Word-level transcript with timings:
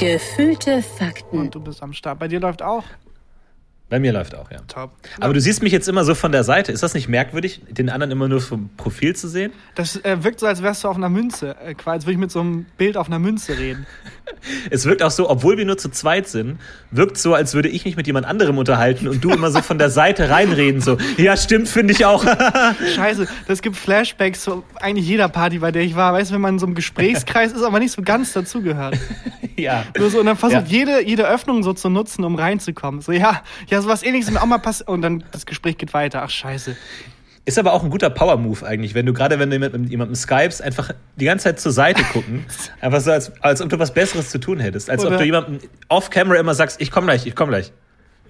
Gefühlte 0.00 0.82
Fakten. 0.82 1.38
Und 1.38 1.54
du 1.54 1.60
bist 1.60 1.82
am 1.82 1.92
Start. 1.92 2.18
Bei 2.18 2.26
dir 2.26 2.40
läuft 2.40 2.62
auch. 2.62 2.84
Bei 3.90 3.98
mir 3.98 4.12
läuft 4.12 4.36
auch, 4.36 4.50
ja. 4.50 4.58
Top. 4.68 4.92
Aber 5.18 5.34
du 5.34 5.40
siehst 5.40 5.62
mich 5.62 5.72
jetzt 5.72 5.88
immer 5.88 6.04
so 6.04 6.14
von 6.14 6.30
der 6.30 6.44
Seite. 6.44 6.70
Ist 6.70 6.82
das 6.82 6.94
nicht 6.94 7.08
merkwürdig, 7.08 7.60
den 7.68 7.90
anderen 7.90 8.12
immer 8.12 8.28
nur 8.28 8.40
vom 8.40 8.70
Profil 8.76 9.16
zu 9.16 9.28
sehen? 9.28 9.52
Das 9.74 9.96
äh, 10.04 10.22
wirkt 10.22 10.38
so, 10.40 10.46
als 10.46 10.62
wärst 10.62 10.84
du 10.84 10.88
auf 10.88 10.96
einer 10.96 11.08
Münze. 11.08 11.56
Äh, 11.64 11.74
als 11.84 12.04
würde 12.06 12.12
ich 12.12 12.18
mit 12.18 12.30
so 12.30 12.40
einem 12.40 12.66
Bild 12.78 12.96
auf 12.96 13.08
einer 13.08 13.18
Münze 13.18 13.58
reden. 13.58 13.86
Es 14.70 14.86
wirkt 14.86 15.02
auch 15.02 15.10
so, 15.10 15.28
obwohl 15.28 15.58
wir 15.58 15.66
nur 15.66 15.76
zu 15.76 15.90
zweit 15.90 16.28
sind, 16.28 16.60
wirkt 16.92 17.18
so, 17.18 17.34
als 17.34 17.52
würde 17.52 17.68
ich 17.68 17.84
mich 17.84 17.96
mit 17.96 18.06
jemand 18.06 18.26
anderem 18.26 18.58
unterhalten 18.58 19.08
und 19.08 19.22
du 19.24 19.30
immer 19.30 19.50
so 19.50 19.60
von 19.60 19.76
der 19.76 19.90
Seite 19.90 20.30
reinreden. 20.30 20.80
So, 20.80 20.96
ja, 21.16 21.36
stimmt, 21.36 21.68
finde 21.68 21.92
ich 21.92 22.06
auch. 22.06 22.24
Scheiße, 22.94 23.26
das 23.48 23.60
gibt 23.60 23.76
Flashbacks 23.76 24.42
zu 24.44 24.62
eigentlich 24.76 25.06
jeder 25.06 25.28
Party, 25.28 25.58
bei 25.58 25.72
der 25.72 25.82
ich 25.82 25.96
war. 25.96 26.12
Weißt 26.12 26.30
du, 26.30 26.34
wenn 26.34 26.40
man 26.40 26.54
in 26.54 26.58
so 26.60 26.66
einem 26.66 26.76
Gesprächskreis 26.76 27.52
ist, 27.52 27.62
aber 27.62 27.80
nicht 27.80 27.92
so 27.92 28.02
ganz 28.02 28.32
dazugehört. 28.32 28.96
ja. 29.56 29.84
Nur 29.98 30.10
so, 30.10 30.20
und 30.20 30.26
dann 30.26 30.36
versucht 30.36 30.68
Ja. 30.70 30.78
jede, 30.78 31.04
jede 31.06 31.26
Öffnung 31.28 31.62
so 31.64 31.72
zu 31.72 31.90
nutzen, 31.90 32.24
um 32.24 32.36
reinzukommen. 32.36 33.00
So, 33.00 33.12
ja, 33.12 33.42
ja, 33.68 33.79
sowas 33.82 34.02
ähnliches 34.02 34.28
ist 34.28 34.34
mir 34.34 34.42
auch 34.42 34.46
mal 34.46 34.58
passiert. 34.58 34.88
Und 34.88 35.02
dann 35.02 35.24
das 35.32 35.46
Gespräch 35.46 35.78
geht 35.78 35.94
weiter. 35.94 36.22
Ach, 36.22 36.30
scheiße. 36.30 36.76
Ist 37.46 37.58
aber 37.58 37.72
auch 37.72 37.82
ein 37.82 37.90
guter 37.90 38.10
Power-Move 38.10 38.66
eigentlich, 38.66 38.94
wenn 38.94 39.06
du 39.06 39.12
gerade, 39.12 39.38
wenn 39.38 39.50
du 39.50 39.58
mit 39.58 39.72
mit 39.76 39.90
jemandem 39.90 40.14
skypst, 40.14 40.62
einfach 40.62 40.90
die 41.16 41.24
ganze 41.24 41.44
Zeit 41.44 41.58
zur 41.60 41.72
Seite 41.72 42.02
gucken. 42.04 42.44
einfach 42.80 43.00
so, 43.00 43.10
als, 43.10 43.32
als 43.42 43.62
ob 43.62 43.70
du 43.70 43.78
was 43.78 43.92
Besseres 43.94 44.30
zu 44.30 44.38
tun 44.38 44.60
hättest. 44.60 44.90
Als 44.90 45.02
ob 45.02 45.08
Oder- 45.08 45.18
du 45.18 45.24
jemandem 45.24 45.58
off-camera 45.88 46.38
immer 46.38 46.54
sagst, 46.54 46.80
ich 46.80 46.90
komm 46.90 47.04
gleich, 47.04 47.26
ich 47.26 47.34
komm 47.34 47.48
gleich. 47.48 47.72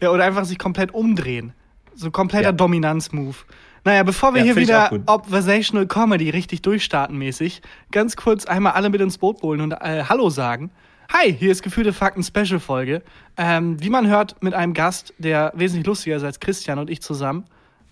Ja, 0.00 0.10
oder 0.10 0.24
einfach 0.24 0.44
sich 0.44 0.58
komplett 0.58 0.94
umdrehen. 0.94 1.52
So 1.94 2.10
kompletter 2.10 2.44
Ja. 2.50 2.52
Dominanz-Move. 2.52 3.36
Naja, 3.84 4.02
bevor 4.04 4.32
wir 4.34 4.40
Ja, 4.40 4.44
hier 4.44 4.56
wieder. 4.56 4.90
Obversational 5.06 5.86
Comedy 5.86 6.30
richtig 6.30 6.62
durchstarten 6.62 7.16
mäßig, 7.18 7.62
ganz 7.90 8.14
kurz 8.16 8.44
einmal 8.46 8.72
alle 8.74 8.90
mit 8.90 9.00
ins 9.00 9.18
Boot 9.18 9.42
holen 9.42 9.60
und 9.60 9.72
äh, 9.72 10.04
Hallo 10.08 10.30
sagen. 10.30 10.70
Hi, 11.12 11.32
hier 11.32 11.50
ist 11.50 11.62
Gefühlte 11.62 11.92
Fakten 11.92 12.22
Special 12.22 12.60
Folge. 12.60 13.02
Ähm, 13.36 13.82
wie 13.82 13.90
man 13.90 14.06
hört, 14.08 14.42
mit 14.42 14.54
einem 14.54 14.74
Gast, 14.74 15.12
der 15.18 15.52
wesentlich 15.56 15.86
lustiger 15.86 16.16
ist 16.16 16.22
als 16.22 16.38
Christian 16.40 16.78
und 16.78 16.88
ich 16.88 17.02
zusammen, 17.02 17.44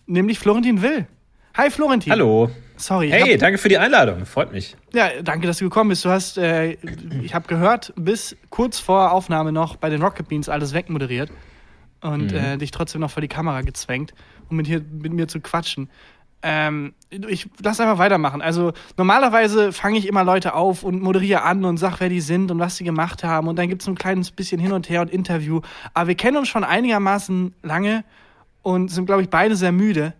nämlich 0.06 0.38
Florentin 0.38 0.82
Will. 0.82 1.06
Hi 1.56 1.70
Florentin. 1.70 2.12
Hallo. 2.12 2.50
Sorry. 2.76 3.10
Hey, 3.10 3.32
hab- 3.32 3.40
danke 3.40 3.58
für 3.58 3.68
die 3.68 3.78
Einladung. 3.78 4.24
Freut 4.24 4.52
mich. 4.52 4.76
Ja, 4.94 5.08
danke, 5.22 5.48
dass 5.48 5.58
du 5.58 5.64
gekommen 5.64 5.90
bist. 5.90 6.04
Du 6.04 6.10
hast, 6.10 6.38
äh, 6.38 6.76
ich 7.22 7.34
habe 7.34 7.48
gehört, 7.48 7.92
bis 7.96 8.36
kurz 8.50 8.78
vor 8.78 9.10
Aufnahme 9.10 9.50
noch 9.50 9.74
bei 9.76 9.90
den 9.90 10.00
Rocket 10.00 10.28
Beans 10.28 10.48
alles 10.48 10.72
wegmoderiert 10.72 11.30
und 12.00 12.32
äh, 12.32 12.56
dich 12.56 12.70
trotzdem 12.70 13.00
noch 13.00 13.10
vor 13.10 13.20
die 13.20 13.26
Kamera 13.28 13.62
gezwängt, 13.62 14.14
um 14.48 14.56
mit, 14.56 14.68
hier, 14.68 14.80
mit 14.80 15.12
mir 15.12 15.26
zu 15.26 15.40
quatschen. 15.40 15.90
Ähm, 16.42 16.94
ich 17.10 17.48
lass 17.62 17.80
einfach 17.80 17.98
weitermachen. 17.98 18.42
Also 18.42 18.72
normalerweise 18.96 19.72
fange 19.72 19.98
ich 19.98 20.06
immer 20.06 20.24
Leute 20.24 20.54
auf 20.54 20.84
und 20.84 21.02
moderiere 21.02 21.42
an 21.42 21.64
und 21.64 21.78
sag, 21.78 21.98
wer 22.00 22.08
die 22.08 22.20
sind 22.20 22.50
und 22.50 22.58
was 22.58 22.76
sie 22.76 22.84
gemacht 22.84 23.24
haben. 23.24 23.48
Und 23.48 23.56
dann 23.56 23.68
gibt 23.68 23.82
es 23.82 23.86
so 23.86 23.92
ein 23.92 23.96
kleines 23.96 24.30
bisschen 24.30 24.60
hin 24.60 24.72
und 24.72 24.88
her 24.88 25.00
und 25.00 25.10
Interview. 25.10 25.60
Aber 25.94 26.08
wir 26.08 26.14
kennen 26.14 26.36
uns 26.36 26.48
schon 26.48 26.64
einigermaßen 26.64 27.54
lange 27.62 28.04
und 28.62 28.88
sind, 28.88 29.06
glaube 29.06 29.22
ich, 29.22 29.30
beide 29.30 29.56
sehr 29.56 29.72
müde. 29.72 30.14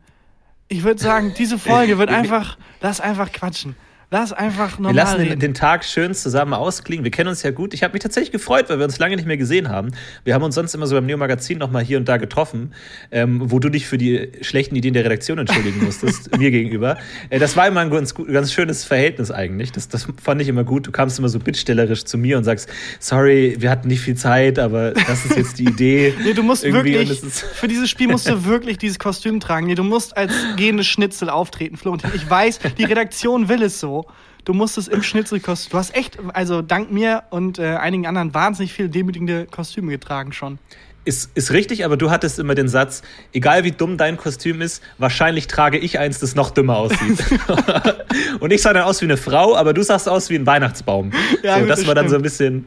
Ich 0.69 0.83
würde 0.83 1.01
sagen, 1.01 1.35
diese 1.37 1.59
Folge 1.59 1.99
wird 1.99 2.11
einfach, 2.11 2.59
lass 2.81 3.01
einfach 3.01 3.31
quatschen. 3.33 3.77
Lass 4.11 4.33
einfach 4.33 4.79
Wir 4.79 4.85
normal 4.85 4.95
lassen 4.95 5.29
den, 5.29 5.39
den 5.39 5.53
Tag 5.53 5.85
schön 5.85 6.15
zusammen 6.15 6.55
ausklingen. 6.55 7.05
Wir 7.05 7.11
kennen 7.11 7.29
uns 7.29 7.43
ja 7.43 7.51
gut. 7.51 7.75
Ich 7.75 7.83
habe 7.83 7.93
mich 7.93 8.03
tatsächlich 8.03 8.33
gefreut, 8.33 8.71
weil 8.71 8.79
wir 8.79 8.87
uns 8.87 8.99
lange 8.99 9.17
nicht 9.17 9.27
mehr 9.27 9.37
gesehen 9.37 9.69
haben. 9.69 9.91
Wir 10.25 10.33
haben 10.33 10.43
uns 10.43 10.55
sonst 10.55 10.75
immer 10.75 10.87
so 10.87 10.95
beim 10.95 11.05
Neo-Magazin 11.05 11.59
noch 11.59 11.71
mal 11.71 11.85
hier 11.85 11.99
und 11.99 12.09
da 12.09 12.17
getroffen, 12.17 12.73
ähm, 13.11 13.51
wo 13.51 13.59
du 13.59 13.69
dich 13.69 13.87
für 13.87 13.99
die 13.99 14.33
schlechten 14.41 14.75
Ideen 14.77 14.95
der 14.95 15.05
Redaktion 15.05 15.37
entschuldigen 15.37 15.85
musstest, 15.85 16.35
mir 16.39 16.51
gegenüber. 16.51 16.97
Äh, 17.29 17.39
das 17.39 17.55
war 17.55 17.69
immer 17.69 17.81
ein 17.81 17.91
ganz, 17.91 18.15
ganz 18.15 18.51
schönes 18.51 18.83
Verhältnis 18.83 19.31
eigentlich. 19.31 19.73
Das, 19.73 19.89
das 19.89 20.09
fand 20.23 20.41
ich 20.41 20.49
immer 20.49 20.65
gut. 20.65 20.87
Du 20.87 20.91
kamst 20.91 21.19
immer 21.19 21.29
so 21.29 21.39
bittstellerisch 21.39 22.05
zu 22.05 22.17
mir 22.17 22.39
und 22.39 22.45
sagst, 22.45 22.71
sorry, 23.01 23.57
wir 23.59 23.71
hatten 23.71 23.89
nicht 23.89 24.01
viel 24.01 24.17
Zeit, 24.17 24.59
aber 24.59 24.93
das 24.93 25.27
ist 25.27 25.37
jetzt 25.37 25.59
die 25.59 25.65
Idee. 25.69 26.15
Nee, 26.25 26.33
du 26.33 26.43
musst 26.43 26.65
Irgendwie, 26.65 26.95
wirklich, 26.95 27.21
für 27.21 27.69
dieses 27.69 27.91
Spiel 27.91 28.09
musst 28.09 28.27
du 28.27 28.43
wirklich 28.47 28.79
dieses 28.79 28.99
Kostüm 28.99 29.39
tragen. 29.39 29.67
Nee, 29.67 29.75
du 29.75 29.85
musst 29.85 30.17
als 30.17 30.33
gehende 30.57 30.83
Schnitzel 30.83 31.29
auftreten, 31.29 31.77
Florentin. 31.77 32.11
Ich 32.15 32.29
weiß, 32.29 32.61
die 32.79 32.85
Redaktion 32.85 33.51
will 33.51 33.63
es 33.63 33.79
so. 33.79 33.98
Du 34.45 34.55
musst 34.55 34.79
es 34.79 34.89
im 34.89 35.03
Schnitzelkostüm. 35.03 35.73
Du 35.73 35.79
hast 35.79 35.95
echt, 35.95 36.19
also 36.33 36.63
dank 36.63 36.91
mir 36.91 37.25
und 37.31 37.59
äh, 37.59 37.77
einigen 37.77 38.07
anderen 38.07 38.33
wahnsinnig 38.35 38.73
viele 38.73 38.89
demütigende 38.89 39.47
Kostüme 39.47 39.91
getragen 39.91 40.33
schon. 40.33 40.59
Ist, 41.05 41.31
ist 41.37 41.53
richtig, 41.53 41.85
aber 41.85 41.97
du 41.97 42.11
hattest 42.11 42.39
immer 42.39 42.55
den 42.55 42.69
Satz, 42.69 43.03
egal 43.33 43.65
wie 43.65 43.73
dumm 43.73 43.97
dein 43.97 44.19
Kostüm 44.19 44.61
ist, 44.61 44.83
wahrscheinlich 44.99 45.47
trage 45.47 45.79
ich 45.79 45.99
eins, 45.99 46.19
das 46.19 46.35
noch 46.35 46.51
dümmer 46.51 46.77
aussieht. 46.77 47.25
und 48.41 48.53
ich 48.53 48.61
sah 48.61 48.75
dann 48.75 48.83
aus 48.83 49.01
wie 49.01 49.07
eine 49.07 49.17
Frau, 49.17 49.57
aber 49.57 49.73
du 49.73 49.83
sahst 49.83 50.09
aus 50.09 50.29
wie 50.29 50.35
ein 50.35 50.45
Weihnachtsbaum. 50.45 51.13
Ja, 51.43 51.55
so, 51.55 51.61
gut, 51.61 51.71
das 51.71 51.79
das 51.81 51.89
war 51.89 51.95
dann 51.95 52.11
so 52.11 52.17
ein 52.17 52.23
bisschen, 52.23 52.67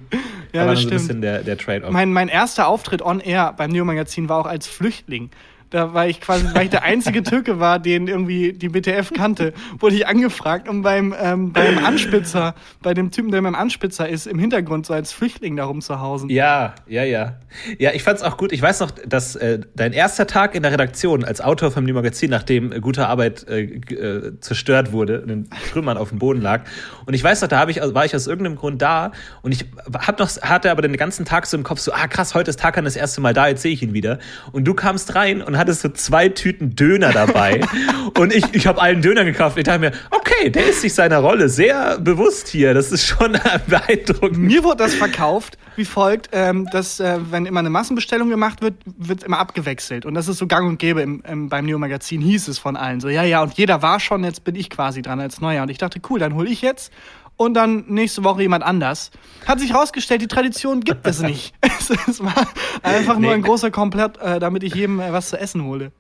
Ja, 0.54 0.66
das 0.66 0.82
so 0.82 0.88
ein 0.88 0.92
bisschen 0.92 1.22
der, 1.22 1.44
der 1.44 1.58
Trade-off. 1.58 1.92
Mein, 1.92 2.12
mein 2.12 2.30
erster 2.30 2.68
Auftritt 2.68 3.02
on 3.02 3.20
air 3.20 3.54
beim 3.56 3.72
Neo-Magazin 3.72 4.28
war 4.28 4.40
auch 4.40 4.48
als 4.48 4.68
Flüchtling. 4.68 5.30
Da 5.72 5.94
war 5.94 6.06
ich 6.06 6.20
quasi, 6.20 6.46
weil 6.54 6.66
ich 6.66 6.70
der 6.70 6.84
einzige 6.84 7.24
Türke 7.24 7.60
war, 7.62 7.80
den 7.80 8.08
irgendwie 8.08 8.52
die 8.52 8.68
BTF 8.68 9.14
kannte, 9.14 9.54
wurde 9.80 9.96
ich 9.96 10.06
angefragt, 10.06 10.68
um 10.68 10.82
beim, 10.82 11.16
ähm, 11.18 11.54
beim 11.54 11.78
Anspitzer, 11.86 12.56
bei 12.84 12.94
dem 12.94 13.10
Typen, 13.10 13.32
der 13.32 13.42
beim 13.42 13.56
Anspitzer 13.56 14.08
ist, 14.08 14.28
im 14.28 14.38
Hintergrund 14.38 14.86
so 14.86 14.94
als 14.94 15.14
Flüchtling 15.14 15.56
da 15.56 15.64
rumzuhausen. 15.64 16.30
Ja, 16.30 16.76
ja, 16.88 17.04
ja. 17.04 17.38
Ja, 17.80 17.92
ich 17.94 18.04
fand's 18.04 18.22
auch 18.22 18.36
gut. 18.36 18.52
Ich 18.52 18.62
weiß 18.62 18.82
noch, 18.82 18.92
dass 18.92 19.38
äh, 19.38 19.60
dein 19.74 19.94
erster 19.94 20.28
Tag 20.28 20.56
in 20.56 20.64
der 20.64 20.74
Redaktion 20.74 21.24
als 21.24 21.40
Autor 21.40 21.72
vom 21.72 21.86
New 21.86 21.94
Magazin, 21.94 22.30
nachdem 22.30 22.74
äh, 22.74 22.82
gute 22.82 23.08
Arbeit 23.08 23.48
äh, 23.48 23.62
äh, 23.62 24.40
zerstört 24.42 24.92
wurde, 24.92 25.18
in 25.20 25.28
den 25.30 25.50
Trümmern 25.72 25.96
auf 25.98 26.10
dem 26.10 26.20
Boden 26.20 26.42
lag. 26.42 26.66
Und 27.06 27.14
ich 27.14 27.24
weiß 27.24 27.42
noch, 27.42 27.48
da 27.48 27.66
ich, 27.70 27.78
war 27.78 28.04
ich 28.04 28.14
aus 28.14 28.28
irgendeinem 28.28 28.58
Grund 28.58 28.82
da 28.82 29.12
und 29.42 29.54
ich 29.54 29.66
hab 29.94 30.20
noch, 30.20 30.30
hatte 30.42 30.70
aber 30.70 30.82
den 30.82 30.98
ganzen 30.98 31.24
Tag 31.24 31.46
so 31.46 31.56
im 31.56 31.64
Kopf 31.64 31.80
so, 31.80 31.94
ah 31.94 32.08
krass, 32.08 32.36
heute 32.36 32.50
ist 32.50 32.60
Takan 32.60 32.84
das 32.84 32.98
erste 32.98 33.22
Mal 33.22 33.34
da, 33.34 33.48
jetzt 33.48 33.62
sehe 33.62 33.72
ich 33.72 33.82
ihn 33.82 33.94
wieder. 33.94 34.20
Und 34.52 34.66
du 34.66 34.74
kamst 34.74 35.16
rein 35.16 35.42
und 35.42 35.61
hattest 35.62 35.82
so 35.82 35.90
zwei 35.90 36.30
Tüten 36.30 36.76
Döner 36.76 37.14
dabei. 37.14 37.62
und 38.20 38.34
ich, 38.34 38.44
ich 38.54 38.68
habe 38.68 38.82
allen 38.82 39.02
Döner 39.02 39.24
gekauft. 39.24 39.58
Ich 39.58 39.64
dachte 39.64 39.80
mir, 39.80 39.92
okay, 40.10 40.50
der 40.50 40.68
ist 40.68 40.82
sich 40.82 40.94
seiner 40.94 41.20
Rolle 41.20 41.48
sehr 41.48 42.00
bewusst 42.00 42.50
hier. 42.50 42.74
Das 42.74 42.92
ist 42.92 43.06
schon 43.06 43.38
beeindruckend. 43.68 44.40
Mir 44.40 44.64
wurde 44.64 44.78
das 44.78 44.94
verkauft 44.96 45.58
wie 45.76 45.86
folgt, 45.86 46.30
ähm, 46.32 46.68
dass 46.72 47.00
äh, 47.00 47.18
wenn 47.30 47.46
immer 47.46 47.60
eine 47.60 47.70
Massenbestellung 47.70 48.30
gemacht 48.30 48.62
wird, 48.62 48.76
wird 48.86 49.24
immer 49.24 49.40
abgewechselt. 49.40 50.06
Und 50.06 50.14
das 50.14 50.28
ist 50.28 50.38
so 50.38 50.48
gang 50.48 50.68
und 50.68 50.80
gäbe 50.80 51.02
im, 51.02 51.24
im, 51.28 51.50
beim 51.50 51.66
Neo-Magazin, 51.66 52.22
hieß 52.22 52.50
es 52.50 52.60
von 52.60 52.76
allen. 52.76 53.00
So, 53.00 53.10
ja, 53.10 53.24
ja, 53.24 53.42
und 53.42 53.54
jeder 53.54 53.82
war 53.82 54.00
schon, 54.00 54.24
jetzt 54.24 54.44
bin 54.44 54.56
ich 54.56 54.70
quasi 54.70 55.02
dran 55.02 55.20
als 55.20 55.42
Neuer. 55.42 55.64
Und 55.64 55.70
ich 55.70 55.78
dachte, 55.78 56.00
cool, 56.10 56.20
dann 56.20 56.36
hole 56.36 56.50
ich 56.50 56.62
jetzt 56.62 56.92
und 57.42 57.56
dann 57.56 57.86
nächste 57.88 58.24
Woche 58.24 58.44
jemand 58.44 58.64
anders. 58.64 59.10
Hat 59.48 59.60
sich 59.60 59.74
rausgestellt, 59.74 60.22
die 60.22 60.28
Tradition 60.28 60.82
gibt 60.82 61.08
es 61.08 61.22
nicht. 61.22 61.56
es, 61.62 61.90
es 62.08 62.24
war 62.24 62.48
einfach 62.84 63.18
nur 63.18 63.32
Nee. 63.32 63.38
ein 63.38 63.42
großer 63.42 63.72
Komplett, 63.72 64.18
äh, 64.18 64.40
damit 64.40 64.62
ich 64.62 64.76
jedem 64.76 65.00
äh, 65.00 65.12
was 65.12 65.30
zu 65.30 65.40
essen 65.40 65.64
hole. 65.64 65.92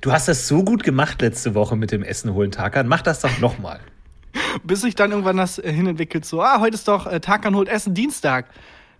Du 0.00 0.12
hast 0.12 0.28
das 0.28 0.46
so 0.46 0.62
gut 0.62 0.84
gemacht 0.84 1.20
letzte 1.20 1.54
Woche 1.54 1.74
mit 1.74 1.90
dem 1.90 2.02
Essen 2.04 2.32
holen, 2.34 2.52
Takan. 2.52 2.86
Mach 2.86 3.02
das 3.02 3.20
doch 3.20 3.38
nochmal. 3.40 3.80
Bis 4.62 4.82
sich 4.82 4.94
dann 4.94 5.10
irgendwann 5.10 5.36
das 5.36 5.58
äh, 5.58 5.72
hinentwickelt, 5.72 6.24
so, 6.24 6.40
ah, 6.42 6.60
heute 6.60 6.74
ist 6.74 6.86
doch 6.86 7.06
äh, 7.06 7.18
Takan 7.20 7.56
holt 7.56 7.68
Essen 7.68 7.94
Dienstag. 7.94 8.46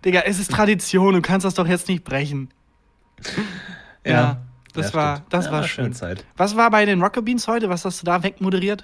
Digga, 0.03 0.21
es 0.25 0.39
ist 0.39 0.51
Tradition, 0.51 1.13
du 1.13 1.21
kannst 1.21 1.45
das 1.45 1.53
doch 1.53 1.67
jetzt 1.67 1.87
nicht 1.87 2.03
brechen. 2.03 2.49
Ja, 4.05 4.41
das 4.83 4.93
war, 4.93 5.15
stimmt. 5.17 5.33
das 5.33 5.45
Ja, 5.45 5.51
war 5.51 5.57
eine 5.59 5.67
schön. 5.67 5.85
schöne 5.85 5.95
Zeit. 5.95 6.25
Was 6.37 6.55
war 6.55 6.69
bei 6.71 6.85
den 6.85 7.01
Rocket 7.01 7.25
Beans 7.25 7.47
heute? 7.47 7.69
Was 7.69 7.85
hast 7.85 8.01
du 8.01 8.05
da 8.05 8.23
wegmoderiert? 8.23 8.83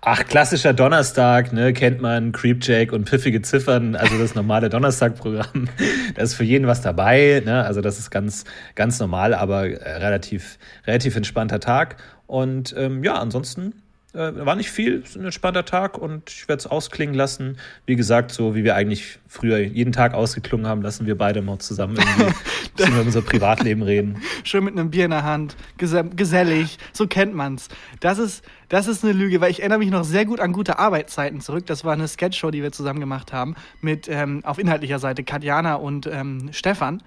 Ach, 0.00 0.24
klassischer 0.24 0.72
Donnerstag, 0.72 1.52
ne, 1.52 1.72
kennt 1.72 2.00
man 2.00 2.32
Creepjack 2.32 2.92
und 2.92 3.08
pfiffige 3.08 3.42
Ziffern, 3.42 3.96
also 3.96 4.18
das 4.18 4.34
normale 4.34 4.68
Donnerstagprogramm. 4.70 5.68
Da 6.14 6.22
ist 6.22 6.34
für 6.34 6.44
jeden 6.44 6.66
was 6.66 6.80
dabei, 6.82 7.42
ne, 7.44 7.64
also 7.64 7.80
das 7.80 7.98
ist 7.98 8.10
ganz, 8.10 8.44
ganz 8.74 8.98
normal, 8.98 9.34
aber 9.34 9.68
äh, 9.68 9.96
relativ, 9.98 10.58
relativ 10.86 11.16
entspannter 11.16 11.60
Tag. 11.60 11.96
Und 12.26 12.74
ähm, 12.78 13.02
ja, 13.02 13.14
ansonsten 13.14 13.79
äh, 14.14 14.44
war 14.46 14.56
nicht 14.56 14.70
viel, 14.70 15.00
ist 15.02 15.16
ein 15.16 15.24
entspannter 15.24 15.64
Tag 15.64 15.98
und 15.98 16.30
ich 16.30 16.48
werde 16.48 16.60
es 16.60 16.66
ausklingen 16.66 17.14
lassen. 17.14 17.58
Wie 17.86 17.96
gesagt, 17.96 18.30
so 18.32 18.54
wie 18.54 18.64
wir 18.64 18.74
eigentlich 18.76 19.18
früher 19.28 19.58
jeden 19.58 19.92
Tag 19.92 20.14
ausgeklungen 20.14 20.66
haben, 20.66 20.82
lassen 20.82 21.06
wir 21.06 21.16
beide 21.16 21.42
mal 21.42 21.58
zusammen 21.58 21.96
irgendwie 21.96 22.32
über 22.88 23.00
unser 23.02 23.22
Privatleben 23.22 23.82
reden. 23.82 24.20
Schön 24.44 24.64
mit 24.64 24.78
einem 24.78 24.90
Bier 24.90 25.04
in 25.04 25.10
der 25.10 25.22
Hand, 25.24 25.56
gese- 25.78 26.14
gesellig, 26.14 26.78
so 26.92 27.06
kennt 27.06 27.34
man's. 27.34 27.68
Das 28.00 28.18
ist, 28.18 28.44
das 28.68 28.88
ist 28.88 29.04
eine 29.04 29.12
Lüge, 29.12 29.40
weil 29.40 29.50
ich 29.50 29.60
erinnere 29.60 29.78
mich 29.78 29.90
noch 29.90 30.04
sehr 30.04 30.24
gut 30.24 30.40
an 30.40 30.52
gute 30.52 30.78
Arbeitszeiten 30.78 31.40
zurück. 31.40 31.66
Das 31.66 31.84
war 31.84 31.92
eine 31.92 32.08
Sketchshow, 32.08 32.50
die 32.50 32.62
wir 32.62 32.72
zusammen 32.72 33.00
gemacht 33.00 33.32
haben, 33.32 33.54
mit 33.80 34.08
ähm, 34.08 34.44
auf 34.44 34.58
inhaltlicher 34.58 34.98
Seite 34.98 35.24
Katjana 35.24 35.74
und 35.74 36.06
ähm, 36.06 36.48
Stefan. 36.52 37.02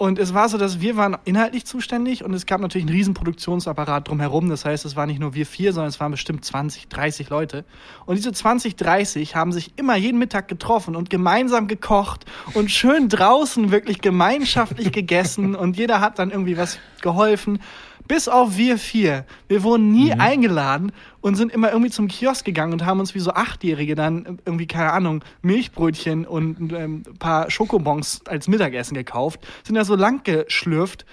Und 0.00 0.18
es 0.18 0.32
war 0.32 0.48
so, 0.48 0.56
dass 0.56 0.80
wir 0.80 0.96
waren 0.96 1.18
inhaltlich 1.26 1.66
zuständig 1.66 2.24
und 2.24 2.32
es 2.32 2.46
gab 2.46 2.62
natürlich 2.62 2.86
einen 2.86 2.96
riesen 2.96 3.12
Produktionsapparat 3.12 4.08
drumherum. 4.08 4.48
Das 4.48 4.64
heißt, 4.64 4.86
es 4.86 4.96
waren 4.96 5.08
nicht 5.08 5.20
nur 5.20 5.34
wir 5.34 5.44
vier, 5.44 5.74
sondern 5.74 5.90
es 5.90 6.00
waren 6.00 6.10
bestimmt 6.10 6.42
20, 6.42 6.88
30 6.88 7.28
Leute. 7.28 7.66
Und 8.06 8.16
diese 8.16 8.32
20, 8.32 8.76
30 8.76 9.36
haben 9.36 9.52
sich 9.52 9.72
immer 9.76 9.96
jeden 9.96 10.18
Mittag 10.18 10.48
getroffen 10.48 10.96
und 10.96 11.10
gemeinsam 11.10 11.68
gekocht 11.68 12.24
und 12.54 12.70
schön 12.70 13.10
draußen 13.10 13.72
wirklich 13.72 14.00
gemeinschaftlich 14.00 14.90
gegessen 14.90 15.54
und 15.54 15.76
jeder 15.76 16.00
hat 16.00 16.18
dann 16.18 16.30
irgendwie 16.30 16.56
was 16.56 16.78
geholfen. 17.02 17.60
Bis 18.08 18.28
auf 18.28 18.56
wir 18.56 18.78
vier. 18.78 19.24
Wir 19.48 19.62
wurden 19.62 19.92
nie 19.92 20.14
mhm. 20.14 20.20
eingeladen 20.20 20.92
und 21.20 21.36
sind 21.36 21.52
immer 21.52 21.70
irgendwie 21.70 21.90
zum 21.90 22.08
Kiosk 22.08 22.44
gegangen 22.44 22.72
und 22.72 22.84
haben 22.84 23.00
uns 23.00 23.14
wie 23.14 23.20
so 23.20 23.32
Achtjährige 23.32 23.94
dann 23.94 24.38
irgendwie, 24.44 24.66
keine 24.66 24.92
Ahnung, 24.92 25.22
Milchbrötchen 25.42 26.26
und 26.26 26.72
ähm, 26.72 27.02
ein 27.06 27.18
paar 27.18 27.50
Schokobons 27.50 28.22
als 28.26 28.48
Mittagessen 28.48 28.94
gekauft. 28.94 29.40
Sind 29.64 29.74
da 29.76 29.84
so 29.84 29.94
lang 29.94 30.24
geschlürft 30.24 31.04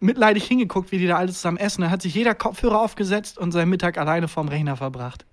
mitleidig 0.00 0.44
hingeguckt, 0.44 0.92
wie 0.92 0.98
die 0.98 1.06
da 1.06 1.16
alles 1.16 1.36
zusammen 1.36 1.56
essen. 1.56 1.82
Da 1.82 1.90
hat 1.90 2.02
sich 2.02 2.14
jeder 2.14 2.34
Kopfhörer 2.34 2.80
aufgesetzt 2.80 3.38
und 3.38 3.52
seinen 3.52 3.70
Mittag 3.70 3.98
alleine 3.98 4.28
vorm 4.28 4.48
Rechner 4.48 4.76
verbracht. 4.76 5.24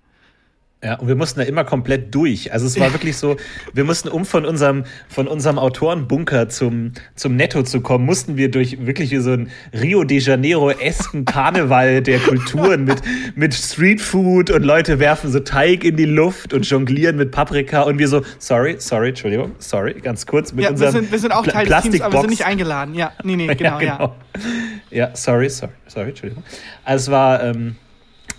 Ja, 0.86 0.94
und 0.94 1.08
wir 1.08 1.16
mussten 1.16 1.40
da 1.40 1.46
immer 1.46 1.64
komplett 1.64 2.14
durch. 2.14 2.52
Also 2.52 2.64
es 2.64 2.78
war 2.78 2.92
wirklich 2.94 3.16
so, 3.16 3.36
wir 3.74 3.82
mussten, 3.82 4.08
um 4.08 4.24
von 4.24 4.46
unserem, 4.46 4.84
von 5.08 5.26
unserem 5.26 5.58
Autorenbunker 5.58 6.48
zum, 6.48 6.92
zum 7.16 7.34
Netto 7.34 7.64
zu 7.64 7.80
kommen, 7.80 8.06
mussten 8.06 8.36
wir 8.36 8.52
durch 8.52 8.86
wirklich 8.86 9.12
so 9.18 9.32
ein 9.32 9.50
Rio 9.72 10.04
de 10.04 10.20
Janeiro-esken 10.20 11.24
Karneval 11.24 12.02
der 12.02 12.20
Kulturen 12.20 12.84
mit, 12.84 12.98
mit 13.34 13.52
Streetfood 13.52 14.50
und 14.50 14.62
Leute 14.62 15.00
werfen 15.00 15.32
so 15.32 15.40
Teig 15.40 15.82
in 15.82 15.96
die 15.96 16.04
Luft 16.04 16.52
und 16.52 16.70
jonglieren 16.70 17.16
mit 17.16 17.32
Paprika 17.32 17.82
und 17.82 17.98
wir 17.98 18.06
so, 18.06 18.22
sorry, 18.38 18.76
sorry, 18.78 19.08
Entschuldigung, 19.08 19.56
sorry, 19.58 19.94
ganz 19.94 20.24
kurz 20.24 20.52
mit 20.52 20.66
ja, 20.66 20.70
unserem 20.70 20.94
wir 20.94 21.00
sind, 21.00 21.10
wir 21.10 21.18
sind 21.18 21.32
auch 21.32 21.44
Teil 21.44 21.66
des 21.66 21.82
Teams, 21.82 22.00
aber 22.00 22.12
wir 22.12 22.20
sind 22.20 22.30
nicht 22.30 22.46
eingeladen. 22.46 22.94
Ja, 22.94 23.10
nee, 23.24 23.34
nee, 23.34 23.46
genau, 23.56 23.80
ja. 23.80 23.96
Genau. 23.96 24.14
Ja. 24.92 25.08
ja, 25.08 25.10
sorry, 25.16 25.50
sorry, 25.50 25.72
sorry, 25.88 26.10
Entschuldigung. 26.10 26.44
Also 26.84 27.06
es 27.06 27.10
war, 27.10 27.42
ähm, 27.42 27.74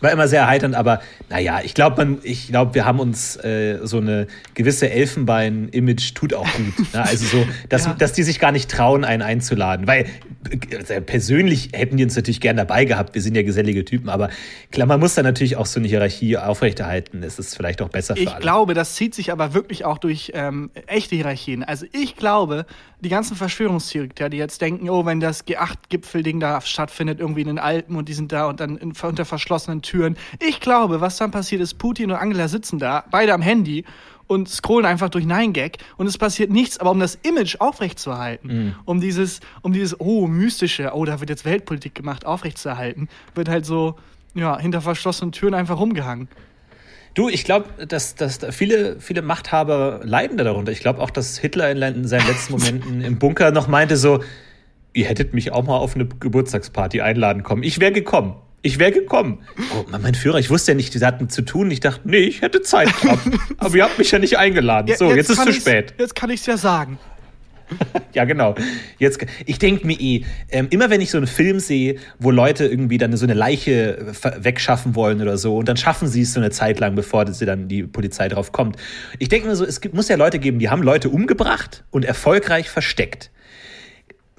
war 0.01 0.11
immer 0.11 0.27
sehr 0.27 0.41
erheiternd, 0.41 0.75
aber 0.75 1.01
naja, 1.29 1.61
ich 1.63 1.73
glaube, 1.73 2.19
ich 2.23 2.47
glaube, 2.47 2.73
wir 2.75 2.85
haben 2.85 2.99
uns 2.99 3.35
äh, 3.37 3.79
so 3.83 3.97
eine 3.97 4.27
gewisse 4.53 4.89
Elfenbein-Image 4.89 6.13
tut 6.13 6.33
auch 6.33 6.47
gut. 6.53 6.93
Ne? 6.93 7.03
Also 7.03 7.25
so, 7.25 7.45
dass, 7.69 7.85
ja. 7.85 7.93
dass 7.93 8.13
die 8.13 8.23
sich 8.23 8.39
gar 8.39 8.51
nicht 8.51 8.69
trauen, 8.69 9.03
einen 9.03 9.21
einzuladen. 9.21 9.87
Weil 9.87 10.05
äh, 10.87 11.01
persönlich 11.01 11.69
hätten 11.73 11.97
die 11.97 12.03
uns 12.03 12.15
natürlich 12.15 12.41
gern 12.41 12.57
dabei 12.57 12.85
gehabt. 12.85 13.15
Wir 13.15 13.21
sind 13.21 13.35
ja 13.35 13.43
gesellige 13.43 13.83
Typen, 13.85 14.09
aber 14.09 14.29
klar, 14.71 14.87
man 14.87 14.99
muss 14.99 15.15
da 15.15 15.23
natürlich 15.23 15.57
auch 15.57 15.65
so 15.65 15.79
eine 15.79 15.87
Hierarchie 15.87 16.37
aufrechterhalten. 16.37 17.23
Es 17.23 17.39
ist 17.39 17.55
vielleicht 17.55 17.81
auch 17.81 17.89
besser 17.89 18.15
für 18.15 18.21
ich 18.21 18.27
alle. 18.29 18.37
Ich 18.37 18.41
glaube, 18.41 18.73
das 18.73 18.95
zieht 18.95 19.15
sich 19.15 19.31
aber 19.31 19.53
wirklich 19.53 19.85
auch 19.85 19.97
durch 19.97 20.31
ähm, 20.35 20.69
echte 20.85 21.15
Hierarchien. 21.15 21.63
Also 21.63 21.85
ich 21.91 22.15
glaube, 22.15 22.65
die 22.99 23.09
ganzen 23.09 23.35
Verschwörungstheoretiker, 23.35 24.29
die 24.29 24.37
jetzt 24.37 24.61
denken, 24.61 24.89
oh, 24.89 25.05
wenn 25.05 25.19
das 25.19 25.45
G8-Gipfelding 25.45 26.39
da 26.39 26.61
stattfindet, 26.61 27.19
irgendwie 27.19 27.41
in 27.41 27.47
den 27.47 27.59
Alpen 27.59 27.95
und 27.95 28.09
die 28.09 28.13
sind 28.13 28.31
da 28.31 28.47
und 28.47 28.59
dann 28.59 28.77
in, 28.77 28.93
unter 29.01 29.25
verschlossenen 29.25 29.83
Türen. 29.87 30.17
Ich 30.39 30.59
glaube, 30.59 31.01
was 31.01 31.17
dann 31.17 31.31
passiert 31.31 31.61
ist, 31.61 31.75
Putin 31.75 32.11
und 32.11 32.17
Angela 32.17 32.47
sitzen 32.47 32.79
da, 32.79 33.05
beide 33.09 33.33
am 33.33 33.41
Handy 33.41 33.85
und 34.27 34.49
scrollen 34.49 34.85
einfach 34.85 35.09
durch 35.09 35.25
Nein 35.25 35.53
Gag 35.53 35.77
und 35.95 36.05
es 36.05 36.17
passiert 36.17 36.51
nichts, 36.51 36.77
aber 36.77 36.91
um 36.91 36.99
das 36.99 37.15
Image 37.23 37.55
aufrechtzuerhalten, 37.59 38.47
mhm. 38.47 38.75
um 38.85 38.99
dieses, 38.99 39.39
um 39.61 39.73
dieses, 39.73 39.99
oh, 39.99 40.27
mystische, 40.27 40.91
oh, 40.93 41.05
da 41.05 41.19
wird 41.19 41.29
jetzt 41.29 41.45
Weltpolitik 41.45 41.95
gemacht, 41.95 42.25
aufrechtzuerhalten, 42.25 43.07
wird 43.35 43.49
halt 43.49 43.65
so, 43.65 43.95
ja, 44.35 44.59
hinter 44.59 44.81
verschlossenen 44.81 45.31
Türen 45.31 45.53
einfach 45.53 45.79
rumgehangen. 45.79 46.27
Du, 47.13 47.29
ich 47.29 47.45
glaube, 47.45 47.87
dass, 47.87 48.13
dass 48.13 48.39
viele, 48.51 48.99
viele 48.99 49.23
Machthaber 49.23 50.01
leiden 50.03 50.37
darunter. 50.37 50.71
Ich 50.71 50.81
glaube 50.81 51.01
auch, 51.01 51.09
dass 51.09 51.39
Hitler 51.39 51.71
in 51.71 52.07
seinen 52.07 52.27
letzten 52.27 52.51
Momenten 52.57 53.01
im 53.01 53.17
Bunker 53.17 53.49
noch 53.49 53.67
meinte 53.67 53.97
so, 53.97 54.19
ihr 54.93 55.05
hättet 55.05 55.33
mich 55.33 55.51
auch 55.51 55.63
mal 55.63 55.77
auf 55.77 55.95
eine 55.95 56.05
Geburtstagsparty 56.05 57.01
einladen 57.01 57.41
kommen. 57.41 57.63
Ich 57.63 57.79
wäre 57.79 57.91
gekommen. 57.91 58.35
Ich 58.61 58.79
wäre 58.79 58.91
gekommen. 58.91 59.39
Oh, 59.75 59.85
mein 60.01 60.15
Führer, 60.15 60.39
ich 60.39 60.49
wusste 60.49 60.71
ja 60.71 60.75
nicht, 60.75 60.93
die 60.93 60.99
hatten 60.99 61.29
zu 61.29 61.43
tun. 61.43 61.69
Ich 61.71 61.79
dachte, 61.79 62.01
nee, 62.05 62.17
ich 62.17 62.41
hätte 62.41 62.61
Zeit 62.61 62.89
gehabt. 63.01 63.21
Aber 63.57 63.75
ihr 63.75 63.83
habt 63.83 63.97
mich 63.97 64.11
ja 64.11 64.19
nicht 64.19 64.37
eingeladen. 64.37 64.93
So, 64.97 65.05
jetzt, 65.05 65.29
jetzt 65.29 65.29
ist 65.29 65.39
es 65.39 65.45
zu 65.45 65.53
spät. 65.53 65.93
Jetzt 65.97 66.15
kann 66.15 66.29
ich 66.29 66.41
es 66.41 66.45
ja 66.47 66.57
sagen. 66.57 66.99
ja, 68.13 68.25
genau. 68.25 68.55
Jetzt, 68.97 69.25
ich 69.45 69.59
denke 69.59 69.85
mir 69.85 69.99
eh, 69.99 70.23
ähm, 70.49 70.67
immer 70.69 70.89
wenn 70.89 71.01
ich 71.01 71.11
so 71.11 71.17
einen 71.17 71.27
Film 71.27 71.59
sehe, 71.59 71.97
wo 72.19 72.31
Leute 72.31 72.65
irgendwie 72.65 72.97
dann 72.97 73.15
so 73.15 73.25
eine 73.25 73.33
Leiche 73.33 74.13
wegschaffen 74.39 74.95
wollen 74.95 75.21
oder 75.21 75.37
so, 75.37 75.57
und 75.57 75.67
dann 75.67 75.77
schaffen 75.77 76.07
sie 76.07 76.21
es 76.21 76.33
so 76.33 76.39
eine 76.39 76.49
Zeit 76.49 76.79
lang, 76.79 76.95
bevor 76.95 77.31
sie 77.31 77.45
dann 77.45 77.67
die 77.67 77.83
Polizei 77.83 78.27
drauf 78.29 78.51
kommt. 78.51 78.77
Ich 79.19 79.29
denke 79.29 79.47
mir 79.47 79.55
so, 79.55 79.65
es 79.65 79.81
gibt, 79.81 79.95
muss 79.95 80.07
ja 80.07 80.15
Leute 80.15 80.39
geben, 80.39 80.59
die 80.59 80.69
haben 80.69 80.83
Leute 80.83 81.09
umgebracht 81.09 81.83
und 81.91 82.05
erfolgreich 82.05 82.69
versteckt. 82.69 83.31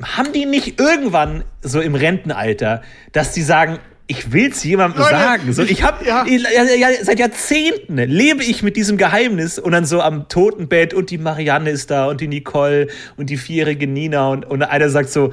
Haben 0.03 0.33
die 0.33 0.47
nicht 0.47 0.81
irgendwann 0.81 1.45
so 1.61 1.81
im 1.81 1.95
Rentenalter, 1.95 2.83
dass 3.13 3.33
die 3.33 3.43
sagen, 3.43 3.79
ich 4.11 4.33
will's 4.33 4.65
jemandem 4.65 5.03
Leute, 5.03 5.15
sagen. 5.15 5.53
So, 5.53 5.63
ich 5.63 5.83
habe 5.83 6.05
ja. 6.05 6.27
ja, 6.27 6.65
ja, 6.65 6.89
seit 7.03 7.19
Jahrzehnten 7.21 7.99
lebe 7.99 8.43
ich 8.43 8.63
mit 8.63 8.77
diesem 8.77 8.97
Geheimnis 8.97 9.59
und 9.59 9.73
dann 9.73 9.85
so 9.85 10.01
am 10.01 10.29
Totenbett 10.29 10.95
und 10.95 11.11
die 11.11 11.19
Marianne 11.19 11.71
ist 11.71 11.91
da 11.91 12.07
und 12.07 12.23
die 12.23 12.27
Nicole 12.27 12.89
und 13.19 13.29
die 13.29 13.37
vierjährige 13.37 13.87
Nina 13.87 14.31
und, 14.31 14.47
und 14.47 14.63
einer 14.63 14.89
sagt 14.89 15.11
so, 15.11 15.33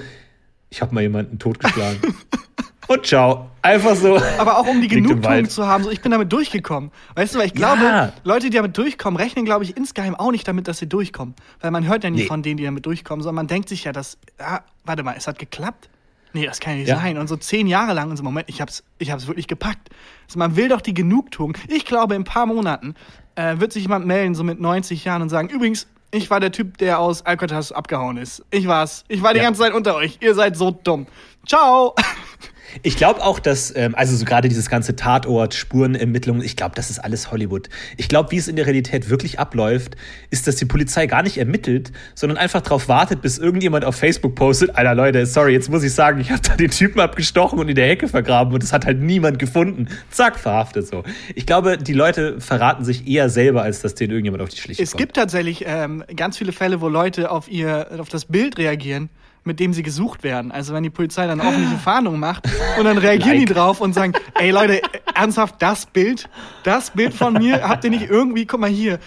ich 0.69 0.81
habe 0.81 0.93
mal 0.93 1.01
jemanden 1.01 1.39
totgeschlagen. 1.39 2.01
und 2.87 3.05
ciao. 3.05 3.49
Einfach 3.61 3.95
so. 3.95 4.19
Aber 4.37 4.59
auch 4.59 4.67
um 4.67 4.81
die 4.81 4.89
Genugtuung 4.89 5.49
zu 5.49 5.65
haben, 5.65 5.85
so 5.85 5.89
ich 5.89 6.01
bin 6.01 6.11
damit 6.11 6.33
durchgekommen. 6.33 6.91
Weißt 7.15 7.33
du, 7.33 7.39
weil 7.39 7.47
ich 7.47 7.53
glaube, 7.53 7.83
ja. 7.83 8.13
Leute, 8.25 8.49
die 8.49 8.57
damit 8.57 8.77
durchkommen, 8.77 9.17
rechnen, 9.17 9.45
glaube 9.45 9.63
ich, 9.63 9.77
insgeheim 9.77 10.15
auch 10.15 10.31
nicht 10.31 10.47
damit, 10.49 10.67
dass 10.67 10.79
sie 10.79 10.87
durchkommen. 10.87 11.33
Weil 11.61 11.71
man 11.71 11.87
hört 11.87 12.03
ja 12.03 12.09
nie 12.09 12.23
nee. 12.23 12.27
von 12.27 12.43
denen, 12.43 12.57
die 12.57 12.65
damit 12.65 12.85
durchkommen, 12.85 13.23
sondern 13.23 13.35
man 13.35 13.47
denkt 13.47 13.69
sich 13.69 13.85
ja, 13.85 13.93
dass, 13.93 14.17
ah, 14.37 14.59
warte 14.83 15.03
mal, 15.03 15.15
es 15.17 15.27
hat 15.27 15.39
geklappt. 15.39 15.89
Nee, 16.35 16.45
das 16.45 16.59
kann 16.59 16.77
nicht 16.77 16.89
ja. 16.89 16.97
sein. 16.97 17.17
Und 17.17 17.29
so 17.29 17.37
zehn 17.37 17.65
Jahre 17.65 17.93
lang 17.93 18.09
und 18.09 18.17
so, 18.17 18.23
Moment, 18.23 18.49
ich 18.49 18.59
hab's, 18.59 18.83
ich 18.97 19.09
hab's 19.09 19.25
wirklich 19.27 19.47
gepackt. 19.47 19.87
Also 20.27 20.37
man 20.37 20.57
will 20.57 20.67
doch 20.67 20.81
die 20.81 20.93
Genugtuung. 20.93 21.57
Ich 21.69 21.85
glaube, 21.85 22.13
in 22.13 22.23
ein 22.23 22.25
paar 22.25 22.45
Monaten 22.45 22.93
äh, 23.35 23.57
wird 23.59 23.71
sich 23.71 23.83
jemand 23.83 24.05
melden, 24.05 24.35
so 24.35 24.43
mit 24.43 24.59
90 24.59 25.05
Jahren 25.05 25.21
und 25.21 25.29
sagen, 25.29 25.47
übrigens, 25.47 25.87
ich 26.11 26.29
war 26.29 26.41
der 26.41 26.51
Typ, 26.51 26.77
der 26.77 26.99
aus 26.99 27.21
Alcatraz 27.21 27.71
abgehauen 27.71 28.17
ist. 28.17 28.43
Ich 28.51 28.67
war's. 28.67 29.05
Ich 29.07 29.21
war 29.21 29.31
die 29.31 29.37
ja. 29.37 29.45
ganze 29.45 29.61
Zeit 29.61 29.73
unter 29.73 29.95
euch. 29.95 30.17
Ihr 30.19 30.35
seid 30.35 30.57
so 30.57 30.71
dumm. 30.71 31.07
Ciao. 31.47 31.95
Ich 32.83 32.97
glaube 32.97 33.23
auch, 33.23 33.39
dass, 33.39 33.75
ähm, 33.75 33.95
also 33.95 34.15
so 34.15 34.25
gerade 34.25 34.49
dieses 34.49 34.69
ganze 34.69 34.95
Tatort, 34.95 35.53
Spurenermittlungen, 35.53 36.43
ich 36.43 36.55
glaube, 36.55 36.75
das 36.75 36.89
ist 36.89 36.99
alles 36.99 37.31
Hollywood. 37.31 37.69
Ich 37.97 38.07
glaube, 38.07 38.31
wie 38.31 38.37
es 38.37 38.47
in 38.47 38.55
der 38.55 38.65
Realität 38.65 39.09
wirklich 39.09 39.39
abläuft, 39.39 39.95
ist, 40.29 40.47
dass 40.47 40.55
die 40.55 40.65
Polizei 40.65 41.07
gar 41.07 41.23
nicht 41.23 41.37
ermittelt, 41.37 41.91
sondern 42.13 42.37
einfach 42.37 42.61
darauf 42.61 42.87
wartet, 42.87 43.21
bis 43.21 43.37
irgendjemand 43.37 43.85
auf 43.85 43.95
Facebook 43.95 44.35
postet, 44.35 44.75
Alter 44.75 44.95
Leute, 44.95 45.25
sorry, 45.25 45.53
jetzt 45.53 45.69
muss 45.69 45.83
ich 45.83 45.93
sagen, 45.93 46.19
ich 46.19 46.31
habe 46.31 46.41
da 46.41 46.55
den 46.55 46.71
Typen 46.71 46.99
abgestochen 46.99 47.59
und 47.59 47.69
in 47.69 47.75
der 47.75 47.87
Hecke 47.87 48.07
vergraben 48.07 48.53
und 48.53 48.63
es 48.63 48.73
hat 48.73 48.85
halt 48.85 48.99
niemand 48.99 49.39
gefunden. 49.39 49.87
Zack, 50.09 50.37
verhaftet 50.39 50.87
so. 50.87 51.03
Ich 51.35 51.45
glaube, 51.45 51.77
die 51.77 51.93
Leute 51.93 52.39
verraten 52.39 52.83
sich 52.83 53.07
eher 53.07 53.29
selber, 53.29 53.63
als 53.63 53.81
dass 53.81 53.95
denen 53.95 54.11
irgendjemand 54.11 54.43
auf 54.43 54.49
die 54.49 54.57
Schliche 54.57 54.83
es 54.83 54.91
kommt. 54.91 55.01
Es 55.01 55.03
gibt 55.05 55.15
tatsächlich 55.15 55.63
ähm, 55.67 56.03
ganz 56.15 56.37
viele 56.37 56.51
Fälle, 56.51 56.81
wo 56.81 56.87
Leute 56.87 57.31
auf 57.31 57.49
ihr, 57.49 57.87
auf 57.99 58.09
das 58.09 58.25
Bild 58.25 58.57
reagieren 58.57 59.09
mit 59.45 59.59
dem 59.59 59.73
sie 59.73 59.83
gesucht 59.83 60.23
werden. 60.23 60.51
Also 60.51 60.73
wenn 60.73 60.83
die 60.83 60.89
Polizei 60.89 61.27
dann 61.27 61.39
öffentliche 61.39 61.77
Fahndung 61.77 62.19
macht 62.19 62.49
und 62.77 62.85
dann 62.85 62.97
reagieren 62.97 63.37
like. 63.37 63.47
die 63.47 63.53
drauf 63.53 63.79
und 63.79 63.93
sagen, 63.93 64.13
ey 64.39 64.49
Leute, 64.51 64.81
ernsthaft, 65.13 65.55
das 65.59 65.85
Bild, 65.85 66.27
das 66.63 66.91
Bild 66.91 67.13
von 67.13 67.33
mir, 67.33 67.67
habt 67.67 67.83
ihr 67.83 67.91
nicht 67.91 68.09
irgendwie, 68.09 68.45
guck 68.45 68.59
mal 68.59 68.69
hier, 68.69 68.99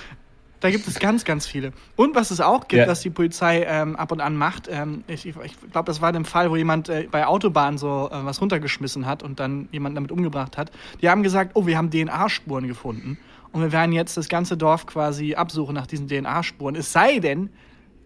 da 0.61 0.71
gibt 0.71 0.89
es 0.89 0.99
ganz, 0.99 1.25
ganz 1.25 1.47
viele. 1.47 1.73
Und 1.97 2.15
was 2.15 2.31
es 2.31 2.41
auch 2.41 2.69
gibt, 2.69 2.81
yeah. 2.81 2.89
was 2.89 3.01
die 3.01 3.11
Polizei 3.11 3.65
ähm, 3.65 3.97
ab 3.97 4.11
und 4.13 4.21
an 4.21 4.37
macht, 4.37 4.69
ähm, 4.71 5.05
ich, 5.07 5.27
ich 5.27 5.37
glaube, 5.73 5.87
das 5.87 6.01
war 6.01 6.09
in 6.11 6.15
dem 6.15 6.25
Fall, 6.25 6.51
wo 6.51 6.57
jemand 6.57 6.89
äh, 6.89 7.07
bei 7.11 7.27
Autobahnen 7.27 7.79
so 7.79 8.09
äh, 8.11 8.25
was 8.25 8.41
runtergeschmissen 8.41 9.07
hat 9.07 9.23
und 9.23 9.39
dann 9.39 9.69
jemanden 9.71 9.97
damit 9.97 10.11
umgebracht 10.11 10.57
hat. 10.57 10.73
Die 11.01 11.09
haben 11.09 11.23
gesagt, 11.23 11.53
oh, 11.55 11.67
wir 11.67 11.77
haben 11.77 11.91
DNA-Spuren 11.91 12.67
gefunden. 12.67 13.19
Und 13.53 13.63
wir 13.63 13.73
werden 13.73 13.93
jetzt 13.93 14.17
das 14.17 14.29
ganze 14.29 14.57
Dorf 14.57 14.87
quasi 14.87 15.35
absuchen 15.35 15.75
nach 15.75 15.87
diesen 15.87 16.09
DNA-Spuren. 16.09 16.75
Es 16.75 16.93
sei 16.93 17.19
denn, 17.19 17.51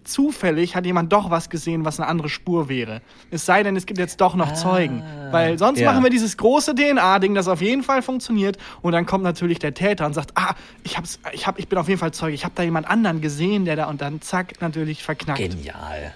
zufällig 0.05 0.77
hat 0.77 0.87
jemand 0.87 1.13
doch 1.13 1.31
was 1.31 1.51
gesehen, 1.51 1.85
was 1.85 1.99
eine 1.99 2.09
andere 2.09 2.29
Spur 2.29 2.69
wäre. 2.69 3.01
Es 3.31 3.47
sei 3.47 3.63
denn, 3.63 3.77
es 3.77 3.87
gibt 3.87 3.99
jetzt 3.99 4.21
doch 4.21 4.35
noch 4.35 4.51
ah, 4.51 4.55
Zeugen. 4.55 5.03
Weil 5.31 5.59
sonst 5.59 5.81
ja. 5.81 5.91
machen 5.91 6.03
wir 6.03 6.11
dieses 6.11 6.37
große 6.37 6.75
DNA-Ding, 6.75 7.35
das 7.35 7.49
auf 7.49 7.61
jeden 7.61 7.83
Fall 7.83 8.03
funktioniert. 8.03 8.59
Und 8.83 8.93
dann 8.93 9.07
kommt 9.07 9.25
natürlich 9.25 9.59
der 9.59 9.75
Täter 9.75 10.07
und 10.07 10.15
sagt, 10.15 10.33
ah, 10.35 10.55
ich, 10.85 10.97
hab's, 10.97 11.19
ich, 11.33 11.47
hab, 11.47 11.59
ich 11.59 11.69
bin 11.69 11.79
auf 11.79 11.89
jeden 11.89 12.01
Fall 12.01 12.13
Zeuge. 12.13 12.35
Ich 12.35 12.45
habe 12.45 12.55
da 12.55 12.63
jemand 12.63 12.89
anderen 12.89 13.21
gesehen, 13.21 13.65
der 13.65 13.77
da 13.77 13.87
und 13.87 14.01
dann 14.01 14.21
zack, 14.21 14.61
natürlich 14.61 15.03
verknackt. 15.03 15.39
Genial. 15.39 16.15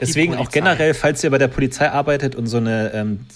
Deswegen 0.00 0.34
auch 0.34 0.50
generell, 0.50 0.94
falls 0.94 1.22
ihr 1.24 1.30
bei 1.30 1.38
der 1.38 1.48
Polizei 1.48 1.90
arbeitet 1.90 2.34
und 2.34 2.46
so 2.46 2.58
eine 2.58 2.92
ähm, 2.94 3.26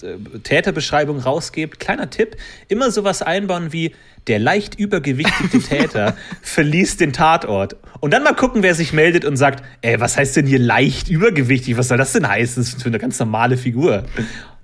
Täterbeschreibung 0.43 1.19
rausgebt, 1.19 1.79
kleiner 1.79 2.09
Tipp, 2.09 2.37
immer 2.67 2.91
sowas 2.91 3.21
einbauen 3.21 3.73
wie 3.73 3.93
der 4.27 4.39
leicht 4.39 4.75
übergewichtige 4.79 5.59
Täter 5.67 6.15
verließ 6.41 6.97
den 6.97 7.13
Tatort. 7.13 7.75
Und 7.99 8.11
dann 8.11 8.23
mal 8.23 8.35
gucken, 8.35 8.63
wer 8.63 8.75
sich 8.75 8.93
meldet 8.93 9.25
und 9.25 9.37
sagt, 9.37 9.63
ey, 9.81 9.99
was 9.99 10.17
heißt 10.17 10.35
denn 10.37 10.45
hier 10.45 10.59
leicht 10.59 11.09
übergewichtig? 11.09 11.77
Was 11.77 11.87
soll 11.87 11.97
das 11.97 12.13
denn 12.13 12.27
heißen? 12.27 12.61
Das 12.61 12.73
ist 12.73 12.81
für 12.81 12.89
eine 12.89 12.99
ganz 12.99 13.19
normale 13.19 13.57
Figur. 13.57 14.03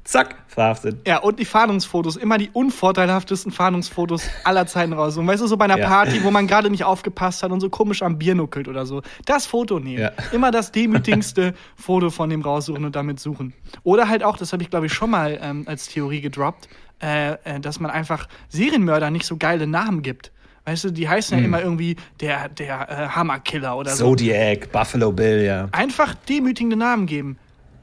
Zack, 0.04 0.36
verhaftet. 0.58 1.08
Ja, 1.08 1.20
und 1.20 1.38
die 1.38 1.46
Fahndungsfotos, 1.46 2.16
immer 2.16 2.40
die 2.40 2.50
unvorteilhaftesten 2.52 3.52
Fahndungsfotos 3.52 4.28
aller 4.44 4.66
Zeiten 4.66 4.94
raus. 4.94 5.16
Und 5.16 5.28
weißt 5.28 5.44
du, 5.44 5.48
so 5.48 5.56
bei 5.56 5.66
einer 5.66 5.78
ja. 5.78 5.88
Party, 5.88 6.24
wo 6.24 6.32
man 6.32 6.48
gerade 6.48 6.72
nicht 6.72 6.84
aufgepasst 6.84 7.44
hat 7.44 7.52
und 7.52 7.60
so 7.60 7.70
komisch 7.70 8.02
am 8.02 8.18
Bier 8.18 8.34
nuckelt 8.34 8.68
oder 8.68 8.88
so. 8.88 9.04
Das 9.26 9.46
Foto 9.46 9.80
nehmen. 9.80 10.00
Ja. 10.00 10.12
Immer 10.32 10.50
das 10.50 10.72
demütigste 10.72 11.54
Foto 11.76 12.10
von 12.10 12.32
dem 12.32 12.42
raussuchen 12.42 12.86
und 12.86 12.96
damit 12.96 13.20
suchen. 13.20 13.54
Oder 13.84 14.10
halt 14.10 14.24
auch, 14.24 14.36
das 14.36 14.52
habe 14.52 14.64
ich 14.64 14.72
glaube 14.72 14.88
ich 14.88 14.94
schon 14.94 15.12
mal 15.12 15.38
ähm, 15.40 15.66
als 15.68 15.90
Theorie 15.90 16.22
gedroppt, 16.22 16.68
äh, 17.04 17.34
äh, 17.34 17.60
dass 17.60 17.80
man 17.80 17.92
einfach 17.92 18.28
Serienmörder 18.50 19.12
nicht 19.12 19.28
so 19.28 19.38
geile 19.38 19.68
Namen 19.68 20.02
gibt. 20.02 20.32
Weißt 20.66 20.86
du, 20.86 20.90
die 20.90 21.08
heißen 21.08 21.38
ja 21.38 21.44
hm. 21.44 21.46
immer 21.46 21.62
irgendwie 21.62 21.98
der, 22.20 22.50
der 22.50 22.90
äh, 22.90 23.08
Hammerkiller 23.10 23.78
oder 23.78 23.92
so. 23.92 24.06
Zodiac, 24.06 24.72
Buffalo 24.72 25.12
Bill, 25.12 25.44
ja. 25.44 25.70
Einfach 25.72 26.16
demütigende 26.16 26.76
Namen 26.76 27.06
geben. 27.06 27.38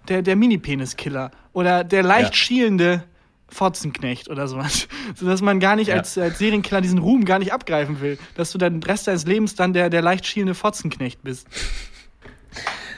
Der, 0.08 0.23
der 0.23 0.37
Mini-Penis-Killer 0.37 1.30
oder 1.52 1.84
der 1.84 2.02
leicht 2.02 2.30
ja. 2.30 2.34
schielende 2.34 3.04
Fotzenknecht 3.49 4.28
oder 4.28 4.49
sowas. 4.49 4.88
Sodass 5.14 5.40
man 5.40 5.61
gar 5.61 5.76
nicht 5.76 5.88
ja. 5.88 5.96
als, 5.96 6.18
als 6.18 6.38
Serienkiller 6.38 6.80
diesen 6.80 6.99
Ruhm 6.99 7.25
gar 7.25 7.38
nicht 7.38 7.52
abgreifen 7.52 8.00
will. 8.00 8.18
Dass 8.37 8.52
du 8.52 8.58
dann 8.58 8.80
den 8.80 8.82
Rest 8.82 9.06
deines 9.06 9.26
Lebens 9.26 9.54
dann 9.54 9.73
der, 9.73 9.90
der 9.90 10.02
leicht 10.02 10.26
schielende 10.26 10.54
Fotzenknecht 10.54 11.23
bist. 11.23 11.46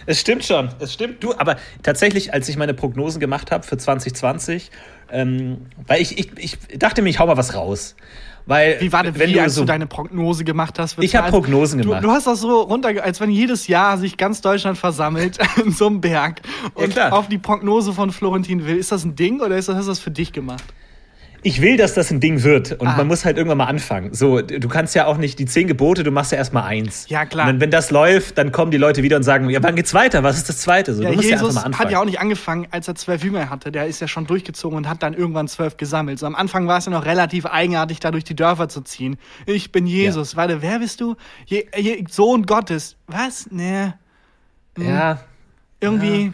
Es 0.08 0.20
stimmt 0.20 0.44
schon, 0.44 0.68
es 0.78 0.92
stimmt. 0.92 1.22
Du, 1.24 1.34
aber 1.36 1.56
tatsächlich, 1.82 2.32
als 2.32 2.48
ich 2.48 2.56
meine 2.56 2.74
Prognosen 2.74 3.18
gemacht 3.18 3.50
habe 3.50 3.66
für 3.66 3.76
2020, 3.76 4.70
ähm, 5.10 5.66
weil 5.86 6.00
ich, 6.00 6.16
ich, 6.16 6.30
ich 6.38 6.78
dachte 6.78 7.02
mir, 7.02 7.10
ich 7.10 7.18
hau 7.18 7.26
mal 7.26 7.36
was 7.36 7.54
raus. 7.54 7.96
Weil, 8.46 8.80
wie 8.80 8.92
war 8.92 9.02
denn, 9.02 9.18
wenn 9.18 9.28
wie, 9.28 9.34
du 9.34 9.42
als 9.42 9.56
so, 9.56 9.62
du 9.62 9.66
deine 9.66 9.88
Prognose 9.88 10.44
gemacht 10.44 10.78
hast? 10.78 10.96
Ich 11.00 11.16
habe 11.16 11.30
Prognosen 11.30 11.82
du, 11.82 11.88
gemacht. 11.88 12.04
Du 12.04 12.10
hast 12.10 12.28
das 12.28 12.40
so 12.40 12.62
runter, 12.62 12.90
als 13.02 13.20
wenn 13.20 13.30
jedes 13.30 13.66
Jahr 13.66 13.98
sich 13.98 14.16
ganz 14.16 14.40
Deutschland 14.40 14.78
versammelt 14.78 15.38
in 15.64 15.72
so 15.72 15.88
einem 15.88 16.00
Berg 16.00 16.42
und 16.74 16.94
ja, 16.94 17.10
auf 17.10 17.28
die 17.28 17.38
Prognose 17.38 17.92
von 17.92 18.12
Florentin 18.12 18.64
will. 18.64 18.76
Ist 18.76 18.92
das 18.92 19.04
ein 19.04 19.16
Ding 19.16 19.40
oder 19.40 19.56
ist 19.56 19.68
das, 19.68 19.76
hast 19.76 19.86
du 19.86 19.90
das 19.90 19.98
für 19.98 20.12
dich 20.12 20.32
gemacht? 20.32 20.64
Ich 21.42 21.60
will, 21.60 21.76
dass 21.76 21.94
das 21.94 22.10
ein 22.10 22.20
Ding 22.20 22.42
wird. 22.42 22.72
Und 22.72 22.86
ah. 22.86 22.96
man 22.96 23.06
muss 23.06 23.24
halt 23.24 23.36
irgendwann 23.36 23.58
mal 23.58 23.66
anfangen. 23.66 24.14
So, 24.14 24.40
du 24.40 24.68
kannst 24.68 24.94
ja 24.94 25.06
auch 25.06 25.16
nicht 25.16 25.38
die 25.38 25.46
zehn 25.46 25.66
Gebote, 25.66 26.02
du 26.02 26.10
machst 26.10 26.32
ja 26.32 26.38
erstmal 26.38 26.64
eins. 26.64 27.06
Ja, 27.08 27.24
klar. 27.24 27.48
Und 27.48 27.60
wenn 27.60 27.70
das 27.70 27.90
läuft, 27.90 28.38
dann 28.38 28.52
kommen 28.52 28.70
die 28.70 28.76
Leute 28.76 29.02
wieder 29.02 29.16
und 29.16 29.22
sagen, 29.22 29.48
ja, 29.50 29.62
wann 29.62 29.76
geht's 29.76 29.94
weiter? 29.94 30.22
Was 30.22 30.36
ist 30.36 30.48
das 30.48 30.58
zweite? 30.58 30.94
So, 30.94 31.02
ja, 31.02 31.10
du 31.10 31.16
musst 31.16 31.28
Jesus 31.28 31.40
ja 31.40 31.46
einfach 31.48 31.54
mal 31.54 31.66
anfangen. 31.66 31.84
hat 31.84 31.92
ja 31.92 32.00
auch 32.00 32.04
nicht 32.04 32.20
angefangen, 32.20 32.66
als 32.70 32.88
er 32.88 32.94
zwölf 32.94 33.22
Jünger 33.22 33.50
hatte. 33.50 33.72
Der 33.72 33.86
ist 33.86 34.00
ja 34.00 34.08
schon 34.08 34.26
durchgezogen 34.26 34.76
und 34.76 34.88
hat 34.88 35.02
dann 35.02 35.14
irgendwann 35.14 35.48
zwölf 35.48 35.76
gesammelt. 35.76 36.18
So 36.18 36.26
am 36.26 36.34
Anfang 36.34 36.66
war 36.66 36.78
es 36.78 36.86
ja 36.86 36.92
noch 36.92 37.04
relativ 37.04 37.46
eigenartig, 37.46 38.00
da 38.00 38.10
durch 38.10 38.24
die 38.24 38.36
Dörfer 38.36 38.68
zu 38.68 38.80
ziehen. 38.82 39.16
Ich 39.46 39.72
bin 39.72 39.86
Jesus. 39.86 40.32
Ja. 40.32 40.38
Warte, 40.38 40.62
wer 40.62 40.78
bist 40.78 41.00
du? 41.00 41.16
Je, 41.46 41.66
je, 41.76 42.04
Sohn 42.10 42.44
Gottes. 42.44 42.96
Was? 43.06 43.48
Nee. 43.50 43.92
Hm. 44.76 44.88
Ja. 44.88 45.20
Irgendwie. 45.80 46.26
Ja 46.26 46.32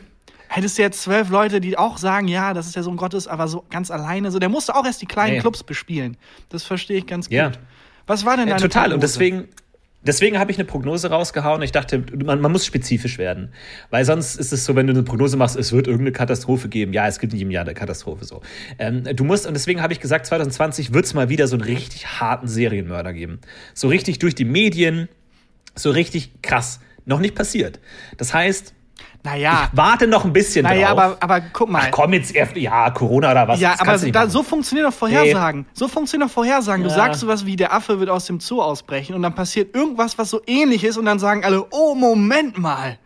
hättest 0.52 0.76
du 0.76 0.82
jetzt 0.82 1.02
zwölf 1.02 1.30
Leute, 1.30 1.60
die 1.60 1.78
auch 1.78 1.96
sagen, 1.96 2.28
ja, 2.28 2.52
das 2.52 2.66
ist 2.66 2.76
der 2.76 2.82
Sohn 2.82 2.96
Gottes, 2.96 3.26
aber 3.26 3.48
so 3.48 3.64
ganz 3.70 3.90
alleine. 3.90 4.30
So, 4.30 4.38
der 4.38 4.50
musste 4.50 4.74
auch 4.74 4.84
erst 4.84 5.00
die 5.00 5.06
kleinen 5.06 5.36
nee. 5.36 5.40
Clubs 5.40 5.62
bespielen. 5.64 6.18
Das 6.50 6.62
verstehe 6.62 6.98
ich 6.98 7.06
ganz 7.06 7.26
gut. 7.26 7.34
Ja. 7.34 7.52
Was 8.06 8.26
war 8.26 8.36
denn 8.36 8.48
deine 8.48 8.60
ja, 8.60 8.68
Total. 8.68 8.90
Prognose? 8.90 8.94
Und 8.94 9.02
deswegen, 9.02 9.48
deswegen 10.02 10.38
habe 10.38 10.50
ich 10.50 10.58
eine 10.58 10.66
Prognose 10.66 11.08
rausgehauen. 11.08 11.62
Ich 11.62 11.72
dachte, 11.72 12.04
man, 12.22 12.42
man, 12.42 12.52
muss 12.52 12.66
spezifisch 12.66 13.16
werden. 13.16 13.54
Weil 13.88 14.04
sonst 14.04 14.36
ist 14.36 14.52
es 14.52 14.66
so, 14.66 14.76
wenn 14.76 14.86
du 14.86 14.92
eine 14.92 15.02
Prognose 15.04 15.38
machst, 15.38 15.56
es 15.56 15.72
wird 15.72 15.86
irgendeine 15.86 16.12
Katastrophe 16.12 16.68
geben. 16.68 16.92
Ja, 16.92 17.08
es 17.08 17.18
gibt 17.18 17.32
in 17.32 17.38
jedem 17.38 17.50
Jahr 17.50 17.64
eine 17.64 17.72
Katastrophe 17.72 18.26
so. 18.26 18.42
Ähm, 18.78 19.04
du 19.04 19.24
musst, 19.24 19.46
und 19.46 19.54
deswegen 19.54 19.80
habe 19.80 19.94
ich 19.94 20.00
gesagt, 20.00 20.26
2020 20.26 20.92
wird 20.92 21.06
es 21.06 21.14
mal 21.14 21.30
wieder 21.30 21.48
so 21.48 21.56
einen 21.56 21.64
richtig 21.64 22.20
harten 22.20 22.46
Serienmörder 22.46 23.14
geben. 23.14 23.40
So 23.72 23.88
richtig 23.88 24.18
durch 24.18 24.34
die 24.34 24.44
Medien, 24.44 25.08
so 25.74 25.90
richtig 25.90 26.42
krass. 26.42 26.80
Noch 27.06 27.20
nicht 27.20 27.34
passiert. 27.34 27.80
Das 28.18 28.34
heißt, 28.34 28.74
naja. 29.24 29.68
Ich 29.70 29.76
warte 29.76 30.06
noch 30.06 30.24
ein 30.24 30.32
bisschen 30.32 30.64
naja, 30.64 30.88
drauf. 30.88 30.96
Naja, 30.96 31.16
aber, 31.20 31.36
aber 31.36 31.46
guck 31.52 31.70
mal. 31.70 31.82
Ach 31.84 31.90
komm 31.90 32.12
jetzt, 32.12 32.34
ja, 32.34 32.90
Corona 32.90 33.30
oder 33.30 33.48
was. 33.48 33.60
Ja, 33.60 33.74
aber 33.78 33.96
da, 33.96 34.28
so 34.28 34.42
funktionieren 34.42 34.90
doch 34.90 34.96
Vorhersagen. 34.96 35.60
Nee. 35.60 35.66
So 35.74 35.88
funktionieren 35.88 36.28
doch 36.28 36.34
Vorhersagen. 36.34 36.82
Ja. 36.82 36.88
Du 36.88 36.94
sagst 36.94 37.20
sowas 37.20 37.46
wie, 37.46 37.56
der 37.56 37.72
Affe 37.72 38.00
wird 38.00 38.10
aus 38.10 38.26
dem 38.26 38.40
Zoo 38.40 38.60
ausbrechen 38.60 39.14
und 39.14 39.22
dann 39.22 39.34
passiert 39.34 39.74
irgendwas, 39.74 40.18
was 40.18 40.30
so 40.30 40.40
ähnlich 40.46 40.84
ist 40.84 40.96
und 40.96 41.04
dann 41.04 41.18
sagen 41.18 41.44
alle, 41.44 41.64
oh, 41.70 41.94
Moment 41.94 42.58
mal. 42.58 42.98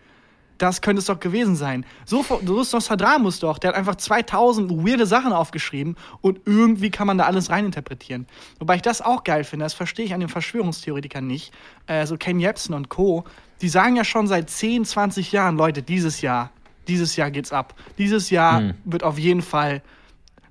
Das 0.59 0.81
könnte 0.81 1.01
es 1.01 1.07
doch 1.07 1.21
gewesen 1.21 1.57
sein. 1.57 1.85
So, 2.05 2.25
so 2.45 2.61
ist 2.61 2.73
Nostradamus 2.73 3.41
doch. 3.41 3.59
Der 3.59 3.69
hat 3.69 3.77
einfach 3.77 3.97
2000 3.97 4.71
weirde 4.71 5.07
Sachen 5.07 5.33
aufgeschrieben 5.33 5.97
und 6.21 6.41
irgendwie 6.47 6.91
kann 6.91 7.07
man 7.07 7.19
da 7.19 7.25
alles 7.25 7.51
reininterpretieren. 7.51 8.27
Wobei 8.59 8.77
ich 8.77 8.83
das 8.83 9.03
auch 9.03 9.25
geil 9.25 9.45
finde. 9.45 9.65
Das 9.65 9.75
verstehe 9.75 10.05
ich 10.07 10.15
an 10.15 10.21
den 10.21 10.29
Verschwörungstheoretikern 10.29 11.27
nicht. 11.27 11.53
Äh, 11.87 12.07
so 12.07 12.17
Ken 12.17 12.41
Jebsen 12.41 12.75
und 12.75 12.89
Co 12.89 13.25
die 13.61 13.69
sagen 13.69 13.97
ja 13.97 14.05
schon 14.05 14.27
seit 14.27 14.51
10, 14.51 14.85
20 14.85 15.33
Jahren, 15.33 15.57
Leute, 15.57 15.83
dieses 15.83 16.21
Jahr, 16.21 16.51
dieses 16.89 17.17
Jahr 17.17 17.31
geht's 17.31 17.53
ab. 17.53 17.75
Dieses 17.99 18.31
Jahr 18.31 18.61
mhm. 18.61 18.75
wird 18.85 19.03
auf 19.03 19.19
jeden 19.19 19.43
Fall, 19.43 19.83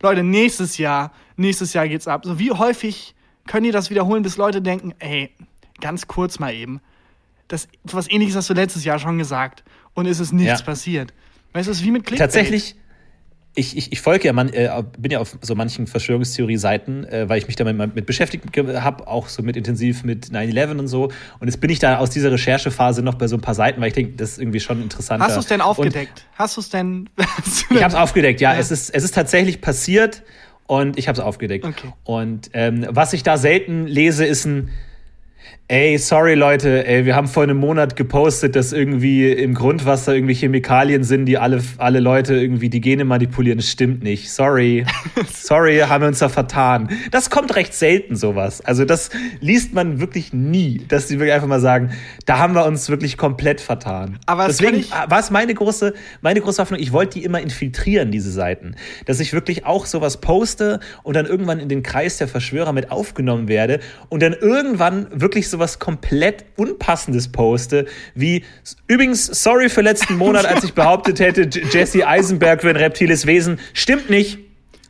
Leute, 0.01 0.23
nächstes 0.23 0.77
Jahr, 0.77 1.11
nächstes 1.37 1.73
Jahr 1.73 1.87
geht's 1.87 2.07
ab. 2.07 2.25
So 2.25 2.39
wie 2.39 2.51
häufig 2.51 3.15
können 3.47 3.65
die 3.65 3.71
das 3.71 3.89
wiederholen, 3.89 4.23
bis 4.23 4.37
Leute 4.37 4.61
denken, 4.61 4.93
ey, 4.99 5.31
ganz 5.81 6.07
kurz 6.07 6.39
mal 6.39 6.53
eben. 6.53 6.81
Das, 7.47 7.67
was 7.83 8.09
ähnliches 8.09 8.35
hast 8.35 8.49
du 8.49 8.55
letztes 8.55 8.85
Jahr 8.85 8.97
schon 8.97 9.19
gesagt 9.19 9.63
und 9.95 10.05
es 10.05 10.19
ist 10.19 10.31
nichts 10.31 10.59
ja. 10.59 10.65
passiert. 10.65 11.13
Weißt 11.53 11.67
du, 11.67 11.71
es 11.71 11.79
ist 11.79 11.83
wie 11.83 11.91
mit 11.91 12.05
Clickbait. 12.05 12.19
Tatsächlich, 12.19 12.75
ich, 13.55 13.77
ich, 13.77 13.91
ich 13.93 14.01
folge 14.01 14.27
ja, 14.27 14.33
man, 14.33 14.49
äh, 14.49 14.69
bin 14.97 15.11
ja 15.11 15.19
auf 15.19 15.37
so 15.41 15.55
manchen 15.55 15.87
Verschwörungstheorie-Seiten, 15.87 17.05
äh, 17.05 17.29
weil 17.29 17.37
ich 17.37 17.47
mich 17.47 17.55
damit 17.55 17.95
mit 17.95 18.05
beschäftigt 18.05 18.45
habe, 18.57 19.07
auch 19.07 19.29
so 19.29 19.41
mit 19.41 19.55
intensiv 19.55 20.03
mit 20.03 20.27
9-11 20.27 20.77
und 20.77 20.87
so. 20.87 21.05
Und 21.39 21.47
jetzt 21.47 21.61
bin 21.61 21.69
ich 21.69 21.79
da 21.79 21.97
aus 21.97 22.09
dieser 22.09 22.31
Recherchephase 22.31 23.01
noch 23.01 23.15
bei 23.15 23.27
so 23.27 23.37
ein 23.37 23.41
paar 23.41 23.55
Seiten, 23.55 23.79
weil 23.79 23.87
ich 23.87 23.93
denke, 23.93 24.17
das 24.17 24.31
ist 24.31 24.39
irgendwie 24.39 24.59
schon 24.59 24.81
interessant. 24.81 25.23
Hast 25.23 25.37
du 25.37 25.39
es 25.39 25.47
denn 25.47 25.61
aufgedeckt? 25.61 26.25
Und 26.31 26.39
Hast 26.39 26.57
du 26.57 26.61
es 26.61 26.69
denn? 26.69 27.09
ich 27.69 27.77
habe 27.81 27.87
es 27.87 27.95
aufgedeckt, 27.95 28.41
ja. 28.41 28.53
ja. 28.53 28.59
Es, 28.59 28.71
ist, 28.71 28.89
es 28.89 29.03
ist 29.03 29.15
tatsächlich 29.15 29.61
passiert 29.61 30.23
und 30.67 30.99
ich 30.99 31.07
habe 31.07 31.17
es 31.17 31.23
aufgedeckt. 31.23 31.63
Okay. 31.63 31.93
Und 32.03 32.49
ähm, 32.53 32.85
was 32.89 33.13
ich 33.13 33.23
da 33.23 33.37
selten 33.37 33.87
lese, 33.87 34.25
ist 34.25 34.45
ein 34.45 34.69
Ey, 35.67 35.97
sorry 35.97 36.35
Leute, 36.35 36.85
ey, 36.85 37.05
wir 37.05 37.15
haben 37.15 37.27
vor 37.27 37.41
einem 37.41 37.57
Monat 37.57 37.95
gepostet, 37.95 38.55
dass 38.55 38.71
irgendwie 38.71 39.31
im 39.31 39.55
Grundwasser 39.55 40.13
irgendwie 40.13 40.35
Chemikalien 40.35 41.03
sind, 41.03 41.25
die 41.25 41.39
alle, 41.39 41.59
alle 41.79 41.99
Leute 41.99 42.35
irgendwie 42.35 42.69
die 42.69 42.81
Gene 42.81 43.03
manipulieren. 43.03 43.57
Das 43.57 43.71
stimmt 43.71 44.03
nicht. 44.03 44.31
Sorry. 44.31 44.85
sorry, 45.33 45.79
haben 45.79 46.01
wir 46.01 46.09
uns 46.09 46.19
da 46.19 46.29
vertan. 46.29 46.89
Das 47.09 47.31
kommt 47.31 47.55
recht 47.55 47.73
selten, 47.73 48.15
sowas. 48.15 48.61
Also 48.61 48.85
das 48.85 49.09
liest 49.39 49.73
man 49.73 49.99
wirklich 49.99 50.33
nie, 50.33 50.83
dass 50.87 51.07
die 51.07 51.15
wirklich 51.15 51.33
einfach 51.33 51.47
mal 51.47 51.59
sagen, 51.59 51.89
da 52.27 52.37
haben 52.37 52.53
wir 52.53 52.67
uns 52.67 52.87
wirklich 52.89 53.17
komplett 53.17 53.59
vertan. 53.59 54.19
Aber 54.27 54.45
deswegen 54.45 54.85
war 54.91 55.19
es 55.19 55.31
meine 55.31 55.55
große, 55.55 55.95
meine 56.21 56.41
große 56.41 56.61
Hoffnung, 56.61 56.79
ich 56.79 56.91
wollte 56.91 57.17
die 57.17 57.25
immer 57.25 57.41
infiltrieren, 57.41 58.11
diese 58.11 58.29
Seiten. 58.29 58.75
Dass 59.07 59.19
ich 59.19 59.33
wirklich 59.33 59.65
auch 59.65 59.87
sowas 59.87 60.17
poste 60.17 60.79
und 61.01 61.15
dann 61.15 61.25
irgendwann 61.25 61.59
in 61.59 61.69
den 61.69 61.81
Kreis 61.81 62.17
der 62.17 62.27
Verschwörer 62.27 62.71
mit 62.71 62.91
aufgenommen 62.91 63.47
werde 63.47 63.79
und 64.09 64.21
dann 64.21 64.33
irgendwann 64.33 65.07
wirklich 65.09 65.49
so 65.49 65.54
sowas 65.55 65.79
komplett 65.79 66.45
Unpassendes 66.57 67.31
poste, 67.31 67.85
wie 68.13 68.43
übrigens, 68.87 69.25
sorry 69.25 69.69
für 69.69 69.81
letzten 69.81 70.17
Monat, 70.17 70.45
als 70.45 70.63
ich 70.63 70.73
behauptet 70.75 71.19
hätte, 71.19 71.49
Jesse 71.71 72.07
Eisenberg 72.07 72.63
wäre 72.63 72.75
ein 72.75 72.81
reptiles 72.81 73.25
Wesen. 73.25 73.59
Stimmt 73.73 74.09
nicht. 74.09 74.39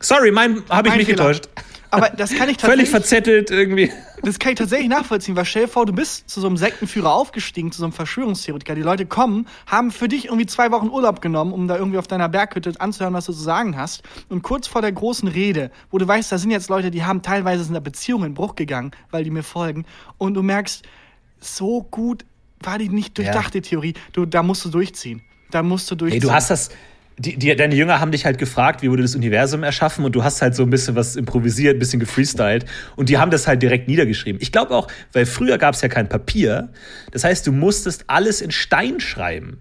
Sorry, 0.00 0.30
mein 0.30 0.62
habe 0.68 0.88
ich 0.88 0.92
mein 0.92 0.98
mich 0.98 1.06
Fehler. 1.06 1.18
getäuscht. 1.18 1.48
Aber 1.96 2.10
das 2.10 2.30
kann 2.30 2.48
ich 2.48 2.56
tatsächlich. 2.56 2.88
Völlig 2.88 2.90
verzettelt 2.90 3.50
irgendwie. 3.50 3.92
Das 4.22 4.38
kann 4.38 4.52
ich 4.52 4.58
tatsächlich 4.58 4.88
nachvollziehen, 4.88 5.36
weil 5.36 5.44
stell 5.44 5.62
dir 5.62 5.68
vor, 5.68 5.86
du 5.86 5.92
bist 5.92 6.28
zu 6.28 6.40
so 6.40 6.46
einem 6.46 6.56
Sektenführer 6.56 7.12
aufgestiegen, 7.12 7.72
zu 7.72 7.78
so 7.78 7.84
einem 7.84 7.92
Verschwörungstheoretiker. 7.92 8.74
Die 8.74 8.82
Leute 8.82 9.06
kommen, 9.06 9.46
haben 9.66 9.90
für 9.90 10.08
dich 10.08 10.26
irgendwie 10.26 10.46
zwei 10.46 10.70
Wochen 10.70 10.88
Urlaub 10.88 11.20
genommen, 11.20 11.52
um 11.52 11.68
da 11.68 11.76
irgendwie 11.76 11.98
auf 11.98 12.06
deiner 12.06 12.28
Berghütte 12.28 12.72
anzuhören, 12.78 13.14
was 13.14 13.26
du 13.26 13.32
zu 13.32 13.42
sagen 13.42 13.76
hast. 13.76 14.02
Und 14.28 14.42
kurz 14.42 14.66
vor 14.66 14.82
der 14.82 14.92
großen 14.92 15.28
Rede, 15.28 15.70
wo 15.90 15.98
du 15.98 16.06
weißt, 16.06 16.30
da 16.30 16.38
sind 16.38 16.50
jetzt 16.50 16.68
Leute, 16.68 16.90
die 16.90 17.04
haben 17.04 17.22
teilweise 17.22 17.64
in 17.66 17.72
der 17.72 17.80
Beziehung 17.80 18.24
in 18.24 18.34
Bruch 18.34 18.54
gegangen, 18.54 18.90
weil 19.10 19.24
die 19.24 19.30
mir 19.30 19.42
folgen. 19.42 19.84
Und 20.18 20.34
du 20.34 20.42
merkst, 20.42 20.84
so 21.40 21.82
gut 21.82 22.24
war 22.60 22.78
die 22.78 22.88
nicht 22.88 23.16
durchdachte 23.18 23.58
ja. 23.58 23.62
Theorie. 23.62 23.94
Du, 24.12 24.26
da 24.26 24.42
musst 24.42 24.64
du 24.64 24.70
durchziehen. 24.70 25.22
Da 25.50 25.62
musst 25.62 25.90
du 25.90 25.94
durchziehen. 25.94 26.20
Hey, 26.20 26.28
du 26.28 26.34
hast 26.34 26.50
das 26.50 26.70
die, 27.18 27.36
die, 27.36 27.54
deine 27.56 27.74
Jünger 27.74 28.00
haben 28.00 28.12
dich 28.12 28.26
halt 28.26 28.38
gefragt, 28.38 28.82
wie 28.82 28.90
wurde 28.90 29.02
das 29.02 29.14
Universum 29.14 29.62
erschaffen 29.62 30.04
und 30.04 30.14
du 30.14 30.22
hast 30.22 30.42
halt 30.42 30.54
so 30.54 30.62
ein 30.62 30.70
bisschen 30.70 30.96
was 30.96 31.16
improvisiert, 31.16 31.76
ein 31.76 31.78
bisschen 31.78 32.00
gefreestylt 32.00 32.66
und 32.94 33.08
die 33.08 33.18
haben 33.18 33.30
das 33.30 33.46
halt 33.46 33.62
direkt 33.62 33.88
niedergeschrieben. 33.88 34.40
Ich 34.42 34.52
glaube 34.52 34.74
auch, 34.74 34.88
weil 35.12 35.24
früher 35.24 35.56
gab 35.56 35.74
es 35.74 35.80
ja 35.80 35.88
kein 35.88 36.08
Papier, 36.08 36.68
das 37.12 37.24
heißt, 37.24 37.46
du 37.46 37.52
musstest 37.52 38.04
alles 38.08 38.40
in 38.40 38.50
Stein 38.50 39.00
schreiben. 39.00 39.60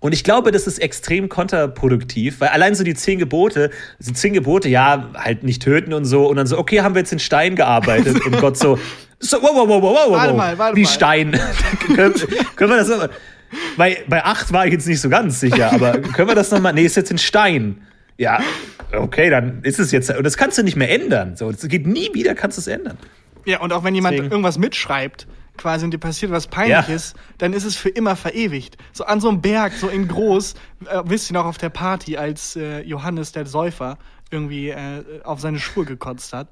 Und 0.00 0.12
ich 0.12 0.24
glaube, 0.24 0.50
das 0.50 0.66
ist 0.66 0.80
extrem 0.80 1.28
kontraproduktiv, 1.28 2.40
weil 2.40 2.48
allein 2.48 2.74
so 2.74 2.82
die 2.82 2.94
zehn 2.94 3.20
Gebote, 3.20 3.70
die 4.00 4.12
zehn 4.12 4.32
Gebote, 4.32 4.68
ja, 4.68 5.10
halt 5.14 5.44
nicht 5.44 5.62
töten 5.62 5.92
und 5.92 6.04
so, 6.04 6.26
und 6.26 6.36
dann 6.36 6.48
so, 6.48 6.58
okay, 6.58 6.80
haben 6.80 6.96
wir 6.96 7.02
jetzt 7.02 7.12
in 7.12 7.20
Stein 7.20 7.54
gearbeitet 7.54 8.20
und 8.26 8.38
Gott 8.40 8.58
so, 8.58 8.80
so, 9.20 9.40
wow, 9.40 9.50
wow, 9.54 9.68
wow, 9.68 9.80
wow, 9.80 9.94
wow, 9.94 10.10
warte 10.10 10.34
mal, 10.34 10.58
warte 10.58 10.76
wie 10.76 10.82
mal. 10.82 10.88
Stein. 10.88 11.40
können, 11.86 12.14
können 12.56 12.70
wir 12.70 12.78
das 12.78 13.10
so, 13.52 13.58
bei, 13.76 14.04
bei 14.08 14.24
8 14.24 14.52
war 14.52 14.66
ich 14.66 14.72
jetzt 14.72 14.86
nicht 14.86 15.00
so 15.00 15.08
ganz 15.08 15.40
sicher, 15.40 15.72
aber 15.72 16.00
können 16.00 16.28
wir 16.28 16.34
das 16.34 16.50
nochmal? 16.50 16.72
Nee, 16.72 16.84
ist 16.84 16.96
jetzt 16.96 17.10
in 17.10 17.18
Stein. 17.18 17.82
Ja, 18.18 18.40
okay, 18.92 19.30
dann 19.30 19.62
ist 19.62 19.78
es 19.78 19.90
jetzt. 19.92 20.10
Und 20.10 20.24
das 20.24 20.36
kannst 20.36 20.58
du 20.58 20.62
nicht 20.62 20.76
mehr 20.76 20.90
ändern. 20.90 21.36
So, 21.36 21.50
das 21.50 21.66
geht 21.68 21.86
nie 21.86 22.10
wieder, 22.12 22.34
kannst 22.34 22.58
du 22.58 22.60
es 22.60 22.66
ändern. 22.66 22.98
Ja, 23.44 23.60
und 23.60 23.72
auch 23.72 23.84
wenn 23.84 23.94
jemand 23.94 24.14
Deswegen. 24.14 24.30
irgendwas 24.30 24.58
mitschreibt, 24.58 25.26
quasi 25.56 25.84
und 25.84 25.92
dir 25.92 25.98
passiert 25.98 26.30
was 26.30 26.46
Peinliches, 26.46 27.14
ja. 27.16 27.22
dann 27.38 27.52
ist 27.52 27.64
es 27.64 27.76
für 27.76 27.88
immer 27.88 28.16
verewigt. 28.16 28.76
So 28.92 29.04
an 29.04 29.20
so 29.20 29.28
einem 29.28 29.40
Berg, 29.40 29.72
so 29.72 29.88
in 29.88 30.08
groß, 30.08 30.54
äh, 30.86 31.02
wisst 31.04 31.30
ihr 31.30 31.34
noch 31.34 31.46
auf 31.46 31.58
der 31.58 31.70
Party, 31.70 32.16
als 32.16 32.56
äh, 32.56 32.80
Johannes 32.82 33.32
der 33.32 33.46
Säufer 33.46 33.98
irgendwie 34.30 34.70
äh, 34.70 35.02
auf 35.24 35.40
seine 35.40 35.58
Schuhe 35.58 35.84
gekotzt 35.84 36.32
hat. 36.32 36.48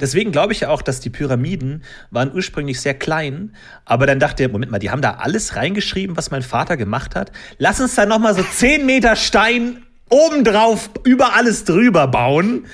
Deswegen 0.00 0.32
glaube 0.32 0.52
ich 0.52 0.60
ja 0.60 0.68
auch, 0.68 0.82
dass 0.82 1.00
die 1.00 1.10
Pyramiden 1.10 1.82
waren 2.10 2.32
ursprünglich 2.34 2.80
sehr 2.80 2.94
klein, 2.94 3.54
aber 3.84 4.06
dann 4.06 4.18
dachte 4.20 4.42
er, 4.42 4.48
Moment 4.48 4.70
mal, 4.70 4.78
die 4.78 4.90
haben 4.90 5.02
da 5.02 5.14
alles 5.14 5.56
reingeschrieben, 5.56 6.16
was 6.16 6.30
mein 6.30 6.42
Vater 6.42 6.76
gemacht 6.76 7.14
hat. 7.16 7.32
Lass 7.58 7.80
uns 7.80 7.94
da 7.94 8.06
nochmal 8.06 8.34
so 8.34 8.42
10 8.42 8.84
Meter 8.86 9.16
Stein 9.16 9.82
obendrauf 10.10 10.90
über 11.04 11.34
alles 11.34 11.64
drüber 11.64 12.08
bauen. 12.08 12.66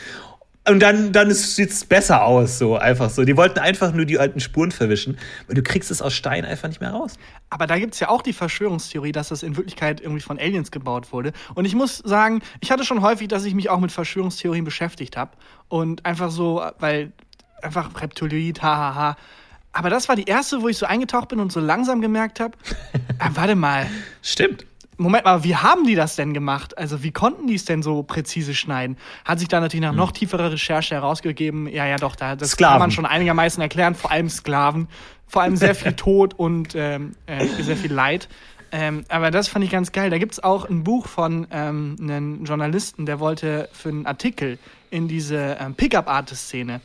Und 0.68 0.80
dann, 0.80 1.12
dann 1.12 1.32
sieht 1.32 1.70
es 1.70 1.84
besser 1.84 2.24
aus, 2.24 2.58
so 2.58 2.76
einfach 2.76 3.10
so. 3.10 3.24
Die 3.24 3.36
wollten 3.36 3.58
einfach 3.60 3.92
nur 3.92 4.04
die 4.04 4.18
alten 4.18 4.40
Spuren 4.40 4.72
verwischen, 4.72 5.16
weil 5.46 5.54
du 5.54 5.62
kriegst 5.62 5.90
es 5.90 6.02
aus 6.02 6.14
Stein 6.14 6.44
einfach 6.44 6.68
nicht 6.68 6.80
mehr 6.80 6.90
raus. 6.90 7.14
Aber 7.50 7.66
da 7.66 7.78
gibt 7.78 7.94
es 7.94 8.00
ja 8.00 8.08
auch 8.08 8.22
die 8.22 8.32
Verschwörungstheorie, 8.32 9.12
dass 9.12 9.28
das 9.28 9.42
in 9.44 9.56
Wirklichkeit 9.56 10.00
irgendwie 10.00 10.22
von 10.22 10.38
Aliens 10.38 10.72
gebaut 10.72 11.12
wurde. 11.12 11.32
Und 11.54 11.66
ich 11.66 11.74
muss 11.74 11.98
sagen, 11.98 12.42
ich 12.60 12.72
hatte 12.72 12.84
schon 12.84 13.00
häufig, 13.00 13.28
dass 13.28 13.44
ich 13.44 13.54
mich 13.54 13.70
auch 13.70 13.78
mit 13.78 13.92
Verschwörungstheorien 13.92 14.64
beschäftigt 14.64 15.16
habe. 15.16 15.32
Und 15.68 16.04
einfach 16.04 16.30
so, 16.30 16.64
weil 16.80 17.12
einfach 17.62 17.90
Reptiloid, 18.00 18.62
hahaha. 18.62 19.16
Aber 19.72 19.90
das 19.90 20.08
war 20.08 20.16
die 20.16 20.24
erste, 20.24 20.62
wo 20.62 20.68
ich 20.68 20.78
so 20.78 20.86
eingetaucht 20.86 21.28
bin 21.28 21.38
und 21.38 21.52
so 21.52 21.60
langsam 21.60 22.00
gemerkt 22.00 22.40
habe, 22.40 22.56
äh, 22.92 23.28
warte 23.34 23.54
mal. 23.54 23.86
Stimmt. 24.22 24.66
Moment 24.98 25.24
mal, 25.24 25.44
wie 25.44 25.56
haben 25.56 25.84
die 25.86 25.94
das 25.94 26.16
denn 26.16 26.32
gemacht? 26.32 26.76
Also 26.78 27.02
wie 27.02 27.12
konnten 27.12 27.46
die 27.46 27.54
es 27.54 27.64
denn 27.64 27.82
so 27.82 28.02
präzise 28.02 28.54
schneiden? 28.54 28.96
Hat 29.24 29.38
sich 29.38 29.48
da 29.48 29.60
natürlich 29.60 29.82
nach 29.82 29.90
hm. 29.90 29.96
noch 29.96 30.12
tieferer 30.12 30.52
Recherche 30.52 30.94
herausgegeben, 30.94 31.68
ja, 31.68 31.86
ja, 31.86 31.96
doch, 31.96 32.16
da, 32.16 32.36
das 32.36 32.52
Sklaven. 32.52 32.72
kann 32.74 32.80
man 32.80 32.90
schon 32.90 33.06
einigermaßen 33.06 33.60
erklären, 33.60 33.94
vor 33.94 34.10
allem 34.10 34.28
Sklaven, 34.28 34.88
vor 35.26 35.42
allem 35.42 35.56
sehr 35.56 35.74
viel 35.74 35.92
Tod 35.96 36.34
und 36.34 36.74
ähm, 36.74 37.12
äh, 37.26 37.46
sehr 37.46 37.76
viel 37.76 37.92
Leid. 37.92 38.28
Ähm, 38.72 39.04
aber 39.08 39.30
das 39.30 39.48
fand 39.48 39.64
ich 39.64 39.70
ganz 39.70 39.92
geil. 39.92 40.10
Da 40.10 40.18
gibt 40.18 40.32
es 40.32 40.42
auch 40.42 40.68
ein 40.68 40.82
Buch 40.82 41.06
von 41.06 41.46
ähm, 41.50 41.96
einem 42.00 42.44
Journalisten, 42.44 43.06
der 43.06 43.20
wollte 43.20 43.68
für 43.72 43.90
einen 43.90 44.06
Artikel 44.06 44.58
in 44.90 45.08
diese 45.08 45.56
ähm, 45.60 45.74
Pickup-Artist-Szene 45.74 46.80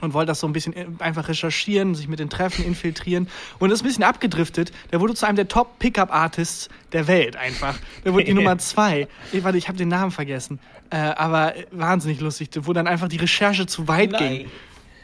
und 0.00 0.14
wollte 0.14 0.28
das 0.28 0.40
so 0.40 0.46
ein 0.46 0.52
bisschen 0.52 0.74
äh, 0.74 0.86
einfach 0.98 1.28
recherchieren, 1.28 1.94
sich 1.94 2.08
mit 2.08 2.18
den 2.18 2.30
Treffen 2.30 2.64
infiltrieren 2.64 3.28
und 3.58 3.70
ist 3.70 3.82
ein 3.82 3.86
bisschen 3.86 4.04
abgedriftet. 4.04 4.72
Der 4.92 5.00
wurde 5.00 5.14
zu 5.14 5.26
einem 5.26 5.36
der 5.36 5.48
Top 5.48 5.78
Pickup 5.78 6.12
Artists 6.12 6.68
der 6.92 7.06
Welt 7.06 7.36
einfach. 7.36 7.78
Der 8.04 8.12
wurde 8.12 8.24
die 8.24 8.34
Nummer 8.34 8.58
zwei. 8.58 9.08
Ich, 9.32 9.44
warte, 9.44 9.58
ich 9.58 9.68
habe 9.68 9.78
den 9.78 9.88
Namen 9.88 10.10
vergessen. 10.10 10.58
Äh, 10.90 10.96
aber 10.96 11.54
wahnsinnig 11.72 12.20
lustig, 12.20 12.50
wo 12.62 12.72
dann 12.72 12.86
einfach 12.86 13.08
die 13.08 13.16
Recherche 13.16 13.66
zu 13.66 13.88
weit 13.88 14.12
Nein. 14.12 14.38
ging. 14.38 14.50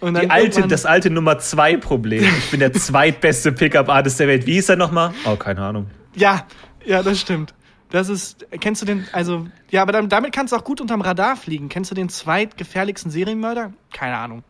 Und 0.01 0.21
die 0.21 0.31
alte, 0.31 0.67
das 0.67 0.85
alte 0.85 1.11
Nummer 1.11 1.39
zwei 1.39 1.77
Problem. 1.77 2.25
Ich 2.39 2.51
bin 2.51 2.61
der 2.61 2.73
zweitbeste 2.73 3.53
Pickup 3.53 3.89
Artist 3.89 4.19
der 4.19 4.29
Welt. 4.29 4.47
Wie 4.47 4.55
hieß 4.55 4.69
er 4.71 4.77
nochmal? 4.77 5.15
Oh, 5.25 5.37
keine 5.37 5.63
Ahnung. 5.63 5.87
Ja, 6.15 6.47
ja, 6.85 7.03
das 7.03 7.21
stimmt. 7.21 7.55
Das 7.91 8.09
ist, 8.09 8.47
kennst 8.61 8.83
du 8.83 8.87
den, 8.87 9.07
also, 9.13 9.47
ja, 9.71 9.83
aber 9.83 9.93
damit 10.03 10.33
kannst 10.33 10.53
du 10.53 10.57
auch 10.57 10.65
gut 10.65 10.81
unterm 10.81 11.03
Radar 11.03 11.37
fliegen. 11.37 11.69
Kennst 11.69 11.91
du 11.91 11.95
den 11.95 12.09
zweitgefährlichsten 12.09 13.11
Serienmörder? 13.11 13.73
Keine 13.93 14.17
Ahnung. 14.17 14.43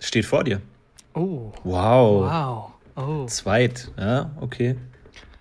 Steht 0.00 0.26
vor 0.26 0.42
dir. 0.44 0.60
Oh. 1.14 1.52
Wow. 1.62 2.24
Wow. 2.24 2.72
Oh. 2.96 3.26
Zweit. 3.26 3.92
Ja, 3.96 4.30
okay. 4.40 4.76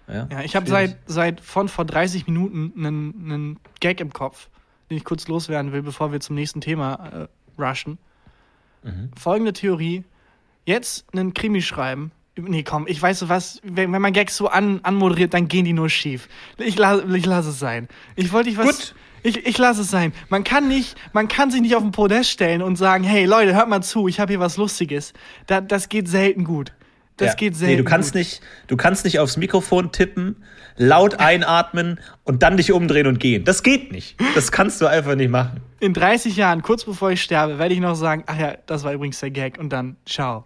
Ja, 0.08 0.28
ja 0.32 0.42
ich 0.44 0.56
habe 0.56 0.70
seit, 0.70 0.98
seit 1.06 1.42
von 1.42 1.70
vor 1.70 1.86
30 1.86 2.28
Minuten 2.28 2.74
einen, 2.78 3.32
einen 3.32 3.60
Gag 3.80 4.00
im 4.00 4.12
Kopf, 4.12 4.50
den 4.90 4.98
ich 4.98 5.04
kurz 5.04 5.28
loswerden 5.28 5.72
will, 5.72 5.82
bevor 5.82 6.12
wir 6.12 6.20
zum 6.20 6.36
nächsten 6.36 6.62
Thema 6.62 7.28
äh, 7.58 7.62
rushen. 7.62 7.98
Mhm. 8.84 9.12
Folgende 9.18 9.54
Theorie. 9.54 10.04
Jetzt 10.66 11.06
einen 11.14 11.34
Krimi 11.34 11.62
schreiben. 11.62 12.12
Nee, 12.36 12.64
komm, 12.64 12.86
ich 12.88 13.02
weiß 13.02 13.28
was, 13.28 13.60
wenn, 13.64 13.92
wenn 13.92 14.02
man 14.02 14.14
Gags 14.14 14.38
so 14.38 14.48
an, 14.48 14.80
anmoderiert, 14.84 15.34
dann 15.34 15.48
gehen 15.48 15.66
die 15.66 15.74
nur 15.74 15.90
schief. 15.90 16.30
Ich, 16.58 16.78
la, 16.78 17.00
ich 17.00 17.26
lasse 17.26 17.50
es 17.50 17.60
sein. 17.60 17.90
Ich 18.16 18.32
wollte 18.32 18.50
dich 18.50 18.58
was. 18.58 18.66
Gut. 18.66 18.96
Ich, 19.24 19.46
ich 19.46 19.58
lasse 19.58 19.82
es 19.82 19.92
sein. 19.92 20.14
Man 20.30 20.44
kann 20.44 20.68
nicht, 20.68 20.96
man 21.14 21.28
kann 21.28 21.52
sich 21.52 21.62
nicht 21.62 21.76
auf 21.76 21.84
den 21.84 21.92
Podest 21.92 22.30
stellen 22.30 22.62
und 22.62 22.76
sagen, 22.76 23.04
hey 23.04 23.26
Leute, 23.26 23.56
hört 23.56 23.70
mal 23.70 23.82
zu, 23.82 24.08
ich 24.08 24.20
habe 24.20 24.34
hier 24.34 24.40
was 24.40 24.58
Lustiges. 24.58 25.14
Da, 25.48 25.62
das 25.62 25.90
geht 25.90 26.08
selten 26.08 26.44
gut. 26.44 26.74
Das 27.18 27.30
ja. 27.30 27.36
geht 27.36 27.56
selten. 27.56 27.74
Nee, 27.74 27.78
du 27.78 27.84
kannst 27.84 28.14
gut. 28.14 28.20
nicht, 28.20 28.42
du 28.68 28.78
kannst 28.78 29.04
nicht 29.04 29.20
aufs 29.20 29.36
Mikrofon 29.38 29.92
tippen, 29.92 30.38
laut 30.78 31.20
einatmen 31.20 32.00
und 32.24 32.44
dann 32.44 32.58
dich 32.58 32.72
umdrehen 32.72 33.08
und 33.08 33.20
gehen. 33.20 33.44
Das 33.44 33.64
geht 33.64 33.92
nicht. 33.92 34.16
Das 34.36 34.52
kannst 34.52 34.80
du 34.82 34.88
einfach 34.88 35.16
nicht 35.16 35.30
machen. 35.30 35.60
In 35.82 35.94
30 35.94 36.36
Jahren, 36.38 36.62
kurz 36.62 36.86
bevor 36.86 37.12
ich 37.12 37.22
sterbe, 37.22 37.60
werde 37.60 37.74
ich 37.74 37.82
noch 37.82 37.96
sagen, 37.96 38.24
ach 38.28 38.40
ja, 38.40 38.58
das 38.66 38.84
war 38.84 38.94
übrigens 38.94 39.20
der 39.20 39.32
Gag 39.32 39.60
und 39.60 39.70
dann 39.72 39.98
ciao. 40.06 40.46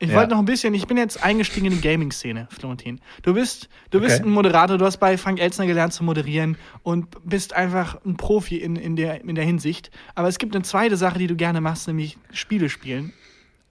Ich 0.00 0.10
ja. 0.10 0.16
wollte 0.16 0.30
noch 0.30 0.38
ein 0.38 0.44
bisschen, 0.44 0.74
ich 0.74 0.86
bin 0.86 0.96
jetzt 0.96 1.22
eingestiegen 1.24 1.66
in 1.66 1.72
die 1.72 1.80
Gaming-Szene, 1.80 2.46
Florentin. 2.50 3.00
Du 3.22 3.34
bist, 3.34 3.68
du 3.90 4.00
bist 4.00 4.20
okay. 4.20 4.28
ein 4.28 4.32
Moderator, 4.32 4.78
du 4.78 4.84
hast 4.84 4.98
bei 4.98 5.18
Frank 5.18 5.40
Elzner 5.40 5.66
gelernt 5.66 5.92
zu 5.92 6.04
moderieren 6.04 6.56
und 6.84 7.08
bist 7.24 7.52
einfach 7.52 7.98
ein 8.04 8.16
Profi 8.16 8.56
in, 8.56 8.76
in, 8.76 8.94
der, 8.94 9.24
in 9.24 9.34
der 9.34 9.44
Hinsicht. 9.44 9.90
Aber 10.14 10.28
es 10.28 10.38
gibt 10.38 10.54
eine 10.54 10.62
zweite 10.62 10.96
Sache, 10.96 11.18
die 11.18 11.26
du 11.26 11.34
gerne 11.34 11.60
machst, 11.60 11.88
nämlich 11.88 12.16
Spiele 12.32 12.68
spielen. 12.68 13.12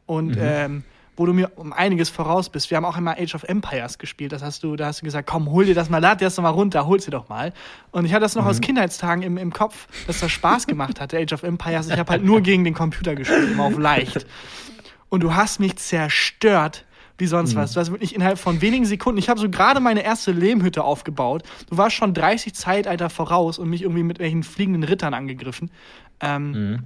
Und 0.05 0.35
mhm. 0.35 0.41
ähm, 0.41 0.83
wo 1.17 1.25
du 1.25 1.33
mir 1.33 1.51
um 1.55 1.73
einiges 1.73 2.09
voraus 2.09 2.49
bist. 2.49 2.69
Wir 2.69 2.77
haben 2.77 2.85
auch 2.85 2.95
einmal 2.95 3.15
Age 3.19 3.33
of 3.33 3.43
Empires 3.43 3.97
gespielt. 3.97 4.31
Das 4.31 4.43
hast 4.43 4.63
du, 4.63 4.75
da 4.75 4.85
hast 4.85 5.01
du 5.01 5.05
gesagt, 5.05 5.27
komm, 5.27 5.49
hol 5.49 5.65
dir 5.65 5.73
das 5.73 5.89
mal, 5.89 5.97
lad 5.97 6.21
dir 6.21 6.25
das 6.25 6.37
mal 6.37 6.49
runter, 6.49 6.85
hol's 6.85 7.05
dir 7.05 7.11
doch 7.11 7.27
mal. 7.27 7.53
Und 7.89 8.05
ich 8.05 8.13
hatte 8.13 8.21
das 8.21 8.35
noch 8.35 8.43
mhm. 8.43 8.49
aus 8.49 8.61
Kindheitstagen 8.61 9.23
im, 9.23 9.37
im 9.37 9.51
Kopf, 9.51 9.87
dass 10.05 10.19
das 10.19 10.31
Spaß 10.31 10.67
gemacht 10.67 11.01
hatte, 11.01 11.17
Age 11.17 11.33
of 11.33 11.41
Empires. 11.41 11.89
Ich 11.89 11.97
habe 11.97 12.11
halt 12.11 12.23
nur 12.23 12.41
gegen 12.41 12.63
den 12.63 12.75
Computer 12.75 13.15
gespielt, 13.15 13.51
immer 13.51 13.63
auf 13.63 13.77
leicht 13.79 14.27
und 15.09 15.21
du 15.21 15.35
hast 15.35 15.59
mich 15.59 15.75
zerstört 15.77 16.85
wie 17.17 17.25
sonst 17.25 17.53
mhm. 17.53 17.59
was. 17.59 17.73
Du 17.73 17.79
hast 17.79 17.91
wirklich 17.91 18.13
innerhalb 18.15 18.37
von 18.37 18.61
wenigen 18.61 18.85
Sekunden, 18.85 19.17
ich 19.17 19.29
habe 19.29 19.39
so 19.39 19.49
gerade 19.49 19.79
meine 19.79 20.03
erste 20.03 20.31
Lehmhütte 20.31 20.83
aufgebaut. 20.83 21.43
Du 21.69 21.77
warst 21.77 21.95
schon 21.95 22.13
30 22.13 22.53
Zeitalter 22.53 23.09
voraus 23.09 23.57
und 23.59 23.69
mich 23.69 23.81
irgendwie 23.81 24.03
mit 24.03 24.19
welchen 24.19 24.43
fliegenden 24.43 24.83
Rittern 24.83 25.13
angegriffen. 25.13 25.71
Ähm, 26.19 26.51
mhm. 26.51 26.83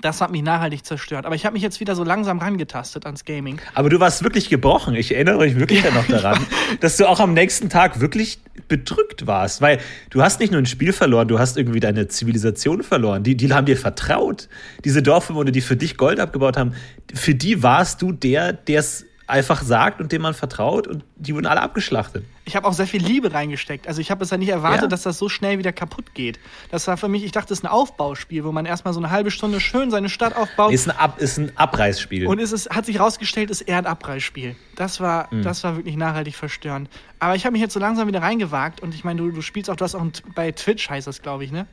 Das 0.00 0.20
hat 0.20 0.30
mich 0.30 0.42
nachhaltig 0.42 0.84
zerstört. 0.84 1.26
Aber 1.26 1.34
ich 1.34 1.44
habe 1.44 1.54
mich 1.54 1.62
jetzt 1.62 1.80
wieder 1.80 1.94
so 1.94 2.04
langsam 2.04 2.38
rangetastet 2.38 3.06
ans 3.06 3.24
Gaming. 3.24 3.60
Aber 3.74 3.88
du 3.88 4.00
warst 4.00 4.24
wirklich 4.24 4.48
gebrochen. 4.48 4.94
Ich 4.94 5.14
erinnere 5.14 5.38
mich 5.38 5.58
wirklich 5.58 5.84
ja, 5.84 5.90
noch 5.92 6.06
daran, 6.06 6.44
dass 6.80 6.96
du 6.96 7.06
auch 7.06 7.20
am 7.20 7.34
nächsten 7.34 7.68
Tag 7.68 8.00
wirklich 8.00 8.38
bedrückt 8.68 9.26
warst. 9.26 9.60
Weil 9.60 9.78
du 10.10 10.22
hast 10.22 10.40
nicht 10.40 10.50
nur 10.50 10.60
ein 10.60 10.66
Spiel 10.66 10.92
verloren, 10.92 11.28
du 11.28 11.38
hast 11.38 11.56
irgendwie 11.56 11.80
deine 11.80 12.08
Zivilisation 12.08 12.82
verloren. 12.82 13.22
Die, 13.22 13.36
die 13.36 13.52
haben 13.52 13.66
dir 13.66 13.76
vertraut. 13.76 14.48
Diese 14.84 15.02
Dorfbewohner, 15.02 15.50
die 15.50 15.60
für 15.60 15.76
dich 15.76 15.96
Gold 15.96 16.20
abgebaut 16.20 16.56
haben, 16.56 16.74
für 17.14 17.34
die 17.34 17.62
warst 17.62 18.02
du 18.02 18.12
der, 18.12 18.52
der 18.52 18.80
es 18.80 19.06
einfach 19.26 19.62
sagt 19.62 20.00
und 20.00 20.12
dem 20.12 20.22
man 20.22 20.34
vertraut 20.34 20.86
und 20.86 21.04
die 21.16 21.34
wurden 21.34 21.46
alle 21.46 21.62
abgeschlachtet. 21.62 22.24
Ich 22.44 22.56
habe 22.56 22.66
auch 22.66 22.72
sehr 22.72 22.86
viel 22.86 23.02
Liebe 23.02 23.32
reingesteckt. 23.32 23.86
Also 23.86 24.00
ich 24.00 24.10
habe 24.10 24.24
es 24.24 24.30
ja 24.30 24.36
nicht 24.36 24.48
erwartet, 24.48 24.82
ja. 24.82 24.88
dass 24.88 25.02
das 25.02 25.18
so 25.18 25.28
schnell 25.28 25.58
wieder 25.58 25.72
kaputt 25.72 26.12
geht. 26.14 26.40
Das 26.70 26.86
war 26.88 26.96
für 26.96 27.08
mich, 27.08 27.24
ich 27.24 27.32
dachte, 27.32 27.50
das 27.50 27.58
ist 27.58 27.64
ein 27.64 27.70
Aufbauspiel, 27.70 28.44
wo 28.44 28.52
man 28.52 28.66
erstmal 28.66 28.92
so 28.92 29.00
eine 29.00 29.10
halbe 29.10 29.30
Stunde 29.30 29.60
schön 29.60 29.90
seine 29.90 30.08
Stadt 30.08 30.36
aufbaut. 30.36 30.72
Ist 30.72 30.88
ein, 30.88 30.96
Ab 30.96 31.18
ist 31.18 31.38
ein 31.38 31.56
Abreißspiel. 31.56 32.26
Und 32.26 32.40
es 32.40 32.52
ist, 32.52 32.70
hat 32.70 32.86
sich 32.86 32.98
herausgestellt, 32.98 33.50
ist 33.50 33.62
eher 33.62 33.78
ein 33.78 33.86
Abreißspiel. 33.86 34.56
Das 34.76 35.00
war, 35.00 35.32
mhm. 35.32 35.42
das 35.42 35.62
war 35.62 35.76
wirklich 35.76 35.96
nachhaltig 35.96 36.34
verstörend. 36.34 36.90
Aber 37.20 37.36
ich 37.36 37.44
habe 37.44 37.52
mich 37.52 37.62
jetzt 37.62 37.74
so 37.74 37.80
langsam 37.80 38.08
wieder 38.08 38.22
reingewagt 38.22 38.80
und 38.80 38.94
ich 38.94 39.04
meine, 39.04 39.22
du, 39.22 39.30
du 39.30 39.42
spielst 39.42 39.70
auch, 39.70 39.76
du 39.76 39.84
hast 39.84 39.94
auch 39.94 40.02
ein, 40.02 40.12
bei 40.34 40.50
Twitch 40.50 40.90
heißt 40.90 41.06
das, 41.06 41.22
glaube 41.22 41.44
ich, 41.44 41.52
ne? 41.52 41.66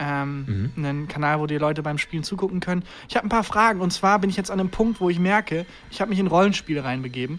Ähm, 0.00 0.72
mhm. 0.76 0.84
einen 0.84 1.08
Kanal, 1.08 1.38
wo 1.38 1.46
die 1.46 1.58
Leute 1.58 1.82
beim 1.82 1.98
Spielen 1.98 2.24
zugucken 2.24 2.58
können. 2.60 2.82
Ich 3.08 3.16
habe 3.16 3.26
ein 3.26 3.30
paar 3.30 3.44
Fragen 3.44 3.80
und 3.80 3.92
zwar 3.92 4.18
bin 4.18 4.30
ich 4.30 4.36
jetzt 4.36 4.50
an 4.50 4.58
einem 4.58 4.70
Punkt, 4.70 5.00
wo 5.00 5.10
ich 5.10 5.18
merke, 5.18 5.66
ich 5.90 6.00
habe 6.00 6.08
mich 6.08 6.18
in 6.18 6.26
Rollenspiele 6.26 6.82
reinbegeben, 6.82 7.38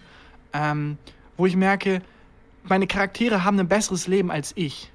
ähm, 0.52 0.96
wo 1.36 1.44
ich 1.44 1.56
merke, 1.56 2.00
meine 2.62 2.86
Charaktere 2.86 3.44
haben 3.44 3.58
ein 3.58 3.68
besseres 3.68 4.06
Leben 4.06 4.30
als 4.30 4.52
ich. 4.54 4.90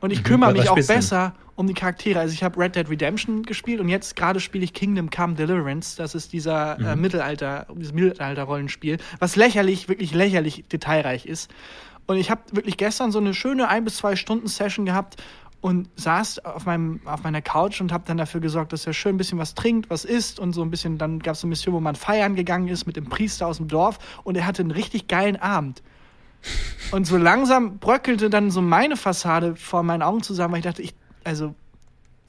Und 0.00 0.10
ich 0.10 0.18
mhm. 0.18 0.24
kümmere 0.24 0.52
mich 0.52 0.68
auch 0.68 0.74
besser 0.74 1.34
um 1.56 1.68
die 1.68 1.74
Charaktere. 1.74 2.18
Also 2.18 2.34
ich 2.34 2.42
habe 2.42 2.58
Red 2.58 2.74
Dead 2.74 2.88
Redemption 2.90 3.44
gespielt 3.44 3.80
und 3.80 3.88
jetzt 3.88 4.16
gerade 4.16 4.40
spiele 4.40 4.64
ich 4.64 4.72
Kingdom 4.72 5.08
Come 5.08 5.34
Deliverance. 5.34 5.96
Das 5.96 6.14
ist 6.14 6.32
dieser 6.32 6.78
äh, 6.78 6.82
mhm. 6.82 6.86
äh, 6.88 6.96
Mittelalter, 6.96 7.66
dieses 7.76 7.92
Mittelalter-Rollenspiel, 7.92 8.98
was 9.20 9.36
lächerlich, 9.36 9.88
wirklich 9.88 10.12
lächerlich 10.12 10.64
detailreich 10.70 11.26
ist. 11.26 11.50
Und 12.06 12.16
ich 12.16 12.30
habe 12.30 12.42
wirklich 12.52 12.76
gestern 12.76 13.12
so 13.12 13.18
eine 13.18 13.32
schöne 13.32 13.68
ein 13.68 13.84
bis 13.84 13.96
zwei 13.96 14.16
Stunden 14.16 14.46
Session 14.46 14.84
gehabt, 14.84 15.22
und 15.64 15.88
saß 15.96 16.40
auf, 16.44 16.66
meinem, 16.66 17.00
auf 17.06 17.22
meiner 17.22 17.40
Couch 17.40 17.80
und 17.80 17.90
habe 17.90 18.04
dann 18.06 18.18
dafür 18.18 18.42
gesorgt, 18.42 18.74
dass 18.74 18.86
er 18.86 18.92
schön 18.92 19.14
ein 19.14 19.16
bisschen 19.16 19.38
was 19.38 19.54
trinkt, 19.54 19.88
was 19.88 20.04
isst 20.04 20.38
und 20.38 20.52
so 20.52 20.60
ein 20.60 20.70
bisschen, 20.70 20.98
dann 20.98 21.20
gab 21.20 21.36
es 21.36 21.42
eine 21.42 21.48
Mission, 21.48 21.72
wo 21.72 21.80
man 21.80 21.94
feiern 21.94 22.34
gegangen 22.34 22.68
ist 22.68 22.84
mit 22.84 22.96
dem 22.96 23.06
Priester 23.06 23.46
aus 23.46 23.56
dem 23.56 23.68
Dorf 23.68 23.98
und 24.24 24.36
er 24.36 24.44
hatte 24.44 24.60
einen 24.60 24.72
richtig 24.72 25.08
geilen 25.08 25.36
Abend. 25.36 25.82
Und 26.90 27.06
so 27.06 27.16
langsam 27.16 27.78
bröckelte 27.78 28.28
dann 28.28 28.50
so 28.50 28.60
meine 28.60 28.98
Fassade 28.98 29.56
vor 29.56 29.82
meinen 29.82 30.02
Augen 30.02 30.22
zusammen, 30.22 30.52
weil 30.52 30.58
ich 30.58 30.66
dachte, 30.66 30.82
ich, 30.82 30.94
also, 31.24 31.54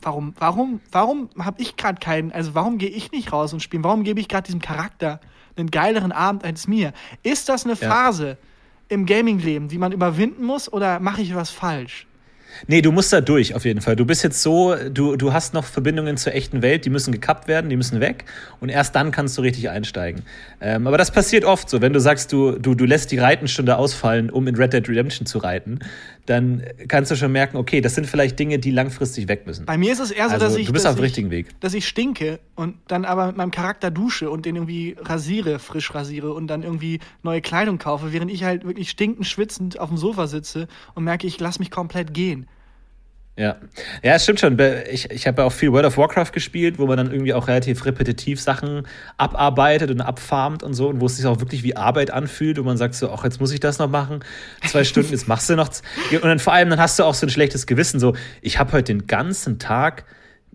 warum, 0.01 0.33
warum, 0.39 0.79
warum 0.93 1.29
habe 1.37 1.61
ich 1.61 1.75
gerade 1.75 1.99
keinen, 1.99 2.31
also 2.31 2.55
warum 2.55 2.77
gehe 2.77 2.87
ich 2.87 3.11
nicht 3.11 3.33
raus 3.33 3.51
und 3.51 3.59
spiele? 3.59 3.83
Warum 3.83 4.05
gebe 4.05 4.21
ich 4.21 4.29
gerade 4.29 4.45
diesem 4.45 4.61
Charakter 4.61 5.19
einen 5.57 5.71
geileren 5.71 6.13
Abend 6.13 6.45
als 6.45 6.69
mir? 6.69 6.93
Ist 7.21 7.49
das 7.49 7.65
eine 7.65 7.75
Phase 7.75 8.27
ja. 8.29 8.37
im 8.87 9.05
Gaming-Leben, 9.05 9.67
die 9.67 9.77
man 9.77 9.91
überwinden 9.91 10.45
muss 10.45 10.71
oder 10.71 11.01
mache 11.01 11.21
ich 11.21 11.35
was 11.35 11.49
falsch? 11.49 12.07
Nee, 12.67 12.81
du 12.81 12.91
musst 12.91 13.11
da 13.13 13.21
durch, 13.21 13.55
auf 13.55 13.65
jeden 13.65 13.81
Fall. 13.81 13.95
Du 13.95 14.05
bist 14.05 14.23
jetzt 14.23 14.41
so, 14.41 14.75
du, 14.75 15.15
du 15.15 15.33
hast 15.33 15.53
noch 15.53 15.65
Verbindungen 15.65 16.17
zur 16.17 16.33
echten 16.33 16.61
Welt, 16.61 16.85
die 16.85 16.89
müssen 16.89 17.11
gekappt 17.11 17.47
werden, 17.47 17.69
die 17.69 17.75
müssen 17.75 17.99
weg. 17.99 18.25
Und 18.59 18.69
erst 18.69 18.95
dann 18.95 19.11
kannst 19.11 19.37
du 19.37 19.41
richtig 19.41 19.69
einsteigen. 19.69 20.23
Ähm, 20.61 20.87
aber 20.87 20.97
das 20.97 21.11
passiert 21.11 21.45
oft 21.45 21.69
so. 21.69 21.81
Wenn 21.81 21.93
du 21.93 21.99
sagst, 21.99 22.31
du, 22.31 22.53
du, 22.53 22.75
du 22.75 22.85
lässt 22.85 23.11
die 23.11 23.17
Reitenstunde 23.17 23.77
ausfallen, 23.77 24.29
um 24.29 24.47
in 24.47 24.55
Red 24.55 24.73
Dead 24.73 24.87
Redemption 24.87 25.25
zu 25.25 25.39
reiten, 25.39 25.79
dann 26.25 26.63
kannst 26.87 27.11
du 27.11 27.15
schon 27.15 27.31
merken, 27.31 27.57
okay, 27.57 27.81
das 27.81 27.95
sind 27.95 28.07
vielleicht 28.07 28.39
Dinge, 28.39 28.57
die 28.57 28.71
langfristig 28.71 29.27
weg 29.27 29.45
müssen. 29.45 29.65
Bei 29.65 29.77
mir 29.77 29.93
ist 29.93 29.99
es 29.99 30.11
eher 30.11 30.27
so, 30.27 30.33
also, 30.35 30.45
dass 30.45 30.55
ich. 30.55 30.67
Du 30.67 30.73
bist 30.73 30.87
auf 30.87 30.95
dem 30.95 31.01
richtigen 31.01 31.29
Weg. 31.29 31.59
Dass 31.59 31.73
ich 31.73 31.87
stinke 31.87 32.39
und 32.55 32.77
dann 32.87 33.05
aber 33.05 33.27
mit 33.27 33.37
meinem 33.37 33.51
Charakter 33.51 33.91
dusche 33.91 34.29
und 34.29 34.45
den 34.45 34.55
irgendwie 34.55 34.95
rasiere, 34.99 35.59
frisch 35.59 35.93
rasiere 35.93 36.33
und 36.33 36.47
dann 36.47 36.63
irgendwie 36.63 36.99
neue 37.21 37.41
Kleidung 37.41 37.77
kaufe, 37.77 38.11
während 38.11 38.31
ich 38.31 38.43
halt 38.43 38.65
wirklich 38.65 38.89
stinkend, 38.89 39.27
schwitzend 39.27 39.79
auf 39.79 39.89
dem 39.89 39.97
Sofa 39.97 40.27
sitze 40.27 40.67
und 40.95 41.03
merke, 41.03 41.27
ich 41.27 41.39
lasse 41.39 41.59
mich 41.59 41.69
komplett 41.69 42.13
gehen. 42.13 42.44
Ja, 43.37 43.57
ja, 44.01 44.13
es 44.13 44.23
stimmt 44.23 44.39
schon. 44.39 44.57
Ich, 44.89 45.11
ich 45.11 45.27
habe 45.27 45.41
ja 45.41 45.47
auch 45.47 45.51
viel 45.51 45.71
World 45.73 45.85
of 45.85 45.97
Warcraft 45.97 46.31
gespielt, 46.31 46.79
wo 46.79 46.85
man 46.85 46.95
dann 46.95 47.11
irgendwie 47.11 47.33
auch 47.33 47.49
relativ 47.49 47.83
repetitiv 47.83 48.39
Sachen 48.39 48.87
abarbeitet 49.17 49.91
und 49.91 49.99
abfarmt 49.99 50.63
und 50.63 50.73
so, 50.73 50.87
und 50.87 51.01
wo 51.01 51.07
es 51.07 51.17
sich 51.17 51.25
auch 51.25 51.41
wirklich 51.41 51.61
wie 51.63 51.75
Arbeit 51.75 52.11
anfühlt 52.11 52.59
und 52.59 52.65
man 52.65 52.77
sagt 52.77 52.95
so, 52.95 53.11
ach, 53.11 53.25
jetzt 53.25 53.41
muss 53.41 53.51
ich 53.51 53.59
das 53.59 53.77
noch 53.77 53.89
machen, 53.89 54.21
zwei 54.65 54.83
Stunden, 54.85 55.11
jetzt 55.11 55.27
machst 55.27 55.49
du 55.49 55.55
noch. 55.57 55.69
Und 56.11 56.23
dann 56.23 56.39
vor 56.39 56.53
allem, 56.53 56.69
dann 56.69 56.79
hast 56.79 56.97
du 56.97 57.03
auch 57.03 57.13
so 57.13 57.25
ein 57.25 57.29
schlechtes 57.29 57.67
Gewissen, 57.67 57.99
so, 57.99 58.15
ich 58.41 58.57
habe 58.57 58.71
heute 58.71 58.93
den 58.93 59.05
ganzen 59.05 59.59
Tag 59.59 60.05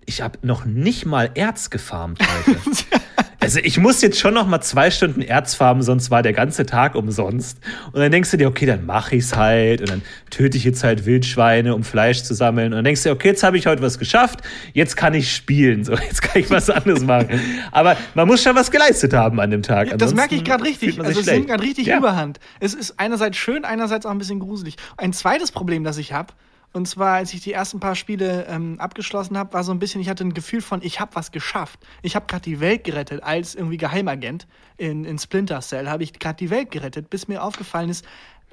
ich 0.06 0.22
habe 0.22 0.38
noch 0.42 0.64
nicht 0.64 1.06
mal 1.06 1.30
Erz 1.34 1.70
gefarmt 1.70 2.20
heute. 2.20 2.58
also 3.40 3.58
ich 3.62 3.78
muss 3.78 4.02
jetzt 4.02 4.18
schon 4.18 4.34
noch 4.34 4.46
mal 4.46 4.60
zwei 4.60 4.90
Stunden 4.90 5.22
Erz 5.22 5.54
farmen, 5.54 5.82
sonst 5.82 6.10
war 6.10 6.22
der 6.22 6.34
ganze 6.34 6.66
Tag 6.66 6.94
umsonst. 6.94 7.58
Und 7.92 8.00
dann 8.00 8.12
denkst 8.12 8.30
du 8.30 8.36
dir, 8.36 8.48
okay, 8.48 8.66
dann 8.66 8.84
mache 8.84 9.16
ich's 9.16 9.34
halt 9.34 9.80
und 9.80 9.90
dann 9.90 10.02
töte 10.28 10.58
ich 10.58 10.64
jetzt 10.64 10.84
halt 10.84 11.06
Wildschweine, 11.06 11.74
um 11.74 11.82
Fleisch 11.82 12.22
zu 12.22 12.34
sammeln. 12.34 12.66
Und 12.66 12.76
dann 12.76 12.84
denkst 12.84 13.02
du, 13.02 13.10
okay, 13.10 13.28
jetzt 13.28 13.42
habe 13.42 13.56
ich 13.56 13.66
heute 13.66 13.80
was 13.82 13.98
geschafft, 13.98 14.40
jetzt 14.74 14.96
kann 14.96 15.14
ich 15.14 15.34
spielen, 15.34 15.84
so 15.84 15.94
jetzt 15.94 16.20
kann 16.20 16.42
ich 16.42 16.50
was 16.50 16.68
anderes 16.68 17.02
machen. 17.02 17.40
Aber 17.72 17.96
man 18.14 18.28
muss 18.28 18.42
schon 18.42 18.54
was 18.54 18.70
geleistet 18.70 19.14
haben 19.14 19.40
an 19.40 19.50
dem 19.50 19.62
Tag. 19.62 19.88
Ja, 19.88 19.96
das 19.96 20.14
merke 20.14 20.34
ich 20.34 20.44
gerade 20.44 20.64
richtig. 20.64 21.00
Also 21.00 21.20
es 21.20 21.26
nimmt 21.26 21.48
gerade 21.48 21.62
richtig 21.62 21.86
ja. 21.86 21.96
Überhand. 21.96 22.38
Es 22.60 22.74
ist 22.74 22.94
einerseits 22.98 23.38
schön, 23.38 23.64
einerseits 23.64 24.04
auch 24.04 24.10
ein 24.10 24.18
bisschen 24.18 24.40
gruselig. 24.40 24.76
Ein 24.98 25.14
zweites 25.14 25.50
Problem, 25.50 25.82
das 25.82 25.96
ich 25.96 26.12
habe, 26.12 26.34
und 26.72 26.86
zwar, 26.86 27.14
als 27.14 27.34
ich 27.34 27.40
die 27.40 27.52
ersten 27.52 27.80
paar 27.80 27.96
Spiele 27.96 28.46
ähm, 28.48 28.78
abgeschlossen 28.78 29.36
habe, 29.36 29.52
war 29.54 29.64
so 29.64 29.72
ein 29.72 29.80
bisschen, 29.80 30.00
ich 30.00 30.08
hatte 30.08 30.24
ein 30.24 30.34
Gefühl 30.34 30.60
von, 30.60 30.82
ich 30.82 31.00
habe 31.00 31.14
was 31.16 31.32
geschafft. 31.32 31.80
Ich 32.02 32.14
habe 32.14 32.26
gerade 32.26 32.42
die 32.42 32.60
Welt 32.60 32.84
gerettet 32.84 33.22
als 33.24 33.56
irgendwie 33.56 33.76
Geheimagent 33.76 34.46
in, 34.76 35.04
in 35.04 35.18
Splinter 35.18 35.60
Cell, 35.60 35.88
habe 35.88 36.04
ich 36.04 36.12
gerade 36.12 36.36
die 36.36 36.50
Welt 36.50 36.70
gerettet, 36.70 37.10
bis 37.10 37.26
mir 37.26 37.42
aufgefallen 37.42 37.90
ist, 37.90 38.04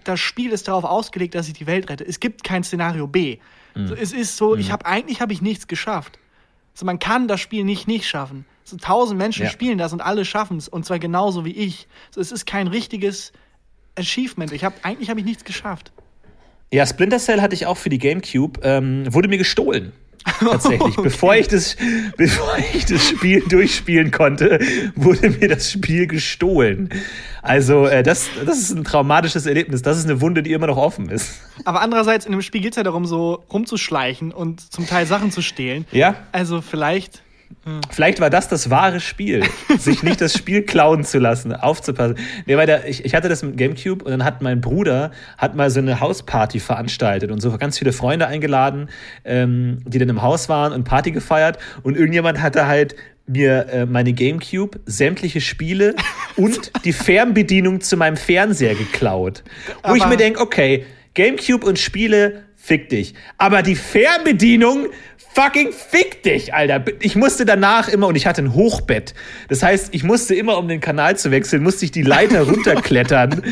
das 0.03 0.19
Spiel 0.19 0.51
ist 0.51 0.67
darauf 0.67 0.84
ausgelegt, 0.84 1.36
dass 1.36 1.47
ich 1.47 1.53
die 1.53 1.67
Welt 1.67 1.89
rette. 1.89 2.06
Es 2.06 2.19
gibt 2.19 2.43
kein 2.43 2.63
Szenario 2.63 3.08
B. 3.08 3.39
Mhm. 3.75 3.88
So, 3.88 3.95
es 3.95 4.13
ist 4.13 4.38
so, 4.38 4.53
mhm. 4.53 4.62
ich 4.62 4.71
habe 4.71 4.86
eigentlich 4.86 5.21
habe 5.21 5.34
ich 5.34 5.41
nichts 5.41 5.67
geschafft. 5.67 6.19
So, 6.73 6.86
man 6.86 6.99
kann 6.99 7.27
das 7.27 7.39
Spiel 7.39 7.63
nicht 7.63 7.88
nicht 7.88 8.08
schaffen. 8.08 8.45
So 8.63 8.77
tausend 8.77 9.17
Menschen 9.17 9.45
ja. 9.45 9.49
spielen 9.49 9.77
das 9.77 9.93
und 9.93 10.01
alle 10.01 10.25
schaffen 10.25 10.58
es 10.58 10.67
und 10.67 10.86
zwar 10.86 10.99
genauso 10.99 11.45
wie 11.45 11.51
ich. 11.51 11.88
So, 12.12 12.21
es 12.21 12.32
ist 12.32 12.45
kein 12.45 12.67
richtiges 12.67 13.32
Achievement. 13.95 14.51
Ich 14.51 14.63
habe 14.63 14.75
eigentlich 14.84 15.10
habe 15.10 15.19
ich 15.19 15.25
nichts 15.25 15.43
geschafft. 15.43 15.91
Ja, 16.71 16.86
Splinter 16.86 17.19
Cell 17.19 17.41
hatte 17.41 17.56
ich 17.56 17.65
auch 17.65 17.77
für 17.77 17.89
die 17.89 17.97
GameCube, 17.97 18.60
ähm, 18.63 19.06
wurde 19.13 19.27
mir 19.27 19.38
gestohlen. 19.38 19.93
Tatsächlich. 20.39 20.82
okay. 20.82 21.01
Bevor, 21.01 21.36
ich 21.36 21.47
das, 21.47 21.77
bevor 22.17 22.58
ich 22.73 22.86
das 22.86 23.08
Spiel 23.08 23.41
durchspielen 23.47 24.12
konnte, 24.12 24.60
wurde 24.95 25.30
mir 25.30 25.47
das 25.47 25.71
Spiel 25.71 26.08
gestohlen. 26.08 26.89
Also, 27.41 27.86
äh, 27.86 28.03
das, 28.03 28.27
das 28.45 28.58
ist 28.58 28.71
ein 28.71 28.84
traumatisches 28.84 29.45
Erlebnis. 29.45 29.82
Das 29.82 29.97
ist 29.97 30.06
eine 30.06 30.19
Wunde, 30.19 30.43
die 30.43 30.51
immer 30.51 30.67
noch 30.67 30.77
offen 30.77 31.10
ist. 31.10 31.39
Aber 31.63 31.82
andererseits, 31.82 32.25
in 32.25 32.34
dem 32.34 32.41
Spiel 32.41 32.62
geht 32.62 32.71
es 32.71 32.77
ja 32.77 32.84
darum, 32.84 33.06
so 33.06 33.43
rumzuschleichen 33.51 34.34
und 34.34 34.60
zum 34.60 34.86
Teil 34.86 35.06
Sachen 35.06 35.32
zu 35.32 35.41
stehlen. 35.41 35.86
Ja. 35.91 36.15
Also, 36.34 36.62
vielleicht 36.62 37.21
Vielleicht 37.89 38.21
war 38.21 38.29
das 38.29 38.47
das 38.47 38.69
wahre 38.69 38.99
Spiel, 38.99 39.43
sich 39.77 40.01
nicht 40.01 40.21
das 40.21 40.33
Spiel 40.33 40.63
klauen 40.63 41.03
zu 41.03 41.19
lassen, 41.19 41.53
aufzupassen. 41.53 42.17
Nee, 42.45 42.55
weil 42.55 42.65
der, 42.65 42.88
ich, 42.88 43.03
ich 43.03 43.13
hatte 43.13 43.27
das 43.27 43.43
mit 43.43 43.57
Gamecube 43.57 44.05
und 44.05 44.12
dann 44.12 44.23
hat 44.23 44.41
mein 44.41 44.62
Bruder 44.62 45.12
hat 45.38 45.55
mal 45.55 45.69
so 45.69 45.79
eine 45.79 45.99
Hausparty 45.99 46.60
veranstaltet 46.60 47.29
und 47.31 47.41
so 47.41 47.55
ganz 47.57 47.77
viele 47.77 47.91
Freunde 47.91 48.27
eingeladen, 48.27 48.89
ähm, 49.25 49.79
die 49.86 49.99
dann 49.99 50.10
im 50.10 50.21
Haus 50.21 50.47
waren 50.47 50.71
und 50.71 50.86
Party 50.86 51.12
gefeiert 51.12 51.57
und 51.83 51.97
irgendjemand 51.97 52.41
hatte 52.41 52.67
halt 52.67 52.95
mir 53.27 53.67
äh, 53.69 53.86
meine 53.86 54.13
Gamecube, 54.13 54.79
sämtliche 54.86 55.41
Spiele 55.41 55.95
und 56.38 56.71
die 56.86 56.93
Fernbedienung 56.93 57.81
zu 57.81 57.97
meinem 57.97 58.15
Fernseher 58.15 58.75
geklaut. 58.75 59.43
Wo 59.83 59.89
Aber 59.89 59.97
ich 59.97 60.05
mir 60.05 60.17
denke, 60.17 60.39
okay, 60.39 60.86
Gamecube 61.13 61.65
und 61.65 61.79
Spiele, 61.79 62.43
fick 62.55 62.89
dich. 62.89 63.13
Aber 63.38 63.62
die 63.63 63.75
Fernbedienung 63.75 64.88
fucking 65.38 65.71
fick 65.71 66.23
dich, 66.23 66.54
Alter. 66.54 66.84
Ich 67.00 67.15
musste 67.15 67.45
danach 67.45 67.88
immer, 67.88 68.08
und 68.08 68.15
ich 68.15 68.26
hatte 68.26 68.41
ein 68.41 68.56
Hochbett. 68.56 69.13
Das 69.50 69.62
heißt, 69.62 69.93
ich 69.93 70.04
musste 70.04 70.34
immer, 70.34 70.58
um 70.58 70.67
den 70.67 70.82
Kanal 70.82 71.17
zu 71.17 71.30
wechseln, 71.30 71.62
musste 71.62 71.86
ich 71.86 71.91
die 71.91 72.02
Leiter 72.02 72.41
runterklettern. 72.50 73.43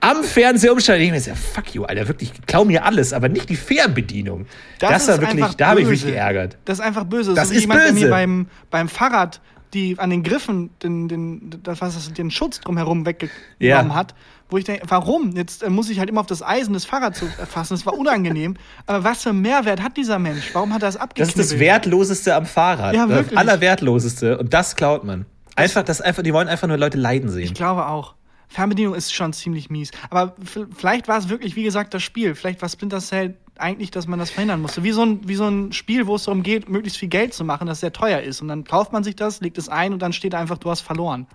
am 0.00 0.24
Fernseher 0.24 0.72
umsteigen. 0.72 1.06
Ich 1.06 1.12
mir 1.12 1.20
so, 1.20 1.32
fuck 1.34 1.74
you, 1.74 1.84
Alter, 1.84 2.08
wirklich, 2.08 2.32
klau 2.46 2.64
mir 2.64 2.84
alles, 2.84 3.12
aber 3.12 3.28
nicht 3.28 3.48
die 3.48 3.56
Fernbedienung. 3.56 4.46
Das, 4.78 5.06
das 5.06 5.08
war 5.08 5.20
wirklich, 5.22 5.54
da 5.54 5.68
habe 5.68 5.80
ich 5.80 5.88
mich 5.88 6.04
geärgert. 6.04 6.58
Das 6.64 6.80
ist 6.80 6.84
einfach 6.84 7.04
böse. 7.04 7.34
Das 7.34 7.48
so 7.48 7.54
ist 7.54 7.68
böse. 7.68 7.94
Mir 7.94 8.10
beim, 8.10 8.46
beim 8.70 8.88
Fahrrad 8.88 9.40
die 9.72 9.98
an 9.98 10.10
den 10.10 10.22
Griffen 10.22 10.68
den, 10.82 11.08
den, 11.08 11.60
das, 11.62 11.80
was 11.80 12.12
den 12.12 12.30
Schutz 12.30 12.60
drumherum 12.60 13.06
weggenommen 13.06 13.38
ja. 13.58 13.94
hat, 13.94 14.14
wo 14.52 14.58
ich 14.58 14.64
denke, 14.64 14.84
warum? 14.88 15.34
Jetzt 15.34 15.62
äh, 15.62 15.70
muss 15.70 15.88
ich 15.88 15.98
halt 15.98 16.10
immer 16.10 16.20
auf 16.20 16.26
das 16.26 16.42
Eisen 16.42 16.74
des 16.74 16.84
Fahrrads 16.84 17.18
zu 17.18 17.26
fassen. 17.26 17.74
Das 17.74 17.86
war 17.86 17.94
unangenehm. 17.98 18.56
Aber 18.86 19.02
was 19.02 19.22
für 19.22 19.30
einen 19.30 19.40
Mehrwert 19.40 19.82
hat 19.82 19.96
dieser 19.96 20.18
Mensch? 20.18 20.50
Warum 20.52 20.72
hat 20.74 20.82
er 20.82 20.88
das 20.88 20.96
abgeknibbelt? 20.96 21.38
Das 21.38 21.46
ist 21.46 21.52
das 21.52 21.58
Wertloseste 21.58 22.34
am 22.34 22.46
Fahrrad. 22.46 22.94
Ja, 22.94 23.08
wirklich. 23.08 23.30
Das 23.30 23.38
Allerwertloseste. 23.38 24.38
Und 24.38 24.52
das 24.52 24.76
klaut 24.76 25.04
man. 25.04 25.26
Einfach, 25.56 25.82
das 25.82 26.00
einfach, 26.00 26.22
die 26.22 26.32
wollen 26.32 26.48
einfach 26.48 26.68
nur 26.68 26.76
Leute 26.76 26.98
leiden 26.98 27.30
sehen. 27.30 27.44
Ich 27.44 27.54
glaube 27.54 27.86
auch. 27.86 28.14
Fernbedienung 28.48 28.94
ist 28.94 29.14
schon 29.14 29.32
ziemlich 29.32 29.70
mies. 29.70 29.90
Aber 30.10 30.34
vielleicht 30.44 31.08
war 31.08 31.18
es 31.18 31.30
wirklich, 31.30 31.56
wie 31.56 31.62
gesagt, 31.62 31.94
das 31.94 32.02
Spiel. 32.02 32.34
Vielleicht 32.34 32.60
war 32.60 32.68
Splinter 32.68 33.00
Cell 33.00 33.34
eigentlich, 33.56 33.90
dass 33.90 34.06
man 34.06 34.18
das 34.18 34.30
verhindern 34.30 34.60
musste. 34.60 34.82
Wie 34.82 34.92
so, 34.92 35.02
ein, 35.02 35.26
wie 35.26 35.34
so 35.34 35.46
ein 35.46 35.72
Spiel, 35.72 36.06
wo 36.06 36.16
es 36.16 36.24
darum 36.24 36.42
geht, 36.42 36.68
möglichst 36.68 36.98
viel 36.98 37.08
Geld 37.08 37.32
zu 37.32 37.44
machen, 37.44 37.66
das 37.66 37.80
sehr 37.80 37.92
teuer 37.92 38.20
ist. 38.20 38.42
Und 38.42 38.48
dann 38.48 38.64
kauft 38.64 38.92
man 38.92 39.04
sich 39.04 39.16
das, 39.16 39.40
legt 39.40 39.56
es 39.56 39.68
ein 39.68 39.92
und 39.92 40.02
dann 40.02 40.12
steht 40.12 40.34
einfach, 40.34 40.58
du 40.58 40.70
hast 40.70 40.82
verloren. 40.82 41.26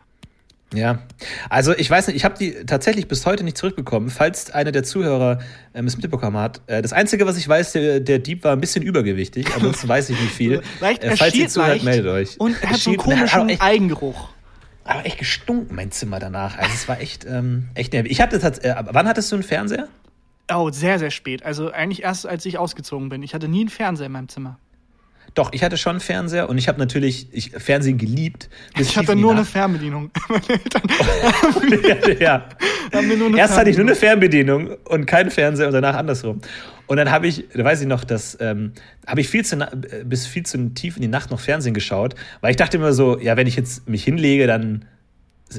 Ja, 0.73 0.99
also 1.49 1.73
ich 1.73 1.89
weiß 1.89 2.07
nicht, 2.07 2.17
ich 2.17 2.25
habe 2.25 2.37
die 2.37 2.65
tatsächlich 2.65 3.07
bis 3.07 3.25
heute 3.25 3.43
nicht 3.45 3.57
zurückbekommen. 3.57 4.09
Falls 4.09 4.51
einer 4.51 4.73
der 4.73 4.83
Zuhörer 4.83 5.39
ähm, 5.73 5.87
es 5.87 5.95
mitbekommen 5.97 6.35
hat. 6.37 6.61
Äh, 6.67 6.81
das 6.81 6.91
Einzige, 6.91 7.25
was 7.25 7.37
ich 7.37 7.47
weiß, 7.47 7.71
der, 7.71 8.01
der 8.01 8.19
Dieb 8.19 8.43
war 8.43 8.51
ein 8.51 8.59
bisschen 8.59 8.83
übergewichtig, 8.83 9.47
ansonsten 9.55 9.87
weiß 9.87 10.09
ich 10.09 10.19
nicht 10.19 10.33
viel. 10.33 10.61
Leicht, 10.81 11.03
äh, 11.03 11.15
falls 11.15 11.35
ihr 11.35 11.47
zuhört, 11.47 11.83
meldet 11.83 12.11
euch. 12.11 12.39
Und 12.39 12.61
er 12.61 12.71
hat 12.71 12.79
so 12.79 12.89
einen 12.89 12.97
komischen 12.97 13.49
echt, 13.49 13.61
Eigengeruch. 13.61 14.29
Aber 14.83 15.05
echt 15.05 15.19
gestunken, 15.19 15.73
mein 15.75 15.91
Zimmer 15.91 16.19
danach. 16.19 16.57
Also 16.57 16.73
es 16.73 16.87
war 16.89 16.99
echt, 16.99 17.25
ähm, 17.25 17.69
echt 17.73 17.93
nervig. 17.93 18.11
Ich 18.11 18.19
hatte 18.19 18.35
äh, 18.35 18.75
wann 18.91 19.07
hattest 19.07 19.31
du 19.31 19.37
einen 19.37 19.43
Fernseher? 19.43 19.87
Oh, 20.53 20.69
sehr, 20.69 20.99
sehr 20.99 21.11
spät. 21.11 21.43
Also 21.43 21.71
eigentlich 21.71 22.03
erst, 22.03 22.25
als 22.25 22.45
ich 22.45 22.57
ausgezogen 22.57 23.09
bin. 23.09 23.23
Ich 23.23 23.33
hatte 23.33 23.47
nie 23.47 23.61
einen 23.61 23.69
Fernseher 23.69 24.07
in 24.07 24.13
meinem 24.13 24.29
Zimmer. 24.29 24.59
Doch, 25.33 25.53
ich 25.53 25.63
hatte 25.63 25.77
schon 25.77 25.91
einen 25.91 25.99
Fernseher 25.99 26.49
und 26.49 26.57
ich 26.57 26.67
habe 26.67 26.79
natürlich 26.79 27.27
ich, 27.31 27.51
Fernsehen 27.51 27.97
geliebt. 27.97 28.49
ich 28.77 28.97
hatte 28.97 29.15
nur 29.15 29.33
eine 29.33 29.45
Fernbedienung. 29.45 30.09
ja, 31.87 32.09
ja. 32.19 32.49
Erst 33.35 33.57
hatte 33.57 33.69
ich 33.69 33.77
nur 33.77 33.85
eine 33.85 33.95
Fernbedienung 33.95 34.69
und 34.85 35.05
keinen 35.05 35.29
Fernseher 35.29 35.67
und 35.67 35.73
danach 35.73 35.95
andersrum. 35.95 36.41
Und 36.87 36.97
dann 36.97 37.11
habe 37.11 37.27
ich, 37.27 37.45
da 37.53 37.63
weiß 37.63 37.81
ich 37.81 37.87
noch, 37.87 38.03
dass 38.03 38.37
ähm, 38.39 38.71
habe 39.05 39.21
ich 39.21 39.29
viel 39.29 39.45
zu 39.45 39.57
bis 40.05 40.25
viel 40.25 40.45
zu 40.45 40.69
tief 40.73 40.95
in 40.95 41.01
die 41.01 41.07
Nacht 41.07 41.29
noch 41.31 41.39
Fernsehen 41.39 41.73
geschaut, 41.73 42.15
weil 42.41 42.51
ich 42.51 42.57
dachte 42.57 42.77
immer 42.77 42.93
so, 42.93 43.19
ja, 43.19 43.35
wenn 43.37 43.45
ich 43.45 43.57
jetzt 43.57 43.87
mich 43.89 44.03
hinlege, 44.05 44.47
dann 44.47 44.85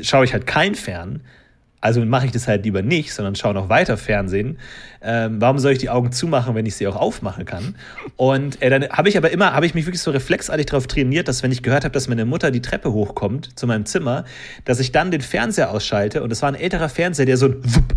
schaue 0.02 0.24
ich 0.24 0.32
halt 0.32 0.46
kein 0.46 0.74
Fern. 0.74 1.20
Also 1.80 2.04
mache 2.04 2.26
ich 2.26 2.32
das 2.32 2.48
halt 2.48 2.64
lieber 2.64 2.82
nicht, 2.82 3.12
sondern 3.14 3.36
schaue 3.36 3.54
noch 3.54 3.68
weiter 3.68 3.96
Fernsehen. 3.96 4.58
Ähm, 5.00 5.40
warum 5.40 5.58
soll 5.58 5.72
ich 5.72 5.78
die 5.78 5.90
Augen 5.90 6.10
zumachen, 6.10 6.54
wenn 6.54 6.66
ich 6.66 6.74
sie 6.74 6.88
auch 6.88 6.96
aufmachen 6.96 7.44
kann? 7.44 7.76
Und 8.16 8.60
äh, 8.60 8.70
dann 8.70 8.88
habe 8.88 9.08
ich 9.08 9.16
aber 9.16 9.30
immer, 9.30 9.52
habe 9.52 9.66
ich 9.66 9.74
mich 9.74 9.86
wirklich 9.86 10.02
so 10.02 10.10
reflexartig 10.10 10.66
darauf 10.66 10.88
trainiert, 10.88 11.28
dass 11.28 11.42
wenn 11.42 11.52
ich 11.52 11.62
gehört 11.62 11.84
habe, 11.84 11.92
dass 11.92 12.08
meine 12.08 12.24
Mutter 12.24 12.50
die 12.50 12.62
Treppe 12.62 12.92
hochkommt 12.92 13.56
zu 13.58 13.66
meinem 13.66 13.86
Zimmer, 13.86 14.24
dass 14.64 14.80
ich 14.80 14.90
dann 14.90 15.10
den 15.10 15.20
Fernseher 15.20 15.70
ausschalte. 15.70 16.22
Und 16.22 16.32
es 16.32 16.42
war 16.42 16.50
ein 16.50 16.56
älterer 16.56 16.88
Fernseher, 16.88 17.26
der 17.26 17.36
so 17.36 17.46
ein 17.46 17.56
Wupp 17.62 17.94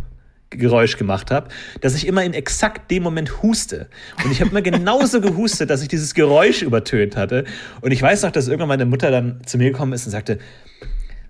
Geräusch 0.51 0.97
gemacht 0.97 1.31
habe, 1.31 1.47
dass 1.79 1.95
ich 1.95 2.05
immer 2.05 2.23
in 2.23 2.33
exakt 2.33 2.91
dem 2.91 3.03
Moment 3.03 3.41
huste. 3.41 3.87
Und 4.23 4.31
ich 4.31 4.41
habe 4.41 4.51
immer 4.51 4.61
genauso 4.61 5.21
gehustet, 5.21 5.69
dass 5.69 5.81
ich 5.81 5.87
dieses 5.87 6.13
Geräusch 6.13 6.61
übertönt 6.61 7.15
hatte. 7.15 7.45
Und 7.79 7.91
ich 7.91 8.01
weiß 8.01 8.23
noch, 8.23 8.31
dass 8.31 8.47
irgendwann 8.47 8.67
meine 8.67 8.85
Mutter 8.85 9.11
dann 9.11 9.39
zu 9.45 9.57
mir 9.57 9.71
gekommen 9.71 9.93
ist 9.93 10.05
und 10.05 10.11
sagte, 10.11 10.39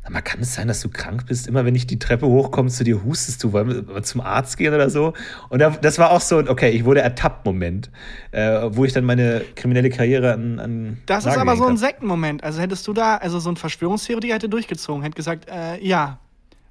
mal, 0.09 0.21
kann 0.21 0.41
es 0.41 0.55
sein, 0.55 0.67
dass 0.67 0.81
du 0.81 0.89
krank 0.89 1.27
bist? 1.27 1.47
Immer 1.47 1.63
wenn 1.63 1.75
ich 1.75 1.85
die 1.85 1.99
Treppe 1.99 2.25
hochkomme 2.25 2.69
zu 2.69 2.83
dir, 2.83 3.03
hustest 3.03 3.43
du, 3.43 3.53
wollen 3.53 3.87
wir 3.87 4.03
zum 4.03 4.21
Arzt 4.21 4.57
gehen 4.57 4.73
oder 4.73 4.89
so? 4.89 5.13
Und 5.49 5.59
das 5.59 5.99
war 5.99 6.11
auch 6.11 6.21
so 6.21 6.37
ein, 6.37 6.49
okay, 6.49 6.69
ich 6.71 6.85
wurde 6.85 7.01
ertappt 7.01 7.45
Moment, 7.45 7.91
äh, 8.31 8.69
wo 8.71 8.83
ich 8.83 8.93
dann 8.93 9.05
meine 9.05 9.41
kriminelle 9.55 9.89
Karriere 9.89 10.33
an. 10.33 10.59
an 10.59 10.97
das 11.05 11.25
ist 11.25 11.37
aber 11.37 11.55
so 11.55 11.67
ein 11.67 11.77
Sektenmoment. 11.77 12.43
Also 12.43 12.61
hättest 12.61 12.87
du 12.87 12.93
da, 12.93 13.17
also 13.17 13.39
so 13.39 13.49
ein 13.49 13.57
Verschwörungstheorie 13.57 14.31
hätte 14.31 14.49
durchgezogen, 14.49 15.03
hätte 15.03 15.15
gesagt, 15.15 15.47
äh, 15.49 15.79
ja, 15.85 16.19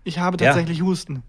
ich 0.03 0.19
habe 0.19 0.37
tatsächlich 0.37 0.79
ja. 0.79 0.85
Husten. 0.85 1.23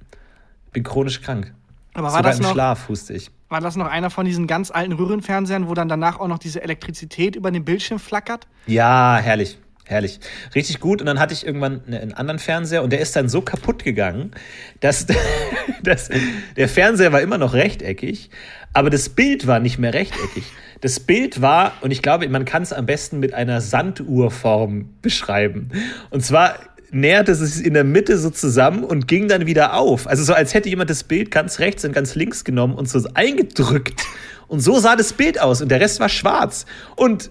Bin 0.72 0.84
chronisch 0.84 1.22
krank. 1.22 1.54
Aber 1.94 2.08
war 2.08 2.12
Sogar 2.12 2.24
das 2.24 2.40
im 2.40 2.44
noch, 2.44 2.52
Schlaf 2.54 2.90
huste 2.90 3.14
ich. 3.14 3.30
War 3.50 3.60
das 3.60 3.76
noch 3.76 3.88
einer 3.88 4.10
von 4.10 4.26
diesen 4.26 4.48
ganz 4.48 4.72
alten 4.72 4.94
Röhrenfernsehern, 4.94 5.68
wo 5.68 5.74
dann 5.74 5.90
danach 5.90 6.20
auch 6.20 6.28
noch 6.28 6.40
diese 6.40 6.64
Elektrizität 6.64 7.36
über 7.36 7.52
den 7.52 7.66
Bildschirm 7.66 8.00
flackert? 8.00 8.48
Ja, 8.66 9.20
herrlich. 9.22 9.58
Herrlich. 9.92 10.22
Richtig 10.56 10.80
gut. 10.80 11.02
Und 11.02 11.08
dann 11.08 11.20
hatte 11.20 11.34
ich 11.34 11.46
irgendwann 11.46 11.82
einen 11.86 12.14
anderen 12.14 12.40
Fernseher 12.40 12.82
und 12.82 12.94
der 12.94 13.02
ist 13.02 13.14
dann 13.18 13.28
so 13.28 13.42
kaputt 13.42 13.84
gegangen, 13.84 14.32
dass, 14.80 15.06
dass 15.84 16.10
der 16.56 16.70
Fernseher 16.70 17.12
war 17.12 17.22
immer 17.22 17.38
noch 17.38 17.54
rechteckig, 17.54 18.30
aber 18.72 18.90
das 18.90 19.10
Bild 19.10 19.48
war 19.48 19.60
nicht 19.60 19.80
mehr 19.80 19.94
rechteckig. 19.94 20.46
Das 20.80 21.02
Bild 21.02 21.42
war, 21.42 21.74
und 21.82 21.92
ich 21.92 22.02
glaube, 22.02 22.28
man 22.30 22.46
kann 22.46 22.64
es 22.64 22.72
am 22.72 22.86
besten 22.86 23.20
mit 23.20 23.34
einer 23.34 23.60
Sanduhrform 23.60 24.90
beschreiben. 25.02 25.70
Und 26.10 26.24
zwar 26.24 26.56
näherte 26.92 27.36
sich 27.36 27.66
in 27.66 27.74
der 27.74 27.84
Mitte 27.84 28.18
so 28.18 28.30
zusammen 28.30 28.86
und 28.86 29.10
ging 29.10 29.28
dann 29.28 29.46
wieder 29.46 29.74
auf. 29.74 30.08
Also 30.08 30.24
so 30.24 30.34
als 30.34 30.54
hätte 30.54 30.70
jemand 30.70 30.90
das 30.90 31.04
Bild 31.04 31.32
ganz 31.32 31.60
rechts 31.60 31.84
und 31.84 31.92
ganz 31.92 32.16
links 32.16 32.46
genommen 32.46 32.76
und 32.76 32.90
so 32.90 33.02
eingedrückt. 33.14 34.02
Und 34.48 34.62
so 34.62 34.80
sah 34.80 34.96
das 34.96 35.12
Bild 35.12 35.40
aus 35.42 35.62
und 35.62 35.70
der 35.70 35.82
Rest 35.82 36.00
war 36.00 36.10
schwarz. 36.10 36.66
Und 36.96 37.30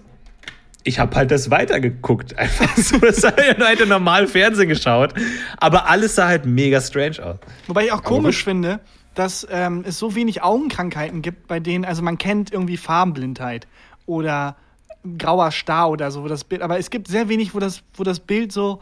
ich 0.83 0.99
habe 0.99 1.15
halt 1.15 1.31
das 1.31 1.51
weitergeguckt. 1.51 2.37
Einfach 2.37 2.75
so, 2.77 2.97
das 2.97 3.23
hätte 3.23 3.85
normal 3.85 4.27
Fernsehen 4.27 4.69
geschaut. 4.69 5.13
Aber 5.57 5.89
alles 5.89 6.15
sah 6.15 6.27
halt 6.27 6.45
mega 6.45 6.81
strange 6.81 7.23
aus. 7.23 7.37
Wobei 7.67 7.85
ich 7.85 7.91
auch 7.91 8.03
komisch 8.03 8.43
finde, 8.43 8.79
dass 9.13 9.45
ähm, 9.51 9.83
es 9.85 9.99
so 9.99 10.15
wenig 10.15 10.41
Augenkrankheiten 10.41 11.21
gibt, 11.21 11.47
bei 11.47 11.59
denen, 11.59 11.85
also 11.85 12.01
man 12.01 12.17
kennt 12.17 12.51
irgendwie 12.51 12.77
Farbenblindheit 12.77 13.67
oder 14.05 14.55
grauer 15.17 15.51
Star 15.51 15.89
oder 15.89 16.11
so, 16.11 16.23
wo 16.23 16.27
das 16.27 16.43
Bild, 16.43 16.61
aber 16.61 16.77
es 16.77 16.89
gibt 16.89 17.07
sehr 17.07 17.27
wenig, 17.27 17.53
wo 17.53 17.59
das, 17.59 17.81
wo 17.95 18.03
das 18.03 18.19
Bild 18.19 18.51
so 18.51 18.81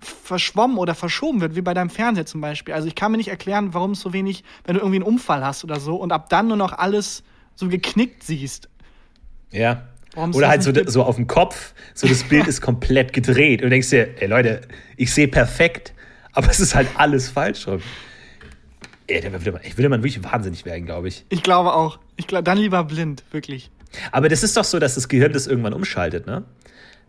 verschwommen 0.00 0.78
oder 0.78 0.94
verschoben 0.94 1.40
wird, 1.40 1.56
wie 1.56 1.60
bei 1.60 1.74
deinem 1.74 1.90
Fernseher 1.90 2.26
zum 2.26 2.40
Beispiel. 2.40 2.74
Also 2.74 2.88
ich 2.88 2.94
kann 2.94 3.12
mir 3.12 3.18
nicht 3.18 3.28
erklären, 3.28 3.74
warum 3.74 3.92
es 3.92 4.00
so 4.00 4.12
wenig, 4.12 4.44
wenn 4.64 4.74
du 4.74 4.80
irgendwie 4.80 4.96
einen 4.96 5.04
Unfall 5.04 5.44
hast 5.44 5.64
oder 5.64 5.78
so 5.78 5.96
und 5.96 6.12
ab 6.12 6.28
dann 6.30 6.48
nur 6.48 6.56
noch 6.56 6.72
alles 6.72 7.22
so 7.54 7.68
geknickt 7.68 8.22
siehst. 8.22 8.68
Ja. 9.50 9.82
Oder 10.16 10.48
halt 10.48 10.62
so, 10.62 10.72
so 10.86 11.04
auf 11.04 11.16
dem 11.16 11.26
Kopf, 11.26 11.72
so 11.94 12.08
das 12.08 12.24
Bild 12.24 12.46
ist 12.48 12.60
komplett 12.60 13.12
gedreht 13.12 13.60
und 13.60 13.66
du 13.66 13.70
denkst 13.70 13.90
dir, 13.90 14.08
ey 14.20 14.26
Leute, 14.26 14.62
ich 14.96 15.14
sehe 15.14 15.28
perfekt, 15.28 15.92
aber 16.32 16.50
es 16.50 16.58
ist 16.58 16.74
halt 16.74 16.88
alles 16.96 17.28
falsch 17.28 17.66
rum. 17.68 17.80
Ey, 19.06 19.18
ich 19.62 19.76
würde 19.76 19.88
man 19.88 20.02
wirklich 20.02 20.22
wahnsinnig 20.24 20.64
werden, 20.64 20.84
glaube 20.84 21.08
ich. 21.08 21.24
Ich 21.28 21.42
glaube 21.42 21.74
auch. 21.74 21.98
Ich 22.16 22.26
glaube, 22.26 22.44
dann 22.44 22.58
lieber 22.58 22.84
blind, 22.84 23.24
wirklich. 23.32 23.70
Aber 24.12 24.28
das 24.28 24.42
ist 24.42 24.56
doch 24.56 24.64
so, 24.64 24.78
dass 24.78 24.94
das 24.94 25.08
Gehirn 25.08 25.32
das 25.32 25.46
irgendwann 25.46 25.72
umschaltet, 25.72 26.26
ne? 26.26 26.44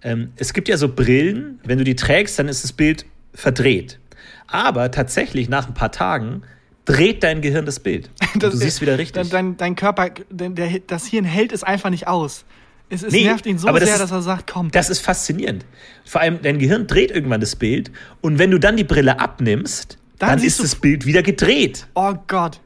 Ähm, 0.04 0.32
es 0.38 0.54
gibt 0.54 0.68
ja 0.68 0.78
so 0.78 0.90
Brillen, 0.90 1.60
wenn 1.64 1.78
du 1.78 1.84
die 1.84 1.96
trägst, 1.96 2.40
dann 2.40 2.48
ist 2.48 2.64
das 2.64 2.74
Bild 2.74 3.06
verdreht. 3.34 4.00
Aber 4.48 4.90
tatsächlich 4.90 5.48
nach 5.48 5.68
ein 5.68 5.76
paar 5.76 5.92
Tagen 5.92 6.42
dreht 6.86 7.24
dein 7.24 7.42
Gehirn 7.42 7.66
das 7.66 7.80
Bild. 7.80 8.10
Das, 8.40 8.54
du 8.54 8.58
siehst 8.58 8.82
wieder 8.82 8.98
richtig. 8.98 9.30
Dein, 9.30 9.58
dein 9.58 9.76
Körper, 9.76 10.10
der, 10.30 10.80
das 10.88 11.06
Hirn 11.06 11.26
hält 11.26 11.52
es 11.52 11.64
einfach 11.64 11.90
nicht 11.90 12.08
aus. 12.08 12.46
Es, 12.92 13.04
es 13.04 13.14
nee, 13.14 13.24
nervt 13.24 13.46
ihn 13.46 13.58
so 13.58 13.68
sehr, 13.70 13.82
ist, 13.82 14.00
dass 14.00 14.12
er 14.12 14.22
sagt, 14.22 14.52
komm. 14.52 14.70
Das 14.70 14.90
ist 14.90 15.00
faszinierend. 15.00 15.66
Vor 16.04 16.20
allem, 16.20 16.42
dein 16.42 16.60
Gehirn 16.60 16.88
dreht 16.88 17.10
irgendwann 17.10 17.40
das 17.40 17.56
Bild 17.56 17.90
und 18.20 18.38
wenn 18.38 18.52
du 18.52 18.60
dann 18.60 18.76
die 18.76 18.84
Brille 18.84 19.18
abnimmst, 19.18 19.98
dann, 20.20 20.32
dann 20.32 20.44
ist 20.44 20.62
das 20.62 20.76
Bild 20.76 21.06
wieder 21.06 21.24
gedreht. 21.24 21.88
Oh 21.96 22.14
Gott. 22.28 22.60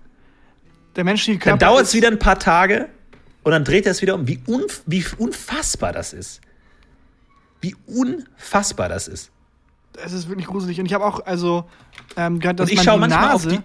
Der 0.95 1.03
menschliche 1.03 1.37
Körper. 1.37 1.59
Dann 1.59 1.69
dauert 1.69 1.85
es 1.85 1.93
wieder 1.93 2.07
ein 2.07 2.17
paar 2.17 2.39
Tage 2.39 2.89
und 3.43 3.51
dann 3.51 3.63
dreht 3.63 3.85
er 3.85 3.91
es 3.91 4.01
wieder 4.01 4.15
um. 4.15 4.27
Wie, 4.27 4.39
unf 4.47 4.81
wie 4.87 5.05
unfassbar 5.19 5.93
das 5.93 6.11
ist. 6.11 6.41
Wie 7.61 7.75
unfassbar 7.85 8.89
das 8.89 9.07
ist. 9.07 9.29
Es 10.03 10.11
ist 10.11 10.27
wirklich 10.27 10.47
gruselig. 10.47 10.79
Und 10.79 10.87
ich 10.87 10.93
habe 10.95 11.05
auch 11.05 11.23
also 11.23 11.65
ähm, 12.17 12.39
gehört, 12.39 12.59
dass 12.59 12.73
man 12.73 13.01
die 13.03 13.07
Nase, 13.09 13.49
die, 13.49 13.59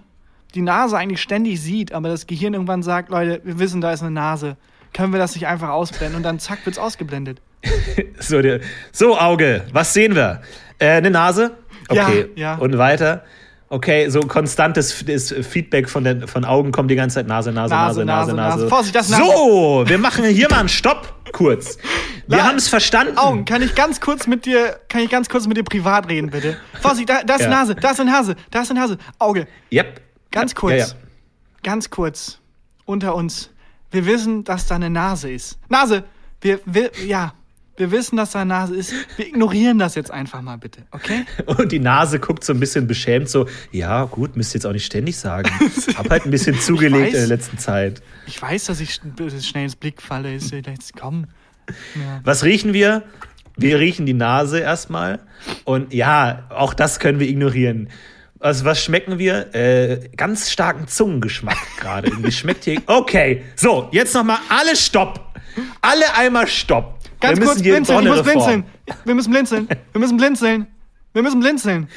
die 0.55 0.63
Nase 0.63 0.99
eigentlich 0.99 1.23
ständig 1.23 1.61
sieht, 1.63 1.93
aber 1.93 2.11
das 2.11 2.27
Gehirn 2.27 2.53
irgendwann 2.53 2.83
sagt, 2.83 3.09
Leute, 3.09 3.41
wir 3.45 3.59
wissen, 3.59 3.81
da 3.81 3.93
ist 3.93 4.03
eine 4.03 4.11
Nase. 4.11 4.59
Können 4.93 5.13
wir 5.13 5.19
das 5.21 5.35
nicht 5.35 5.47
einfach 5.47 5.69
ausblenden? 5.71 6.17
Und 6.17 6.23
dann 6.23 6.39
zack, 6.39 6.65
wird's 6.65 6.79
ausgeblendet. 6.79 7.41
so, 8.19 8.43
der, 8.43 8.61
so, 8.93 9.19
Auge, 9.19 9.65
was 9.73 9.93
sehen 9.93 10.15
wir? 10.15 10.43
Äh, 10.79 10.93
eine 10.93 11.11
Nase? 11.11 11.53
Okay. 11.89 12.31
Ja, 12.35 12.55
ja. 12.55 12.55
Und 12.57 12.79
weiter. 12.79 13.25
Okay, 13.73 14.09
so 14.09 14.19
konstantes 14.23 14.93
Feedback 14.93 15.89
von, 15.89 16.03
den, 16.03 16.27
von 16.27 16.45
Augen 16.45 16.73
kommt 16.73 16.91
die 16.91 16.97
ganze 16.97 17.15
Zeit 17.15 17.29
Nase, 17.29 17.53
Nase, 17.53 17.73
Nase, 17.73 18.05
Nase, 18.05 18.05
Nase. 18.05 18.35
Nase. 18.35 18.57
Nase. 18.57 18.69
Vorsicht, 18.69 18.97
das 18.97 19.11
Nase. 19.11 19.23
So, 19.23 19.85
wir 19.87 19.99
machen 19.99 20.25
hier 20.25 20.49
mal 20.51 20.59
einen 20.59 20.69
Stopp 20.69 21.15
kurz. 21.31 21.79
Wir 22.27 22.45
haben 22.45 22.57
es 22.57 22.67
verstanden. 22.67 23.17
Augen, 23.17 23.45
kann 23.45 23.63
ich 23.63 23.77
ganz 23.77 24.01
kurz 24.01 24.27
mit 24.27 24.45
dir, 24.45 24.81
kann 24.89 25.03
ich 25.03 25.11
ganz 25.11 25.29
kurz 25.29 25.47
mit 25.47 25.57
dir 25.57 25.63
privat 25.63 26.09
reden, 26.09 26.31
bitte? 26.31 26.57
Vorsicht, 26.81 27.09
da, 27.09 27.23
da 27.23 27.37
ist 27.37 27.43
ja. 27.43 27.49
Nase, 27.49 27.77
da 27.77 27.93
ist 27.93 28.01
eine 28.01 28.11
Nase, 28.11 28.35
da 28.51 28.63
ist 28.63 28.71
eine 28.71 28.81
Nase. 28.81 28.99
Auge. 29.21 29.47
Yep. 29.73 30.01
Ganz 30.33 30.57
kurz. 30.57 30.73
Ja, 30.73 30.87
ja. 30.87 30.93
Ganz 31.63 31.91
kurz. 31.91 32.41
Unter 32.87 33.15
uns. 33.15 33.51
Wir 33.91 34.07
wissen, 34.07 34.45
dass 34.45 34.67
da 34.67 34.77
eine 34.77 34.91
Nase 34.91 35.31
ist. 35.31 35.59
Nase! 35.69 36.05
Wir, 36.41 36.61
wir, 36.65 36.91
ja, 37.07 37.35
wir 37.77 37.91
wissen, 37.91 38.17
dass 38.17 38.33
da 38.33 38.41
eine 38.41 38.49
Nase 38.49 38.77
ist. 38.77 38.93
Wir 39.17 39.27
ignorieren 39.27 39.79
das 39.79 39.95
jetzt 39.95 40.11
einfach 40.11 40.43
mal 40.43 40.57
bitte, 40.57 40.83
okay? 40.91 41.25
Und 41.47 41.73
die 41.73 41.79
Nase 41.79 42.19
guckt 42.19 42.45
so 42.45 42.53
ein 42.53 42.61
bisschen 42.61 42.87
beschämt, 42.87 43.29
so, 43.29 43.47
ja, 43.73 44.05
gut, 44.05 44.37
müsst 44.37 44.53
ihr 44.55 44.59
jetzt 44.59 44.67
auch 44.67 44.73
nicht 44.73 44.87
ständig 44.87 45.17
sagen. 45.17 45.51
Hab 45.97 46.09
halt 46.11 46.25
ein 46.25 46.31
bisschen 46.31 46.55
zugelegt 46.61 47.09
weiß, 47.09 47.15
in 47.15 47.21
der 47.21 47.27
letzten 47.27 47.59
Zeit. 47.59 48.03
Ich 48.27 48.41
weiß, 48.41 48.67
dass 48.67 48.81
ich 48.81 48.95
schnell 48.95 49.65
ins 49.65 49.77
Blick 49.77 50.01
falle. 50.01 50.35
Ist 50.35 50.53
jetzt 50.53 50.97
komm. 50.97 51.27
Ja. 51.95 52.21
Was 52.25 52.45
riechen 52.45 52.73
wir? 52.73 53.03
Wir 53.57 53.79
riechen 53.79 54.07
die 54.07 54.15
Nase 54.15 54.61
erstmal. 54.61 55.21
Und 55.65 55.93
ja, 55.93 56.45
auch 56.51 56.75
das 56.75 57.01
können 57.01 57.19
wir 57.19 57.29
ignorieren. 57.29 57.89
Also, 58.41 58.65
was 58.65 58.83
schmecken 58.83 59.19
wir? 59.19 59.55
Äh, 59.55 60.09
ganz 60.17 60.51
starken 60.51 60.89
Zungengeschmack 60.89 61.59
gerade. 61.79 62.11
schmeckt 62.33 62.65
hier. 62.65 62.81
Okay, 62.87 63.45
so, 63.55 63.89
jetzt 63.93 64.15
nochmal 64.15 64.39
alle 64.49 64.75
Stopp. 64.75 65.21
Alle 65.83 66.15
einmal 66.15 66.47
Stopp. 66.47 66.99
Ganz 67.21 67.39
wir 67.39 67.47
kurz 67.47 67.63
blinzeln, 67.63 68.03
ich 68.03 68.09
muss 68.09 68.23
blinzeln. 68.23 68.65
Wir 69.05 69.15
müssen 69.15 69.31
blinzeln. 69.31 69.69
Wir 69.93 70.01
müssen 70.01 70.17
blinzeln. 70.17 70.67
Wir 71.13 71.23
müssen 71.23 71.41
blinzeln. 71.41 71.89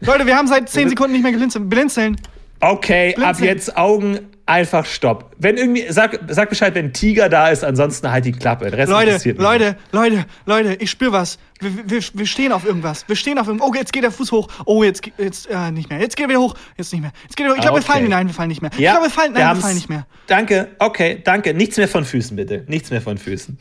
Leute, 0.00 0.26
wir 0.26 0.36
haben 0.36 0.48
seit 0.48 0.68
10 0.68 0.88
Sekunden 0.90 1.12
nicht 1.12 1.22
mehr 1.22 1.32
geblinzelt. 1.32 1.70
Blinzeln. 1.70 2.16
Okay, 2.60 3.12
blinzeln. 3.14 3.36
ab 3.36 3.40
jetzt 3.40 3.76
Augen 3.76 4.18
einfach 4.48 4.86
stopp. 4.86 5.36
Wenn 5.38 5.56
irgendwie, 5.56 5.86
sag, 5.90 6.18
sag 6.28 6.48
Bescheid, 6.48 6.74
wenn 6.74 6.86
ein 6.86 6.92
Tiger 6.92 7.28
da 7.28 7.48
ist, 7.48 7.64
ansonsten 7.64 8.10
halt 8.10 8.24
die 8.24 8.32
Klappe. 8.32 8.70
Leute, 8.86 9.18
Leute, 9.36 9.76
Leute, 9.92 10.24
Leute, 10.46 10.74
ich 10.80 10.90
spür 10.90 11.12
was. 11.12 11.38
Wir, 11.60 11.90
wir, 11.90 12.02
wir 12.14 12.26
stehen 12.26 12.52
auf 12.52 12.64
irgendwas. 12.64 13.06
Wir 13.08 13.16
stehen 13.16 13.38
auf 13.38 13.46
irgendwas. 13.46 13.68
Oh, 13.68 13.74
jetzt 13.74 13.92
geht 13.92 14.04
der 14.04 14.10
Fuß 14.10 14.32
hoch. 14.32 14.48
Oh, 14.64 14.82
jetzt, 14.82 15.02
jetzt, 15.18 15.48
äh, 15.50 15.70
nicht 15.70 15.90
mehr. 15.90 16.00
Jetzt 16.00 16.16
geht 16.16 16.26
er 16.26 16.30
wieder 16.30 16.40
hoch. 16.40 16.54
Jetzt 16.76 16.92
nicht 16.92 17.02
mehr. 17.02 17.12
Jetzt 17.24 17.36
geht 17.36 17.46
er 17.46 17.50
hoch. 17.50 17.56
Ich 17.56 17.62
glaube, 17.62 17.78
okay. 17.78 17.86
wir 17.86 17.92
fallen. 17.92 18.08
Nein, 18.08 18.26
wir 18.26 18.34
fallen 18.34 18.48
nicht 18.48 18.62
mehr. 18.62 18.70
Ja, 18.72 18.78
ich 18.78 18.90
glaube, 18.90 19.06
wir 19.06 19.10
fallen. 19.10 19.32
Nein, 19.34 19.42
wir, 19.42 19.54
wir 19.54 19.60
fallen 19.60 19.74
nicht 19.74 19.88
mehr. 19.88 20.06
Danke, 20.26 20.68
okay, 20.78 21.20
danke. 21.22 21.52
Nichts 21.52 21.76
mehr 21.76 21.88
von 21.88 22.04
Füßen, 22.04 22.36
bitte. 22.36 22.64
Nichts 22.68 22.90
mehr 22.90 23.02
von 23.02 23.18
Füßen. 23.18 23.58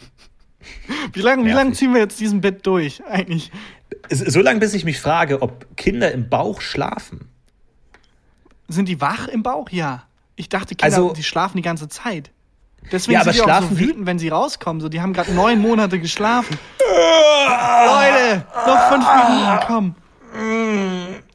Wie 1.13 1.21
lange 1.21 1.45
wie 1.45 1.51
lang 1.51 1.73
ziehen 1.73 1.93
wir 1.93 1.99
jetzt 1.99 2.19
diesen 2.19 2.39
Bett 2.39 2.65
durch, 2.65 3.03
eigentlich? 3.05 3.51
So 4.09 4.41
lange, 4.41 4.59
bis 4.59 4.73
ich 4.73 4.85
mich 4.85 4.99
frage, 4.99 5.41
ob 5.41 5.75
Kinder 5.75 6.11
im 6.11 6.29
Bauch 6.29 6.61
schlafen. 6.61 7.27
Sind 8.69 8.87
die 8.87 9.01
wach 9.01 9.27
im 9.27 9.43
Bauch? 9.43 9.69
Ja. 9.69 10.06
Ich 10.37 10.49
dachte, 10.49 10.75
Kinder, 10.75 10.95
also, 10.95 11.13
die 11.13 11.23
schlafen 11.23 11.57
die 11.57 11.63
ganze 11.63 11.89
Zeit. 11.89 12.31
Deswegen 12.91 13.17
ja, 13.17 13.23
sind 13.23 13.35
die 13.35 13.41
auch 13.41 13.61
so 13.63 13.79
wütend, 13.79 14.05
wenn 14.05 14.19
sie 14.19 14.29
rauskommen. 14.29 14.79
So, 14.79 14.87
die 14.87 15.01
haben 15.01 15.11
gerade 15.11 15.33
neun 15.33 15.59
Monate 15.59 15.99
geschlafen. 15.99 16.57
Leute, 16.79 18.45
noch 18.65 18.89
fünf 18.89 19.05
Minuten, 19.05 19.59
komm. 19.65 19.95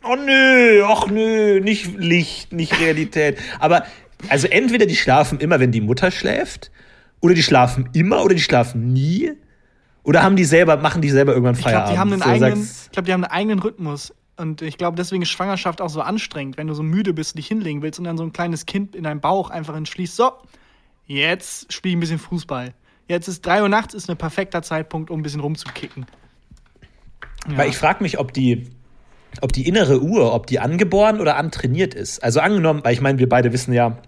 Oh 0.05 0.17
nö, 0.17 0.85
ach 0.87 1.09
nö, 1.09 1.61
nicht 1.61 1.99
Licht, 1.99 2.53
nicht 2.53 2.79
Realität. 2.79 3.39
Aber 3.59 3.85
also 4.29 4.47
entweder 4.47 4.87
die 4.87 4.97
schlafen 4.97 5.41
immer, 5.41 5.59
wenn 5.59 5.73
die 5.73 5.81
Mutter 5.81 6.11
schläft, 6.11 6.71
oder 7.21 7.35
die 7.35 7.43
schlafen 7.43 7.89
immer 7.93 8.25
oder 8.25 8.35
die 8.35 8.41
schlafen 8.41 8.93
nie? 8.93 9.33
Oder 10.05 10.23
haben 10.23 10.37
die 10.37 10.45
selber, 10.45 10.77
machen 10.77 11.03
die 11.03 11.11
selber 11.11 11.33
irgendwann 11.33 11.55
Feierabend? 11.55 11.91
Ich 11.91 11.97
glaube, 11.97 12.17
die, 12.17 12.17
haben 12.17 12.23
einen 12.23 12.45
eigenen, 12.45 12.63
ich 12.63 12.91
glaub, 12.93 13.05
die 13.05 13.13
haben 13.13 13.25
einen 13.25 13.33
eigenen 13.33 13.59
Rhythmus. 13.59 14.15
Und 14.37 14.63
ich 14.63 14.79
glaube, 14.79 14.97
deswegen 14.97 15.23
ist 15.23 15.29
Schwangerschaft 15.29 15.81
auch 15.81 15.91
so 15.91 16.01
anstrengend, 16.01 16.57
wenn 16.57 16.67
du 16.67 16.75
so 16.75 16.83
müde 16.83 17.13
bist, 17.13 17.37
dich 17.37 17.47
hinlegen 17.47 17.83
willst 17.83 17.99
und 17.99 18.05
dann 18.07 18.17
so 18.17 18.25
ein 18.25 18.33
kleines 18.33 18.67
Kind 18.67 18.97
in 18.97 19.05
deinem 19.05 19.21
Bauch 19.21 19.51
einfach 19.51 19.77
entschließt, 19.77 20.17
so, 20.17 20.33
jetzt 21.07 21.73
spiel 21.73 21.91
ich 21.91 21.97
ein 21.97 22.01
bisschen 22.01 22.19
Fußball. 22.19 22.73
Jetzt 23.09 23.29
ist 23.29 23.45
3 23.45 23.63
Uhr 23.63 23.69
nachts, 23.69 23.95
ist 23.95 24.09
ein 24.09 24.17
perfekter 24.17 24.63
Zeitpunkt, 24.63 25.11
um 25.11 25.21
ein 25.21 25.23
bisschen 25.23 25.41
rumzukicken. 25.41 26.07
Ja. 27.49 27.57
Weil 27.59 27.69
ich 27.69 27.77
frage 27.77 28.03
mich, 28.03 28.19
ob 28.19 28.33
die, 28.33 28.71
ob 29.41 29.53
die 29.53 29.67
innere 29.69 30.01
Uhr, 30.01 30.33
ob 30.33 30.47
die 30.47 30.61
angeboren 30.61 31.21
oder 31.21 31.37
antrainiert 31.37 31.95
ist. 31.95 32.23
Also 32.23 32.41
angenommen, 32.41 32.81
weil 32.85 32.95
ich 32.95 33.01
meine, 33.01 33.19
wir 33.19 33.29
beide 33.29 33.53
wissen 33.53 33.73
ja, 33.75 33.99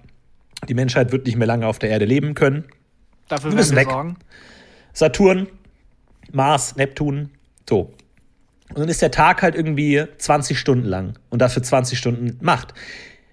die 0.68 0.74
Menschheit 0.74 1.12
wird 1.12 1.26
nicht 1.26 1.37
mehr 1.37 1.46
lange 1.46 1.66
auf 1.66 1.78
der 1.78 1.90
Erde 1.90 2.06
leben 2.06 2.34
können. 2.34 2.64
Dafür 3.28 3.50
wir 3.50 3.56
müssen 3.56 3.76
weg. 3.76 3.88
Sorgen. 3.90 4.16
Saturn, 4.92 5.48
Mars, 6.32 6.76
Neptun, 6.76 7.30
so. 7.68 7.92
Und 8.74 8.80
dann 8.80 8.88
ist 8.88 9.00
der 9.02 9.12
Tag 9.12 9.42
halt 9.42 9.54
irgendwie 9.54 10.04
20 10.18 10.58
Stunden 10.58 10.84
lang 10.84 11.14
und 11.30 11.40
dafür 11.40 11.62
20 11.62 11.96
Stunden 11.96 12.38
Macht. 12.40 12.74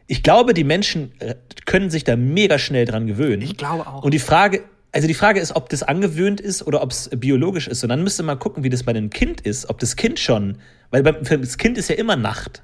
Ich 0.05 0.21
glaube, 0.21 0.53
die 0.53 0.63
Menschen 0.63 1.13
äh, 1.19 1.33
können 1.65 1.89
sich 1.89 2.03
da 2.03 2.15
mega 2.15 2.59
schnell 2.59 2.85
dran 2.85 3.07
gewöhnen. 3.07 3.41
Ich 3.41 3.57
glaube 3.57 3.87
auch. 3.87 4.03
Und 4.03 4.13
die 4.13 4.19
Frage, 4.19 4.61
also 4.91 5.07
die 5.07 5.15
Frage 5.15 5.39
ist, 5.39 5.55
ob 5.55 5.69
das 5.69 5.81
angewöhnt 5.81 6.39
ist 6.39 6.61
oder 6.67 6.83
ob 6.83 6.91
es 6.91 7.09
biologisch 7.15 7.67
ist. 7.67 7.81
Und 7.81 7.89
dann 7.89 8.03
müsste 8.03 8.21
man 8.21 8.37
gucken, 8.37 8.63
wie 8.63 8.69
das 8.69 8.83
bei 8.83 8.91
einem 8.91 9.09
Kind 9.09 9.41
ist, 9.41 9.67
ob 9.67 9.79
das 9.79 9.95
Kind 9.95 10.19
schon, 10.19 10.59
weil 10.91 11.01
das 11.01 11.57
Kind 11.57 11.77
ist 11.79 11.89
ja 11.89 11.95
immer 11.95 12.15
Nacht, 12.15 12.61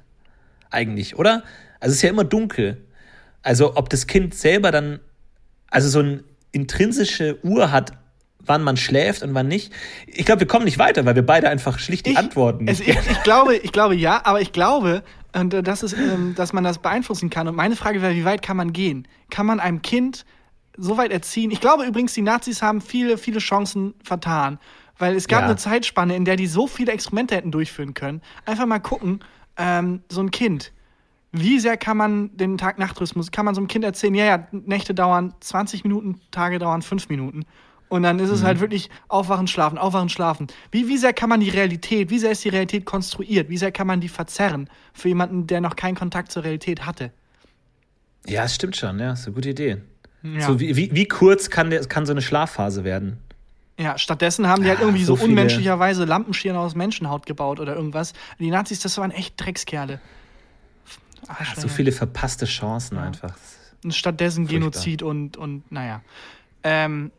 eigentlich, 0.70 1.18
oder? 1.18 1.42
Also 1.80 1.92
es 1.92 1.96
ist 1.96 2.02
ja 2.02 2.10
immer 2.10 2.24
dunkel. 2.24 2.84
Also 3.42 3.76
ob 3.76 3.88
das 3.88 4.06
Kind 4.06 4.34
selber 4.34 4.70
dann, 4.70 5.00
also 5.68 5.88
so 5.88 5.98
eine 5.98 6.22
intrinsische 6.52 7.44
Uhr 7.44 7.72
hat, 7.72 7.92
wann 8.48 8.62
man 8.62 8.76
schläft 8.76 9.22
und 9.22 9.34
wann 9.34 9.48
nicht. 9.48 9.72
Ich 10.06 10.24
glaube, 10.26 10.40
wir 10.40 10.46
kommen 10.46 10.64
nicht 10.64 10.78
weiter, 10.78 11.04
weil 11.04 11.14
wir 11.14 11.24
beide 11.24 11.48
einfach 11.48 11.78
schlicht 11.78 12.06
die 12.06 12.12
ich, 12.12 12.18
Antworten 12.18 12.64
nicht 12.64 12.80
ich, 12.80 12.88
ich, 12.88 13.22
glaube, 13.22 13.56
ich 13.56 13.72
glaube 13.72 13.94
ja, 13.94 14.20
aber 14.24 14.40
ich 14.40 14.52
glaube, 14.52 15.02
und, 15.34 15.54
äh, 15.54 15.62
das 15.62 15.82
ist, 15.82 15.92
ähm, 15.94 16.34
dass 16.34 16.52
man 16.52 16.64
das 16.64 16.78
beeinflussen 16.78 17.30
kann. 17.30 17.46
Und 17.48 17.54
meine 17.56 17.76
Frage 17.76 18.02
wäre, 18.02 18.14
wie 18.14 18.24
weit 18.24 18.42
kann 18.42 18.56
man 18.56 18.72
gehen? 18.72 19.06
Kann 19.30 19.46
man 19.46 19.60
einem 19.60 19.82
Kind 19.82 20.24
so 20.76 20.96
weit 20.96 21.12
erziehen? 21.12 21.50
Ich 21.50 21.60
glaube 21.60 21.84
übrigens, 21.84 22.14
die 22.14 22.22
Nazis 22.22 22.62
haben 22.62 22.80
viele, 22.80 23.18
viele 23.18 23.38
Chancen 23.40 23.94
vertan. 24.02 24.58
Weil 24.98 25.14
es 25.14 25.28
gab 25.28 25.42
Ja. 25.42 25.46
eine 25.46 25.56
Zeitspanne, 25.56 26.16
in 26.16 26.24
der 26.24 26.34
die 26.36 26.48
so 26.48 26.66
viele 26.66 26.90
Experimente 26.92 27.36
hätten 27.36 27.52
durchführen 27.52 27.94
können. 27.94 28.20
Einfach 28.46 28.66
mal 28.66 28.80
gucken, 28.80 29.20
ähm, 29.56 30.02
so 30.08 30.20
ein 30.20 30.30
Kind, 30.32 30.72
wie 31.30 31.60
sehr 31.60 31.76
kann 31.76 31.96
man 31.96 32.36
den 32.36 32.58
Tag-Nacht-Rhythmus, 32.58 33.30
kann 33.30 33.44
man 33.44 33.54
so 33.54 33.60
einem 33.60 33.68
Kind 33.68 33.84
erzählen, 33.84 34.14
ja, 34.14 34.24
ja, 34.24 34.48
Nächte 34.50 34.94
dauern 34.94 35.34
20 35.40 35.84
Minuten, 35.84 36.20
Tage 36.30 36.58
dauern 36.58 36.82
5 36.82 37.08
Minuten. 37.10 37.44
Und 37.88 38.02
dann 38.02 38.18
ist 38.18 38.28
es 38.30 38.42
halt 38.42 38.60
wirklich 38.60 38.90
aufwachen, 39.08 39.46
schlafen, 39.46 39.78
aufwachen, 39.78 40.10
schlafen. 40.10 40.46
Wie, 40.70 40.88
wie 40.88 40.98
sehr 40.98 41.14
kann 41.14 41.28
man 41.30 41.40
die 41.40 41.48
Realität, 41.48 42.10
wie 42.10 42.18
sehr 42.18 42.32
ist 42.32 42.44
die 42.44 42.50
Realität 42.50 42.84
konstruiert, 42.84 43.48
wie 43.48 43.56
sehr 43.56 43.72
kann 43.72 43.86
man 43.86 44.00
die 44.00 44.08
verzerren 44.10 44.68
für 44.92 45.08
jemanden, 45.08 45.46
der 45.46 45.60
noch 45.62 45.74
keinen 45.74 45.94
Kontakt 45.94 46.30
zur 46.30 46.44
Realität 46.44 46.84
hatte? 46.84 47.12
Ja, 48.26 48.44
es 48.44 48.54
stimmt 48.54 48.76
schon, 48.76 48.98
ja, 48.98 49.12
ist 49.12 49.24
eine 49.26 49.34
gute 49.34 49.48
Idee. 49.50 49.78
Ja. 50.22 50.42
So, 50.42 50.60
wie, 50.60 50.76
wie, 50.76 50.90
wie 50.92 51.06
kurz 51.08 51.48
kann, 51.48 51.70
der, 51.70 51.80
kann 51.86 52.04
so 52.04 52.12
eine 52.12 52.20
Schlafphase 52.20 52.84
werden? 52.84 53.18
Ja, 53.78 53.96
stattdessen 53.96 54.48
haben 54.48 54.64
die 54.64 54.68
halt 54.68 54.80
Ah, 54.80 54.82
irgendwie 54.82 55.04
so 55.04 55.14
so, 55.14 55.16
viele- 55.16 55.28
unmenschlicherweise 55.30 56.04
Lampenschirme 56.04 56.58
aus 56.58 56.74
Menschenhaut 56.74 57.24
gebaut 57.24 57.60
oder 57.60 57.74
irgendwas. 57.76 58.12
Die 58.38 58.50
Nazis, 58.50 58.80
das 58.80 58.98
waren 58.98 59.12
echt 59.12 59.34
Dreckskerle. 59.40 60.00
Arschlöcher. 61.28 61.60
So 61.62 61.68
viele 61.68 61.92
verpasste 61.92 62.44
Chancen 62.46 62.98
einfach. 62.98 63.36
Und 63.84 63.94
stattdessen 63.94 64.46
Furchtbar. 64.48 64.70
Genozid 64.72 65.02
und, 65.02 65.36
und 65.36 65.70
naja. 65.70 66.02
Ähm, 66.64 67.12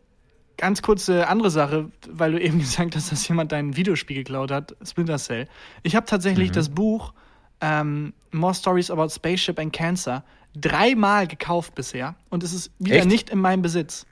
ganz 0.60 0.82
kurze 0.82 1.28
andere 1.28 1.50
Sache, 1.50 1.90
weil 2.10 2.34
du 2.34 2.42
eben 2.42 2.60
gesagt 2.60 2.96
hast, 2.96 3.12
dass 3.12 3.28
jemand 3.28 3.52
dein 3.52 3.76
Videospiel 3.76 4.18
geklaut 4.18 4.52
hat, 4.52 4.76
Splinter 4.86 5.18
Cell. 5.18 5.48
Ich 5.84 5.96
habe 5.96 6.06
tatsächlich 6.06 6.52
das 6.52 6.70
Buch 6.70 7.14
ähm, 7.62 8.14
More 8.32 8.54
Stories 8.54 8.92
About 8.92 9.10
Spaceship 9.10 9.58
and 9.60 9.74
Cancer 9.74 10.24
dreimal 10.56 11.28
gekauft 11.28 11.76
bisher 11.76 12.16
und 12.30 12.44
es 12.44 12.54
ist 12.54 12.72
wieder 12.80 12.98
Echt? 12.98 13.08
nicht 13.08 13.30
in 13.30 13.40
meinem 13.40 13.62
Besitz. 13.62 14.06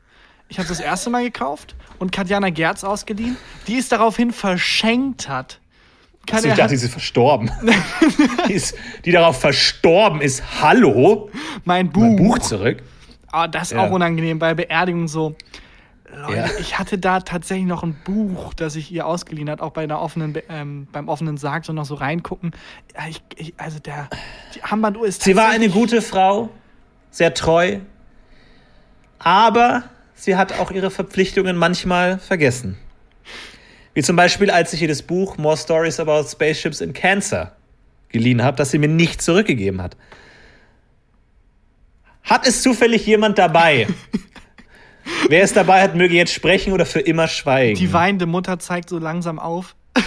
Ich 0.49 0.60
habe 0.60 0.69
das 0.69 0.79
erste 0.79 1.10
Mal 1.10 1.23
gekauft 1.23 1.75
und 1.99 2.12
Katjana 2.12 2.49
Gerz 2.49 2.83
ausgeliehen, 2.83 3.36
die 3.67 3.77
es 3.77 3.89
daraufhin 3.89 4.31
verschenkt 4.31 5.27
hat. 5.27 5.60
Kann 6.25 6.38
Also 6.38 6.49
ich 6.49 6.55
dachte, 6.55 6.77
sie 6.77 6.86
ist 6.86 6.91
verstorben. 6.91 7.51
die, 8.47 8.53
ist, 8.53 8.75
die 9.05 9.12
darauf 9.12 9.39
verstorben 9.39 10.21
ist. 10.21 10.62
Hallo? 10.62 11.29
mein 11.65 11.89
Buch. 11.89 12.01
Mein 12.01 12.15
Buch 12.17 12.39
zurück. 12.39 12.83
Ah, 13.31 13.47
das 13.47 13.63
ist 13.63 13.71
Ja. 13.77 13.86
auch 13.88 13.91
unangenehm 13.91 14.39
bei 14.39 14.53
Beerdigungen 14.53 15.07
so. 15.07 15.36
Leute, 16.15 16.35
Ja. 16.37 16.45
ich 16.59 16.79
hatte 16.79 16.97
da 16.97 17.19
tatsächlich 17.19 17.67
noch 17.67 17.83
ein 17.83 17.95
Buch, 18.05 18.53
das 18.53 18.75
ich 18.75 18.91
ihr 18.91 19.05
ausgeliehen 19.05 19.49
hat, 19.49 19.59
auch 19.61 19.71
bei 19.71 19.83
einer 19.83 20.01
offenen, 20.01 20.37
ähm, 20.49 20.87
beim 20.91 21.09
offenen 21.09 21.37
Sarg 21.37 21.65
so 21.65 21.73
noch 21.73 21.85
so 21.85 21.95
reingucken. 21.95 22.51
Ich, 23.09 23.21
ich, 23.35 23.53
also 23.57 23.79
der 23.79 24.09
die 24.55 24.63
Armbanduhr 24.63 25.05
ist 25.05 25.23
Sie 25.23 25.35
war 25.35 25.49
eine 25.49 25.69
gute 25.69 26.01
Frau, 26.01 26.49
sehr 27.11 27.33
treu, 27.33 27.79
aber 29.19 29.83
sie 30.15 30.35
hat 30.37 30.59
auch 30.59 30.71
ihre 30.71 30.91
Verpflichtungen 30.91 31.57
manchmal 31.57 32.19
vergessen. 32.19 32.77
Wie 33.93 34.03
zum 34.03 34.15
Beispiel, 34.15 34.49
als 34.51 34.73
ich 34.73 34.81
ihr 34.81 34.87
das 34.87 35.01
Buch 35.01 35.37
More 35.37 35.57
Stories 35.57 35.99
About 35.99 36.27
Spaceships 36.29 36.81
in 36.81 36.93
Cancer 36.93 37.53
geliehen 38.09 38.43
habe, 38.43 38.55
das 38.55 38.71
sie 38.71 38.77
mir 38.77 38.87
nicht 38.87 39.21
zurückgegeben 39.21 39.81
hat. 39.81 39.97
Hat 42.23 42.47
es 42.47 42.61
zufällig 42.61 43.05
jemand 43.05 43.37
dabei? 43.37 43.87
Wer 45.29 45.43
es 45.43 45.53
dabei 45.53 45.81
hat, 45.81 45.95
möge 45.95 46.15
jetzt 46.15 46.33
sprechen 46.33 46.73
oder 46.73 46.85
für 46.85 46.99
immer 46.99 47.27
schweigen. 47.27 47.75
Die 47.75 47.93
weinende 47.93 48.25
Mutter 48.25 48.59
zeigt 48.59 48.89
so 48.89 48.99
langsam 48.99 49.39
auf. 49.39 49.75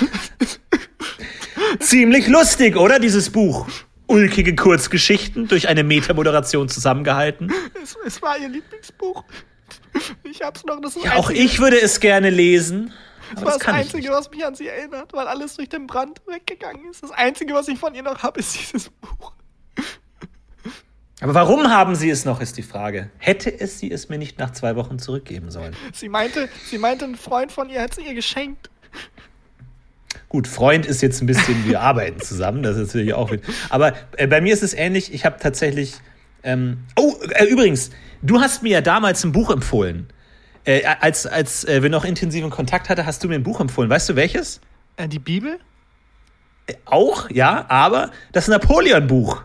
Ziemlich 1.80 2.26
lustig, 2.28 2.76
oder? 2.76 2.98
Dieses 2.98 3.30
Buch. 3.30 3.66
Ulkige 4.06 4.54
Kurzgeschichten 4.54 5.46
durch 5.46 5.68
eine 5.68 5.84
Metamoderation 5.84 6.68
zusammengehalten. 6.68 7.52
Es, 7.82 7.96
es 8.04 8.20
war 8.22 8.38
ihr 8.38 8.48
Lieblingsbuch. 8.48 9.24
Ich 10.24 10.42
hab's 10.42 10.64
noch, 10.64 10.80
das 10.80 10.96
Ja, 11.02 11.14
auch 11.16 11.30
ich 11.30 11.60
würde 11.60 11.80
es 11.80 12.00
gerne 12.00 12.30
lesen. 12.30 12.92
Das 13.34 13.42
Aber 13.42 13.46
war 13.46 13.58
das 13.58 13.66
das 13.66 13.74
Einzige, 13.74 14.10
was 14.10 14.30
mich 14.30 14.44
an 14.44 14.54
sie 14.54 14.66
erinnert, 14.66 15.12
weil 15.12 15.28
alles 15.28 15.56
durch 15.56 15.68
den 15.68 15.86
Brand 15.86 16.20
weggegangen 16.26 16.90
ist. 16.90 17.02
Das 17.02 17.12
Einzige, 17.12 17.54
was 17.54 17.68
ich 17.68 17.78
von 17.78 17.94
ihr 17.94 18.02
noch 18.02 18.22
habe, 18.22 18.40
ist 18.40 18.58
dieses 18.58 18.90
Buch. 18.90 19.32
Aber 21.20 21.34
warum 21.34 21.68
haben 21.68 21.94
sie 21.94 22.08
es 22.08 22.24
noch, 22.24 22.40
ist 22.40 22.56
die 22.56 22.62
Frage. 22.62 23.10
Hätte 23.18 23.60
es 23.60 23.78
sie 23.78 23.90
es 23.90 24.08
mir 24.08 24.16
nicht 24.18 24.38
nach 24.38 24.52
zwei 24.52 24.74
Wochen 24.76 24.98
zurückgeben 24.98 25.50
sollen? 25.50 25.76
Sie 25.92 26.08
meinte, 26.08 26.48
sie 26.64 26.78
meinte, 26.78 27.04
ein 27.04 27.14
Freund 27.14 27.52
von 27.52 27.68
ihr 27.68 27.82
hat 27.82 27.92
es 27.92 27.98
ihr 27.98 28.14
geschenkt. 28.14 28.70
Gut, 30.30 30.46
Freund 30.46 30.86
ist 30.86 31.02
jetzt 31.02 31.20
ein 31.20 31.26
bisschen, 31.26 31.66
wir 31.66 31.80
arbeiten 31.82 32.20
zusammen, 32.20 32.62
das 32.62 32.76
ist 32.76 32.88
natürlich 32.88 33.14
auch. 33.14 33.30
Aber 33.68 33.92
äh, 34.16 34.26
bei 34.26 34.40
mir 34.40 34.54
ist 34.54 34.62
es 34.62 34.72
ähnlich. 34.74 35.12
Ich 35.12 35.24
habe 35.26 35.36
tatsächlich. 35.38 35.94
Ähm, 36.42 36.84
oh, 36.96 37.14
äh, 37.34 37.44
übrigens, 37.44 37.90
du 38.22 38.40
hast 38.40 38.62
mir 38.62 38.70
ja 38.70 38.80
damals 38.80 39.22
ein 39.24 39.32
Buch 39.32 39.50
empfohlen. 39.50 40.08
Äh, 40.64 40.84
als 41.00 41.26
als 41.26 41.64
äh, 41.64 41.82
wir 41.82 41.90
noch 41.90 42.04
intensiven 42.04 42.48
Kontakt 42.48 42.88
hatten, 42.88 43.04
hast 43.04 43.22
du 43.22 43.28
mir 43.28 43.34
ein 43.34 43.42
Buch 43.42 43.60
empfohlen. 43.60 43.90
Weißt 43.90 44.08
du 44.08 44.16
welches? 44.16 44.60
Äh, 44.96 45.08
die 45.08 45.18
Bibel? 45.18 45.58
Äh, 46.66 46.74
Auch, 46.86 47.28
ja, 47.30 47.66
aber 47.68 48.10
das 48.32 48.48
Napoleon-Buch. 48.48 49.42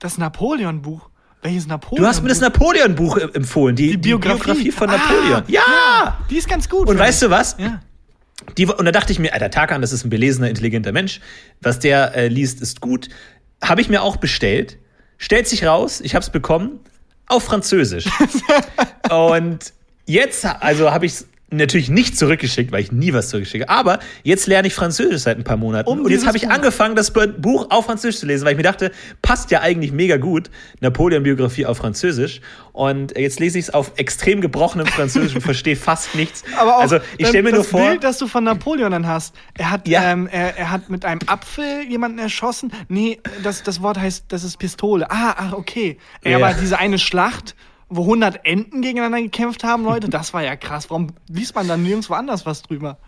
Das 0.00 0.18
Napoleon-Buch. 0.18 1.08
Welches 1.42 1.66
Napoleon? 1.66 2.02
Du 2.02 2.08
hast 2.08 2.22
mir 2.22 2.28
das 2.28 2.40
Napoleon-Buch 2.40 3.16
empfohlen, 3.18 3.74
die, 3.76 3.92
die, 3.92 3.96
Biografie. 3.96 4.70
von 4.72 4.90
Ah, 4.90 4.96
Napoleon. 4.96 5.44
ja! 5.48 6.18
Die 6.28 6.36
ist 6.36 6.48
ganz 6.48 6.68
gut. 6.68 6.88
Und 6.88 6.98
weißt 6.98 7.22
du 7.22 7.30
was? 7.30 7.56
Ja. 7.58 7.80
Die, 8.58 8.66
und 8.66 8.84
da 8.84 8.92
dachte 8.92 9.12
ich 9.12 9.18
mir, 9.18 9.32
Alter, 9.32 9.50
Tarkan, 9.50 9.80
das 9.80 9.92
ist 9.92 10.04
ein 10.04 10.10
belesener, 10.10 10.48
intelligenter 10.48 10.92
Mensch. 10.92 11.20
Was 11.62 11.78
der 11.78 12.14
äh, 12.14 12.28
liest, 12.28 12.60
ist 12.60 12.80
gut. 12.80 13.08
Habe 13.62 13.80
ich 13.80 13.88
mir 13.88 14.02
auch 14.02 14.16
bestellt. 14.16 14.78
Stellt 15.18 15.46
sich 15.46 15.64
raus, 15.64 16.00
ich 16.00 16.14
habe 16.14 16.22
es 16.22 16.30
bekommen, 16.30 16.80
auf 17.26 17.44
Französisch. 17.44 18.06
und 19.10 19.72
jetzt, 20.06 20.44
also 20.44 20.90
habe 20.90 21.06
ich 21.06 21.12
es 21.12 21.28
natürlich 21.50 21.88
nicht 21.88 22.16
zurückgeschickt, 22.16 22.72
weil 22.72 22.82
ich 22.82 22.92
nie 22.92 23.12
was 23.12 23.28
zurückschicke. 23.28 23.68
Aber 23.68 23.98
jetzt 24.22 24.46
lerne 24.46 24.68
ich 24.68 24.74
Französisch 24.74 25.22
seit 25.22 25.36
ein 25.36 25.44
paar 25.44 25.56
Monaten. 25.56 25.88
Um 25.88 26.00
und 26.00 26.10
jetzt 26.10 26.26
habe 26.26 26.36
ich 26.36 26.44
Buch. 26.44 26.50
angefangen, 26.50 26.96
das 26.96 27.12
Buch 27.12 27.66
auf 27.70 27.86
Französisch 27.86 28.20
zu 28.20 28.26
lesen, 28.26 28.44
weil 28.44 28.52
ich 28.52 28.56
mir 28.56 28.62
dachte, 28.62 28.92
passt 29.22 29.50
ja 29.50 29.60
eigentlich 29.60 29.92
mega 29.92 30.16
gut. 30.16 30.50
Napoleon-Biografie 30.80 31.66
auf 31.66 31.78
Französisch. 31.78 32.40
Und 32.72 33.16
jetzt 33.16 33.40
lese 33.40 33.58
ich 33.58 33.66
es 33.66 33.74
auf 33.74 33.92
extrem 33.96 34.40
gebrochenem 34.40 34.86
Französisch 34.86 35.34
und 35.34 35.42
verstehe 35.42 35.76
fast 35.76 36.14
nichts. 36.14 36.44
Aber 36.58 36.76
auch 36.76 36.80
also 36.80 36.98
ich 37.18 37.26
stelle 37.26 37.42
mir 37.42 37.50
das 37.50 37.70
nur 37.70 37.80
vor. 37.80 37.88
Bild, 37.90 38.04
das 38.04 38.18
du 38.18 38.26
von 38.26 38.44
Napoleon 38.44 38.92
dann 38.92 39.06
hast. 39.06 39.34
Er 39.58 39.70
hat, 39.70 39.88
Ja. 39.88 40.12
ähm, 40.12 40.28
er, 40.30 40.56
er 40.56 40.70
hat 40.70 40.88
mit 40.88 41.04
einem 41.04 41.20
Apfel 41.26 41.82
jemanden 41.88 42.18
erschossen. 42.18 42.72
Nee, 42.88 43.18
das, 43.42 43.62
das 43.62 43.82
Wort 43.82 43.98
heißt, 43.98 44.26
das 44.28 44.44
ist 44.44 44.58
Pistole. 44.58 45.10
Ah, 45.10 45.34
ah 45.36 45.52
okay. 45.54 45.98
Ja. 46.24 46.36
Aber 46.36 46.54
diese 46.54 46.78
eine 46.78 46.98
Schlacht, 46.98 47.54
wo 47.90 48.02
100 48.02 48.46
Enten 48.46 48.80
gegeneinander 48.80 49.20
gekämpft 49.20 49.64
haben, 49.64 49.84
Leute, 49.84 50.08
das 50.08 50.32
war 50.32 50.42
ja 50.42 50.56
krass. 50.56 50.88
Warum 50.90 51.08
liest 51.28 51.54
man 51.54 51.68
dann 51.68 51.82
nirgendwo 51.82 52.14
anders 52.14 52.46
was 52.46 52.62
drüber? 52.62 52.98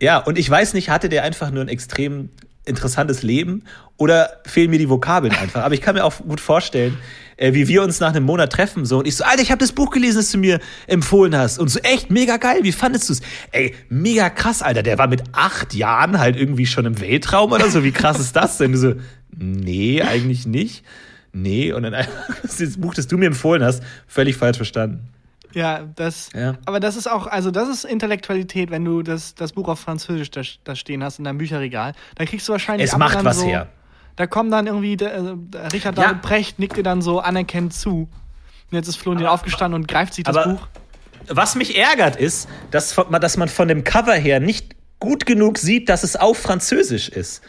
Ja, 0.00 0.18
und 0.18 0.38
ich 0.38 0.48
weiß 0.48 0.74
nicht, 0.74 0.90
hatte 0.90 1.08
der 1.08 1.24
einfach 1.24 1.50
nur 1.50 1.62
ein 1.62 1.68
extrem 1.68 2.28
interessantes 2.64 3.22
Leben 3.22 3.64
oder 3.96 4.40
fehlen 4.44 4.70
mir 4.70 4.78
die 4.78 4.88
Vokabeln 4.88 5.34
einfach. 5.34 5.62
Aber 5.62 5.74
ich 5.74 5.80
kann 5.80 5.94
mir 5.94 6.04
auch 6.04 6.18
gut 6.18 6.40
vorstellen, 6.40 6.96
äh, 7.36 7.54
wie 7.54 7.66
wir 7.66 7.82
uns 7.82 7.98
nach 7.98 8.10
einem 8.10 8.24
Monat 8.24 8.52
treffen 8.52 8.84
so 8.84 8.98
und 8.98 9.08
ich 9.08 9.16
so, 9.16 9.24
Alter, 9.24 9.42
ich 9.42 9.50
habe 9.50 9.58
das 9.58 9.72
Buch 9.72 9.90
gelesen, 9.90 10.18
das 10.18 10.30
du 10.30 10.38
mir 10.38 10.60
empfohlen 10.86 11.36
hast 11.36 11.58
und 11.58 11.68
so 11.68 11.80
echt 11.80 12.10
mega 12.10 12.36
geil. 12.36 12.60
Wie 12.62 12.72
fandest 12.72 13.10
du's? 13.10 13.20
Ey, 13.50 13.74
mega 13.88 14.30
krass, 14.30 14.62
Alter. 14.62 14.82
Der 14.82 14.98
war 14.98 15.08
mit 15.08 15.22
acht 15.32 15.74
Jahren 15.74 16.18
halt 16.18 16.36
irgendwie 16.36 16.66
schon 16.66 16.84
im 16.84 17.00
Weltraum 17.00 17.50
oder 17.52 17.68
so. 17.68 17.82
Wie 17.82 17.92
krass 17.92 18.20
ist 18.20 18.36
das 18.36 18.58
denn? 18.58 18.72
Du 18.72 18.78
so, 18.78 18.94
nee, 19.36 20.02
eigentlich 20.02 20.46
nicht. 20.46 20.84
Nee, 21.32 21.72
und 21.72 21.82
dann 21.82 21.94
einfach 21.94 22.12
das 22.42 22.76
Buch, 22.76 22.94
das 22.94 23.06
du 23.06 23.16
mir 23.18 23.26
empfohlen 23.26 23.62
hast, 23.62 23.82
völlig 24.06 24.36
falsch 24.36 24.56
verstanden. 24.58 25.08
Ja, 25.54 25.82
das. 25.96 26.30
Ja. 26.34 26.56
Aber 26.64 26.80
das 26.80 26.96
ist 26.96 27.10
auch, 27.10 27.26
also 27.26 27.50
das 27.50 27.68
ist 27.68 27.84
Intellektualität, 27.84 28.70
wenn 28.70 28.84
du 28.84 29.02
das, 29.02 29.34
das 29.34 29.52
Buch 29.52 29.68
auf 29.68 29.80
Französisch 29.80 30.30
da, 30.30 30.40
da 30.64 30.74
stehen 30.74 31.04
hast 31.04 31.18
in 31.18 31.24
deinem 31.24 31.38
Bücherregal. 31.38 31.92
Da 32.14 32.24
kriegst 32.24 32.48
du 32.48 32.52
wahrscheinlich. 32.52 32.90
Es 32.90 32.96
macht 32.96 33.22
was 33.22 33.40
so, 33.40 33.46
her. 33.46 33.68
Da 34.16 34.26
kommen 34.26 34.50
dann 34.50 34.66
irgendwie 34.66 34.94
äh, 34.94 35.36
Richard 35.72 35.96
Ja. 35.98 36.04
David 36.04 36.22
Precht 36.22 36.58
nickt 36.58 36.76
dir 36.76 36.82
dann 36.82 37.02
so 37.02 37.20
anerkennend 37.20 37.74
zu. 37.74 38.08
Und 38.70 38.76
jetzt 38.76 38.88
ist 38.88 38.96
Florentin 38.96 39.26
aufgestanden 39.26 39.80
und 39.80 39.88
greift 39.88 40.14
sich 40.14 40.24
das 40.24 40.36
aber- 40.36 40.54
Buch. 40.54 40.68
Was 41.28 41.54
mich 41.54 41.78
ärgert 41.78 42.16
ist, 42.16 42.48
dass, 42.72 42.96
dass 43.20 43.36
man 43.36 43.48
von 43.48 43.68
dem 43.68 43.84
Cover 43.84 44.14
her 44.14 44.40
nicht 44.40 44.74
gut 44.98 45.24
genug 45.24 45.56
sieht, 45.58 45.88
dass 45.88 46.02
es 46.02 46.16
auf 46.16 46.36
Französisch 46.38 47.08
ist. 47.08 47.42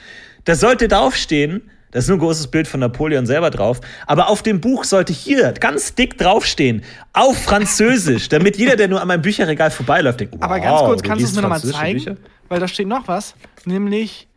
Da 0.46 0.56
sollte 0.56 0.88
draufstehen, 0.88 1.70
da 1.94 2.00
ist 2.00 2.08
nur 2.08 2.18
ein 2.18 2.20
großes 2.20 2.48
Bild 2.48 2.68
von 2.68 2.80
Napoleon 2.80 3.28
selber 3.28 3.52
drauf, 3.52 3.80
aber 4.08 4.28
auf 4.28 4.42
dem 4.42 4.60
Buch 4.60 4.84
sollte 4.84 5.14
hier 5.14 5.52
ganz 5.54 5.94
dick 5.94 6.18
draufstehen, 6.18 6.84
auf 7.14 7.38
Französisch, 7.38 8.30
damit 8.30 8.58
jeder, 8.58 8.76
der 8.76 8.88
nur 8.88 9.00
an 9.00 9.08
meinem 9.08 9.22
Bücherregal 9.22 9.70
vorbeiläuft, 9.70 10.20
denkt, 10.20 10.34
wow, 10.34 10.42
Aber 10.44 10.60
ganz 10.60 10.80
kurz, 10.82 11.04
kannst 11.04 11.22
du 11.22 11.28
es 11.28 11.36
mir 11.36 11.44
nochmal 11.44 11.62
zeigen? 11.62 12.00
Bücher? 12.00 12.18
Weil 12.50 12.60
da 12.60 12.68
steht 12.68 12.88
noch 12.88 13.08
was, 13.08 13.36
nämlich 13.66 14.28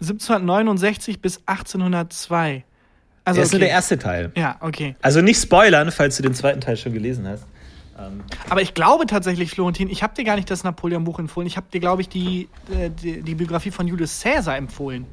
1769 0.00 1.22
bis 1.22 1.38
1802. 1.46 2.64
Also 3.24 3.40
Das 3.40 3.48
ist 3.48 3.52
nur 3.52 3.58
okay. 3.58 3.66
der 3.66 3.74
erste 3.74 3.98
Teil. 3.98 4.32
Ja, 4.36 4.56
okay. 4.60 4.96
Also 5.00 5.20
nicht 5.20 5.40
spoilern, 5.40 5.92
falls 5.92 6.16
du 6.16 6.24
den 6.24 6.34
zweiten 6.34 6.60
Teil 6.60 6.76
schon 6.76 6.92
gelesen 6.92 7.28
hast. 7.28 7.46
Aber 8.48 8.62
ich 8.62 8.74
glaube 8.74 9.06
tatsächlich, 9.06 9.50
Florentin, 9.50 9.90
ich 9.90 10.02
habe 10.02 10.14
dir 10.14 10.24
gar 10.24 10.36
nicht 10.36 10.50
das 10.50 10.64
Napoleon-Buch 10.64 11.18
empfohlen. 11.18 11.46
Ich 11.46 11.56
habe 11.56 11.66
dir, 11.72 11.80
glaube 11.80 12.02
ich, 12.02 12.08
die, 12.08 12.48
äh, 12.70 12.90
die, 12.90 13.22
die 13.22 13.34
Biografie 13.34 13.70
von 13.70 13.86
Julius 13.86 14.22
Caesar 14.22 14.56
empfohlen. 14.56 15.06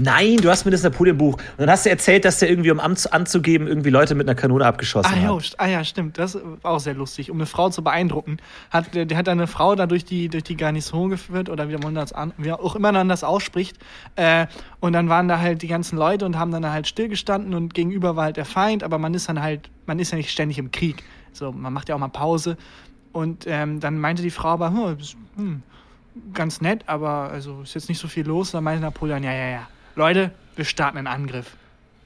Nein, 0.00 0.36
du 0.36 0.48
hast 0.48 0.64
mir 0.64 0.70
das 0.70 0.84
Napoleon-Buch. 0.84 1.34
Und 1.34 1.58
dann 1.58 1.70
hast 1.70 1.84
du 1.84 1.90
erzählt, 1.90 2.24
dass 2.24 2.38
der 2.38 2.48
irgendwie, 2.48 2.70
um 2.70 2.78
anzugeben, 2.78 3.66
irgendwie 3.66 3.90
Leute 3.90 4.14
mit 4.14 4.28
einer 4.28 4.36
Kanone 4.36 4.64
abgeschossen 4.64 5.12
ah, 5.12 5.16
hat. 5.16 5.24
Jo, 5.24 5.40
ah 5.56 5.66
ja, 5.66 5.82
stimmt. 5.82 6.18
Das 6.18 6.38
war 6.62 6.72
auch 6.72 6.78
sehr 6.78 6.94
lustig. 6.94 7.32
Um 7.32 7.38
eine 7.38 7.46
Frau 7.46 7.68
zu 7.70 7.82
beeindrucken, 7.82 8.36
hat 8.70 8.94
der, 8.94 9.06
der 9.06 9.18
hat 9.18 9.28
eine 9.28 9.48
Frau 9.48 9.74
da 9.74 9.88
durch 9.88 10.04
die, 10.04 10.28
durch 10.28 10.44
die 10.44 10.56
Garnison 10.56 11.10
geführt 11.10 11.50
oder 11.50 11.68
wie 11.68 11.76
man 11.76 11.96
das 11.96 12.12
an, 12.12 12.32
wie 12.36 12.52
auch 12.52 12.76
immer 12.76 12.92
man 12.92 13.08
das 13.08 13.24
ausspricht. 13.24 13.76
Äh, 14.14 14.46
und 14.78 14.92
dann 14.92 15.08
waren 15.08 15.26
da 15.26 15.40
halt 15.40 15.62
die 15.62 15.68
ganzen 15.68 15.98
Leute 15.98 16.24
und 16.26 16.38
haben 16.38 16.52
dann 16.52 16.64
halt 16.70 16.86
stillgestanden 16.86 17.52
und 17.54 17.74
gegenüber 17.74 18.14
war 18.14 18.26
halt 18.26 18.36
der 18.36 18.44
Feind, 18.44 18.84
aber 18.84 18.98
man 18.98 19.14
ist 19.14 19.28
dann 19.28 19.42
halt, 19.42 19.68
man 19.86 19.98
ist 19.98 20.12
ja 20.12 20.16
nicht 20.16 20.30
ständig 20.30 20.58
im 20.58 20.70
Krieg. 20.70 21.02
So, 21.32 21.50
man 21.50 21.72
macht 21.72 21.88
ja 21.88 21.96
auch 21.96 22.00
mal 22.00 22.06
Pause. 22.06 22.56
Und 23.10 23.46
ähm, 23.48 23.80
dann 23.80 23.98
meinte 23.98 24.22
die 24.22 24.30
Frau 24.30 24.50
aber, 24.50 24.68
hm, 24.68 24.96
hm, 25.34 25.62
ganz 26.34 26.60
nett, 26.60 26.84
aber 26.86 27.30
also 27.32 27.62
ist 27.62 27.74
jetzt 27.74 27.88
nicht 27.88 27.98
so 27.98 28.06
viel 28.06 28.24
los. 28.24 28.50
Und 28.50 28.58
dann 28.58 28.64
meinte 28.64 28.82
Napoleon, 28.82 29.24
ja, 29.24 29.32
ja, 29.32 29.48
ja 29.48 29.68
Leute, 29.98 30.30
wir 30.54 30.64
starten 30.64 30.96
einen 30.96 31.08
Angriff. 31.08 31.56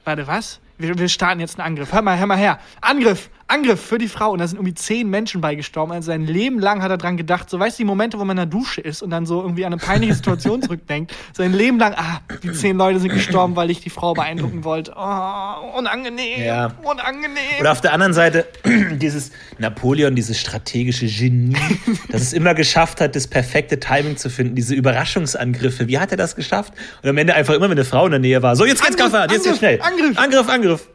Warte, 0.03 0.25
was? 0.25 0.59
Wir, 0.79 0.97
wir 0.97 1.07
starten 1.09 1.39
jetzt 1.39 1.59
einen 1.59 1.67
Angriff. 1.67 1.93
Hör 1.93 2.01
mal, 2.01 2.17
hör 2.17 2.25
mal 2.25 2.39
her. 2.39 2.59
Angriff! 2.81 3.29
Angriff 3.53 3.79
für 3.79 3.99
die 3.99 4.07
Frau. 4.07 4.31
Und 4.31 4.39
da 4.39 4.47
sind 4.47 4.57
irgendwie 4.57 4.73
zehn 4.73 5.09
Menschen 5.09 5.39
beigestorben. 5.39 5.93
Also 5.93 6.07
sein 6.07 6.25
Leben 6.25 6.59
lang 6.59 6.81
hat 6.81 6.89
er 6.89 6.97
dran 6.97 7.17
gedacht. 7.17 7.49
So, 7.49 7.59
weißt 7.59 7.77
du, 7.77 7.83
die 7.83 7.85
Momente, 7.85 8.19
wo 8.19 8.25
man 8.25 8.37
in 8.37 8.49
der 8.49 8.59
Dusche 8.59 8.81
ist 8.81 9.03
und 9.03 9.11
dann 9.11 9.25
so 9.25 9.41
irgendwie 9.41 9.65
an 9.65 9.73
eine 9.73 9.81
peinliche 9.81 10.15
Situation 10.15 10.61
zurückdenkt. 10.63 11.13
Sein 11.33 11.53
Leben 11.53 11.77
lang, 11.77 11.93
ah, 11.95 12.21
die 12.41 12.51
zehn 12.51 12.77
Leute 12.77 12.99
sind 12.99 13.13
gestorben, 13.13 13.55
weil 13.55 13.69
ich 13.69 13.81
die 13.81 13.91
Frau 13.91 14.13
beeindrucken 14.13 14.63
wollte. 14.63 14.93
Oh, 14.95 15.77
unangenehm. 15.77 16.41
Ja. 16.43 16.73
Unangenehm. 16.83 17.59
Oder 17.59 17.71
auf 17.71 17.81
der 17.81 17.93
anderen 17.93 18.13
Seite, 18.13 18.47
dieses 18.65 19.31
Napoleon, 19.59 20.15
dieses 20.15 20.39
strategische 20.39 21.05
Genie, 21.05 21.55
das 22.09 22.23
es 22.23 22.33
immer 22.33 22.55
geschafft 22.55 23.01
hat, 23.01 23.15
das 23.15 23.27
perfekte 23.27 23.79
Timing 23.79 24.17
zu 24.17 24.29
finden. 24.29 24.55
Diese 24.55 24.73
Überraschungsangriffe. 24.73 25.87
Wie 25.87 25.99
hat 25.99 26.11
er 26.11 26.17
das 26.17 26.35
geschafft? 26.35 26.73
Und 27.03 27.09
am 27.09 27.17
Ende 27.17 27.35
einfach 27.35 27.53
immer, 27.53 27.69
wenn 27.69 27.77
eine 27.77 27.85
Frau 27.85 28.05
in 28.05 28.11
der 28.11 28.19
Nähe 28.19 28.41
war, 28.41 28.55
so, 28.55 28.65
jetzt 28.65 28.83
geht's 28.83 28.99
Angriff, 28.99 29.31
jetzt 29.31 29.43
geht's 29.43 29.57
schnell. 29.59 29.79
Angriff, 29.81 30.17
Angriff, 30.17 30.49
Angriff. 30.49 30.89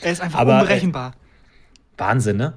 Er 0.00 0.12
ist 0.12 0.20
einfach 0.20 0.38
Aber, 0.38 0.60
unberechenbar. 0.60 1.14
Wahnsinn, 1.96 2.36
ne? 2.36 2.54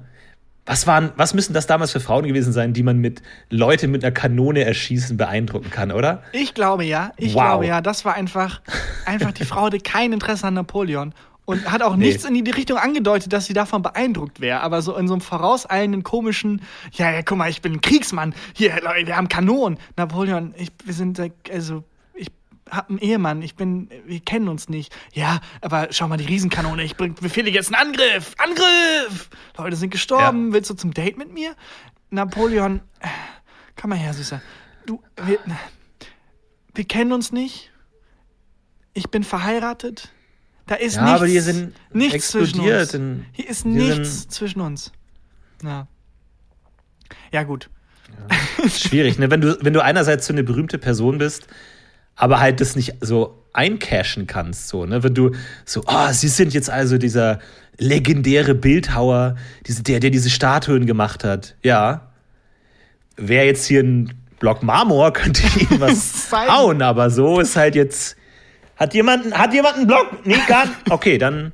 Was, 0.66 0.86
waren, 0.86 1.12
was 1.16 1.32
müssen 1.32 1.54
das 1.54 1.66
damals 1.66 1.92
für 1.92 2.00
Frauen 2.00 2.26
gewesen 2.26 2.52
sein, 2.52 2.74
die 2.74 2.82
man 2.82 2.98
mit 2.98 3.22
Leute 3.48 3.88
mit 3.88 4.04
einer 4.04 4.12
Kanone 4.12 4.64
erschießen 4.64 5.16
beeindrucken 5.16 5.70
kann, 5.70 5.90
oder? 5.90 6.22
Ich 6.32 6.52
glaube 6.52 6.84
ja. 6.84 7.12
Ich 7.16 7.32
wow. 7.34 7.42
glaube 7.42 7.66
ja. 7.66 7.80
Das 7.80 8.04
war 8.04 8.14
einfach, 8.14 8.60
einfach 9.06 9.32
die 9.32 9.46
Frau 9.46 9.66
hatte 9.66 9.78
kein 9.78 10.12
Interesse 10.12 10.46
an 10.46 10.54
Napoleon 10.54 11.14
und 11.46 11.72
hat 11.72 11.82
auch 11.82 11.96
nee. 11.96 12.08
nichts 12.08 12.26
in 12.26 12.44
die 12.44 12.50
Richtung 12.50 12.76
angedeutet, 12.76 13.32
dass 13.32 13.46
sie 13.46 13.54
davon 13.54 13.80
beeindruckt 13.80 14.42
wäre. 14.42 14.60
Aber 14.60 14.82
so 14.82 14.94
in 14.94 15.08
so 15.08 15.14
einem 15.14 15.22
vorauseilenden, 15.22 16.02
komischen, 16.02 16.60
ja, 16.92 17.10
ja, 17.10 17.22
guck 17.22 17.38
mal, 17.38 17.48
ich 17.48 17.62
bin 17.62 17.72
ein 17.72 17.80
Kriegsmann. 17.80 18.34
Hier, 18.52 18.78
Leute, 18.82 19.06
wir 19.06 19.16
haben 19.16 19.30
Kanonen. 19.30 19.78
Napoleon, 19.96 20.52
ich, 20.58 20.68
wir 20.84 20.92
sind, 20.92 21.18
also, 21.50 21.84
hab 22.70 22.90
einen 22.90 22.98
Ehemann, 22.98 23.42
ich 23.42 23.54
bin, 23.54 23.90
wir 24.06 24.20
kennen 24.20 24.48
uns 24.48 24.68
nicht. 24.68 24.94
Ja, 25.12 25.40
aber 25.60 25.88
schau 25.90 26.08
mal, 26.08 26.16
die 26.16 26.26
Riesenkanone, 26.26 26.82
ich 26.84 26.96
befehle 26.96 27.50
jetzt 27.50 27.74
einen 27.74 27.88
Angriff! 27.88 28.34
Angriff! 28.38 29.30
Leute 29.56 29.76
sind 29.76 29.90
gestorben, 29.90 30.48
ja. 30.48 30.54
willst 30.54 30.70
du 30.70 30.74
zum 30.74 30.92
Date 30.92 31.18
mit 31.18 31.32
mir? 31.32 31.54
Napoleon, 32.10 32.80
komm 33.76 33.90
mal 33.90 33.98
her, 33.98 34.14
Süßer. 34.14 34.40
Du, 34.86 35.02
wir, 35.22 35.38
wir 36.74 36.84
kennen 36.84 37.12
uns 37.12 37.32
nicht. 37.32 37.72
Ich 38.94 39.10
bin 39.10 39.22
verheiratet. 39.22 40.10
Da 40.66 40.74
ist 40.74 40.96
ja, 40.96 41.02
nichts, 41.02 41.16
aber 41.16 41.26
die 41.26 41.40
sind 41.40 41.74
nichts 41.92 42.30
zwischen 42.30 42.60
uns. 42.60 42.92
Hier 43.32 43.48
ist 43.48 43.64
nichts 43.64 44.28
zwischen 44.28 44.60
uns. 44.60 44.92
Ja. 45.62 45.88
Ja, 47.32 47.42
gut. 47.42 47.70
Ja. 48.30 48.68
Schwierig, 48.68 49.18
ne? 49.18 49.30
Wenn 49.30 49.40
du, 49.40 49.58
wenn 49.62 49.72
du 49.72 49.82
einerseits 49.82 50.26
so 50.26 50.32
eine 50.32 50.42
berühmte 50.42 50.78
Person 50.78 51.18
bist, 51.18 51.46
aber 52.18 52.40
halt 52.40 52.60
das 52.60 52.76
nicht 52.76 52.94
so 53.00 53.42
eincashen 53.54 54.26
kannst, 54.26 54.68
so, 54.68 54.84
ne? 54.84 55.02
Wenn 55.02 55.14
du 55.14 55.30
so, 55.64 55.82
oh, 55.86 56.12
sie 56.12 56.28
sind 56.28 56.52
jetzt 56.52 56.68
also 56.68 56.98
dieser 56.98 57.38
legendäre 57.78 58.54
Bildhauer, 58.54 59.36
diese, 59.66 59.82
der, 59.82 60.00
der 60.00 60.10
diese 60.10 60.28
Statuen 60.28 60.84
gemacht 60.84 61.24
hat. 61.24 61.54
Ja. 61.62 62.10
Wäre 63.16 63.46
jetzt 63.46 63.66
hier 63.66 63.82
ein 63.82 64.12
Block 64.40 64.62
Marmor, 64.62 65.12
könnte 65.14 65.42
ich 65.46 65.70
ihm 65.70 65.80
was 65.80 66.30
hauen, 66.48 66.82
aber 66.82 67.08
so 67.10 67.40
ist 67.40 67.56
halt 67.56 67.74
jetzt 67.74 68.16
hat 68.76 68.94
jemand, 68.94 69.36
hat 69.36 69.52
jemand 69.52 69.76
einen 69.76 69.86
Blog? 69.88 70.06
Nee, 70.24 70.36
gar 70.46 70.66
nicht. 70.66 70.76
Okay, 70.88 71.18
dann. 71.18 71.52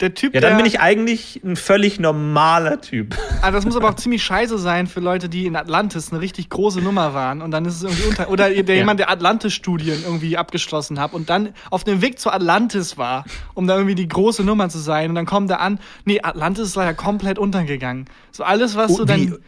Der 0.00 0.14
Typ. 0.14 0.34
Ja, 0.34 0.40
dann 0.40 0.56
bin 0.56 0.66
ich 0.66 0.80
eigentlich 0.80 1.40
ein 1.44 1.56
völlig 1.56 2.00
normaler 2.00 2.80
Typ. 2.80 3.16
Ah, 3.42 3.50
das 3.50 3.64
muss 3.64 3.76
aber 3.76 3.90
auch 3.90 3.94
ziemlich 3.94 4.22
scheiße 4.22 4.58
sein 4.58 4.86
für 4.86 5.00
Leute, 5.00 5.28
die 5.28 5.46
in 5.46 5.56
Atlantis 5.56 6.12
eine 6.12 6.20
richtig 6.20 6.48
große 6.48 6.80
Nummer 6.80 7.14
waren 7.14 7.42
und 7.42 7.50
dann 7.50 7.64
ist 7.64 7.76
es 7.76 7.82
irgendwie 7.82 8.04
unter. 8.04 8.30
Oder 8.30 8.50
der 8.50 8.62
ja. 8.62 8.80
jemand, 8.80 9.00
der 9.00 9.10
Atlantis-Studien 9.10 10.02
irgendwie 10.04 10.36
abgeschlossen 10.36 11.00
hat 11.00 11.12
und 11.12 11.30
dann 11.30 11.50
auf 11.70 11.84
dem 11.84 12.02
Weg 12.02 12.18
zu 12.18 12.30
Atlantis 12.30 12.98
war, 12.98 13.24
um 13.54 13.66
da 13.66 13.76
irgendwie 13.76 13.94
die 13.94 14.08
große 14.08 14.44
Nummer 14.44 14.68
zu 14.68 14.78
sein. 14.78 15.10
Und 15.10 15.14
dann 15.14 15.26
kommt 15.26 15.50
er 15.50 15.60
an, 15.60 15.78
nee, 16.04 16.20
Atlantis 16.22 16.68
ist 16.68 16.76
leider 16.76 16.94
komplett 16.94 17.38
untergegangen. 17.38 18.06
So 18.30 18.44
alles, 18.44 18.76
was 18.76 18.92
oh, 18.92 18.98
du 18.98 19.04
dann. 19.04 19.38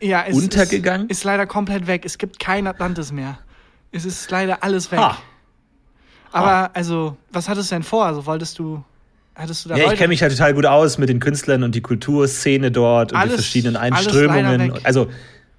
Ja, 0.00 0.24
es 0.26 0.36
untergegangen? 0.36 1.08
Ist, 1.08 1.18
ist 1.18 1.24
leider 1.24 1.46
komplett 1.46 1.86
weg. 1.86 2.04
Es 2.04 2.18
gibt 2.18 2.38
kein 2.38 2.66
Atlantis 2.66 3.12
mehr. 3.12 3.38
Es 3.92 4.04
ist 4.04 4.30
leider 4.30 4.62
alles 4.62 4.90
weg. 4.90 4.98
Ha. 4.98 5.18
Aber 6.32 6.52
ah. 6.52 6.70
also, 6.74 7.16
was 7.30 7.48
hattest 7.48 7.70
du 7.70 7.76
denn 7.76 7.84
vor? 7.84 8.04
Also 8.06 8.26
wolltest 8.26 8.58
du 8.58 8.82
Hattest 9.34 9.64
du 9.64 9.68
da 9.70 9.76
ja, 9.76 9.90
ich 9.90 9.98
kenne 9.98 10.08
mich 10.08 10.22
halt 10.22 10.32
total 10.32 10.54
gut 10.54 10.66
aus 10.66 10.98
mit 10.98 11.08
den 11.08 11.18
Künstlern 11.18 11.64
und 11.64 11.74
die 11.74 11.80
Kulturszene 11.80 12.70
dort 12.70 13.12
und 13.12 13.18
alles, 13.18 13.32
die 13.32 13.36
verschiedenen 13.38 13.76
Einströmungen. 13.76 14.74
Also 14.84 15.08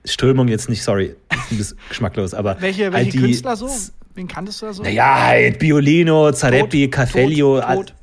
Strömung 0.05 0.47
jetzt 0.47 0.69
nicht, 0.69 0.84
sorry, 0.84 1.15
ein 1.30 1.57
bisschen 1.57 1.78
geschmacklos, 1.89 2.34
aber. 2.34 2.57
Welche, 2.61 2.93
welche 2.93 3.05
halt 3.05 3.13
die, 3.13 3.19
Künstler 3.19 3.55
so? 3.55 3.69
Wen 4.13 4.28
kanntest 4.28 4.61
du 4.61 4.67
da 4.67 4.73
so? 4.73 4.84
Naja, 4.84 5.26
halt 5.26 5.59
Biolino, 5.59 6.32
Zareppi, 6.32 6.89
tot. 6.89 7.93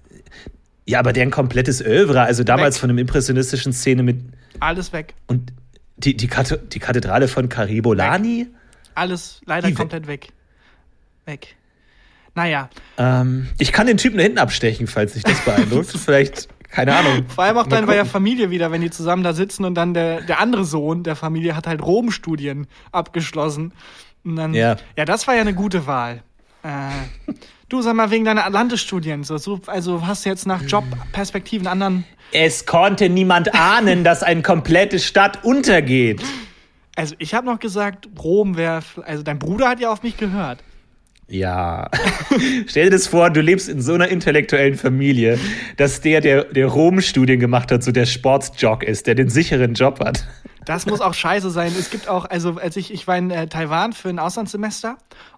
Ja, 0.84 0.98
aber 0.98 1.12
deren 1.12 1.30
komplettes 1.30 1.80
Övre, 1.80 2.22
also 2.22 2.44
damals 2.44 2.74
weg. 2.76 2.80
von 2.80 2.90
einem 2.90 2.98
impressionistischen 2.98 3.72
Szene 3.72 4.02
mit. 4.02 4.20
Alles 4.60 4.92
weg. 4.92 5.14
Und 5.26 5.52
die, 5.96 6.16
die, 6.16 6.28
die 6.28 6.78
Kathedrale 6.80 7.28
von 7.28 7.48
Caribolani? 7.48 8.40
Weg. 8.40 8.48
Alles 8.94 9.40
leider 9.46 9.68
die 9.68 9.74
komplett 9.74 10.06
weg. 10.06 10.28
Weg. 11.24 11.56
Naja. 12.34 12.70
Ähm, 12.96 13.48
ich 13.58 13.72
kann 13.72 13.86
den 13.86 13.96
Typen 13.98 14.16
da 14.16 14.22
hinten 14.22 14.38
abstechen, 14.38 14.86
falls 14.86 15.14
sich 15.14 15.22
das 15.22 15.38
beeindruckt. 15.44 15.90
Vielleicht, 16.04 16.48
keine 16.70 16.96
Ahnung. 16.96 17.26
Vor 17.28 17.44
allem 17.44 17.58
auch 17.58 17.66
dann 17.66 17.86
bei 17.86 17.94
der 17.94 18.06
Familie 18.06 18.50
wieder, 18.50 18.70
wenn 18.70 18.80
die 18.80 18.90
zusammen 18.90 19.22
da 19.22 19.32
sitzen 19.34 19.64
und 19.64 19.74
dann 19.74 19.92
der, 19.92 20.22
der 20.22 20.40
andere 20.40 20.64
Sohn 20.64 21.02
der 21.02 21.16
Familie 21.16 21.56
hat 21.56 21.66
halt 21.66 21.82
Rom-Studien 21.82 22.66
abgeschlossen. 22.90 23.72
Und 24.24 24.36
dann, 24.36 24.54
ja. 24.54 24.76
ja, 24.96 25.04
das 25.04 25.26
war 25.26 25.34
ja 25.34 25.42
eine 25.42 25.54
gute 25.54 25.86
Wahl. 25.86 26.22
Äh, 26.62 27.32
du 27.68 27.82
sag 27.82 27.94
mal, 27.94 28.10
wegen 28.10 28.24
deiner 28.24 28.46
Atlantis-Studien, 28.46 29.24
so, 29.24 29.36
so, 29.36 29.60
also 29.66 30.06
hast 30.06 30.24
du 30.24 30.28
jetzt 30.28 30.46
nach 30.46 30.62
Jobperspektiven 30.62 31.66
anderen. 31.66 32.04
Es 32.32 32.64
konnte 32.64 33.08
niemand 33.08 33.54
ahnen, 33.54 34.04
dass 34.04 34.22
eine 34.22 34.42
komplette 34.42 34.98
Stadt 34.98 35.44
untergeht. 35.44 36.22
Also 36.94 37.14
ich 37.18 37.34
habe 37.34 37.46
noch 37.46 37.58
gesagt, 37.58 38.08
Rom 38.22 38.56
wäre, 38.56 38.82
also 39.04 39.22
dein 39.22 39.38
Bruder 39.38 39.68
hat 39.68 39.80
ja 39.80 39.90
auf 39.90 40.02
mich 40.02 40.16
gehört. 40.16 40.62
Ja. 41.28 41.88
Stell 42.66 42.84
dir 42.84 42.90
das 42.90 43.06
vor, 43.06 43.30
du 43.30 43.40
lebst 43.40 43.68
in 43.68 43.80
so 43.80 43.94
einer 43.94 44.08
intellektuellen 44.08 44.76
Familie, 44.76 45.38
dass 45.76 46.00
der, 46.00 46.20
der, 46.20 46.44
der 46.44 46.66
Rom-Studien 46.66 47.40
gemacht 47.40 47.72
hat, 47.72 47.82
so 47.82 47.92
der 47.92 48.06
Sportsjock 48.06 48.82
ist, 48.82 49.06
der 49.06 49.14
den 49.14 49.30
sicheren 49.30 49.74
Job 49.74 50.00
hat. 50.00 50.26
Das 50.64 50.86
muss 50.86 51.00
auch 51.00 51.14
scheiße 51.14 51.50
sein. 51.50 51.72
Es 51.78 51.90
gibt 51.90 52.08
auch, 52.08 52.24
also 52.26 52.56
als 52.56 52.76
ich, 52.76 52.92
ich 52.92 53.06
war 53.08 53.16
in 53.16 53.30
äh, 53.30 53.48
Taiwan 53.48 53.92
für 53.92 54.08
ein 54.08 54.18
Auslandssemester 54.18 54.96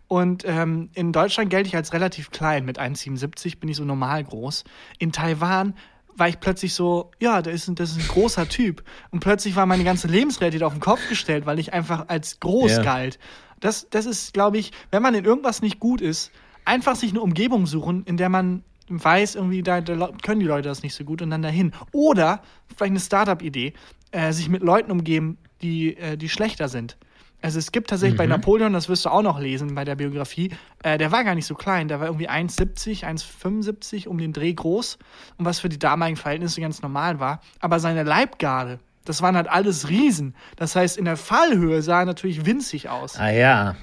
und 0.09 0.45
ähm, 0.47 0.91
in 0.95 1.12
Deutschland 1.12 1.51
gelte 1.51 1.68
ich 1.68 1.76
als 1.76 1.93
relativ 1.93 2.30
klein. 2.30 2.64
Mit 2.64 2.78
1,77 2.78 3.59
bin 3.59 3.70
ich 3.70 3.76
so 3.76 3.85
normal 3.85 4.22
groß. 4.24 4.64
In 4.99 5.12
Taiwan 5.12 5.74
war 6.16 6.28
ich 6.28 6.41
plötzlich 6.41 6.74
so, 6.74 7.11
ja, 7.20 7.43
das 7.43 7.55
ist, 7.55 7.78
das 7.78 7.91
ist 7.91 8.01
ein 8.01 8.09
großer 8.09 8.49
Typ. 8.49 8.85
Und 9.11 9.20
plötzlich 9.20 9.57
war 9.57 9.66
meine 9.66 9.85
ganze 9.85 10.07
Lebensrealität 10.09 10.62
auf 10.62 10.72
den 10.72 10.80
Kopf 10.80 11.09
gestellt, 11.09 11.47
weil 11.47 11.59
ich 11.59 11.72
einfach 11.72 12.09
als 12.09 12.39
groß 12.41 12.72
ja. 12.72 12.82
galt. 12.82 13.18
Das, 13.65 13.89
das 13.89 14.05
ist, 14.05 14.35
glaube 14.35 14.59
ich, 14.59 14.73
wenn 14.91 15.03
man 15.03 15.15
in 15.15 15.25
irgendwas 15.25 15.62
nicht 15.62 15.81
gut 15.81 16.03
ist, 16.03 16.31
einfach 16.67 16.97
sich 16.97 17.12
eine 17.12 17.23
Umgebung 17.23 17.65
suchen, 17.65 18.05
in 18.05 18.19
der 18.19 18.29
man 18.29 18.62
weiß, 18.89 19.37
irgendwie, 19.37 19.62
da, 19.62 19.81
da 19.81 20.11
können 20.23 20.41
die 20.41 20.47
Leute 20.47 20.69
das 20.69 20.83
nicht 20.83 20.95
so 20.95 21.03
gut 21.03 21.23
und 21.23 21.31
dann 21.31 21.41
dahin. 21.41 21.73
Oder 21.91 22.43
vielleicht 22.77 22.91
eine 22.91 23.01
Startup-Idee, 23.01 23.73
äh, 24.11 24.33
sich 24.33 24.51
mit 24.51 24.62
Leuten 24.62 24.91
umgeben, 24.91 25.39
die, 25.62 25.97
äh, 25.97 26.19
die 26.19 26.29
schlechter 26.29 26.69
sind. 26.69 26.99
Also 27.41 27.59
es 27.59 27.73
gibt 27.73 27.89
tatsächlich 27.89 28.17
mhm. 28.17 28.19
bei 28.19 28.27
Napoleon, 28.27 28.75
das 28.75 28.91
wirst 28.91 29.07
du 29.07 29.09
auch 29.09 29.23
noch 29.23 29.41
lesen 29.41 29.75
bei 29.75 29.87
der 29.87 29.95
Biografie, 29.97 30.51
äh, 30.83 30.99
der 30.99 31.11
war 31.11 31.25
gar 31.25 31.35
nicht 31.35 31.47
so 31.47 31.55
klein, 31.55 31.89
der 31.89 32.01
war 32.01 32.09
irgendwie 32.09 32.29
1,70, 32.29 33.03
1,75 33.03 34.09
um 34.09 34.19
den 34.19 34.35
Dreh 34.35 34.53
groß 34.53 34.99
und 35.39 35.47
was 35.47 35.61
für 35.61 35.71
die 35.71 35.79
damaligen 35.79 36.19
Verhältnisse 36.19 36.61
ganz 36.61 36.83
normal 36.83 37.19
war. 37.19 37.41
Aber 37.61 37.81
seine 37.81 38.03
Leibgarde, 38.03 38.79
das 39.05 39.23
waren 39.23 39.37
halt 39.37 39.49
alles 39.49 39.89
Riesen. 39.89 40.35
Das 40.57 40.77
heißt, 40.77 40.97
in 40.97 41.05
der 41.05 41.17
Fallhöhe 41.17 41.83
sah 41.83 42.01
er 42.01 42.05
natürlich 42.07 42.47
winzig 42.47 42.89
aus. 42.89 43.17
Ah 43.19 43.31
ja. 43.31 43.77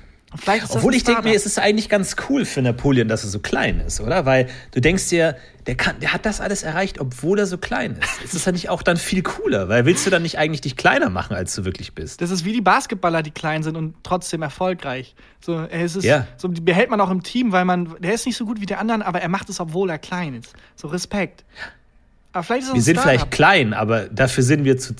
Obwohl 0.69 0.95
ich 0.95 1.03
denke 1.03 1.23
mir, 1.23 1.35
es 1.35 1.45
ist 1.45 1.59
eigentlich 1.59 1.89
ganz 1.89 2.15
cool 2.29 2.45
für 2.45 2.61
Napoleon, 2.61 3.09
dass 3.09 3.25
er 3.25 3.29
so 3.29 3.39
klein 3.39 3.81
ist, 3.81 3.99
oder? 3.99 4.25
Weil 4.25 4.47
du 4.71 4.79
denkst 4.79 5.09
dir, 5.09 5.35
der, 5.67 5.75
kann, 5.75 5.99
der 5.99 6.13
hat 6.13 6.25
das 6.25 6.39
alles 6.39 6.63
erreicht, 6.63 7.01
obwohl 7.01 7.37
er 7.37 7.45
so 7.45 7.57
klein 7.57 7.97
ist. 8.01 8.23
Ist 8.23 8.35
das 8.35 8.45
ja 8.45 8.53
nicht 8.53 8.69
auch 8.69 8.81
dann 8.81 8.95
viel 8.95 9.23
cooler? 9.23 9.67
Weil 9.67 9.85
willst 9.85 10.05
du 10.05 10.09
dann 10.09 10.21
nicht 10.21 10.37
eigentlich 10.37 10.61
dich 10.61 10.77
kleiner 10.77 11.09
machen, 11.09 11.35
als 11.35 11.53
du 11.55 11.65
wirklich 11.65 11.93
bist? 11.95 12.21
Das 12.21 12.31
ist 12.31 12.45
wie 12.45 12.53
die 12.53 12.61
Basketballer, 12.61 13.23
die 13.23 13.31
klein 13.31 13.61
sind 13.61 13.75
und 13.75 13.95
trotzdem 14.03 14.41
erfolgreich. 14.41 15.15
So, 15.41 15.55
er 15.55 15.83
ist 15.83 15.95
es, 15.97 16.05
Ja. 16.05 16.25
so 16.37 16.47
die 16.47 16.61
behält 16.61 16.89
man 16.89 17.01
auch 17.01 17.11
im 17.11 17.23
Team, 17.23 17.51
weil 17.51 17.65
man, 17.65 17.93
der 17.99 18.13
ist 18.13 18.25
nicht 18.25 18.37
so 18.37 18.45
gut 18.45 18.61
wie 18.61 18.65
der 18.65 18.79
anderen, 18.79 19.01
aber 19.01 19.21
er 19.21 19.29
macht 19.29 19.49
es, 19.49 19.59
obwohl 19.59 19.89
er 19.89 19.99
klein 19.99 20.35
ist. 20.35 20.53
So 20.77 20.87
Respekt. 20.87 21.43
Aber 22.33 22.43
vielleicht 22.43 22.63
ist 22.63 22.69
es 22.69 22.75
Wir 22.75 22.81
sind 22.81 22.95
Startup. 22.95 23.19
vielleicht 23.19 23.31
klein, 23.31 23.73
aber 23.73 24.07
dafür 24.09 24.43
sind 24.43 24.63
wir 24.63 24.77
zu 24.77 24.93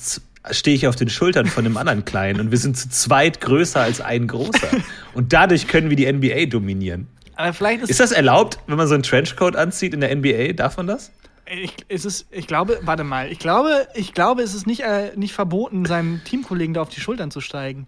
stehe 0.50 0.74
ich 0.74 0.88
auf 0.88 0.96
den 0.96 1.08
Schultern 1.08 1.46
von 1.46 1.64
einem 1.64 1.76
anderen 1.76 2.04
Kleinen 2.04 2.40
und 2.40 2.50
wir 2.50 2.58
sind 2.58 2.76
zu 2.76 2.88
zweit 2.88 3.40
größer 3.40 3.80
als 3.80 4.00
ein 4.00 4.26
großer. 4.26 4.66
Und 5.14 5.32
dadurch 5.32 5.68
können 5.68 5.88
wir 5.88 5.96
die 5.96 6.12
NBA 6.12 6.46
dominieren. 6.46 7.06
Aber 7.36 7.52
vielleicht 7.52 7.82
ist, 7.82 7.90
Ist 7.90 8.00
das 8.00 8.10
erlaubt, 8.10 8.58
wenn 8.66 8.76
man 8.76 8.88
so 8.88 8.94
einen 8.94 9.04
Trenchcoat 9.04 9.54
anzieht 9.54 9.94
in 9.94 10.00
der 10.00 10.12
NBA? 10.16 10.54
Darf 10.54 10.78
man 10.78 10.88
das? 10.88 11.12
ich, 11.46 11.74
ist 11.88 12.04
es, 12.04 12.26
ich 12.30 12.46
glaube, 12.46 12.80
warte 12.82 13.04
mal, 13.04 13.30
ich 13.30 13.38
glaube, 13.38 13.86
ich 13.94 14.14
glaube, 14.14 14.42
es 14.42 14.54
ist 14.54 14.66
nicht, 14.66 14.80
äh, 14.80 15.12
nicht 15.16 15.32
verboten, 15.34 15.84
seinem 15.84 16.22
Teamkollegen 16.24 16.74
da 16.74 16.82
auf 16.82 16.88
die 16.88 17.00
Schultern 17.00 17.30
zu 17.30 17.40
steigen. 17.40 17.86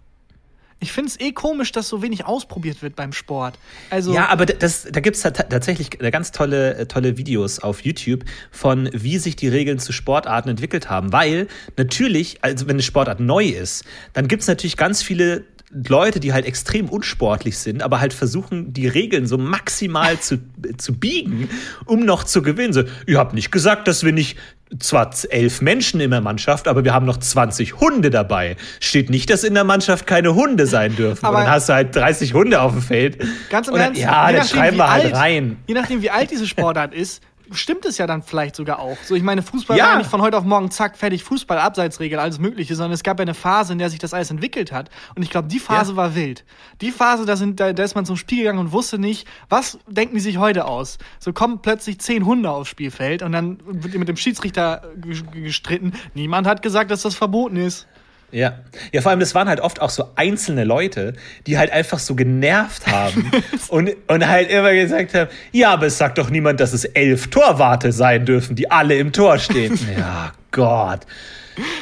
Ich 0.79 0.91
finde 0.91 1.09
es 1.09 1.19
eh 1.19 1.31
komisch, 1.31 1.71
dass 1.71 1.87
so 1.87 2.01
wenig 2.01 2.25
ausprobiert 2.25 2.81
wird 2.81 2.95
beim 2.95 3.13
Sport. 3.13 3.57
Also, 3.89 4.13
Ja, 4.13 4.27
aber 4.27 4.45
das, 4.45 4.87
da 4.91 4.99
gibt 4.99 5.15
es 5.15 5.23
tatsächlich 5.23 5.89
ganz 5.89 6.31
tolle, 6.31 6.75
äh, 6.75 6.85
tolle 6.85 7.17
Videos 7.17 7.59
auf 7.59 7.81
YouTube 7.81 8.25
von, 8.51 8.89
wie 8.91 9.17
sich 9.17 9.35
die 9.35 9.47
Regeln 9.47 9.79
zu 9.79 9.93
Sportarten 9.93 10.49
entwickelt 10.49 10.89
haben. 10.89 11.13
Weil 11.13 11.47
natürlich, 11.77 12.43
also 12.43 12.67
wenn 12.67 12.75
eine 12.75 12.83
Sportart 12.83 13.19
neu 13.19 13.45
ist, 13.45 13.85
dann 14.13 14.27
gibt 14.27 14.41
es 14.41 14.47
natürlich 14.47 14.75
ganz 14.75 15.01
viele 15.01 15.45
Leute, 15.87 16.21
die 16.21 16.31
halt 16.31 16.45
extrem 16.45 16.87
unsportlich 16.87 17.57
sind, 17.57 17.83
aber 17.83 17.99
halt 17.99 18.13
versuchen, 18.13 18.71
die 18.71 18.87
Regeln 18.87 19.27
so 19.27 19.37
maximal 19.37 20.17
zu, 20.19 20.37
zu 20.77 20.93
biegen, 20.93 21.49
um 21.85 21.99
noch 22.05 22.23
zu 22.23 22.41
gewinnen. 22.41 22.71
So, 22.71 22.83
ihr 23.07 23.17
habt 23.19 23.33
nicht 23.33 23.51
gesagt, 23.51 23.87
dass 23.89 24.03
wir 24.05 24.13
nicht 24.13 24.37
zwar 24.79 25.11
elf 25.29 25.61
Menschen 25.61 25.99
in 25.99 26.11
der 26.11 26.21
Mannschaft, 26.21 26.67
aber 26.69 26.83
wir 26.85 26.93
haben 26.93 27.05
noch 27.05 27.17
20 27.17 27.79
Hunde 27.81 28.09
dabei. 28.09 28.55
Steht 28.79 29.09
nicht, 29.09 29.29
dass 29.29 29.43
in 29.43 29.53
der 29.53 29.63
Mannschaft 29.65 30.07
keine 30.07 30.33
Hunde 30.33 30.65
sein 30.65 30.95
dürfen. 30.95 31.25
Aber- 31.25 31.39
Und 31.39 31.43
dann 31.43 31.51
hast 31.51 31.67
du 31.69 31.73
halt 31.73 31.93
30 31.95 32.33
Hunde 32.33 32.61
auf 32.61 32.71
dem 32.71 32.81
Feld. 32.81 33.17
Ganz 33.49 33.67
im 33.67 33.73
Und 33.73 33.79
dann, 33.79 33.87
Ernst, 33.89 34.01
ja, 34.01 34.31
nachdem, 34.31 34.43
schreiben 34.47 34.77
wir 34.77 34.89
halt 34.91 35.05
alt- 35.05 35.13
rein. 35.15 35.57
Je 35.67 35.73
nachdem, 35.75 36.01
wie 36.01 36.09
alt 36.09 36.31
diese 36.31 36.47
Sportart 36.47 36.93
ist, 36.93 37.21
stimmt 37.51 37.85
es 37.85 37.97
ja 37.97 38.07
dann 38.07 38.23
vielleicht 38.23 38.55
sogar 38.55 38.79
auch. 38.79 38.97
So, 39.03 39.15
ich 39.15 39.23
meine, 39.23 39.41
Fußball 39.41 39.77
Ja. 39.77 39.85
war 39.85 39.91
ja 39.93 39.97
nicht 39.99 40.09
von 40.09 40.21
heute 40.21 40.37
auf 40.37 40.43
morgen, 40.43 40.71
zack, 40.71 40.97
fertig, 40.97 41.23
Fußball, 41.23 41.57
Abseitsregel, 41.59 42.19
alles 42.19 42.39
Mögliche, 42.39 42.75
sondern 42.75 42.93
es 42.93 43.03
gab 43.03 43.19
ja 43.19 43.23
eine 43.23 43.33
Phase, 43.33 43.73
in 43.73 43.79
der 43.79 43.89
sich 43.89 43.99
das 43.99 44.13
alles 44.13 44.31
entwickelt 44.31 44.71
hat. 44.71 44.89
Und 45.15 45.23
ich 45.23 45.29
glaube, 45.29 45.47
die 45.47 45.59
Phase 45.59 45.91
Ja. 45.91 45.97
war 45.97 46.15
wild. 46.15 46.45
Die 46.81 46.91
Phase, 46.91 47.25
da, 47.25 47.35
sind, 47.35 47.59
da, 47.59 47.73
da 47.73 47.83
ist 47.83 47.95
man 47.95 48.05
zum 48.05 48.17
Spiel 48.17 48.39
gegangen 48.39 48.59
und 48.59 48.71
wusste 48.71 48.97
nicht, 48.99 49.27
was 49.49 49.77
denken 49.87 50.15
die 50.15 50.21
sich 50.21 50.37
heute 50.37 50.65
aus? 50.65 50.97
So 51.19 51.33
kommen 51.33 51.61
plötzlich 51.61 51.99
zehn 51.99 52.25
Hunde 52.25 52.49
aufs 52.49 52.69
Spielfeld 52.69 53.21
und 53.21 53.31
dann 53.31 53.59
wird 53.65 53.95
mit 53.95 54.07
dem 54.07 54.17
Schiedsrichter 54.17 54.83
ge- 54.97 55.21
gestritten. 55.43 55.93
Niemand 56.13 56.47
hat 56.47 56.61
gesagt, 56.61 56.91
dass 56.91 57.01
das 57.03 57.15
verboten 57.15 57.57
ist. 57.57 57.87
Ja. 58.31 58.59
Ja, 58.91 59.01
vor 59.01 59.11
allem, 59.11 59.19
das 59.19 59.33
waren 59.35 59.47
halt 59.47 59.59
oft 59.59 59.81
auch 59.81 59.89
so 59.89 60.09
einzelne 60.15 60.63
Leute, 60.63 61.13
die 61.47 61.57
halt 61.57 61.71
einfach 61.71 61.99
so 61.99 62.15
genervt 62.15 62.87
haben 62.87 63.31
und, 63.69 63.91
und 64.07 64.27
halt 64.27 64.49
immer 64.49 64.73
gesagt 64.73 65.13
haben, 65.13 65.29
ja, 65.51 65.71
aber 65.71 65.85
es 65.87 65.97
sagt 65.97 66.17
doch 66.17 66.29
niemand, 66.29 66.59
dass 66.59 66.73
es 66.73 66.85
elf 66.85 67.27
Torwarte 67.27 67.91
sein 67.91 68.25
dürfen, 68.25 68.55
die 68.55 68.69
alle 68.69 68.97
im 68.97 69.11
Tor 69.13 69.37
stehen. 69.37 69.77
ja, 69.97 70.33
Gott. 70.51 71.01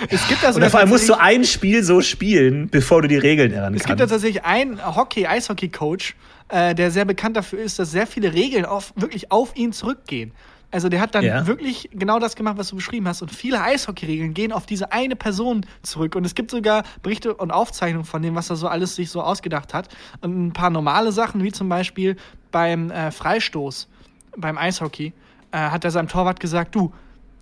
Es 0.10 0.28
gibt 0.28 0.44
da 0.44 0.52
Und 0.52 0.64
vor 0.70 0.80
allem 0.80 0.90
musst 0.90 1.10
du 1.10 1.20
ein 1.20 1.44
Spiel 1.46 1.84
so 1.84 2.02
spielen, 2.02 2.70
bevor 2.70 3.02
du 3.02 3.08
die 3.08 3.18
Regeln 3.18 3.52
ändern 3.52 3.74
Es 3.74 3.86
gibt 3.86 4.00
kannst. 4.00 4.12
tatsächlich 4.12 4.44
einen 4.44 4.80
Hockey-Eishockey-Coach, 4.96 6.16
äh, 6.50 6.76
der 6.76 6.92
sehr 6.92 7.06
bekannt 7.06 7.38
dafür 7.38 7.60
ist, 7.60 7.80
dass 7.80 7.90
sehr 7.90 8.06
viele 8.06 8.34
Regeln 8.34 8.66
auf, 8.66 8.94
wirklich 8.96 9.32
auf 9.32 9.56
ihn 9.56 9.74
zurückgehen. 9.74 10.32
Also 10.74 10.90
der 10.90 11.00
hat 11.02 11.14
dann 11.14 11.24
Ja. 11.24 11.46
wirklich 11.46 11.90
genau 11.94 12.18
das 12.20 12.36
gemacht, 12.36 12.58
was 12.58 12.70
du 12.70 12.76
beschrieben 12.76 13.08
hast. 13.08 13.22
Und 13.22 13.32
viele 13.32 13.62
Eishockey-Regeln 13.62 14.34
gehen 14.34 14.52
auf 14.52 14.66
diese 14.66 14.92
eine 14.92 15.16
Person 15.16 15.66
zurück. 15.84 16.16
Und 16.16 16.26
es 16.26 16.34
gibt 16.34 16.50
sogar 16.52 16.84
Berichte 17.04 17.36
und 17.36 17.52
Aufzeichnungen 17.52 18.06
von 18.06 18.22
dem, 18.24 18.34
was 18.36 18.50
er 18.50 18.56
so 18.56 18.68
alles 18.68 18.96
sich 18.96 19.12
so 19.12 19.22
ausgedacht 19.22 19.74
hat. 19.74 19.90
Und 20.22 20.48
ein 20.48 20.54
paar 20.54 20.72
normale 20.72 21.12
Sachen, 21.12 21.44
wie 21.44 21.52
zum 21.52 21.70
Beispiel 21.70 22.16
beim 22.52 22.90
äh, 22.90 23.12
Freistoß, 23.12 23.88
beim 24.36 24.58
Eishockey, 24.58 25.14
äh, 25.52 25.58
hat 25.58 25.86
er 25.86 25.92
seinem 25.92 26.08
Torwart 26.08 26.40
gesagt, 26.40 26.74
du, 26.74 26.92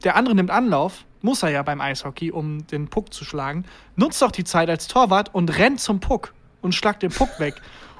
der 0.03 0.17
andere 0.17 0.35
nimmt 0.35 0.51
Anlauf, 0.51 1.05
muss 1.21 1.41
er 1.41 1.49
ja 1.49 1.63
beim 1.63 1.79
Eishockey, 1.79 2.31
um 2.31 2.67
den 2.67 2.89
Puck 2.89 3.13
zu 3.13 3.23
schlagen. 3.23 3.63
Nutzt 3.95 4.21
doch 4.21 4.31
die 4.31 4.43
Zeit 4.43 4.69
als 4.69 4.87
Torwart 4.87 5.33
und 5.33 5.57
rennt 5.57 5.79
zum 5.79 6.01
Puck 6.01 6.33
und 6.61 6.75
schlagt 6.75 7.01
den 7.03 7.11
Puck 7.11 7.39
weg. 7.39 7.55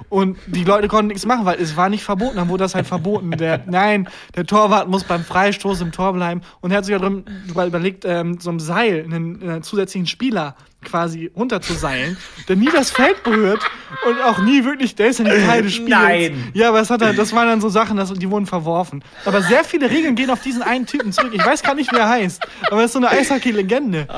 Und 0.08 0.38
die 0.46 0.64
Leute 0.64 0.88
konnten 0.88 1.08
nichts 1.08 1.26
machen, 1.26 1.44
weil 1.44 1.60
es 1.60 1.76
war 1.76 1.88
nicht 1.88 2.04
verboten, 2.04 2.36
dann 2.36 2.48
wurde 2.48 2.64
das 2.64 2.74
halt 2.74 2.86
verboten. 2.86 3.30
Der, 3.32 3.62
nein, 3.66 4.08
der 4.34 4.46
Torwart 4.46 4.88
muss 4.88 5.04
beim 5.04 5.24
Freistoß 5.24 5.80
im 5.80 5.92
Tor 5.92 6.12
bleiben. 6.12 6.42
Und 6.60 6.70
er 6.70 6.78
hat 6.78 6.84
sich 6.84 6.96
drin 6.96 7.24
überlegt, 7.48 8.04
ähm, 8.04 8.38
so 8.40 8.50
ein 8.50 8.60
Seil, 8.60 9.04
einen, 9.04 9.42
einen 9.42 9.62
zusätzlichen 9.62 10.06
Spieler 10.06 10.56
quasi 10.84 11.30
runterzuseilen, 11.36 12.16
der 12.48 12.56
nie 12.56 12.68
das 12.72 12.90
Feld 12.90 13.22
berührt 13.22 13.60
und 14.06 14.20
auch 14.22 14.38
nie 14.38 14.64
wirklich, 14.64 14.94
der 14.94 15.08
ist 15.08 15.18
ja 15.18 15.24
nicht 15.24 15.46
Teil 15.46 15.62
des 15.62 15.74
Spiels. 15.74 15.90
Nein. 15.90 16.50
Ja, 16.54 16.68
aber 16.68 16.80
es 16.80 16.90
hat 16.90 17.02
halt, 17.02 17.18
das 17.18 17.32
waren 17.32 17.48
dann 17.48 17.60
so 17.60 17.68
Sachen, 17.68 17.96
das, 17.96 18.12
die 18.12 18.30
wurden 18.30 18.46
verworfen. 18.46 19.04
Aber 19.24 19.42
sehr 19.42 19.64
viele 19.64 19.90
Regeln 19.90 20.14
gehen 20.14 20.30
auf 20.30 20.42
diesen 20.42 20.62
einen 20.62 20.86
Typen 20.86 21.12
zurück. 21.12 21.32
Ich 21.32 21.44
weiß 21.44 21.62
gar 21.62 21.74
nicht, 21.74 21.92
wie 21.92 21.96
er 21.96 22.08
heißt, 22.08 22.42
aber 22.70 22.80
er 22.80 22.84
ist 22.86 22.92
so 22.92 22.98
eine 22.98 23.10
Eishockey-Legende. 23.10 24.08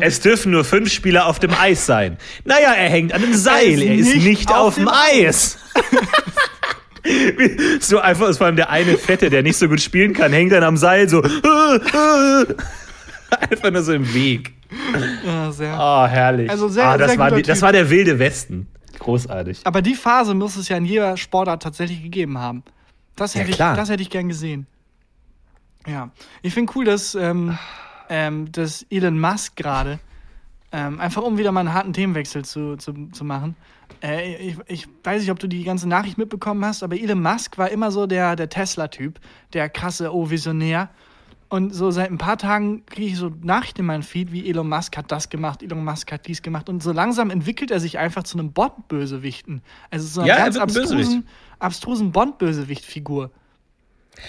Es 0.00 0.20
dürfen 0.20 0.52
nur 0.52 0.64
fünf 0.64 0.92
Spieler 0.92 1.26
auf 1.26 1.38
dem 1.38 1.52
Eis 1.54 1.86
sein. 1.86 2.16
Naja, 2.44 2.72
er 2.72 2.88
hängt 2.88 3.12
an 3.12 3.22
einem 3.22 3.34
Seil. 3.34 3.80
Er 3.82 3.94
ist 3.94 4.16
nicht, 4.16 4.50
auf 4.50 4.74
dem 4.74 4.88
Eis. 4.88 5.58
so 7.80 7.98
einfach 7.98 8.28
ist 8.28 8.38
vor 8.38 8.46
allem 8.46 8.56
der 8.56 8.70
eine 8.70 8.96
Fette, 8.98 9.30
der 9.30 9.42
nicht 9.42 9.56
so 9.56 9.68
gut 9.68 9.80
spielen 9.80 10.12
kann, 10.12 10.32
hängt 10.32 10.52
dann 10.52 10.64
am 10.64 10.76
Seil 10.76 11.08
so. 11.08 11.22
Einfach 13.50 13.70
nur 13.70 13.82
so 13.82 13.92
im 13.92 14.12
Weg. 14.12 14.52
Ja, 15.24 15.50
sehr. 15.52 15.76
Oh, 15.78 16.06
herrlich. 16.06 16.50
Also 16.50 16.68
sehr- 16.68 16.84
ah, 16.88 16.96
das, 16.98 17.10
sehr 17.10 17.18
war 17.18 17.30
die, 17.32 17.42
das 17.42 17.62
war 17.62 17.72
der 17.72 17.90
wilde 17.90 18.18
Westen. 18.18 18.68
Großartig. 18.98 19.60
Aber 19.64 19.82
die 19.82 19.94
Phase 19.94 20.34
muss 20.34 20.56
es 20.56 20.68
ja 20.68 20.76
in 20.76 20.84
jeder 20.84 21.16
Sportart 21.16 21.62
tatsächlich 21.62 22.02
gegeben 22.02 22.38
haben. 22.38 22.62
Das 23.16 23.34
Ja, 23.34 23.40
hätte, 23.40 23.50
ich, 23.50 23.56
klar. 23.56 23.74
das 23.76 23.88
hätte 23.88 24.02
ich 24.02 24.10
gern 24.10 24.28
gesehen. 24.28 24.66
Ja. 25.86 26.10
Ich 26.42 26.52
finde 26.54 26.72
cool, 26.76 26.84
dass, 26.84 27.14
ähm, 27.14 27.58
ähm, 28.08 28.52
dass 28.52 28.84
Elon 28.90 29.18
Musk 29.18 29.56
gerade, 29.56 29.98
ähm, 30.72 31.00
einfach 31.00 31.22
um 31.22 31.38
wieder 31.38 31.50
mal 31.52 31.60
einen 31.60 31.72
harten 31.74 31.92
Themenwechsel 31.92 32.44
zu, 32.44 32.76
zu, 32.76 33.08
zu 33.12 33.24
machen. 33.24 33.56
Äh, 34.02 34.36
ich, 34.36 34.56
ich 34.66 34.88
weiß 35.02 35.22
nicht, 35.22 35.30
ob 35.30 35.38
du 35.38 35.48
die 35.48 35.64
ganze 35.64 35.88
Nachricht 35.88 36.18
mitbekommen 36.18 36.64
hast, 36.64 36.82
aber 36.82 36.96
Elon 36.98 37.22
Musk 37.22 37.56
war 37.58 37.70
immer 37.70 37.90
so 37.90 38.06
der, 38.06 38.36
der 38.36 38.48
Tesla-Typ, 38.50 39.18
der 39.52 39.68
krasse 39.68 40.14
O-Visionär. 40.14 40.90
Und 41.50 41.74
so 41.74 41.90
seit 41.90 42.12
ein 42.12 42.18
paar 42.18 42.38
Tagen 42.38 42.86
kriege 42.86 43.10
ich 43.10 43.18
so 43.18 43.32
Nachrichten 43.42 43.80
in 43.80 43.86
meinen 43.86 44.04
Feed, 44.04 44.30
wie 44.30 44.48
Elon 44.48 44.68
Musk 44.68 44.96
hat 44.96 45.10
das 45.10 45.30
gemacht, 45.30 45.64
Elon 45.64 45.84
Musk 45.84 46.12
hat 46.12 46.28
dies 46.28 46.42
gemacht. 46.42 46.68
Und 46.68 46.80
so 46.80 46.92
langsam 46.92 47.28
entwickelt 47.28 47.72
er 47.72 47.80
sich 47.80 47.98
einfach 47.98 48.22
zu 48.22 48.38
einem 48.38 48.52
Bond-Bösewichten. 48.52 49.60
Also 49.90 50.06
so 50.06 50.20
einer 50.20 50.28
Ja, 50.28 50.36
ganz 50.36 50.56
abstrusen, 50.56 51.26
abstrusen 51.58 52.12
Bond-Bösewicht-Figur. 52.12 53.32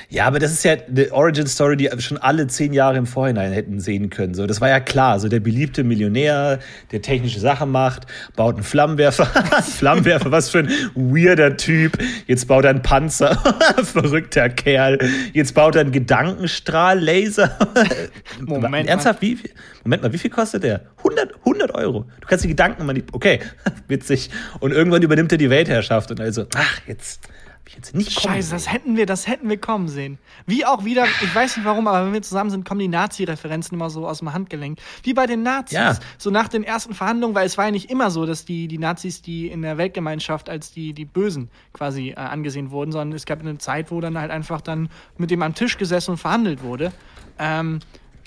Ja, 0.10 0.26
aber 0.26 0.40
das 0.40 0.52
ist 0.52 0.64
ja 0.64 0.74
eine 0.74 1.12
Origin-Story, 1.12 1.78
die 1.78 1.90
schon 2.00 2.18
alle 2.18 2.48
zehn 2.48 2.74
Jahre 2.74 2.98
im 2.98 3.06
Vorhinein 3.06 3.52
hätten 3.52 3.80
sehen 3.80 4.10
können. 4.10 4.34
So, 4.34 4.46
das 4.48 4.62
war 4.62 4.70
ja 4.70 4.80
klar. 4.80 5.20
So 5.20 5.28
der 5.28 5.40
beliebte 5.40 5.84
Millionär, 5.84 6.60
der 6.92 7.02
technische 7.02 7.40
Sachen 7.40 7.72
macht, 7.72 8.08
baut 8.36 8.56
einen 8.56 8.64
Flammenwerfer. 8.64 9.26
Flammenwerfer, 9.64 10.32
was 10.32 10.50
für 10.50 10.60
ein 10.60 10.70
weirder 10.96 11.58
Typ. 11.58 11.98
Jetzt 12.28 12.48
baut 12.48 12.66
er 12.66 12.72
einen 12.72 12.82
Panzer. 12.82 13.36
Verrückter 13.84 14.50
Kerl. 14.50 15.00
Jetzt 15.34 15.54
baut 15.54 15.76
er 15.76 15.82
einen 15.82 15.92
Gedankenstrahl-Laser. 15.92 17.58
Moment 18.42 18.72
mal. 18.72 18.88
Ernsthaft, 18.88 19.22
wie 19.22 19.36
viel? 19.36 19.52
Moment 19.84 20.04
mal, 20.04 20.14
wie 20.14 20.18
viel 20.18 20.30
kostet 20.30 20.64
der? 20.64 20.82
100, 20.98 21.36
100 21.46 21.74
Euro. 21.76 22.06
Du 22.20 22.28
kannst 22.28 22.44
die 22.44 22.50
Gedanken 22.50 22.86
manipulieren. 22.86 23.16
Okay, 23.16 23.40
witzig. 23.88 24.30
Und 24.60 24.72
irgendwann 24.72 25.02
übernimmt 25.02 25.32
er 25.32 25.38
die 25.38 25.50
Weltherrschaft 25.50 26.12
und 26.12 26.22
also, 26.22 26.46
ach, 26.56 26.82
jetzt 26.88 27.28
ich 27.72 27.78
jetzt 27.78 27.96
nicht 27.96 28.16
kommen 28.16 28.36
Scheiße, 28.36 28.50
sehen. 28.50 28.56
das 28.56 28.72
hätten 28.72 28.98
wir, 28.98 29.06
das 29.06 29.28
hätten 29.28 29.50
wir 29.50 29.58
kommen 29.58 29.88
sehen. 29.88 30.18
Wie 30.46 30.66
auch 30.66 30.84
wieder, 30.86 31.06
ich 31.06 31.34
weiß 31.34 31.58
nicht 31.58 31.66
warum, 31.66 31.88
aber 31.88 32.06
wenn 32.06 32.14
wir 32.14 32.22
zusammen 32.22 32.50
sind, 32.50 32.66
kommen 32.66 32.80
die 32.80 32.88
Nazi-Referenzen 32.88 33.76
immer 33.76 33.90
so 33.90 34.08
aus 34.08 34.20
dem 34.20 34.34
Handgelenk. 34.34 34.80
Wie 35.04 35.14
bei 35.14 35.26
den 35.26 35.44
Nazis. 35.44 35.78
Ja. 35.78 35.98
So 36.18 36.30
nach 36.30 36.48
den 36.48 36.64
ersten 36.64 36.94
Verhandlungen, 36.94 37.34
weil 37.36 37.46
es 37.46 37.58
war 37.58 37.66
ja 37.66 37.72
nicht 37.72 37.90
immer 37.90 38.12
so, 38.12 38.26
dass 38.26 38.46
die, 38.46 38.68
die 38.68 38.78
Nazis, 38.78 39.22
die 39.22 39.48
in 39.48 39.62
der 39.62 39.78
Weltgemeinschaft 39.78 40.50
als 40.50 40.72
die, 40.72 40.94
die 40.94 41.06
Bösen 41.06 41.50
quasi 41.74 42.10
äh, 42.10 42.16
angesehen 42.16 42.72
wurden, 42.72 42.92
sondern 42.92 43.16
es 43.16 43.26
gab 43.26 43.40
eine 43.40 43.58
Zeit, 43.58 43.92
wo 43.92 44.02
dann 44.02 44.18
halt 44.18 44.32
einfach 44.32 44.62
dann 44.62 44.90
mit 45.18 45.32
dem 45.32 45.42
am 45.42 45.56
Tisch 45.56 45.78
gesessen 45.78 46.12
und 46.12 46.18
verhandelt 46.18 46.64
wurde. 46.64 46.92
Ähm, 47.40 47.80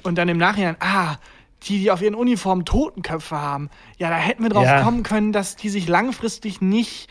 und 0.02 0.16
dann 0.16 0.28
im 0.28 0.38
Nachhinein, 0.38 0.76
ah, 0.80 1.16
die, 1.64 1.78
die 1.80 1.90
auf 1.90 2.02
ihren 2.02 2.14
Uniformen 2.14 2.64
Totenköpfe 2.64 3.40
haben. 3.40 3.70
Ja, 3.98 4.10
da 4.10 4.16
hätten 4.16 4.42
wir 4.42 4.50
drauf 4.50 4.64
Ja. 4.64 4.82
kommen 4.82 5.02
können, 5.02 5.32
dass 5.32 5.56
die 5.56 5.68
sich 5.70 5.88
langfristig 5.88 6.60
nicht 6.60 7.08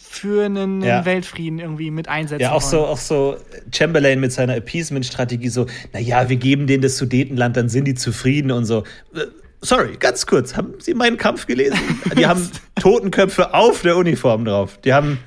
für 0.00 0.44
einen 0.46 0.82
Ja. 0.82 1.04
Weltfrieden 1.04 1.58
irgendwie 1.58 1.90
mit 1.90 2.08
einsetzen 2.08 2.42
Ja, 2.42 2.52
auch 2.52 2.62
wollen. 2.62 2.70
so, 2.70 2.86
auch 2.86 2.98
so 2.98 3.36
Chamberlain 3.74 4.20
mit 4.20 4.32
seiner 4.32 4.56
Appeasement-Strategie 4.56 5.48
so, 5.48 5.66
naja, 5.92 6.28
wir 6.28 6.36
geben 6.36 6.66
denen 6.66 6.82
das 6.82 6.96
Sudetenland, 6.96 7.56
dann 7.56 7.68
sind 7.68 7.84
die 7.86 7.94
zufrieden 7.94 8.50
und 8.50 8.64
so. 8.64 8.84
Äh, 9.14 9.26
sorry, 9.60 9.96
ganz 9.98 10.26
kurz, 10.26 10.56
haben 10.56 10.74
Sie 10.78 10.94
meinen 10.94 11.16
Kampf 11.16 11.46
gelesen? 11.46 11.78
Die 12.16 12.26
haben 12.26 12.48
Totenköpfe 12.80 13.54
auf 13.54 13.82
der 13.82 13.96
Uniform 13.96 14.44
drauf. 14.44 14.78
Die 14.84 14.92
haben, 14.92 15.18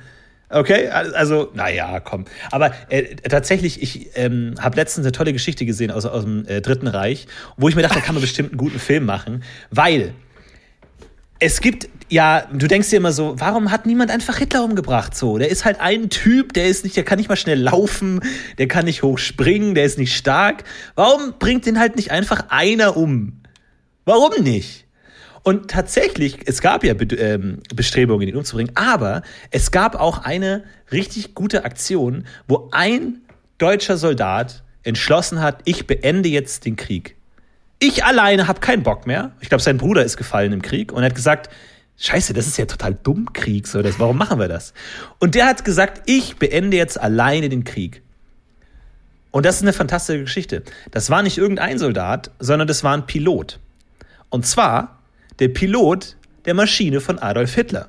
okay, 0.48 0.88
also, 0.88 1.50
naja, 1.54 2.00
komm. 2.00 2.24
Aber 2.50 2.72
äh, 2.88 3.14
tatsächlich, 3.16 3.82
ich 3.82 4.10
ähm, 4.16 4.54
habe 4.58 4.76
letztens 4.76 5.04
eine 5.06 5.12
tolle 5.12 5.32
Geschichte 5.32 5.66
gesehen 5.66 5.90
aus, 5.90 6.06
aus 6.06 6.24
dem 6.24 6.46
äh, 6.46 6.60
Dritten 6.62 6.86
Reich, 6.86 7.26
wo 7.56 7.68
ich 7.68 7.76
mir 7.76 7.82
dachte, 7.82 7.96
da 7.96 8.00
kann 8.00 8.14
man 8.14 8.22
bestimmt 8.22 8.50
einen 8.52 8.58
guten 8.58 8.78
Film 8.78 9.04
machen, 9.04 9.42
weil 9.70 10.14
es 11.42 11.60
gibt 11.60 11.88
ja, 12.08 12.46
du 12.52 12.68
denkst 12.68 12.90
dir 12.90 12.98
immer 12.98 13.12
so, 13.12 13.34
warum 13.38 13.70
hat 13.70 13.86
niemand 13.86 14.10
einfach 14.10 14.36
Hitler 14.36 14.62
umgebracht 14.64 15.16
so? 15.16 15.38
Der 15.38 15.48
ist 15.48 15.64
halt 15.64 15.80
ein 15.80 16.10
Typ, 16.10 16.52
der 16.52 16.66
ist 16.66 16.84
nicht, 16.84 16.94
der 16.94 17.04
kann 17.04 17.18
nicht 17.18 17.30
mal 17.30 17.36
schnell 17.36 17.58
laufen, 17.58 18.20
der 18.58 18.68
kann 18.68 18.84
nicht 18.84 19.02
hoch 19.02 19.16
springen, 19.16 19.74
der 19.74 19.84
ist 19.86 19.98
nicht 19.98 20.14
stark. 20.14 20.64
Warum 20.94 21.34
bringt 21.38 21.64
den 21.64 21.78
halt 21.78 21.96
nicht 21.96 22.10
einfach 22.10 22.50
einer 22.50 22.98
um? 22.98 23.40
Warum 24.04 24.42
nicht? 24.42 24.84
Und 25.42 25.70
tatsächlich, 25.70 26.40
es 26.44 26.60
gab 26.60 26.84
ja 26.84 26.94
ähm, 27.16 27.60
Bestrebungen, 27.74 28.28
ihn 28.28 28.36
umzubringen, 28.36 28.76
aber 28.76 29.22
es 29.50 29.70
gab 29.70 29.94
auch 29.94 30.18
eine 30.18 30.64
richtig 30.92 31.34
gute 31.34 31.64
Aktion, 31.64 32.26
wo 32.46 32.68
ein 32.72 33.22
deutscher 33.56 33.96
Soldat 33.96 34.62
entschlossen 34.82 35.40
hat, 35.40 35.60
ich 35.64 35.86
beende 35.86 36.28
jetzt 36.28 36.66
den 36.66 36.76
Krieg. 36.76 37.16
Ich 37.84 38.04
alleine 38.04 38.46
habe 38.46 38.60
keinen 38.60 38.84
Bock 38.84 39.08
mehr. 39.08 39.32
Ich 39.40 39.48
glaube, 39.48 39.60
sein 39.60 39.76
Bruder 39.76 40.04
ist 40.04 40.16
gefallen 40.16 40.52
im 40.52 40.62
Krieg 40.62 40.92
und 40.92 41.02
er 41.02 41.06
hat 41.06 41.16
gesagt, 41.16 41.50
Scheiße, 41.98 42.32
das 42.32 42.46
ist 42.46 42.56
ja 42.56 42.66
total 42.66 42.94
dumm, 42.94 43.32
Krieg. 43.32 43.66
So, 43.66 43.82
das, 43.82 43.98
warum 43.98 44.16
machen 44.16 44.38
wir 44.38 44.46
das? 44.46 44.72
Und 45.18 45.34
der 45.34 45.46
hat 45.46 45.64
gesagt, 45.64 46.02
ich 46.06 46.36
beende 46.36 46.76
jetzt 46.76 47.00
alleine 47.00 47.48
den 47.48 47.64
Krieg. 47.64 48.02
Und 49.32 49.44
das 49.44 49.56
ist 49.56 49.62
eine 49.62 49.72
fantastische 49.72 50.20
Geschichte. 50.20 50.62
Das 50.92 51.10
war 51.10 51.24
nicht 51.24 51.38
irgendein 51.38 51.76
Soldat, 51.78 52.30
sondern 52.38 52.68
das 52.68 52.84
war 52.84 52.96
ein 52.96 53.04
Pilot. 53.06 53.58
Und 54.30 54.46
zwar 54.46 55.00
der 55.40 55.48
Pilot 55.48 56.16
der 56.44 56.54
Maschine 56.54 57.00
von 57.00 57.18
Adolf 57.18 57.52
Hitler. 57.52 57.88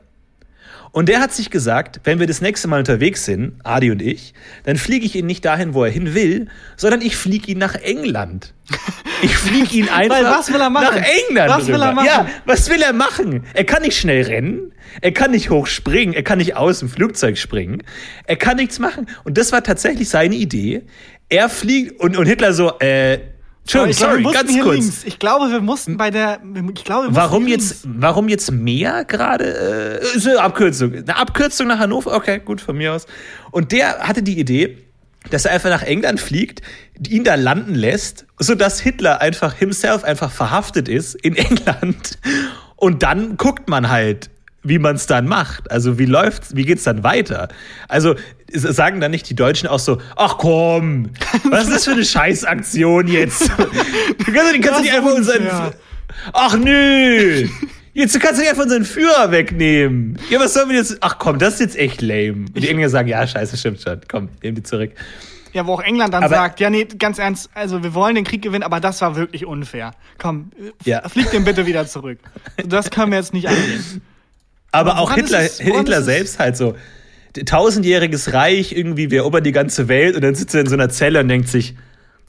Und 0.93 1.09
der 1.09 1.19
hat 1.21 1.33
sich 1.33 1.49
gesagt, 1.49 2.01
wenn 2.03 2.19
wir 2.19 2.27
das 2.27 2.39
nächste 2.39 2.67
Mal 2.67 2.77
unterwegs 2.77 3.25
sind, 3.25 3.55
Adi 3.63 3.89
und 3.89 3.99
ich, 3.99 4.35
dann 4.63 4.77
fliege 4.77 5.07
ich 5.07 5.15
ihn 5.15 5.25
nicht 5.25 5.43
dahin, 5.43 5.73
wo 5.73 5.83
er 5.83 5.89
hin 5.89 6.13
will, 6.13 6.49
sondern 6.77 7.01
ich 7.01 7.15
fliege 7.17 7.51
ihn 7.51 7.57
nach 7.57 7.75
England. 7.75 8.53
Ich 9.23 9.37
fliege 9.37 9.77
ihn 9.77 9.87
einfach 9.87 10.17
Weil 10.17 10.25
was 10.25 10.51
will 10.51 10.59
er 10.59 10.69
machen? 10.69 10.83
nach 10.83 11.05
England. 11.29 11.49
Was 11.49 11.67
will 11.67 11.81
er 11.81 11.93
machen? 11.93 12.05
Ja, 12.05 12.27
was 12.45 12.69
will 12.69 12.81
er 12.81 12.91
machen? 12.91 13.45
Er 13.53 13.63
kann 13.63 13.81
nicht 13.81 13.97
schnell 13.97 14.23
rennen, 14.23 14.73
er 14.99 15.13
kann 15.13 15.31
nicht 15.31 15.49
hoch 15.49 15.65
springen, 15.67 16.13
er 16.13 16.23
kann 16.23 16.39
nicht 16.39 16.57
aus 16.57 16.79
dem 16.79 16.89
Flugzeug 16.89 17.37
springen, 17.37 17.83
er 18.25 18.35
kann 18.35 18.57
nichts 18.57 18.79
machen. 18.79 19.07
Und 19.23 19.37
das 19.37 19.53
war 19.53 19.63
tatsächlich 19.63 20.09
seine 20.09 20.35
Idee. 20.35 20.81
Er 21.29 21.47
fliegt 21.47 22.01
und, 22.01 22.17
und 22.17 22.25
Hitler 22.25 22.51
so, 22.51 22.77
äh, 22.79 23.19
Entschuldigung, 23.63 23.93
sorry, 23.93 24.23
ganz 24.23 24.59
kurz. 24.59 24.75
Links. 24.77 25.03
Ich 25.05 25.19
glaube, 25.19 25.49
wir 25.49 25.61
mussten 25.61 25.95
bei 25.95 26.11
der. 26.11 26.41
Ich 26.75 26.83
glaube, 26.83 27.07
warum 27.11 27.47
jetzt, 27.47 27.83
warum 27.85 28.27
jetzt 28.27 28.51
mehr 28.51 29.05
gerade? 29.05 30.01
Äh, 30.01 30.17
ist 30.17 30.27
eine 30.27 30.41
Abkürzung. 30.41 30.93
Eine 30.93 31.15
Abkürzung 31.15 31.67
nach 31.67 31.79
Hannover? 31.79 32.13
Okay, 32.13 32.41
gut, 32.43 32.59
von 32.59 32.77
mir 32.77 32.93
aus. 32.93 33.05
Und 33.51 33.71
der 33.71 33.99
hatte 33.99 34.21
die 34.21 34.37
Idee, 34.37 34.79
dass 35.29 35.45
er 35.45 35.51
einfach 35.53 35.69
nach 35.69 35.83
England 35.83 36.19
fliegt, 36.19 36.61
ihn 37.07 37.23
da 37.23 37.35
landen 37.35 37.75
lässt, 37.75 38.25
sodass 38.37 38.81
Hitler 38.81 39.21
einfach 39.21 39.53
himself 39.53 40.03
einfach 40.03 40.31
verhaftet 40.31 40.89
ist 40.89 41.15
in 41.15 41.35
England. 41.37 42.17
Und 42.75 43.01
dann 43.01 43.37
guckt 43.37 43.69
man 43.69 43.89
halt, 43.89 44.29
wie 44.63 44.79
man 44.79 44.95
es 44.95 45.07
dann 45.07 45.27
macht. 45.27 45.71
Also 45.71 45.97
wie 45.99 46.05
läuft's, 46.05 46.55
wie 46.55 46.63
geht's 46.63 46.83
dann 46.83 47.03
weiter? 47.03 47.47
Also 47.87 48.15
sagen 48.53 49.01
dann 49.01 49.11
nicht 49.11 49.29
die 49.29 49.35
Deutschen 49.35 49.67
auch 49.67 49.79
so, 49.79 49.99
ach 50.15 50.37
komm, 50.37 51.09
was 51.49 51.65
ist 51.65 51.73
das 51.73 51.85
für 51.85 51.91
eine 51.91 52.05
Scheißaktion 52.05 53.07
jetzt? 53.09 53.49
du 53.49 54.31
kannst, 54.31 54.61
kannst 54.61 54.79
du 54.79 54.81
nicht 54.81 54.93
einfach 54.93 55.13
unseren, 55.13 55.47
ach 56.33 56.57
nö, 56.57 57.47
jetzt 57.93 58.19
kannst 58.19 58.37
du 58.37 58.41
nicht 58.41 58.49
einfach 58.49 58.63
unseren 58.63 58.85
Führer 58.85 59.31
wegnehmen. 59.31 60.19
Ja, 60.29 60.39
was 60.39 60.53
sollen 60.53 60.69
wir 60.69 60.77
jetzt, 60.77 60.97
ach 61.01 61.17
komm, 61.19 61.39
das 61.39 61.55
ist 61.55 61.59
jetzt 61.59 61.75
echt 61.77 62.01
lame. 62.01 62.45
Und 62.47 62.57
die 62.57 62.69
Engländer 62.69 62.89
sagen, 62.89 63.07
ja, 63.07 63.25
scheiße, 63.25 63.57
stimmt 63.57 63.81
schon, 63.81 64.01
komm, 64.07 64.29
nehmen 64.41 64.55
die 64.55 64.63
zurück. 64.63 64.91
Ja, 65.53 65.67
wo 65.67 65.73
auch 65.73 65.81
England 65.81 66.13
dann 66.15 66.23
aber 66.23 66.35
sagt, 66.35 66.59
ja, 66.59 66.69
nee, 66.71 66.85
ganz 66.85 67.19
ernst, 67.19 67.49
also 67.53 67.83
wir 67.83 67.93
wollen 67.93 68.15
den 68.15 68.23
Krieg 68.23 68.41
gewinnen, 68.41 68.63
aber 68.63 68.79
das 68.79 69.01
war 69.01 69.15
wirklich 69.15 69.45
unfair. 69.45 69.91
Komm, 70.17 70.51
ja. 70.83 71.07
flieg 71.07 71.29
den 71.29 71.43
bitte 71.43 71.65
wieder 71.65 71.87
zurück. 71.87 72.19
Das 72.65 72.89
können 72.89 73.11
wir 73.11 73.19
jetzt 73.19 73.33
nicht 73.33 73.47
angehen. 73.47 74.01
Aber, 74.71 74.91
aber 74.93 75.01
auch 75.01 75.13
Hitler, 75.13 75.41
Hitler 75.41 76.01
selbst 76.01 76.39
halt 76.39 76.57
so. 76.57 76.75
Tausendjähriges 77.33 78.33
Reich, 78.33 78.73
irgendwie, 78.73 79.11
wir 79.11 79.19
erobern 79.19 79.43
die 79.43 79.51
ganze 79.51 79.87
Welt 79.87 80.15
und 80.15 80.23
dann 80.23 80.35
sitzt 80.35 80.53
er 80.53 80.61
in 80.61 80.67
so 80.67 80.75
einer 80.75 80.89
Zelle 80.89 81.19
und 81.19 81.27
denkt 81.27 81.49
sich, 81.49 81.75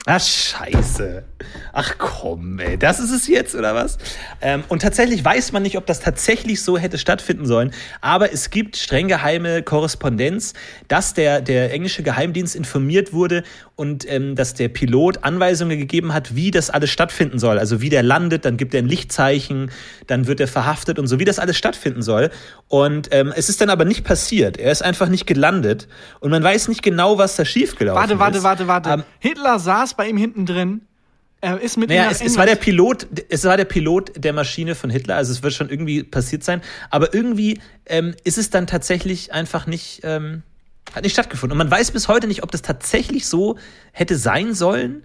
Ah, 0.06 0.20
scheiße. 0.20 1.24
Ach 1.72 1.94
komm, 1.96 2.58
ey, 2.58 2.76
das 2.76 3.00
ist 3.00 3.10
es 3.10 3.26
jetzt, 3.26 3.54
oder 3.54 3.74
was? 3.74 3.96
Ähm, 4.42 4.62
und 4.68 4.82
tatsächlich 4.82 5.24
weiß 5.24 5.52
man 5.52 5.62
nicht, 5.62 5.78
ob 5.78 5.86
das 5.86 6.00
tatsächlich 6.00 6.62
so 6.62 6.76
hätte 6.76 6.98
stattfinden 6.98 7.46
sollen, 7.46 7.70
aber 8.02 8.30
es 8.30 8.50
gibt 8.50 8.76
streng 8.76 9.08
geheime 9.08 9.62
Korrespondenz, 9.62 10.52
dass 10.88 11.14
der, 11.14 11.40
der 11.40 11.72
englische 11.72 12.02
Geheimdienst 12.02 12.54
informiert 12.54 13.14
wurde 13.14 13.44
und 13.76 14.10
ähm, 14.10 14.36
dass 14.36 14.52
der 14.52 14.68
Pilot 14.68 15.24
Anweisungen 15.24 15.78
gegeben 15.78 16.12
hat, 16.12 16.36
wie 16.36 16.50
das 16.50 16.68
alles 16.68 16.90
stattfinden 16.90 17.38
soll. 17.38 17.58
Also 17.58 17.80
wie 17.80 17.88
der 17.88 18.02
landet, 18.02 18.44
dann 18.44 18.58
gibt 18.58 18.74
er 18.74 18.82
ein 18.82 18.88
Lichtzeichen, 18.88 19.70
dann 20.06 20.26
wird 20.26 20.38
er 20.40 20.48
verhaftet 20.48 20.98
und 20.98 21.06
so, 21.06 21.18
wie 21.18 21.24
das 21.24 21.38
alles 21.38 21.56
stattfinden 21.56 22.02
soll. 22.02 22.30
Und 22.68 23.08
ähm, 23.12 23.32
es 23.36 23.48
ist 23.48 23.60
dann 23.60 23.70
aber 23.70 23.84
nicht 23.84 24.04
passiert. 24.04 24.56
Er 24.56 24.72
ist 24.72 24.82
einfach 24.82 25.08
nicht 25.08 25.26
gelandet 25.26 25.86
und 26.20 26.30
man 26.30 26.42
weiß 26.42 26.68
nicht 26.68 26.82
genau, 26.82 27.18
was 27.18 27.36
da 27.36 27.44
schiefgelaufen 27.44 28.00
warte, 28.00 28.14
ist. 28.14 28.18
Warte, 28.18 28.42
warte, 28.42 28.66
warte, 28.66 28.88
warte. 28.88 29.02
Ähm, 29.02 29.04
Hitler 29.20 29.58
saß 29.58 29.94
bei 29.94 30.08
ihm 30.08 30.16
hinten 30.16 30.46
drin. 30.46 30.80
Er 31.40 31.60
ist 31.60 31.76
mit 31.76 31.90
naja, 31.90 32.08
es, 32.10 32.22
es 32.22 32.38
war 32.38 32.46
der 32.46 32.56
Pilot, 32.56 33.06
es 33.28 33.44
war 33.44 33.58
der 33.58 33.66
Pilot 33.66 34.12
der 34.16 34.32
Maschine 34.32 34.74
von 34.74 34.88
Hitler, 34.88 35.16
also 35.16 35.30
es 35.30 35.42
wird 35.42 35.52
schon 35.52 35.68
irgendwie 35.68 36.02
passiert 36.02 36.42
sein. 36.42 36.62
Aber 36.88 37.12
irgendwie 37.12 37.60
ähm, 37.84 38.14
ist 38.24 38.38
es 38.38 38.48
dann 38.48 38.66
tatsächlich 38.66 39.32
einfach 39.32 39.66
nicht. 39.66 40.00
Ähm, 40.04 40.42
hat 40.94 41.02
nicht 41.02 41.12
stattgefunden. 41.12 41.52
Und 41.52 41.58
man 41.58 41.70
weiß 41.70 41.90
bis 41.90 42.08
heute 42.08 42.26
nicht, 42.26 42.42
ob 42.42 42.50
das 42.50 42.62
tatsächlich 42.62 43.26
so 43.26 43.56
hätte 43.92 44.16
sein 44.16 44.54
sollen 44.54 45.02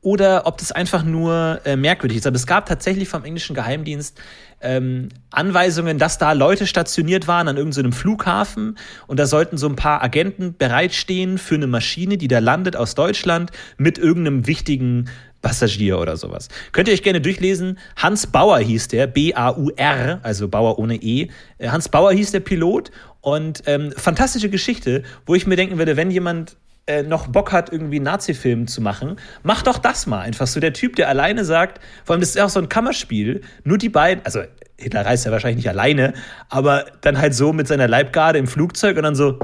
oder 0.00 0.46
ob 0.46 0.58
das 0.58 0.72
einfach 0.72 1.02
nur 1.02 1.60
äh, 1.64 1.76
merkwürdig 1.76 2.18
ist. 2.18 2.26
Aber 2.26 2.36
es 2.36 2.46
gab 2.46 2.66
tatsächlich 2.66 3.08
vom 3.08 3.24
englischen 3.24 3.54
Geheimdienst 3.54 4.18
ähm, 4.60 5.08
Anweisungen, 5.30 5.98
dass 5.98 6.18
da 6.18 6.32
Leute 6.32 6.66
stationiert 6.66 7.28
waren 7.28 7.48
an 7.48 7.56
irgendeinem 7.56 7.92
so 7.92 7.98
Flughafen 7.98 8.78
und 9.06 9.18
da 9.18 9.26
sollten 9.26 9.56
so 9.56 9.68
ein 9.68 9.76
paar 9.76 10.02
Agenten 10.02 10.56
bereitstehen 10.56 11.38
für 11.38 11.56
eine 11.56 11.66
Maschine, 11.66 12.16
die 12.16 12.28
da 12.28 12.38
landet 12.38 12.76
aus 12.76 12.94
Deutschland 12.94 13.50
mit 13.76 13.98
irgendeinem 13.98 14.46
wichtigen 14.46 15.08
Passagier 15.42 15.98
oder 15.98 16.16
sowas. 16.16 16.48
Könnt 16.72 16.88
ihr 16.88 16.94
euch 16.94 17.02
gerne 17.02 17.20
durchlesen. 17.20 17.78
Hans 17.96 18.26
Bauer 18.26 18.58
hieß 18.58 18.88
der, 18.88 19.06
B-A-U-R, 19.06 20.20
also 20.22 20.48
Bauer 20.48 20.78
ohne 20.78 20.96
E. 20.96 21.28
Äh, 21.58 21.68
Hans 21.68 21.88
Bauer 21.88 22.12
hieß 22.12 22.32
der 22.32 22.40
Pilot 22.40 22.90
und 23.20 23.62
ähm, 23.66 23.92
fantastische 23.96 24.48
Geschichte, 24.48 25.02
wo 25.26 25.34
ich 25.34 25.46
mir 25.46 25.56
denken 25.56 25.78
würde, 25.78 25.96
wenn 25.96 26.10
jemand 26.10 26.56
äh, 26.88 27.02
noch 27.02 27.28
Bock 27.28 27.52
hat, 27.52 27.70
irgendwie 27.70 28.00
Nazi-Film 28.00 28.66
zu 28.66 28.80
machen, 28.80 29.16
mach 29.42 29.62
doch 29.62 29.78
das 29.78 30.06
mal. 30.06 30.20
Einfach 30.20 30.46
so 30.46 30.58
der 30.58 30.72
Typ, 30.72 30.96
der 30.96 31.08
alleine 31.08 31.44
sagt, 31.44 31.80
vor 32.04 32.14
allem 32.14 32.20
das 32.20 32.30
ist 32.30 32.36
ja 32.36 32.46
auch 32.46 32.50
so 32.50 32.60
ein 32.60 32.68
Kammerspiel, 32.68 33.42
nur 33.64 33.78
die 33.78 33.88
beiden, 33.88 34.24
also 34.24 34.40
Hitler 34.76 35.04
reist 35.04 35.26
ja 35.26 35.32
wahrscheinlich 35.32 35.64
nicht 35.64 35.68
alleine, 35.68 36.14
aber 36.48 36.86
dann 37.00 37.18
halt 37.18 37.34
so 37.34 37.52
mit 37.52 37.68
seiner 37.68 37.88
Leibgarde 37.88 38.38
im 38.38 38.46
Flugzeug 38.46 38.96
und 38.96 39.02
dann 39.02 39.14
so, 39.14 39.38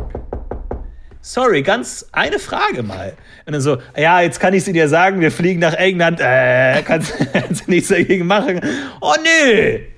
sorry, 1.20 1.62
ganz 1.62 2.06
eine 2.12 2.38
Frage 2.38 2.82
mal. 2.82 3.14
Und 3.46 3.52
dann 3.52 3.60
so, 3.60 3.78
ja, 3.96 4.20
jetzt 4.20 4.38
kann 4.38 4.54
ich 4.54 4.64
sie 4.64 4.72
dir 4.72 4.88
sagen, 4.88 5.20
wir 5.20 5.32
fliegen 5.32 5.60
nach 5.60 5.74
England, 5.74 6.20
äh, 6.20 6.82
kannst, 6.82 7.14
du 7.34 7.70
nichts 7.70 7.88
dagegen 7.88 8.26
machen. 8.26 8.60
Oh 9.00 9.14
nee! 9.22 9.88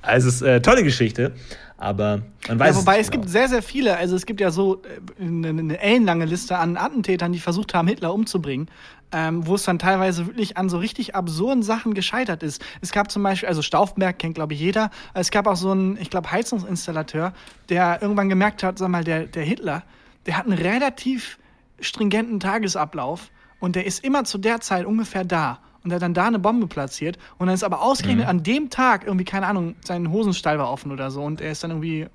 Also 0.00 0.28
es 0.28 0.36
ist 0.36 0.42
äh, 0.42 0.60
tolle 0.62 0.82
Geschichte. 0.82 1.32
Aber 1.80 2.22
man 2.48 2.58
weiß 2.58 2.74
ja, 2.74 2.82
wobei 2.82 2.98
es, 2.98 3.06
es 3.06 3.10
genau. 3.12 3.22
gibt 3.22 3.32
sehr, 3.32 3.48
sehr 3.48 3.62
viele. 3.62 3.96
Also 3.96 4.16
es 4.16 4.26
gibt 4.26 4.40
ja 4.40 4.50
so 4.50 4.82
äh, 4.82 5.22
eine, 5.22 5.48
eine 5.48 5.80
ellenlange 5.80 6.24
Liste 6.24 6.58
an 6.58 6.76
Attentätern, 6.76 7.32
die 7.32 7.38
versucht 7.38 7.72
haben, 7.72 7.88
Hitler 7.88 8.12
umzubringen. 8.12 8.68
Ähm, 9.10 9.46
wo 9.46 9.54
es 9.54 9.62
dann 9.62 9.78
teilweise 9.78 10.26
wirklich 10.26 10.58
an 10.58 10.68
so 10.68 10.76
richtig 10.76 11.14
absurden 11.14 11.62
Sachen 11.62 11.94
gescheitert 11.94 12.42
ist. 12.42 12.62
Es 12.82 12.92
gab 12.92 13.10
zum 13.10 13.22
Beispiel, 13.22 13.48
also 13.48 13.62
Stauffenberg 13.62 14.18
kennt, 14.18 14.34
glaube 14.34 14.52
ich, 14.52 14.60
jeder. 14.60 14.90
Es 15.14 15.30
gab 15.30 15.46
auch 15.46 15.56
so 15.56 15.70
einen, 15.70 15.96
ich 15.96 16.10
glaube, 16.10 16.30
Heizungsinstallateur, 16.30 17.32
der 17.70 18.02
irgendwann 18.02 18.28
gemerkt 18.28 18.62
hat, 18.62 18.76
sag 18.76 18.90
mal, 18.90 19.04
der, 19.04 19.24
der 19.24 19.44
Hitler, 19.44 19.82
der 20.26 20.36
hat 20.36 20.44
einen 20.44 20.58
relativ 20.58 21.38
stringenten 21.80 22.38
Tagesablauf 22.38 23.30
und 23.60 23.76
der 23.76 23.86
ist 23.86 24.04
immer 24.04 24.24
zu 24.24 24.36
der 24.36 24.60
Zeit 24.60 24.84
ungefähr 24.84 25.24
da 25.24 25.60
und 25.84 25.90
er 25.90 25.96
hat 25.96 26.02
dann 26.02 26.14
da 26.14 26.26
eine 26.26 26.38
Bombe 26.38 26.66
platziert 26.66 27.18
und 27.38 27.46
dann 27.46 27.54
ist 27.54 27.64
aber 27.64 27.82
ausgerechnet 27.82 28.26
mhm. 28.26 28.30
an 28.30 28.42
dem 28.42 28.70
Tag 28.70 29.06
irgendwie, 29.06 29.24
keine 29.24 29.46
Ahnung, 29.46 29.76
sein 29.84 30.10
Hosenstall 30.10 30.58
war 30.58 30.70
offen 30.70 30.92
oder 30.92 31.10
so 31.10 31.22
und 31.22 31.40
er 31.40 31.52
ist 31.52 31.62
dann 31.64 31.70
irgendwie 31.70 32.06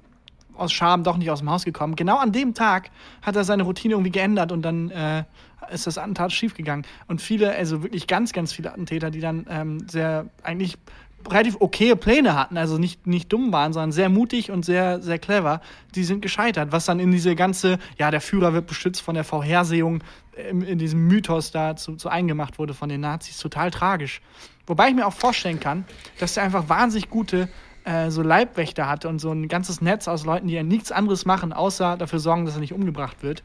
aus 0.56 0.72
Scham 0.72 1.04
doch 1.04 1.18
nicht 1.18 1.32
aus 1.32 1.40
dem 1.40 1.50
Haus 1.50 1.66
gekommen. 1.66 1.96
Genau 1.96 2.18
an 2.18 2.32
dem 2.32 2.54
Tag 2.54 2.92
hat 3.22 3.36
er 3.36 3.44
seine 3.44 3.64
Routine 3.64 3.96
irgendwie 3.96 4.12
geändert 4.12 4.52
und 4.52 4.62
dann 4.62 4.92
äh, 4.92 5.24
ist 5.72 5.88
das 5.88 5.98
Attentat 5.98 6.32
schiefgegangen. 6.32 6.86
Und 7.08 7.22
viele, 7.22 7.56
also 7.56 7.84
wirklich 7.84 8.08
ganz, 8.08 8.34
ganz 8.34 8.54
viele 8.54 8.72
Attentäter, 8.72 9.12
die 9.12 9.20
dann 9.20 9.46
ähm, 9.50 9.88
sehr 9.90 10.28
eigentlich 10.44 10.78
relativ 11.30 11.58
okaye 11.60 11.96
Pläne 11.96 12.36
hatten, 12.36 12.58
also 12.58 12.78
nicht, 12.78 13.08
nicht 13.08 13.32
dumm 13.32 13.52
waren, 13.52 13.74
sondern 13.74 13.92
sehr 13.92 14.10
mutig 14.10 14.52
und 14.52 14.66
sehr, 14.66 15.02
sehr 15.02 15.20
clever, 15.20 15.62
die 15.96 16.04
sind 16.04 16.22
gescheitert. 16.22 16.72
Was 16.72 16.86
dann 16.86 17.00
in 17.00 17.12
diese 17.12 17.36
ganze, 17.36 17.80
ja, 17.98 18.12
der 18.12 18.22
Führer 18.22 18.54
wird 18.54 18.68
beschützt 18.68 19.02
von 19.02 19.16
der 19.16 19.24
Vorhersehung 19.24 20.04
in, 20.50 20.62
in 20.62 20.78
diesem 20.78 21.08
Mythos 21.08 21.52
da 21.52 21.76
zu, 21.76 21.96
zu 21.96 22.10
eingemacht 22.10 22.60
wurde 22.60 22.74
von 22.74 22.90
den 22.90 23.02
Nazis, 23.02 23.38
total 23.38 23.72
tragisch. 23.72 24.22
Wobei 24.66 24.90
ich 24.90 24.96
mir 24.96 25.06
auch 25.06 25.14
vorstellen 25.14 25.60
kann, 25.60 25.86
dass 26.20 26.38
er 26.38 26.44
einfach 26.44 26.70
wahnsinnig 26.70 27.10
gute 27.10 27.50
äh, 27.86 28.10
so 28.10 28.22
Leibwächter 28.22 28.88
hatte 28.88 29.10
und 29.10 29.20
so 29.20 29.32
ein 29.32 29.48
ganzes 29.48 29.82
Netz 29.82 30.08
aus 30.08 30.26
Leuten, 30.26 30.48
die 30.48 30.54
ja 30.54 30.64
nichts 30.64 30.92
anderes 30.92 31.26
machen, 31.26 31.54
außer 31.54 31.98
dafür 31.98 32.20
sorgen, 32.20 32.46
dass 32.46 32.56
er 32.56 32.62
nicht 32.62 32.74
umgebracht 32.74 33.24
wird. 33.24 33.44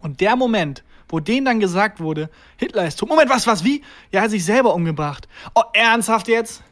Und 0.00 0.20
der 0.20 0.36
Moment, 0.36 0.84
wo 1.08 1.20
denen 1.20 1.46
dann 1.46 1.60
gesagt 1.60 2.00
wurde, 2.00 2.30
Hitler 2.56 2.86
ist 2.86 2.98
tot. 2.98 3.08
Moment, 3.08 3.30
was, 3.30 3.46
was, 3.46 3.64
wie? 3.64 3.80
Ja, 4.12 4.20
er 4.20 4.22
hat 4.22 4.30
sich 4.30 4.44
selber 4.44 4.74
umgebracht. 4.74 5.28
Oh, 5.54 5.62
ernsthaft 5.72 6.28
jetzt? 6.28 6.62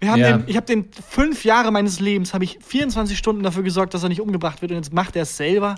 Wir 0.00 0.10
haben 0.10 0.20
Ja. 0.20 0.36
den, 0.38 0.44
ich 0.48 0.56
habe 0.56 0.66
den 0.66 0.88
fünf 1.08 1.44
Jahre 1.44 1.70
meines 1.72 2.00
Lebens, 2.00 2.34
habe 2.34 2.44
ich 2.44 2.58
24 2.64 3.16
Stunden 3.16 3.42
dafür 3.42 3.62
gesorgt, 3.62 3.94
dass 3.94 4.02
er 4.02 4.08
nicht 4.08 4.20
umgebracht 4.20 4.60
wird 4.62 4.72
und 4.72 4.76
jetzt 4.78 4.92
macht 4.92 5.16
er 5.16 5.22
es 5.22 5.36
selber? 5.36 5.76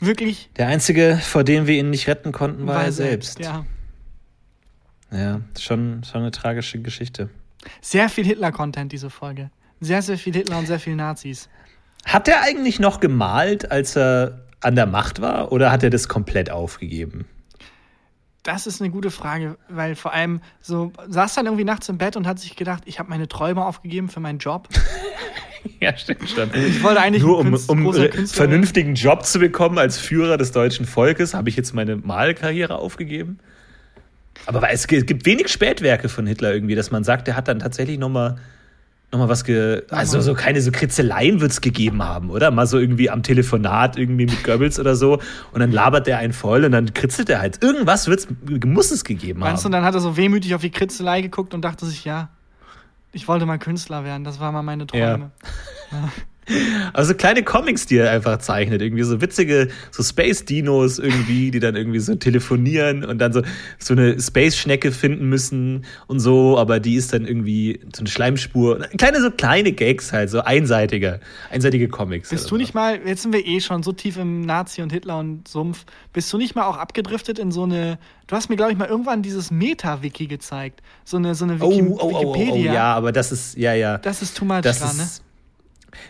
Wirklich? 0.00 0.48
Der 0.56 0.66
einzige, 0.68 1.18
vor 1.22 1.44
dem 1.44 1.66
wir 1.66 1.78
ihn 1.78 1.90
nicht 1.90 2.08
retten 2.08 2.32
konnten, 2.32 2.66
war 2.66 2.76
Weil 2.76 2.86
er 2.86 2.92
selbst. 2.92 3.38
Ja. 3.38 3.64
Ja, 5.12 5.40
schon, 5.58 6.02
schon 6.04 6.22
eine 6.22 6.30
tragische 6.30 6.78
Geschichte. 6.80 7.30
Sehr 7.80 8.08
viel 8.08 8.24
Hitler-Content, 8.24 8.92
diese 8.92 9.10
Folge. 9.10 9.50
Sehr, 9.80 10.02
sehr 10.02 10.18
viel 10.18 10.32
Hitler 10.34 10.58
und 10.58 10.66
sehr 10.66 10.78
viel 10.80 10.94
Nazis. 10.94 11.48
Hat 12.06 12.28
er 12.28 12.42
eigentlich 12.42 12.78
noch 12.80 13.00
gemalt, 13.00 13.70
als 13.70 13.96
er 13.96 14.46
an 14.60 14.76
der 14.76 14.86
Macht 14.86 15.20
war, 15.20 15.52
oder 15.52 15.70
hat 15.72 15.82
er 15.82 15.90
das 15.90 16.08
komplett 16.08 16.50
aufgegeben? 16.50 17.26
Das 18.42 18.66
ist 18.66 18.80
eine 18.80 18.90
gute 18.90 19.10
Frage, 19.10 19.58
weil 19.68 19.94
vor 19.96 20.12
allem 20.14 20.40
so 20.62 20.92
saß 21.08 21.34
dann 21.34 21.46
irgendwie 21.46 21.64
nachts 21.64 21.88
im 21.90 21.98
Bett 21.98 22.16
und 22.16 22.26
hat 22.26 22.38
sich 22.38 22.56
gedacht, 22.56 22.84
ich 22.86 22.98
habe 22.98 23.10
meine 23.10 23.28
Träume 23.28 23.64
aufgegeben 23.66 24.08
für 24.08 24.20
meinen 24.20 24.38
Job. 24.38 24.68
Ja, 25.78 25.94
stimmt 25.94 26.26
schon. 26.30 26.48
Ich 26.54 26.82
wollte 26.82 27.02
eigentlich 27.02 27.22
Nur 27.22 27.38
um, 27.38 27.52
um 27.52 27.80
äh, 27.80 27.84
Künstler 27.84 28.02
werden. 28.14 28.26
vernünftigen 28.28 28.94
Job 28.94 29.26
zu 29.26 29.38
bekommen 29.38 29.76
als 29.76 29.98
Führer 29.98 30.38
des 30.38 30.52
deutschen 30.52 30.86
Volkes, 30.86 31.34
habe 31.34 31.50
ich 31.50 31.56
jetzt 31.56 31.74
meine 31.74 31.96
Malkarriere 31.96 32.76
aufgegeben. 32.76 33.38
Aber 34.46 34.62
weil 34.62 34.74
es 34.74 34.86
gi- 34.88 35.02
gibt 35.02 35.26
wenig 35.26 35.48
Spätwerke 35.48 36.08
von 36.08 36.26
Hitler 36.26 36.54
irgendwie, 36.54 36.76
dass 36.76 36.90
man 36.90 37.04
sagt, 37.04 37.26
der 37.28 37.36
hat 37.36 37.46
dann 37.46 37.58
tatsächlich 37.58 37.98
noch 37.98 38.08
mal, 38.08 38.38
noch 39.12 39.18
mal 39.18 39.28
was 39.28 39.44
ge... 39.44 39.82
Also 39.90 40.20
so 40.20 40.34
keine 40.34 40.60
so 40.60 40.70
Kritzeleien 40.70 41.40
wird 41.40 41.50
es 41.50 41.60
gegeben 41.60 42.02
haben, 42.02 42.30
oder? 42.30 42.50
Mal 42.50 42.66
so 42.66 42.78
irgendwie 42.78 43.10
am 43.10 43.22
Telefonat 43.22 43.98
irgendwie 43.98 44.26
mit 44.26 44.44
Goebbels 44.44 44.78
oder 44.78 44.94
so 44.94 45.20
und 45.52 45.60
dann 45.60 45.72
labert 45.72 46.06
der 46.06 46.18
einen 46.18 46.32
voll 46.32 46.64
und 46.64 46.72
dann 46.72 46.94
kritzelt 46.94 47.28
er 47.28 47.40
halt. 47.40 47.62
Irgendwas 47.62 48.06
wird's, 48.06 48.28
muss 48.64 48.90
es 48.90 49.04
gegeben 49.04 49.40
Meinst 49.40 49.64
du, 49.64 49.66
haben. 49.66 49.72
dann 49.72 49.84
hat 49.84 49.94
er 49.94 50.00
so 50.00 50.16
wehmütig 50.16 50.54
auf 50.54 50.60
die 50.60 50.70
Kritzelei 50.70 51.22
geguckt 51.22 51.54
und 51.54 51.62
dachte 51.62 51.86
sich, 51.86 52.04
ja, 52.04 52.28
ich 53.12 53.26
wollte 53.26 53.46
mal 53.46 53.58
Künstler 53.58 54.04
werden, 54.04 54.22
das 54.22 54.38
waren 54.38 54.54
mal 54.54 54.62
meine 54.62 54.86
Träume. 54.86 55.32
Also 56.92 57.14
kleine 57.14 57.42
Comics, 57.42 57.86
die 57.86 57.96
er 57.98 58.10
einfach 58.10 58.38
zeichnet, 58.38 58.82
irgendwie 58.82 59.02
so 59.02 59.20
witzige, 59.20 59.68
so 59.90 60.02
Space-Dinos 60.02 60.98
irgendwie, 60.98 61.50
die 61.50 61.60
dann 61.60 61.76
irgendwie 61.76 62.00
so 62.00 62.14
telefonieren 62.14 63.04
und 63.04 63.18
dann 63.18 63.32
so, 63.32 63.42
so 63.78 63.94
eine 63.94 64.20
Space-Schnecke 64.20 64.92
finden 64.92 65.28
müssen 65.28 65.84
und 66.06 66.20
so, 66.20 66.58
aber 66.58 66.80
die 66.80 66.94
ist 66.96 67.12
dann 67.12 67.26
irgendwie 67.26 67.80
so 67.94 68.00
eine 68.00 68.08
Schleimspur. 68.08 68.80
Kleine, 68.98 69.20
so 69.20 69.30
kleine 69.30 69.72
Gags 69.72 70.12
halt, 70.12 70.30
so 70.30 70.40
einseitige, 70.40 71.20
einseitige 71.50 71.88
Comics. 71.88 72.30
Bist 72.30 72.50
du 72.50 72.56
nicht 72.56 72.74
mal, 72.74 73.00
jetzt 73.06 73.22
sind 73.22 73.32
wir 73.32 73.46
eh 73.46 73.60
schon 73.60 73.82
so 73.82 73.92
tief 73.92 74.16
im 74.16 74.42
Nazi 74.42 74.82
und 74.82 74.92
Hitler 74.92 75.18
und 75.18 75.46
Sumpf, 75.48 75.84
bist 76.12 76.32
du 76.32 76.38
nicht 76.38 76.54
mal 76.54 76.64
auch 76.64 76.76
abgedriftet 76.76 77.38
in 77.38 77.52
so 77.52 77.64
eine, 77.64 77.98
du 78.26 78.36
hast 78.36 78.48
mir, 78.48 78.56
glaube 78.56 78.72
ich, 78.72 78.78
mal 78.78 78.88
irgendwann 78.88 79.22
dieses 79.22 79.50
Meta-Wiki 79.50 80.26
gezeigt. 80.26 80.80
So 81.04 81.16
eine, 81.16 81.34
so 81.34 81.44
eine 81.44 81.58
Oh, 81.60 81.70
Wiki 81.70 81.82
oh, 81.82 81.98
oh, 82.00 82.10
oh, 82.12 82.22
oh, 82.24 82.34
Wikipedia. 82.34 82.72
ja, 82.72 82.94
aber 82.94 83.12
das 83.12 83.32
ist, 83.32 83.56
ja, 83.56 83.74
ja. 83.74 83.98
Das 83.98 84.22
ist 84.22 84.36
too 84.36 84.44
much 84.44 84.62
das 84.62 84.80
dran, 84.80 84.96
ne? 84.96 85.08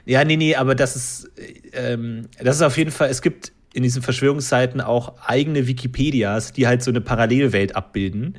Ja, 0.05 0.25
nee, 0.25 0.37
nee, 0.37 0.55
aber 0.55 0.75
das 0.75 0.97
ist, 0.97 1.31
ähm, 1.73 2.29
das 2.43 2.57
ist 2.57 2.63
auf 2.63 2.77
jeden 2.77 2.91
Fall, 2.91 3.09
es 3.09 3.23
gibt 3.23 3.53
in 3.73 3.83
diesen 3.83 4.03
Verschwörungsseiten 4.03 4.81
auch 4.81 5.15
eigene 5.25 5.67
Wikipedias, 5.67 6.53
die 6.53 6.67
halt 6.67 6.83
so 6.83 6.91
eine 6.91 7.01
Parallelwelt 7.01 7.77
abbilden. 7.77 8.37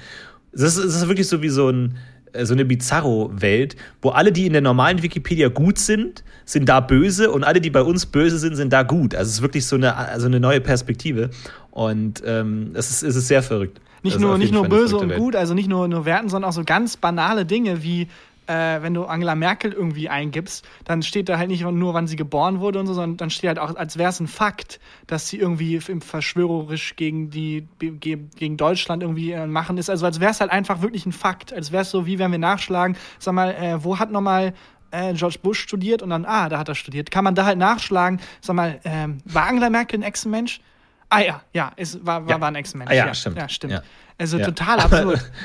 Das 0.51 0.75
ist, 0.75 0.77
das 0.77 0.95
ist 0.95 1.07
wirklich 1.07 1.27
so 1.27 1.41
wie 1.41 1.49
so, 1.49 1.69
ein, 1.69 1.97
äh, 2.33 2.45
so 2.45 2.53
eine 2.53 2.65
Bizarro-Welt, 2.65 3.75
wo 4.01 4.09
alle, 4.09 4.31
die 4.31 4.45
in 4.45 4.53
der 4.53 4.61
normalen 4.61 5.01
Wikipedia 5.01 5.47
gut 5.47 5.79
sind, 5.79 6.23
sind 6.45 6.67
da 6.67 6.81
böse 6.81 7.31
und 7.31 7.43
alle, 7.43 7.61
die 7.61 7.69
bei 7.69 7.81
uns 7.81 8.05
böse 8.05 8.37
sind, 8.37 8.55
sind 8.55 8.73
da 8.73 8.83
gut. 8.83 9.15
Also 9.15 9.29
es 9.29 9.35
ist 9.35 9.41
wirklich 9.41 9.65
so 9.65 9.77
eine, 9.77 9.95
also 9.95 10.27
eine 10.27 10.39
neue 10.39 10.59
Perspektive. 10.59 11.29
Und 11.71 12.21
ähm, 12.25 12.71
es, 12.73 12.91
ist, 12.91 13.03
es 13.03 13.15
ist 13.15 13.27
sehr 13.27 13.43
verrückt. 13.43 13.79
Nicht 14.03 14.15
ist 14.15 14.21
nur, 14.21 14.37
nicht 14.37 14.51
nur 14.51 14.63
Fall 14.63 14.69
böse 14.69 14.97
und 14.97 15.09
Welt. 15.09 15.19
gut, 15.19 15.35
also 15.35 15.53
nicht 15.53 15.69
nur, 15.69 15.87
nur 15.87 16.05
werten, 16.05 16.27
sondern 16.27 16.49
auch 16.49 16.55
so 16.55 16.63
ganz 16.65 16.97
banale 16.97 17.45
Dinge 17.45 17.83
wie, 17.83 18.07
äh, 18.51 18.81
wenn 18.81 18.93
du 18.93 19.05
Angela 19.05 19.35
Merkel 19.35 19.71
irgendwie 19.71 20.09
eingibst, 20.09 20.67
dann 20.83 21.01
steht 21.03 21.29
da 21.29 21.37
halt 21.37 21.49
nicht 21.49 21.63
nur, 21.63 21.93
wann 21.93 22.07
sie 22.07 22.15
geboren 22.15 22.59
wurde 22.59 22.79
und 22.79 22.87
so, 22.87 22.93
sondern 22.93 23.17
dann 23.17 23.29
steht 23.29 23.47
halt 23.47 23.59
auch, 23.59 23.75
als 23.75 23.97
wäre 23.97 24.09
es 24.09 24.19
ein 24.19 24.27
Fakt, 24.27 24.79
dass 25.07 25.27
sie 25.29 25.37
irgendwie 25.37 25.79
verschwörerisch 25.79 26.95
gegen 26.95 27.29
die 27.29 27.67
ge- 27.79 28.19
gegen 28.35 28.57
Deutschland 28.57 29.03
irgendwie 29.03 29.31
äh, 29.31 29.47
machen 29.47 29.77
ist. 29.77 29.89
Also 29.89 30.05
als 30.05 30.19
wäre 30.19 30.31
es 30.31 30.41
halt 30.41 30.51
einfach 30.51 30.81
wirklich 30.81 31.05
ein 31.05 31.11
Fakt. 31.11 31.53
Als 31.53 31.71
wäre 31.71 31.83
es 31.83 31.91
so, 31.91 32.05
wie 32.05 32.19
wenn 32.19 32.31
wir 32.31 32.39
nachschlagen, 32.39 32.97
sag 33.19 33.33
mal, 33.33 33.51
äh, 33.53 33.83
wo 33.83 33.99
hat 33.99 34.11
nochmal 34.11 34.53
äh, 34.91 35.13
George 35.13 35.37
Bush 35.41 35.59
studiert 35.59 36.01
und 36.01 36.09
dann, 36.09 36.25
ah, 36.25 36.49
da 36.49 36.59
hat 36.59 36.67
er 36.67 36.75
studiert. 36.75 37.11
Kann 37.11 37.23
man 37.23 37.33
da 37.35 37.45
halt 37.45 37.57
nachschlagen, 37.57 38.19
sag 38.41 38.55
mal, 38.55 38.79
ähm, 38.83 39.19
war 39.25 39.47
Angela 39.47 39.69
Merkel 39.69 39.99
ein 39.99 40.03
Echsenmensch? 40.03 40.59
Ah 41.09 41.19
ja, 41.21 41.41
ja, 41.53 41.71
es 41.77 42.05
war, 42.05 42.23
war, 42.25 42.29
Ja. 42.31 42.41
war 42.41 42.47
ein 42.49 42.55
Echsenmensch. 42.55 42.91
Ah, 42.91 42.95
ja, 42.95 43.13
stimmt. 43.13 43.37
Ja, 43.37 43.49
stimmt. 43.49 43.73
Ja. 43.73 43.81
Also 44.17 44.37
Ja. 44.37 44.45
total 44.45 44.79
absurd. 44.79 45.31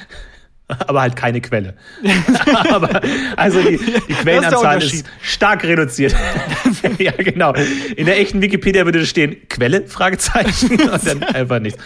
aber 0.87 1.01
halt 1.01 1.15
keine 1.15 1.41
Quelle. 1.41 1.75
aber, 2.71 3.01
also 3.37 3.63
die, 3.63 3.79
die 4.09 4.15
Quellenanzahl 4.15 4.79
ist, 4.79 4.85
Unterschied. 4.85 5.05
stark 5.23 5.65
reduziert. 5.65 6.15
ja, 6.99 7.13
genau. 7.13 7.55
In 7.97 8.07
der 8.07 8.19
echten 8.19 8.43
Wikipedia 8.43 8.85
würde 8.85 9.07
stehen 9.07 9.37
Quelle? 9.49 9.87
Fragezeichen 9.87 10.81
und 10.81 11.07
dann 11.07 11.23
einfach 11.23 11.61
nichts. 11.61 11.81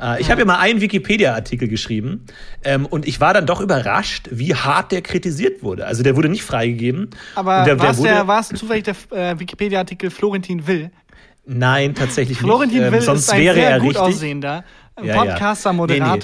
Äh, 0.00 0.20
ich 0.20 0.30
habe 0.30 0.40
ja 0.40 0.44
mal 0.46 0.58
einen 0.58 0.80
Wikipedia-Artikel 0.80 1.66
geschrieben 1.66 2.26
ähm, 2.62 2.86
und 2.86 3.08
ich 3.08 3.20
war 3.20 3.34
dann 3.34 3.46
doch 3.46 3.60
überrascht, 3.60 4.28
wie 4.30 4.54
hart 4.54 4.92
der 4.92 5.02
kritisiert 5.02 5.62
wurde. 5.64 5.86
Also 5.86 6.04
der 6.04 6.14
wurde 6.14 6.28
nicht 6.28 6.44
freigegeben. 6.44 7.10
Aber 7.34 7.60
Und 7.60 7.66
der, 7.66 7.80
war 7.80 7.90
es 7.90 8.00
der, 8.00 8.26
war's 8.28 8.48
zufällig 8.50 8.84
der 8.84 8.94
äh, 9.10 9.38
Wikipedia-Artikel 9.38 10.10
Florentin 10.10 10.66
Will? 10.68 10.90
Nein, 11.44 11.96
tatsächlich 11.96 12.38
Florentin 12.38 12.78
nicht. 12.78 12.86
Ähm, 12.86 12.92
Will 12.92 13.00
sonst 13.00 13.22
ist 13.24 13.32
ein 13.32 13.40
wäre 13.40 13.54
sehr 13.56 13.70
er 13.70 13.80
gut 13.80 13.96
richtig. 13.96 14.02
aussehender 14.02 14.64
äh, 14.94 15.08
Ja. 15.08 15.16
Podcaster, 15.16 15.72
Nee, 15.72 15.98
nee. 15.98 16.20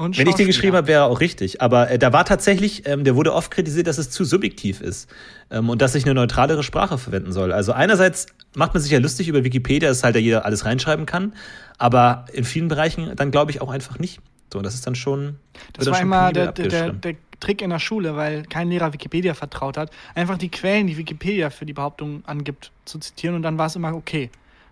Und 0.00 0.16
Wenn 0.16 0.28
ich 0.28 0.34
den 0.34 0.46
geschrieben 0.46 0.76
habe, 0.76 0.86
wäre 0.86 1.02
er 1.02 1.06
auch 1.08 1.20
richtig. 1.20 1.60
Aber 1.60 1.90
äh, 1.90 1.98
da 1.98 2.10
war 2.10 2.24
tatsächlich, 2.24 2.86
ähm, 2.86 3.04
der 3.04 3.16
wurde 3.16 3.34
oft 3.34 3.50
kritisiert, 3.50 3.86
dass 3.86 3.98
es 3.98 4.08
zu 4.08 4.24
subjektiv 4.24 4.80
ist 4.80 5.10
ähm, 5.50 5.68
und 5.68 5.82
dass 5.82 5.94
ich 5.94 6.06
eine 6.06 6.14
neutralere 6.14 6.62
Sprache 6.62 6.96
verwenden 6.96 7.32
soll. 7.32 7.52
Also 7.52 7.72
einerseits 7.72 8.24
macht 8.54 8.72
man 8.72 8.82
sich 8.82 8.90
ja 8.90 8.98
lustig 8.98 9.28
über 9.28 9.44
Wikipedia, 9.44 9.90
dass 9.90 10.02
halt 10.02 10.16
da 10.16 10.18
jeder 10.18 10.46
alles 10.46 10.64
reinschreiben 10.64 11.04
kann, 11.04 11.34
aber 11.76 12.24
in 12.32 12.44
vielen 12.44 12.68
Bereichen 12.68 13.12
dann 13.14 13.30
glaube 13.30 13.50
ich 13.50 13.60
auch 13.60 13.68
einfach 13.68 13.98
nicht. 13.98 14.20
So, 14.50 14.58
und 14.58 14.64
das 14.64 14.72
ist 14.72 14.86
dann 14.86 14.94
schon. 14.94 15.36
Das 15.74 15.84
war 15.84 15.96
schon 15.96 16.04
immer 16.04 16.32
der, 16.32 16.52
der, 16.52 16.94
der 16.94 17.16
Trick 17.40 17.60
in 17.60 17.68
der 17.68 17.78
Schule, 17.78 18.16
weil 18.16 18.44
kein 18.44 18.70
Lehrer 18.70 18.94
Wikipedia 18.94 19.34
vertraut 19.34 19.76
hat, 19.76 19.90
einfach 20.14 20.38
die 20.38 20.48
Quellen, 20.48 20.86
die 20.86 20.96
Wikipedia 20.96 21.50
für 21.50 21.66
die 21.66 21.74
Behauptung 21.74 22.22
angibt, 22.24 22.72
zu 22.86 22.98
zitieren 22.98 23.36
und 23.36 23.42
dann 23.42 23.58
war 23.58 23.66
es 23.66 23.76
immer 23.76 23.94
okay. 23.94 24.30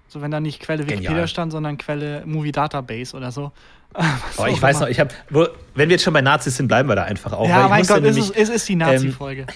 So, 0.08 0.22
wenn 0.22 0.30
da 0.30 0.40
nicht 0.40 0.60
Quelle 0.60 0.84
Wikipedia 0.84 1.10
Genial. 1.10 1.28
stand, 1.28 1.52
sondern 1.52 1.76
Quelle 1.76 2.22
Movie 2.24 2.52
Database 2.52 3.14
oder 3.14 3.30
so. 3.30 3.52
Oh, 4.36 4.46
ich 4.46 4.62
weiß 4.62 4.80
noch, 4.80 4.88
ich 4.88 5.00
habe, 5.00 5.12
wenn 5.30 5.88
wir 5.88 5.94
jetzt 5.94 6.04
schon 6.04 6.12
bei 6.14 6.20
Nazis 6.20 6.56
sind, 6.56 6.68
bleiben 6.68 6.88
wir 6.88 6.94
da 6.94 7.02
einfach 7.04 7.32
auch. 7.32 7.48
Ja, 7.48 7.66
mein 7.68 7.84
Gott, 7.84 8.04
es 8.04 8.16
nämlich- 8.16 8.30
ist, 8.30 8.36
es 8.36 8.48
ist 8.48 8.68
die 8.68 8.76
Nazi-Folge. 8.76 9.46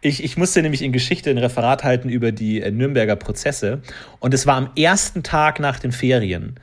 Ich, 0.00 0.22
ich 0.22 0.36
musste 0.36 0.60
nämlich 0.60 0.82
in 0.82 0.92
Geschichte 0.92 1.30
ein 1.30 1.38
Referat 1.38 1.82
halten 1.84 2.08
über 2.08 2.32
die 2.32 2.60
äh, 2.60 2.70
Nürnberger 2.70 3.16
Prozesse. 3.16 3.80
Und 4.18 4.34
es 4.34 4.46
war 4.46 4.56
am 4.56 4.70
ersten 4.76 5.22
Tag 5.22 5.60
nach 5.60 5.78
den 5.78 5.92
Ferien. 5.92 6.60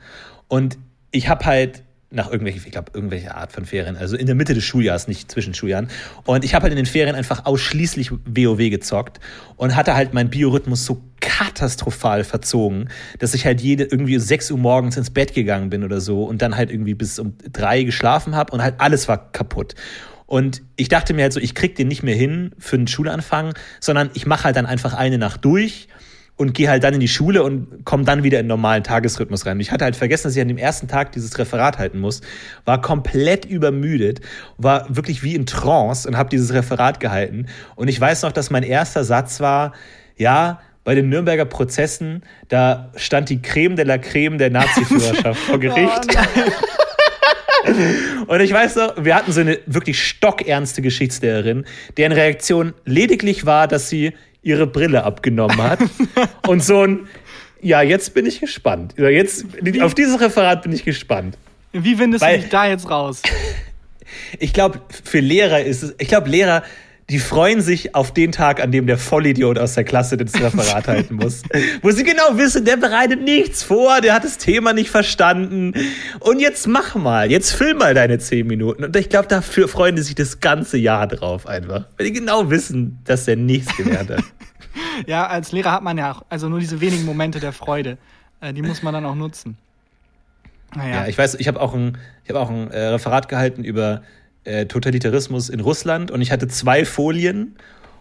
Und 0.48 0.78
ich 1.10 1.28
habe 1.28 1.44
halt 1.46 1.82
nach 2.12 2.30
irgendwelche, 2.30 2.58
ich 2.58 2.72
glaube, 2.72 2.92
irgendwelche 2.94 3.34
Art 3.34 3.52
von 3.52 3.64
Ferien, 3.64 3.96
also 3.96 4.16
in 4.16 4.26
der 4.26 4.34
Mitte 4.34 4.54
des 4.54 4.64
Schuljahres, 4.64 5.08
nicht 5.08 5.30
zwischen 5.30 5.54
Schuljahren. 5.54 5.88
Und 6.24 6.44
ich 6.44 6.54
habe 6.54 6.64
halt 6.64 6.72
in 6.72 6.76
den 6.76 6.86
Ferien 6.86 7.16
einfach 7.16 7.44
ausschließlich 7.46 8.10
WoW 8.10 8.70
gezockt 8.70 9.20
und 9.56 9.74
hatte 9.74 9.94
halt 9.94 10.14
meinen 10.14 10.30
Biorhythmus 10.30 10.84
so 10.84 11.02
katastrophal 11.20 12.24
verzogen, 12.24 12.88
dass 13.18 13.34
ich 13.34 13.46
halt 13.46 13.60
jede 13.60 13.84
irgendwie 13.84 14.16
um 14.16 14.22
6 14.22 14.50
Uhr 14.50 14.58
morgens 14.58 14.96
ins 14.96 15.10
Bett 15.10 15.34
gegangen 15.34 15.70
bin 15.70 15.84
oder 15.84 16.00
so 16.00 16.24
und 16.24 16.42
dann 16.42 16.56
halt 16.56 16.70
irgendwie 16.70 16.94
bis 16.94 17.18
um 17.18 17.34
drei 17.52 17.82
geschlafen 17.84 18.34
habe 18.34 18.52
und 18.52 18.62
halt 18.62 18.74
alles 18.78 19.08
war 19.08 19.32
kaputt. 19.32 19.74
Und 20.26 20.62
ich 20.76 20.88
dachte 20.88 21.14
mir 21.14 21.22
halt 21.22 21.32
so, 21.32 21.40
ich 21.40 21.54
krieg 21.54 21.76
den 21.76 21.88
nicht 21.88 22.02
mehr 22.02 22.14
hin 22.14 22.52
für 22.58 22.76
einen 22.76 22.86
Schulanfang, 22.86 23.54
sondern 23.80 24.10
ich 24.14 24.26
mache 24.26 24.44
halt 24.44 24.56
dann 24.56 24.66
einfach 24.66 24.94
eine 24.94 25.18
Nacht 25.18 25.44
durch 25.44 25.88
und 26.42 26.54
gehe 26.54 26.68
halt 26.68 26.84
dann 26.84 26.94
in 26.94 27.00
die 27.00 27.08
Schule 27.08 27.42
und 27.42 27.84
komme 27.84 28.04
dann 28.04 28.22
wieder 28.22 28.38
in 28.40 28.44
den 28.44 28.48
normalen 28.48 28.82
Tagesrhythmus 28.82 29.46
rein. 29.46 29.58
Ich 29.60 29.70
hatte 29.70 29.84
halt 29.84 29.96
vergessen, 29.96 30.24
dass 30.24 30.36
ich 30.36 30.42
an 30.42 30.48
dem 30.48 30.58
ersten 30.58 30.88
Tag 30.88 31.12
dieses 31.12 31.38
Referat 31.38 31.78
halten 31.78 32.00
muss, 32.00 32.20
war 32.64 32.82
komplett 32.82 33.44
übermüdet, 33.44 34.20
war 34.58 34.86
wirklich 34.94 35.22
wie 35.22 35.34
in 35.34 35.46
Trance 35.46 36.06
und 36.08 36.16
habe 36.16 36.28
dieses 36.28 36.52
Referat 36.52 37.00
gehalten. 37.00 37.46
Und 37.76 37.88
ich 37.88 38.00
weiß 38.00 38.22
noch, 38.22 38.32
dass 38.32 38.50
mein 38.50 38.64
erster 38.64 39.04
Satz 39.04 39.40
war, 39.40 39.72
ja, 40.16 40.60
bei 40.84 40.94
den 40.96 41.08
Nürnberger 41.08 41.44
Prozessen, 41.44 42.22
da 42.48 42.90
stand 42.96 43.30
die 43.30 43.40
Creme 43.40 43.76
de 43.76 43.84
la 43.84 43.98
Creme 43.98 44.38
der 44.38 44.50
Nazi-Führerschaft 44.50 45.40
vor 45.46 45.60
Gericht. 45.60 46.18
Und 48.26 48.40
ich 48.40 48.52
weiß 48.52 48.74
noch, 48.76 49.04
wir 49.04 49.14
hatten 49.14 49.30
so 49.30 49.40
eine 49.40 49.60
wirklich 49.66 50.02
stockernste 50.02 50.82
Geschichtslehrerin, 50.82 51.64
deren 51.96 52.10
Reaktion 52.10 52.74
lediglich 52.84 53.46
war, 53.46 53.68
dass 53.68 53.88
sie 53.88 54.14
ihre 54.42 54.66
Brille 54.66 55.04
abgenommen 55.04 55.62
hat 55.62 55.80
und 56.46 56.62
so 56.62 56.82
ein 56.82 57.08
Ja, 57.60 57.82
jetzt 57.82 58.14
bin 58.14 58.26
ich 58.26 58.40
gespannt. 58.40 58.94
Jetzt, 58.98 59.46
auf 59.80 59.94
dieses 59.94 60.20
Referat 60.20 60.62
bin 60.62 60.72
ich 60.72 60.84
gespannt. 60.84 61.38
Wie 61.72 61.96
findest 61.96 62.22
Weil, 62.22 62.36
du 62.36 62.42
dich 62.42 62.50
da 62.50 62.66
jetzt 62.66 62.90
raus? 62.90 63.22
ich 64.38 64.52
glaube, 64.52 64.80
für 65.04 65.20
Lehrer 65.20 65.62
ist 65.62 65.82
es, 65.82 65.94
ich 65.98 66.08
glaube, 66.08 66.28
Lehrer, 66.28 66.62
die 67.12 67.18
freuen 67.18 67.60
sich 67.60 67.94
auf 67.94 68.14
den 68.14 68.32
Tag, 68.32 68.62
an 68.62 68.72
dem 68.72 68.86
der 68.86 68.96
Vollidiot 68.96 69.58
aus 69.58 69.74
der 69.74 69.84
Klasse 69.84 70.16
das 70.16 70.34
Referat 70.34 70.88
halten 70.88 71.16
muss. 71.16 71.42
Wo 71.82 71.90
sie 71.90 72.04
genau 72.04 72.38
wissen, 72.38 72.64
der 72.64 72.78
bereitet 72.78 73.20
nichts 73.20 73.62
vor, 73.62 74.00
der 74.00 74.14
hat 74.14 74.24
das 74.24 74.38
Thema 74.38 74.72
nicht 74.72 74.88
verstanden. 74.88 75.74
Und 76.20 76.40
jetzt 76.40 76.66
mach 76.66 76.94
mal, 76.94 77.30
jetzt 77.30 77.52
film 77.52 77.76
mal 77.76 77.92
deine 77.92 78.18
zehn 78.18 78.46
Minuten. 78.46 78.82
Und 78.82 78.96
ich 78.96 79.10
glaube, 79.10 79.28
dafür 79.28 79.68
freuen 79.68 79.94
die 79.94 80.00
sich 80.00 80.14
das 80.14 80.40
ganze 80.40 80.78
Jahr 80.78 81.06
drauf 81.06 81.46
einfach. 81.46 81.84
Weil 81.98 82.06
die 82.06 82.12
genau 82.14 82.48
wissen, 82.48 82.98
dass 83.04 83.26
der 83.26 83.36
nichts 83.36 83.76
gelernt 83.76 84.08
hat. 84.08 84.24
ja, 85.06 85.26
als 85.26 85.52
Lehrer 85.52 85.72
hat 85.72 85.82
man 85.82 85.98
ja 85.98 86.12
auch, 86.12 86.24
also 86.30 86.48
nur 86.48 86.60
diese 86.60 86.80
wenigen 86.80 87.04
Momente 87.04 87.40
der 87.40 87.52
Freude. 87.52 87.98
Äh, 88.40 88.54
die 88.54 88.62
muss 88.62 88.82
man 88.82 88.94
dann 88.94 89.04
auch 89.04 89.14
nutzen. 89.14 89.58
Naja. 90.74 91.02
Ja, 91.02 91.06
ich 91.08 91.18
weiß, 91.18 91.34
ich 91.34 91.46
habe 91.46 91.60
auch 91.60 91.74
ein, 91.74 91.98
ich 92.24 92.30
hab 92.30 92.36
auch 92.36 92.48
ein 92.48 92.70
äh, 92.70 92.86
Referat 92.86 93.28
gehalten 93.28 93.64
über 93.64 94.00
äh, 94.44 94.66
Totalitarismus 94.66 95.48
in 95.48 95.60
Russland 95.60 96.10
und 96.10 96.20
ich 96.20 96.32
hatte 96.32 96.48
zwei 96.48 96.84
Folien 96.84 97.56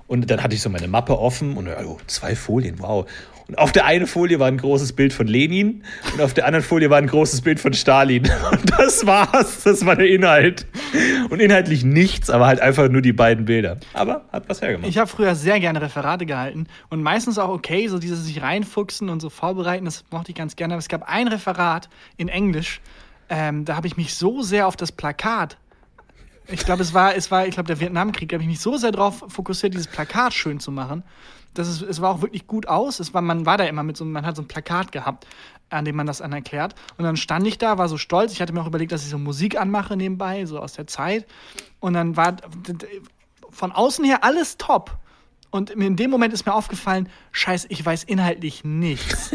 und 0.07 0.29
dann 0.29 0.43
hatte 0.43 0.55
ich 0.55 0.61
so 0.61 0.69
meine 0.69 0.87
Mappe 0.87 1.17
offen 1.17 1.55
und 1.55 1.67
oh, 1.67 1.97
zwei 2.07 2.35
Folien, 2.35 2.79
wow. 2.79 3.05
Und 3.47 3.57
auf 3.57 3.73
der 3.73 3.85
einen 3.85 4.07
Folie 4.07 4.39
war 4.39 4.47
ein 4.47 4.57
großes 4.57 4.93
Bild 4.93 5.11
von 5.11 5.27
Lenin 5.27 5.83
und 6.13 6.21
auf 6.21 6.33
der 6.33 6.45
anderen 6.45 6.63
Folie 6.63 6.89
war 6.89 6.97
ein 6.97 7.07
großes 7.07 7.41
Bild 7.41 7.59
von 7.59 7.73
Stalin. 7.73 8.23
Und 8.51 8.71
das 8.79 9.05
war's. 9.05 9.63
Das 9.63 9.85
war 9.85 9.97
der 9.97 10.07
Inhalt. 10.07 10.67
Und 11.29 11.41
inhaltlich 11.41 11.83
nichts, 11.83 12.29
aber 12.29 12.45
halt 12.45 12.61
einfach 12.61 12.87
nur 12.87 13.01
die 13.01 13.11
beiden 13.11 13.43
Bilder. 13.43 13.77
Aber 13.93 14.23
hat 14.31 14.47
was 14.47 14.61
hergemacht. 14.61 14.89
Ich 14.89 14.97
habe 14.97 15.07
früher 15.07 15.35
sehr 15.35 15.59
gerne 15.59 15.81
Referate 15.81 16.25
gehalten 16.25 16.67
und 16.89 17.03
meistens 17.03 17.37
auch 17.39 17.49
okay, 17.49 17.89
so 17.89 17.99
dieses 17.99 18.23
sich 18.23 18.41
reinfuchsen 18.41 19.09
und 19.09 19.21
so 19.21 19.29
vorbereiten, 19.29 19.83
das 19.83 20.05
mochte 20.11 20.31
ich 20.31 20.35
ganz 20.35 20.55
gerne. 20.55 20.75
Aber 20.75 20.79
es 20.79 20.87
gab 20.87 21.03
ein 21.09 21.27
Referat 21.27 21.89
in 22.15 22.29
Englisch, 22.29 22.79
ähm, 23.27 23.65
da 23.65 23.75
habe 23.75 23.87
ich 23.87 23.97
mich 23.97 24.13
so 24.13 24.41
sehr 24.43 24.65
auf 24.65 24.77
das 24.77 24.93
Plakat 24.93 25.57
ich 26.47 26.65
glaube, 26.65 26.81
es 26.81 26.93
war, 26.93 27.15
es 27.15 27.31
war, 27.31 27.45
ich 27.45 27.53
glaube, 27.53 27.67
der 27.67 27.79
Vietnamkrieg, 27.79 28.29
da 28.29 28.35
habe 28.35 28.43
ich 28.43 28.49
mich 28.49 28.59
so 28.59 28.77
sehr 28.77 28.91
darauf 28.91 29.23
fokussiert, 29.27 29.73
dieses 29.73 29.87
Plakat 29.87 30.33
schön 30.33 30.59
zu 30.59 30.71
machen. 30.71 31.03
Das 31.53 31.67
ist, 31.67 31.81
es 31.81 32.01
war 32.01 32.11
auch 32.11 32.21
wirklich 32.21 32.47
gut 32.47 32.67
aus. 32.67 32.99
Es 32.99 33.13
war, 33.13 33.21
man 33.21 33.45
war 33.45 33.57
da 33.57 33.65
immer 33.65 33.83
mit 33.83 33.97
so, 33.97 34.05
man 34.05 34.25
hat 34.25 34.35
so 34.35 34.41
ein 34.41 34.47
Plakat 34.47 34.91
gehabt, 34.91 35.27
an 35.69 35.85
dem 35.85 35.95
man 35.95 36.07
das 36.07 36.19
dann 36.19 36.31
erklärt. 36.31 36.75
Und 36.97 37.03
dann 37.03 37.17
stand 37.17 37.45
ich 37.45 37.57
da, 37.57 37.77
war 37.77 37.89
so 37.89 37.97
stolz. 37.97 38.31
Ich 38.31 38.41
hatte 38.41 38.53
mir 38.53 38.61
auch 38.61 38.67
überlegt, 38.67 38.91
dass 38.91 39.03
ich 39.03 39.09
so 39.09 39.17
Musik 39.17 39.59
anmache 39.59 39.97
nebenbei, 39.97 40.45
so 40.45 40.59
aus 40.59 40.73
der 40.73 40.87
Zeit. 40.87 41.25
Und 41.79 41.93
dann 41.93 42.15
war 42.15 42.37
von 43.49 43.71
außen 43.71 44.05
her 44.05 44.23
alles 44.23 44.57
top. 44.57 44.97
Und 45.51 45.69
in 45.69 45.97
dem 45.97 46.09
Moment 46.09 46.33
ist 46.33 46.45
mir 46.45 46.53
aufgefallen, 46.53 47.09
scheiße, 47.33 47.67
ich 47.69 47.85
weiß 47.85 48.05
inhaltlich 48.05 48.63
nichts. 48.63 49.31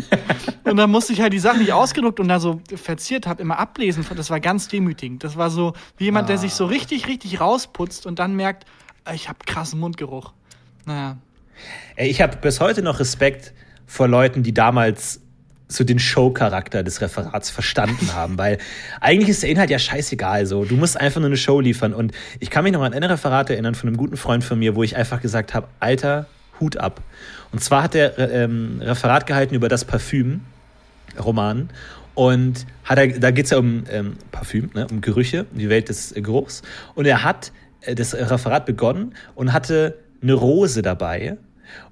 und 0.64 0.78
dann 0.78 0.90
musste 0.90 1.12
ich 1.12 1.20
halt 1.20 1.34
die 1.34 1.38
Sachen, 1.38 1.58
die 1.58 1.66
ich 1.66 1.72
ausgedruckt 1.74 2.18
und 2.20 2.28
da 2.28 2.40
so 2.40 2.60
verziert 2.74 3.26
habe, 3.26 3.42
immer 3.42 3.58
ablesen. 3.58 4.04
Das 4.16 4.30
war 4.30 4.40
ganz 4.40 4.68
demütigend. 4.68 5.22
Das 5.24 5.36
war 5.36 5.50
so 5.50 5.74
wie 5.98 6.04
jemand, 6.04 6.24
ah. 6.24 6.28
der 6.28 6.38
sich 6.38 6.54
so 6.54 6.64
ah. 6.64 6.68
richtig, 6.68 7.06
richtig 7.06 7.38
rausputzt 7.38 8.06
und 8.06 8.18
dann 8.18 8.34
merkt, 8.34 8.64
ich 9.14 9.28
habe 9.28 9.38
krassen 9.44 9.78
Mundgeruch. 9.78 10.32
Naja. 10.86 11.18
Ey, 11.96 12.08
ich 12.08 12.22
habe 12.22 12.38
bis 12.38 12.60
heute 12.60 12.80
noch 12.80 12.98
Respekt 12.98 13.52
vor 13.86 14.08
Leuten, 14.08 14.42
die 14.42 14.54
damals 14.54 15.20
so 15.68 15.84
den 15.84 15.98
Show-Charakter 15.98 16.82
des 16.82 17.00
Referats 17.00 17.50
verstanden 17.50 18.14
haben, 18.14 18.38
weil 18.38 18.58
eigentlich 19.00 19.30
ist 19.30 19.42
der 19.42 19.50
Inhalt 19.50 19.70
ja 19.70 19.78
scheißegal 19.78 20.46
so. 20.46 20.64
Du 20.64 20.76
musst 20.76 20.98
einfach 20.98 21.20
nur 21.20 21.28
eine 21.28 21.36
Show 21.36 21.60
liefern. 21.60 21.92
Und 21.92 22.12
ich 22.38 22.50
kann 22.50 22.64
mich 22.64 22.72
noch 22.72 22.82
an 22.82 22.92
ein 22.92 23.02
Referat 23.02 23.50
erinnern 23.50 23.74
von 23.74 23.88
einem 23.88 23.96
guten 23.96 24.16
Freund 24.16 24.44
von 24.44 24.58
mir, 24.58 24.76
wo 24.76 24.82
ich 24.82 24.96
einfach 24.96 25.20
gesagt 25.20 25.54
habe, 25.54 25.66
Alter, 25.80 26.26
Hut 26.60 26.76
ab. 26.76 27.00
Und 27.52 27.62
zwar 27.62 27.82
hat 27.82 27.94
er 27.94 28.18
ähm, 28.18 28.80
Referat 28.80 29.26
gehalten 29.26 29.54
über 29.54 29.68
das 29.68 29.84
Parfüm, 29.84 30.42
Roman. 31.22 31.70
Und 32.14 32.64
hat 32.84 32.98
er, 32.98 33.08
da 33.08 33.30
geht 33.30 33.46
es 33.46 33.50
ja 33.50 33.58
um 33.58 33.84
ähm, 33.90 34.16
Parfüm, 34.30 34.70
ne, 34.72 34.86
um 34.90 35.00
Gerüche, 35.00 35.46
die 35.52 35.68
Welt 35.68 35.88
des 35.88 36.16
äh, 36.16 36.22
Geruchs. 36.22 36.62
Und 36.94 37.06
er 37.06 37.24
hat 37.24 37.52
äh, 37.82 37.94
das 37.94 38.14
Referat 38.14 38.66
begonnen 38.66 39.14
und 39.34 39.52
hatte 39.52 39.98
eine 40.22 40.32
Rose 40.32 40.80
dabei 40.80 41.36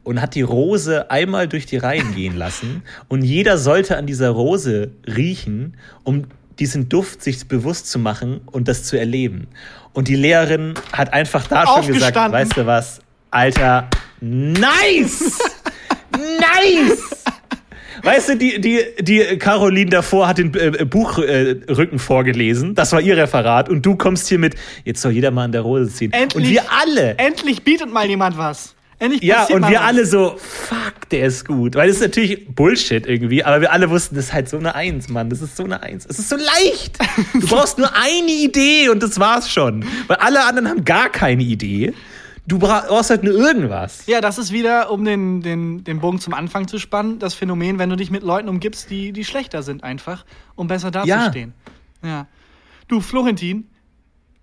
und 0.03 0.21
hat 0.21 0.35
die 0.35 0.43
Rose 0.43 1.11
einmal 1.11 1.49
durch 1.49 1.67
die 1.67 1.77
Reihen 1.77 2.15
gehen 2.15 2.37
lassen 2.37 2.83
und 3.09 3.23
jeder 3.23 3.59
sollte 3.59 3.97
an 3.97 4.07
dieser 4.07 4.31
Rose 4.31 4.91
riechen, 5.07 5.77
um 6.03 6.25
diesen 6.59 6.89
Duft 6.89 7.23
sich 7.23 7.47
bewusst 7.49 7.89
zu 7.91 7.99
machen 7.99 8.41
und 8.47 8.69
das 8.69 8.85
zu 8.85 8.99
erleben. 8.99 9.49
Und 9.93 10.09
die 10.09 10.17
Lehrerin 10.17 10.75
hat 10.93 11.13
einfach 11.13 11.47
da 11.47 11.67
schon 11.67 11.87
gesagt, 11.87 12.17
weißt 12.17 12.57
du 12.57 12.67
was, 12.67 13.01
Alter, 13.31 13.89
nice! 14.21 15.39
nice! 16.13 17.25
Weißt 18.03 18.29
du, 18.29 18.37
die, 18.37 18.61
die, 18.61 18.81
die 19.01 19.39
Caroline 19.39 19.91
davor 19.91 20.29
hat 20.29 20.37
den 20.39 20.53
äh, 20.55 20.85
Buchrücken 20.85 21.97
äh, 21.97 21.99
vorgelesen. 21.99 22.75
Das 22.75 22.93
war 22.93 23.01
ihr 23.01 23.17
Referat. 23.17 23.71
Und 23.71 23.87
du 23.87 23.97
kommst 23.97 24.29
hier 24.29 24.39
mit, 24.39 24.57
jetzt 24.85 25.01
soll 25.01 25.13
jeder 25.13 25.31
mal 25.31 25.45
an 25.45 25.53
der 25.53 25.63
Rose 25.63 25.91
ziehen. 25.91 26.13
Endlich, 26.13 26.45
und 26.45 26.51
wir 26.51 26.63
alle. 26.71 27.17
Endlich 27.17 27.63
bietet 27.65 27.91
mal 27.91 28.07
jemand 28.07 28.37
was. 28.37 28.75
Endlich 29.05 29.23
ja, 29.23 29.45
und 29.45 29.69
wir 29.69 29.79
was. 29.79 29.87
alle 29.87 30.07
so, 30.07 30.37
fuck, 30.39 31.11
der 31.11 31.27
ist 31.27 31.47
gut. 31.47 31.75
Weil 31.75 31.89
das 31.89 31.97
ist 31.97 32.03
natürlich 32.03 32.49
Bullshit 32.55 33.07
irgendwie, 33.07 33.45
aber 33.45 33.61
wir 33.61 33.71
alle 33.71 33.91
wussten, 33.91 34.15
das 34.15 34.27
ist 34.27 34.33
halt 34.33 34.49
so 34.49 34.57
eine 34.57 34.75
Eins, 34.75 35.11
Mann. 35.11 35.29
Das 35.29 35.43
ist 35.43 35.57
so 35.57 35.65
eine 35.65 35.83
Eins. 35.83 36.07
Es 36.09 36.19
ist 36.19 36.31
so 36.31 36.37
leicht. 36.37 36.99
Du 37.35 37.47
brauchst 37.47 37.77
nur 37.77 37.91
eine 37.95 38.31
Idee 38.31 38.89
und 38.89 39.03
das 39.03 39.21
war's 39.21 39.51
schon. 39.51 39.85
Weil 40.07 40.17
alle 40.17 40.45
anderen 40.47 40.69
haben 40.69 40.85
gar 40.85 41.11
keine 41.11 41.43
Idee. 41.43 41.93
Du 42.47 42.59
brauchst 42.59 43.11
halt 43.11 43.25
nur 43.25 43.35
irgendwas. 43.35 44.07
Ja, 44.07 44.21
das 44.21 44.39
ist 44.39 44.53
wieder, 44.53 44.91
um 44.91 45.05
den, 45.05 45.41
den, 45.41 45.85
den 45.85 46.01
Bogen 46.01 46.21
zum 46.21 46.35
Anfang 46.35 46.69
zu 46.69 46.79
spannen, 46.79 47.19
das 47.19 47.35
Phänomen, 47.35 47.79
wenn 47.79 47.91
du 47.91 47.97
dich 47.97 48.11
mit 48.11 48.23
Leuten 48.23 48.49
umgibst, 48.49 48.91
die, 48.91 49.13
die 49.13 49.25
schlechter 49.25 49.63
sind 49.63 49.83
einfach, 49.83 50.25
um 50.55 50.67
besser 50.67 50.91
dazustehen. 50.91 51.55
Ja. 52.03 52.09
ja. 52.09 52.27
Du, 52.89 53.01
Florentin, 53.01 53.69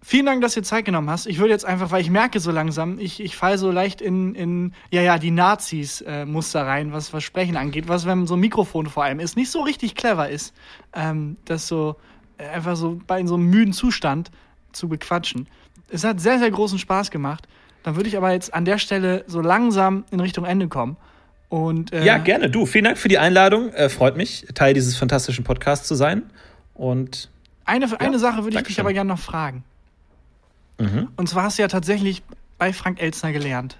Vielen 0.03 0.25
Dank, 0.25 0.41
dass 0.41 0.55
du 0.55 0.61
dir 0.61 0.65
Zeit 0.65 0.85
genommen 0.85 1.09
hast. 1.11 1.27
Ich 1.27 1.37
würde 1.37 1.51
jetzt 1.51 1.63
einfach, 1.63 1.91
weil 1.91 2.01
ich 2.01 2.09
merke 2.09 2.39
so 2.39 2.51
langsam, 2.51 2.97
ich, 2.97 3.19
ich 3.19 3.35
falle 3.35 3.59
so 3.59 3.69
leicht 3.69 4.01
in, 4.01 4.33
in, 4.33 4.73
ja, 4.89 5.01
ja, 5.01 5.19
die 5.19 5.29
Nazis-Muster 5.29 6.59
äh, 6.59 6.63
rein, 6.63 6.91
was, 6.91 7.13
was 7.13 7.23
Sprechen 7.23 7.55
angeht, 7.55 7.87
was, 7.87 8.07
wenn 8.07 8.25
so 8.25 8.33
ein 8.33 8.39
Mikrofon 8.39 8.87
vor 8.87 9.03
allem 9.03 9.19
ist, 9.19 9.37
nicht 9.37 9.51
so 9.51 9.61
richtig 9.61 9.93
clever 9.93 10.27
ist, 10.27 10.55
ähm, 10.95 11.37
das 11.45 11.67
so 11.67 11.97
äh, 12.39 12.47
einfach 12.47 12.75
so 12.75 12.99
bei 13.05 13.19
in 13.19 13.27
so 13.27 13.35
einem 13.35 13.45
müden 13.45 13.73
Zustand 13.73 14.31
zu 14.71 14.89
bequatschen. 14.89 15.47
Es 15.89 16.03
hat 16.03 16.19
sehr, 16.19 16.39
sehr 16.39 16.49
großen 16.49 16.79
Spaß 16.79 17.11
gemacht. 17.11 17.47
Dann 17.83 17.95
würde 17.95 18.09
ich 18.09 18.17
aber 18.17 18.31
jetzt 18.31 18.53
an 18.53 18.65
der 18.65 18.79
Stelle 18.79 19.23
so 19.27 19.41
langsam 19.41 20.05
in 20.09 20.19
Richtung 20.19 20.45
Ende 20.45 20.67
kommen. 20.67 20.97
Und, 21.49 21.93
äh, 21.93 22.05
ja, 22.05 22.17
gerne. 22.17 22.49
Du, 22.49 22.65
vielen 22.65 22.85
Dank 22.85 22.97
für 22.97 23.09
die 23.09 23.19
Einladung. 23.19 23.73
Äh, 23.73 23.89
freut 23.89 24.17
mich, 24.17 24.47
Teil 24.55 24.73
dieses 24.73 24.95
fantastischen 24.95 25.43
Podcasts 25.43 25.87
zu 25.87 25.95
sein. 25.95 26.23
Und 26.73 27.29
eine, 27.65 27.87
ja, 27.87 27.97
eine 27.97 28.19
Sache 28.19 28.43
würde 28.43 28.57
ich 28.57 28.63
dich 28.63 28.79
aber 28.79 28.93
gerne 28.93 29.09
noch 29.09 29.19
fragen. 29.19 29.63
Mhm. 30.81 31.09
Und 31.15 31.29
zwar 31.29 31.43
hast 31.43 31.57
du 31.57 31.61
ja 31.61 31.67
tatsächlich 31.67 32.23
bei 32.57 32.73
Frank 32.73 33.01
Elzner 33.01 33.31
gelernt, 33.31 33.77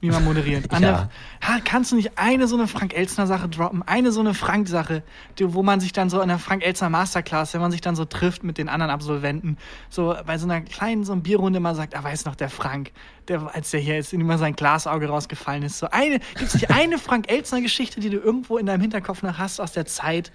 wie 0.00 0.10
man 0.10 0.24
moderiert. 0.24 0.66
ja. 0.72 0.80
Der, 0.80 1.10
ha, 1.40 1.58
kannst 1.64 1.92
du 1.92 1.96
nicht 1.96 2.12
eine 2.16 2.46
so 2.48 2.56
eine 2.56 2.66
Frank 2.66 2.94
Elzner 2.94 3.26
Sache 3.26 3.48
droppen? 3.48 3.82
Eine 3.82 4.12
so 4.12 4.20
eine 4.20 4.34
Frank 4.34 4.68
Sache, 4.68 5.02
wo 5.40 5.62
man 5.62 5.80
sich 5.80 5.92
dann 5.92 6.10
so 6.10 6.20
in 6.20 6.28
der 6.28 6.38
Frank 6.38 6.64
Elzner 6.64 6.90
Masterclass, 6.90 7.54
wenn 7.54 7.60
man 7.60 7.70
sich 7.70 7.80
dann 7.80 7.96
so 7.96 8.04
trifft 8.04 8.42
mit 8.42 8.58
den 8.58 8.68
anderen 8.68 8.90
Absolventen, 8.90 9.56
so 9.90 10.14
bei 10.26 10.38
so 10.38 10.46
einer 10.46 10.60
kleinen 10.60 11.04
so 11.04 11.12
einer 11.12 11.22
Bierrunde 11.22 11.60
mal 11.60 11.74
sagt, 11.74 11.96
ah, 11.96 12.02
weiß 12.02 12.24
noch, 12.24 12.34
der 12.34 12.48
Frank, 12.48 12.90
der, 13.28 13.54
als 13.54 13.70
der 13.70 13.80
hier 13.80 13.94
jetzt 13.94 14.12
immer 14.12 14.38
sein 14.38 14.56
Glasauge 14.56 15.08
rausgefallen 15.08 15.62
ist. 15.62 15.78
So 15.78 15.88
eine, 15.90 16.18
gibt 16.34 16.48
es 16.48 16.54
nicht 16.54 16.70
eine 16.70 16.98
Frank 16.98 17.30
Elzner 17.30 17.60
Geschichte, 17.60 18.00
die 18.00 18.10
du 18.10 18.18
irgendwo 18.18 18.58
in 18.58 18.66
deinem 18.66 18.80
Hinterkopf 18.80 19.22
noch 19.22 19.38
hast 19.38 19.60
aus 19.60 19.72
der 19.72 19.86
Zeit? 19.86 20.32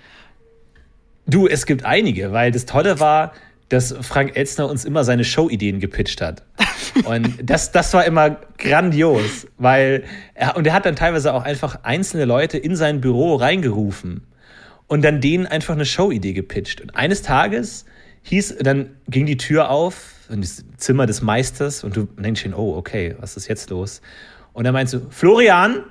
Du, 1.26 1.46
es 1.46 1.66
gibt 1.66 1.84
einige, 1.84 2.32
weil 2.32 2.52
das 2.52 2.66
Tolle 2.66 3.02
war, 3.02 3.34
dass 3.70 3.94
Frank 4.02 4.36
Elzner 4.36 4.70
uns 4.70 4.86
immer 4.86 5.04
seine 5.04 5.24
Showideen 5.24 5.80
gepitcht 5.80 6.22
hat. 6.22 6.44
Und 7.04 7.34
das, 7.44 7.72
das 7.72 7.94
war 7.94 8.06
immer 8.06 8.38
grandios, 8.58 9.48
weil 9.58 10.04
er, 10.34 10.56
und 10.56 10.66
er 10.66 10.74
hat 10.74 10.86
dann 10.86 10.96
teilweise 10.96 11.34
auch 11.34 11.44
einfach 11.44 11.84
einzelne 11.84 12.26
Leute 12.26 12.58
in 12.58 12.76
sein 12.76 13.02
Büro 13.02 13.36
reingerufen 13.36 14.26
und 14.88 15.04
dann 15.04 15.22
denen 15.22 15.46
einfach 15.46 15.74
eine 15.74 15.86
Showidee 15.86 16.34
gepitcht. 16.34 16.82
Und 16.82 16.96
eines 16.96 17.22
Tages 17.22 17.86
hieß, 18.24 18.58
dann 18.62 18.92
ging 19.08 19.26
die 19.26 19.38
Tür 19.38 19.70
auf 19.70 20.14
in 20.30 20.42
das 20.42 20.64
Zimmer 20.78 21.06
des 21.06 21.22
Meisters 21.22 21.84
und 21.84 21.96
du 21.96 22.06
denkst 22.06 22.42
schon, 22.42 22.54
oh, 22.54 22.76
okay, 22.76 23.16
was 23.20 23.38
ist 23.38 23.48
jetzt 23.48 23.70
los? 23.70 24.02
Und 24.54 24.66
er 24.66 24.72
meinst 24.72 24.94
du, 24.94 25.02
Florian, 25.10 25.84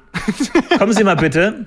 kommen 0.79 0.93
Sie 0.93 1.05
mal 1.05 1.16
bitte. 1.16 1.66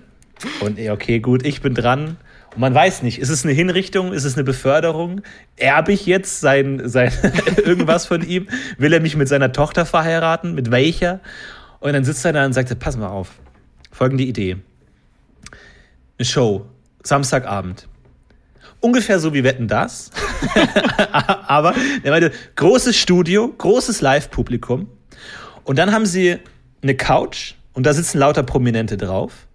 Und 0.60 0.80
okay, 0.80 1.20
gut, 1.20 1.46
ich 1.46 1.62
bin 1.62 1.74
dran. 1.74 2.18
Und 2.54 2.60
man 2.60 2.74
weiß 2.74 3.04
nicht, 3.04 3.20
ist 3.20 3.30
es 3.30 3.44
eine 3.44 3.54
Hinrichtung, 3.54 4.12
ist 4.14 4.24
es 4.24 4.36
eine 4.36 4.44
Beförderung? 4.44 5.22
Erbe 5.56 5.92
ich 5.92 6.06
jetzt 6.06 6.42
sein, 6.42 6.82
sein 6.90 7.12
irgendwas 7.58 8.06
von 8.06 8.28
ihm? 8.28 8.48
Will 8.78 8.94
er 8.94 9.00
mich 9.00 9.16
mit 9.16 9.28
seiner 9.28 9.52
Tochter 9.52 9.86
verheiraten? 9.86 10.56
Mit 10.56 10.72
welcher? 10.72 11.20
Und 11.80 11.94
dann 11.94 12.04
sitzt 12.04 12.26
er 12.26 12.34
da 12.34 12.46
und 12.46 12.54
sagt, 12.54 12.78
pass 12.80 12.98
mal 12.98 13.08
auf. 13.08 13.32
Folgende 13.92 14.24
Idee. 14.24 14.58
Eine 16.18 16.26
Show, 16.26 16.66
Samstagabend. 17.04 17.88
Ungefähr 18.82 19.20
so 19.20 19.34
wie 19.34 19.44
Wetten 19.44 19.68
das. 19.68 20.12
Aber 21.12 21.74
er 22.04 22.12
meinte, 22.12 22.32
großes 22.56 22.98
Studio, 22.98 23.54
großes 23.58 24.02
Live-Publikum. 24.02 24.90
Und 25.64 25.78
dann 25.78 25.92
haben 25.92 26.06
sie 26.06 26.38
eine 26.82 26.96
Couch 26.96 27.54
und 27.74 27.86
da 27.86 27.94
sitzen 27.94 28.20
lauter 28.20 28.44
Prominente 28.44 28.98
drauf. 28.98 29.48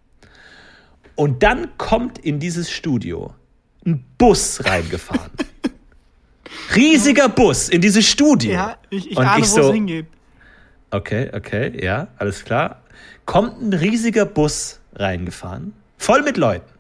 Und 1.17 1.43
dann 1.43 1.77
kommt 1.79 2.19
in 2.19 2.41
dieses 2.41 2.71
Studio 2.71 3.35
ein 3.87 4.05
Bus 4.19 4.65
reingefahren. 4.65 5.31
Riesiger 6.75 7.29
Bus 7.29 7.69
in 7.69 7.81
dieses 7.81 8.07
Studio. 8.09 8.53
Ja, 8.53 8.77
ich, 8.91 9.11
ich 9.11 9.17
Und 9.17 9.25
ahne, 9.27 9.43
ich 9.45 9.51
wo 9.51 9.55
so- 9.57 9.69
es 9.69 9.75
hingeht. 9.75 10.07
Okay, 10.91 11.31
okay, 11.35 11.85
ja, 11.85 12.07
alles 12.19 12.45
klar. 12.45 12.81
Kommt 13.27 13.61
ein 13.61 13.73
riesiger 13.73 14.27
Bus 14.27 14.79
reingefahren, 14.95 15.73
voll 15.99 16.23
mit 16.23 16.37
Leuten. 16.37 16.71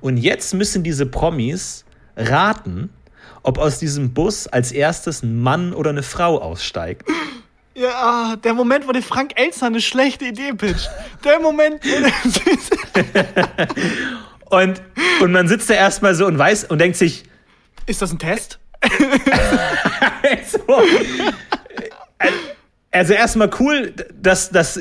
Und 0.00 0.16
jetzt 0.16 0.54
müssen 0.54 0.82
diese 0.82 1.04
Promis 1.04 1.84
raten, 2.16 2.88
ob 3.42 3.58
aus 3.58 3.78
diesem 3.78 4.14
Bus 4.14 4.46
als 4.46 4.72
erstes 4.72 5.22
ein 5.22 5.40
Mann 5.42 5.74
oder 5.74 5.90
eine 5.90 6.02
Frau 6.02 6.40
aussteigt. 6.40 7.06
Ja, 7.78 7.90
ah, 7.90 8.36
der 8.36 8.54
Moment, 8.54 8.88
wo 8.88 8.92
der 8.92 9.02
Frank 9.02 9.32
Elster 9.38 9.66
eine 9.66 9.82
schlechte 9.82 10.24
Idee 10.24 10.54
pitcht. 10.54 10.88
Der 11.22 11.38
Moment, 11.40 11.84
wo 11.84 12.00
der 12.00 13.68
Und, 14.46 14.80
und 15.20 15.32
man 15.32 15.46
sitzt 15.46 15.68
da 15.68 15.74
erstmal 15.74 16.14
so 16.14 16.24
und 16.24 16.38
weiß 16.38 16.64
und 16.64 16.78
denkt 16.78 16.96
sich, 16.96 17.24
Ist 17.84 18.00
das 18.00 18.12
ein 18.12 18.18
Test? 18.18 18.58
so, 20.46 20.82
also 22.92 23.12
erstmal 23.12 23.50
cool, 23.60 23.92
dass, 24.14 24.50
dass, 24.50 24.80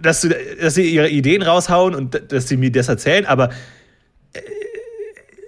dass, 0.00 0.28
dass 0.60 0.74
sie 0.74 0.88
ihre 0.88 1.08
Ideen 1.08 1.42
raushauen 1.42 1.96
und 1.96 2.30
dass 2.30 2.46
sie 2.46 2.56
mir 2.56 2.70
das 2.70 2.88
erzählen, 2.88 3.26
aber 3.26 3.50
äh, 4.34 4.40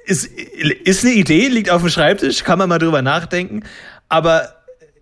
ist, 0.04 0.26
ist 0.26 1.04
eine 1.04 1.14
Idee, 1.14 1.46
liegt 1.46 1.70
auf 1.70 1.82
dem 1.82 1.90
Schreibtisch, 1.90 2.42
kann 2.42 2.58
man 2.58 2.68
mal 2.68 2.78
drüber 2.78 3.02
nachdenken, 3.02 3.62
aber 4.08 4.57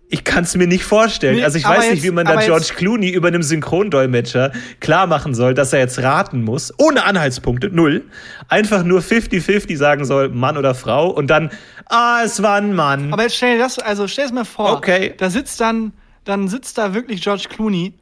ich 0.09 0.23
kann 0.23 0.43
es 0.45 0.55
mir 0.55 0.67
nicht 0.67 0.85
vorstellen. 0.85 1.35
Nee, 1.37 1.43
also 1.43 1.57
ich 1.57 1.65
weiß 1.65 1.79
nicht, 1.79 1.95
jetzt- 1.95 2.03
wie 2.03 2.11
man 2.11 2.25
da 2.25 2.35
George 2.37 2.71
Clooney 2.75 3.09
über 3.09 3.27
einem 3.27 3.43
Synchrondolmetscher 3.43 4.51
klar 4.79 5.05
machen 5.07 5.33
soll, 5.35 5.53
dass 5.53 5.73
er 5.73 5.79
jetzt 5.79 5.99
raten 6.01 6.43
muss, 6.43 6.73
ohne 6.77 7.03
Anhaltspunkte, 7.03 7.69
null. 7.69 8.05
Einfach 8.47 8.83
nur 8.83 9.01
50-50 9.01 9.75
sagen 9.77 10.05
soll, 10.05 10.29
Mann 10.29 10.57
oder 10.57 10.75
Frau 10.75 11.09
und 11.09 11.27
dann, 11.27 11.49
ah, 11.87 12.21
es 12.23 12.41
war 12.41 12.55
ein 12.55 12.73
Mann. 12.73 13.11
Aber 13.11 13.23
jetzt 13.23 13.35
stell 13.35 13.57
dir 13.57 13.63
das, 13.63 13.79
also 13.79 14.07
stell 14.07 14.25
es 14.25 14.31
mir 14.31 14.45
vor. 14.45 14.73
Okay. 14.77 15.13
Da 15.17 15.29
sitzt 15.29 15.59
dann, 15.59 15.91
dann 16.23 16.47
sitzt 16.47 16.77
da 16.77 16.93
wirklich 16.93 17.21
George 17.21 17.47
Clooney 17.49 17.93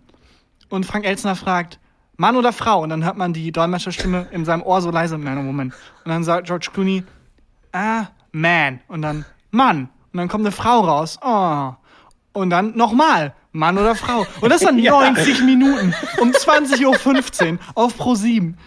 und 0.69 0.85
Frank 0.85 1.05
Elstner 1.05 1.35
fragt, 1.35 1.79
Mann 2.17 2.35
oder 2.37 2.53
Frau? 2.53 2.81
Und 2.81 2.89
dann 2.91 3.03
hört 3.03 3.17
man 3.17 3.33
die 3.33 3.51
Dolmetscherstimme 3.51 4.27
in 4.31 4.45
seinem 4.45 4.61
Ohr 4.63 4.81
so 4.81 4.89
leise, 4.91 5.17
nein, 5.17 5.43
Moment. 5.43 5.73
Und 6.05 6.11
dann 6.11 6.23
sagt 6.23 6.47
George 6.47 6.69
Clooney, 6.71 7.03
ah, 7.73 8.05
man. 8.31 8.79
Und 8.87 9.01
dann, 9.01 9.25
Mann. 9.51 9.89
Und 10.13 10.17
dann 10.19 10.27
kommt 10.29 10.45
eine 10.45 10.51
Frau 10.53 10.79
raus, 10.81 11.19
oh. 11.21 11.73
Und 12.35 12.49
dann 12.49 12.75
nochmal, 12.75 13.33
Mann 13.53 13.77
oder 13.77 13.95
Frau. 13.95 14.27
Und 14.41 14.49
das 14.51 14.61
dann 14.61 14.77
Ja. 14.79 14.91
90 14.91 15.41
Minuten 15.43 15.95
um 16.19 16.31
20.15 16.31 17.53
Uhr 17.53 17.59
auf 17.75 17.97
Pro 17.97 18.13
7. 18.13 18.57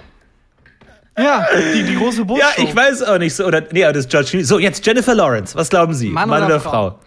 Ja, 1.19 1.47
die, 1.75 1.83
die 1.83 1.97
große 1.97 2.25
Busshow. 2.25 2.41
Ja, 2.41 2.63
ich 2.65 2.75
weiß 2.75 3.03
auch 3.03 3.19
nicht 3.19 3.35
so. 3.35 3.45
Oder, 3.45 3.63
nee, 3.73 3.85
aber 3.85 3.93
das 3.93 4.05
ist 4.07 4.11
George. 4.11 4.45
So, 4.45 4.59
jetzt 4.59 4.87
Jennifer 4.87 5.15
Lawrence. 5.15 5.55
Was 5.57 5.69
glauben 5.69 5.93
Sie? 5.93 6.09
Mann 6.11 6.31
oder 6.31 6.61
Frau? 6.61 6.99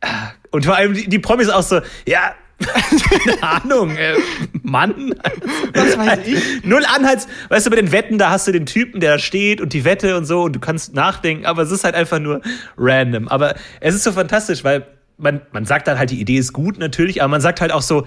Ah, 0.00 0.32
Und 0.50 0.66
vor 0.66 0.74
allem 0.76 0.92
die, 0.94 1.08
die 1.08 1.18
Promis 1.20 1.48
auch 1.48 1.62
so, 1.62 1.80
ja, 2.06 2.34
keine 3.08 3.42
Ahnung, 3.42 3.96
äh, 3.96 4.14
Mann. 4.62 5.14
Was 5.72 5.96
weiß 5.96 6.18
ich? 6.26 6.64
Null 6.64 6.84
Anhalts. 6.84 7.26
Weißt 7.48 7.66
du, 7.66 7.70
bei 7.70 7.76
den 7.76 7.92
Wetten, 7.92 8.18
da 8.18 8.30
hast 8.30 8.46
du 8.48 8.52
den 8.52 8.66
Typen, 8.66 9.00
der 9.00 9.12
da 9.12 9.18
steht 9.18 9.60
und 9.60 9.72
die 9.72 9.84
Wette 9.84 10.16
und 10.16 10.24
so 10.26 10.42
und 10.42 10.54
du 10.54 10.60
kannst 10.60 10.94
nachdenken, 10.94 11.46
aber 11.46 11.62
es 11.62 11.70
ist 11.70 11.84
halt 11.84 11.94
einfach 11.94 12.18
nur 12.18 12.40
random. 12.76 13.28
Aber 13.28 13.54
es 13.80 13.94
ist 13.94 14.04
so 14.04 14.12
fantastisch, 14.12 14.62
weil 14.64 14.86
man, 15.16 15.40
man 15.52 15.64
sagt 15.64 15.86
dann 15.88 15.98
halt, 15.98 16.10
die 16.10 16.20
Idee 16.20 16.38
ist 16.38 16.52
gut 16.52 16.78
natürlich, 16.78 17.22
aber 17.22 17.30
man 17.30 17.40
sagt 17.40 17.60
halt 17.60 17.72
auch 17.72 17.82
so, 17.82 18.06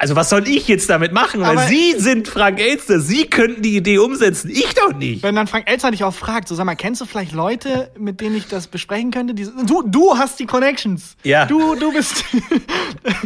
also 0.00 0.14
was 0.14 0.28
soll 0.30 0.46
ich 0.46 0.68
jetzt 0.68 0.88
damit 0.90 1.12
machen? 1.12 1.40
Weil 1.40 1.58
Aber- 1.58 1.66
Sie 1.66 1.94
sind 1.98 2.28
Frank 2.28 2.60
Elster, 2.60 3.00
Sie 3.00 3.24
könnten 3.26 3.62
die 3.62 3.74
Idee 3.76 3.98
umsetzen, 3.98 4.48
ich 4.48 4.74
doch 4.74 4.92
nicht. 4.92 5.24
Wenn 5.24 5.34
dann 5.34 5.48
Frank 5.48 5.68
Elster 5.68 5.90
dich 5.90 6.04
auch 6.04 6.14
fragt, 6.14 6.46
so 6.46 6.54
sag 6.54 6.66
mal, 6.66 6.76
kennst 6.76 7.00
du 7.00 7.04
vielleicht 7.04 7.32
Leute, 7.32 7.90
mit 7.98 8.20
denen 8.20 8.36
ich 8.36 8.46
das 8.46 8.68
besprechen 8.68 9.10
könnte? 9.10 9.34
Die, 9.34 9.48
du, 9.66 9.82
du 9.84 10.16
hast 10.16 10.38
die 10.38 10.46
Connections. 10.46 11.16
Ja. 11.24 11.46
Du, 11.46 11.74
du 11.74 11.92
bist. 11.92 12.24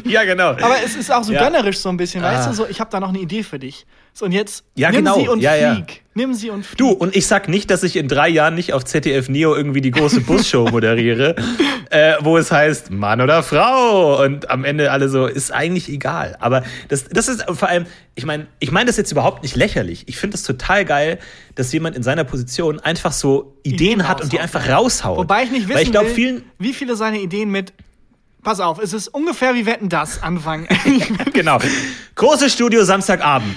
Ja, 0.04 0.24
genau. 0.24 0.50
Aber 0.50 0.76
es 0.84 0.94
ist 0.96 1.10
auch 1.12 1.24
so 1.24 1.32
Ja. 1.32 1.42
gönnerisch 1.44 1.78
so 1.78 1.88
ein 1.88 1.96
bisschen, 1.96 2.22
weißt 2.22 2.46
Ah. 2.46 2.50
du? 2.50 2.54
So, 2.56 2.66
ich 2.66 2.80
habe 2.80 2.90
da 2.90 3.00
noch 3.00 3.08
eine 3.08 3.18
Idee 3.18 3.42
für 3.42 3.58
dich. 3.58 3.86
So, 4.14 4.26
und 4.26 4.32
jetzt 4.32 4.64
Ja, 4.74 4.90
nimm 4.90 5.04
genau. 5.04 5.18
sie 5.18 5.28
und 5.28 5.40
Ja, 5.40 5.54
ja. 5.54 5.74
flieg. 5.74 6.02
Nimm 6.14 6.34
sie 6.34 6.50
und 6.50 6.66
flieg. 6.66 6.76
Du, 6.76 6.90
und 6.90 7.16
ich 7.16 7.26
sag 7.26 7.48
nicht, 7.48 7.70
dass 7.70 7.82
ich 7.82 7.96
in 7.96 8.08
drei 8.08 8.28
Jahren 8.28 8.54
nicht 8.54 8.74
auf 8.74 8.84
ZDF 8.84 9.30
Neo 9.30 9.54
irgendwie 9.54 9.80
die 9.80 9.90
große 9.90 10.20
Busshow 10.20 10.68
moderiere, 10.68 11.34
äh, 11.90 12.16
wo 12.20 12.36
es 12.36 12.52
heißt 12.52 12.90
Mann 12.90 13.22
oder 13.22 13.42
Frau 13.42 14.22
und 14.22 14.50
am 14.50 14.64
Ende 14.66 14.90
alle 14.90 15.08
so, 15.08 15.26
ist 15.26 15.50
eigentlich 15.50 15.88
egal. 15.88 16.36
Aber 16.40 16.62
das, 16.88 17.04
das 17.04 17.28
ist 17.28 17.44
vor 17.50 17.68
allem, 17.70 17.86
ich 18.14 18.26
meine, 18.26 18.46
ich 18.58 18.70
meine 18.70 18.86
das 18.88 18.98
jetzt 18.98 19.10
überhaupt 19.12 19.42
nicht 19.42 19.56
lächerlich. 19.56 20.06
Ich 20.06 20.18
finde 20.18 20.36
es 20.36 20.42
total 20.42 20.84
geil, 20.84 21.18
dass 21.54 21.72
jemand 21.72 21.96
in 21.96 22.02
seiner 22.02 22.24
Position 22.24 22.80
einfach 22.80 23.12
so 23.12 23.56
Ideen, 23.62 24.06
hat 24.06 24.20
und 24.20 24.30
die 24.32 24.36
raushaut. 24.36 24.54
einfach 24.56 24.68
raushaut. 24.76 25.18
Wobei 25.18 25.44
ich 25.44 25.50
nicht 25.50 25.68
wissen 25.68 25.76
Weil 25.76 25.84
ich 25.84 25.90
glaube, 25.90 26.08
will, 26.08 26.14
vielen, 26.14 26.44
wie 26.58 26.74
viele 26.74 26.96
seine 26.96 27.20
Ideen 27.20 27.50
mit. 27.50 27.72
Pass 28.42 28.58
auf, 28.60 28.80
es 28.82 28.92
ist 28.92 29.06
ungefähr 29.08 29.54
wie 29.54 29.64
Wetten 29.66 29.88
das 29.88 30.22
anfangen. 30.22 30.66
genau. 31.32 31.58
Großes 32.16 32.52
Studio 32.52 32.84
Samstagabend. 32.84 33.56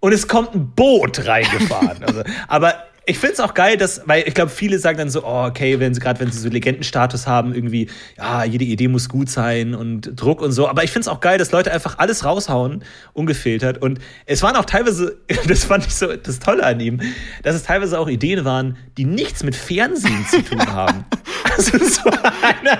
Und 0.00 0.12
es 0.12 0.28
kommt 0.28 0.54
ein 0.54 0.70
Boot 0.74 1.26
reingefahren. 1.26 2.02
also, 2.04 2.22
aber 2.48 2.74
ich 3.04 3.18
finde 3.18 3.34
es 3.34 3.40
auch 3.40 3.54
geil, 3.54 3.78
dass, 3.78 4.02
weil 4.04 4.28
ich 4.28 4.34
glaube, 4.34 4.50
viele 4.50 4.78
sagen 4.78 4.98
dann 4.98 5.08
so, 5.08 5.24
oh, 5.24 5.46
okay, 5.46 5.80
wenn 5.80 5.94
sie 5.94 6.00
gerade, 6.00 6.20
wenn 6.20 6.30
sie 6.30 6.38
so 6.38 6.50
Legendenstatus 6.50 7.26
haben, 7.26 7.54
irgendwie, 7.54 7.88
ja, 8.18 8.44
jede 8.44 8.66
Idee 8.66 8.88
muss 8.88 9.08
gut 9.08 9.30
sein 9.30 9.74
und 9.74 10.12
Druck 10.14 10.42
und 10.42 10.52
so. 10.52 10.68
Aber 10.68 10.84
ich 10.84 10.90
finde 10.90 11.02
es 11.02 11.08
auch 11.08 11.20
geil, 11.20 11.38
dass 11.38 11.50
Leute 11.50 11.72
einfach 11.72 11.98
alles 11.98 12.24
raushauen, 12.24 12.84
ungefiltert. 13.14 13.78
Und 13.80 13.98
es 14.26 14.42
waren 14.42 14.56
auch 14.56 14.66
teilweise, 14.66 15.16
das 15.48 15.64
fand 15.64 15.86
ich 15.86 15.94
so 15.94 16.14
das 16.14 16.38
Tolle 16.38 16.64
an 16.64 16.80
ihm, 16.80 17.00
dass 17.42 17.56
es 17.56 17.62
teilweise 17.62 17.98
auch 17.98 18.08
Ideen 18.08 18.44
waren, 18.44 18.76
die 18.98 19.06
nichts 19.06 19.42
mit 19.42 19.56
Fernsehen 19.56 20.26
zu 20.26 20.42
tun 20.42 20.66
haben. 20.66 21.04
Also 21.56 21.78
so 21.78 22.10
einer, 22.10 22.78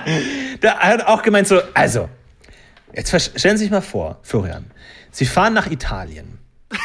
der 0.61 0.79
hat 0.79 1.05
auch 1.05 1.21
gemeint 1.21 1.47
so, 1.47 1.59
also, 1.73 2.07
Jetzt 2.93 3.39
stellen 3.39 3.57
Sie 3.57 3.65
sich 3.65 3.71
mal 3.71 3.81
vor, 3.81 4.19
Florian, 4.23 4.65
Sie 5.11 5.25
fahren 5.25 5.53
nach 5.53 5.69
Italien. 5.69 6.38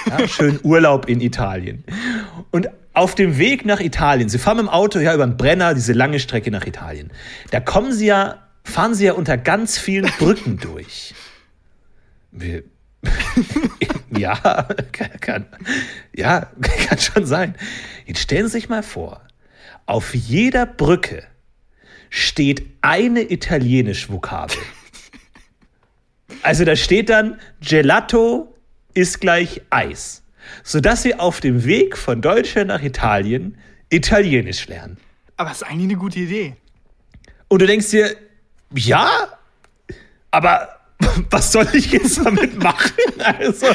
Ja, 0.06 0.26
schön 0.28 0.58
Urlaub 0.62 1.08
in 1.08 1.20
Italien. 1.20 1.84
Und 2.50 2.68
auf 2.94 3.14
dem 3.14 3.38
Weg 3.38 3.64
nach 3.64 3.80
Italien, 3.80 4.28
Sie 4.28 4.38
fahren 4.38 4.56
mit 4.58 4.66
dem 4.66 4.70
Auto 4.70 4.98
ja 4.98 5.14
über 5.14 5.26
den 5.26 5.36
Brenner, 5.36 5.74
diese 5.74 5.92
lange 5.92 6.20
Strecke 6.20 6.50
nach 6.50 6.66
Italien. 6.66 7.10
Da 7.50 7.60
kommen 7.60 7.92
Sie 7.92 8.06
ja, 8.06 8.38
fahren 8.64 8.94
Sie 8.94 9.04
ja 9.06 9.12
unter 9.14 9.36
ganz 9.36 9.78
vielen 9.78 10.10
Brücken 10.18 10.58
durch. 10.58 11.14
Wir- 12.30 12.62
ja, 14.16 14.34
kann, 14.92 15.10
kann, 15.20 15.46
ja, 16.14 16.48
kann 16.60 16.98
schon 16.98 17.26
sein. 17.26 17.54
Jetzt 18.06 18.20
stellen 18.20 18.46
Sie 18.46 18.52
sich 18.52 18.68
mal 18.68 18.82
vor, 18.82 19.20
auf 19.86 20.14
jeder 20.14 20.64
Brücke 20.64 21.24
steht 22.08 22.64
eine 22.80 23.30
italienisch-Vokabel. 23.30 24.56
Also 26.42 26.64
da 26.64 26.76
steht 26.76 27.10
dann 27.10 27.38
Gelato 27.60 28.53
ist 28.94 29.20
gleich 29.20 29.60
Eis, 29.70 30.22
sodass 30.62 31.02
Sie 31.02 31.14
auf 31.14 31.40
dem 31.40 31.64
Weg 31.64 31.96
von 31.98 32.22
Deutschland 32.22 32.68
nach 32.68 32.82
Italien 32.82 33.58
Italienisch 33.90 34.66
lernen. 34.68 34.96
Aber 35.36 35.50
es 35.50 35.58
ist 35.58 35.62
eigentlich 35.64 35.84
eine 35.90 35.96
gute 35.96 36.20
Idee. 36.20 36.56
Und 37.48 37.60
du 37.62 37.66
denkst 37.66 37.90
dir, 37.90 38.16
ja, 38.74 39.08
aber 40.30 40.68
was 41.30 41.52
soll 41.52 41.66
ich 41.74 41.92
jetzt 41.92 42.24
damit 42.24 42.62
machen? 42.62 42.92
Also, 43.24 43.66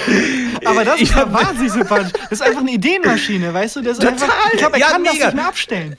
Aber 0.64 0.86
das 0.86 1.02
ist 1.02 1.12
ja 1.16 1.32
wahnsinnig 1.34 1.72
sympathisch. 1.72 2.12
Das 2.14 2.34
ist 2.34 2.42
einfach 2.44 2.60
eine 2.62 2.72
Ideenmaschine, 2.72 3.52
weißt 3.52 3.78
du? 3.78 3.82
Das 3.82 3.98
ist 3.98 4.04
Total. 4.04 4.30
Einfach, 4.30 4.54
ich 4.54 4.60
glaube, 4.60 4.76
er 4.76 4.80
Ja, 4.80 4.88
kann 4.92 5.04
das 5.04 5.14
mega. 5.14 5.26
nicht 5.28 5.36
mehr 5.36 5.48
abstellen. 5.48 5.96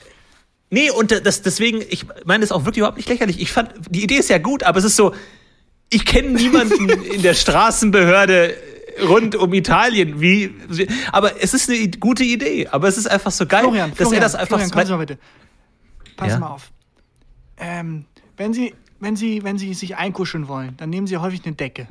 Nee, 0.69 0.89
und 0.89 1.11
das, 1.25 1.41
deswegen, 1.41 1.81
ich 1.89 2.05
meine 2.23 2.45
es 2.45 2.51
auch 2.53 2.61
wirklich 2.63 2.77
überhaupt 2.77 2.95
nicht 2.97 3.09
lächerlich. 3.09 3.41
Ich 3.41 3.51
fand, 3.51 3.71
die 3.89 4.03
Idee 4.03 4.15
ist 4.15 4.29
ja 4.29 4.37
gut, 4.37 4.63
aber 4.63 4.79
es 4.79 4.85
ist 4.85 4.95
so, 4.95 5.13
ich 5.89 6.05
kenne 6.05 6.29
niemanden 6.29 6.89
in 6.89 7.21
der 7.23 7.33
Straßenbehörde 7.33 8.55
rund 9.01 9.35
um 9.35 9.53
Italien, 9.53 10.21
wie, 10.21 10.53
aber 11.11 11.41
es 11.41 11.53
ist 11.53 11.69
eine 11.69 11.89
gute 11.91 12.23
Idee, 12.23 12.67
aber 12.67 12.87
es 12.87 12.97
ist 12.97 13.07
einfach 13.07 13.31
so 13.31 13.45
geil, 13.45 13.61
Florian, 13.63 13.89
dass 13.91 13.97
Florian, 13.97 14.21
er 14.21 14.25
das 14.25 14.35
einfach 14.35 14.59
Florian, 14.59 14.85
Sie 14.85 14.91
mal 14.91 14.97
bitte. 14.99 15.19
Pass 16.17 16.29
Ja? 16.29 16.39
mal 16.39 16.47
auf. 16.49 16.71
Ähm, 17.57 18.05
wenn 18.37 18.53
Sie, 18.53 18.73
wenn 18.99 19.15
Sie, 19.15 19.43
wenn 19.43 19.57
Sie 19.57 19.73
sich 19.73 19.97
einkuscheln 19.97 20.47
wollen, 20.47 20.75
dann 20.77 20.89
nehmen 20.89 21.07
Sie 21.07 21.17
häufig 21.17 21.45
eine 21.45 21.55
Decke. 21.55 21.87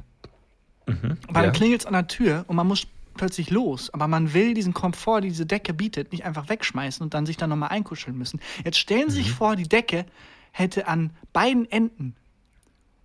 Mhm. 0.86 1.16
ja. 1.32 1.42
dann 1.42 1.52
klingelt 1.52 1.80
es 1.82 1.86
an 1.86 1.92
der 1.92 2.06
Tür 2.08 2.44
und 2.48 2.56
man 2.56 2.66
muss 2.66 2.86
plötzlich 3.16 3.50
los. 3.50 3.90
Aber 3.92 4.08
man 4.08 4.32
will 4.34 4.54
diesen 4.54 4.72
Komfort, 4.72 5.20
den 5.20 5.30
diese 5.30 5.46
Decke 5.46 5.74
bietet, 5.74 6.12
nicht 6.12 6.24
einfach 6.24 6.48
wegschmeißen 6.48 7.02
und 7.04 7.14
dann 7.14 7.26
sich 7.26 7.36
dann 7.36 7.50
nochmal 7.50 7.68
einkuscheln 7.70 8.16
müssen. 8.16 8.40
Jetzt 8.64 8.78
stellen 8.78 9.10
Sie 9.10 9.20
Mhm. 9.20 9.24
sich 9.24 9.32
vor, 9.32 9.56
die 9.56 9.68
Decke 9.68 10.06
hätte 10.52 10.88
an 10.88 11.10
beiden 11.32 11.70
Enden 11.70 12.16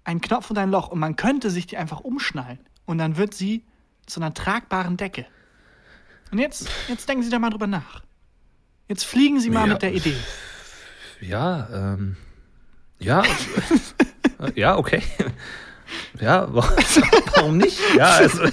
einen 0.04 0.22
Knopf 0.22 0.50
und 0.50 0.58
ein 0.58 0.72
Loch 0.72 0.88
und 0.90 1.00
man 1.00 1.16
könnte 1.16 1.50
sich 1.50 1.68
die 1.68 1.78
einfach 1.78 2.00
umschnallen. 2.00 2.60
Und 2.86 2.98
dann 3.00 3.18
wird 3.18 3.34
sie 3.34 3.64
zu 4.06 4.20
einer 4.20 4.34
tragbaren 4.34 4.98
Decke. 4.98 5.26
Und 6.32 6.40
jetzt, 6.40 6.68
jetzt 6.88 7.08
denken 7.08 7.24
Sie 7.24 7.30
da 7.30 7.40
mal 7.40 7.50
drüber 7.50 7.68
nach. 7.68 8.04
Jetzt 8.88 9.06
fliegen 9.06 9.40
Sie 9.40 9.50
mal 9.50 9.68
Ja. 9.68 9.74
mit 9.74 9.82
der 9.82 9.94
Idee. 9.94 10.16
Ja, 11.22 11.68
ähm, 11.94 12.18
ja, 13.00 13.24
ja, 14.56 14.78
okay. 14.78 15.02
Ja, 16.20 16.54
wa- 16.54 16.68
warum 17.36 17.58
nicht? 17.58 17.80
Ja, 17.98 18.10
also, 18.12 18.44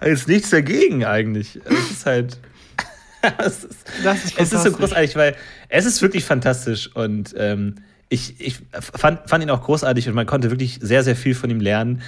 ist 0.00 0.28
nichts 0.28 0.50
dagegen 0.50 1.04
eigentlich. 1.04 1.60
Es 1.64 1.90
ist 1.90 2.06
halt, 2.06 2.38
es, 3.38 3.64
ist, 3.64 3.86
das 4.04 4.24
ist 4.24 4.38
es 4.38 4.52
ist 4.52 4.62
so 4.62 4.72
großartig, 4.72 5.16
weil 5.16 5.36
es 5.68 5.84
ist 5.86 6.02
wirklich 6.02 6.24
fantastisch 6.24 6.94
und 6.94 7.34
ähm, 7.36 7.76
ich, 8.08 8.40
ich 8.40 8.58
fand, 8.72 9.28
fand 9.28 9.42
ihn 9.42 9.50
auch 9.50 9.62
großartig 9.62 10.08
und 10.08 10.14
man 10.14 10.26
konnte 10.26 10.50
wirklich 10.50 10.78
sehr, 10.80 11.02
sehr 11.02 11.16
viel 11.16 11.34
von 11.34 11.50
ihm 11.50 11.60
lernen. 11.60 12.02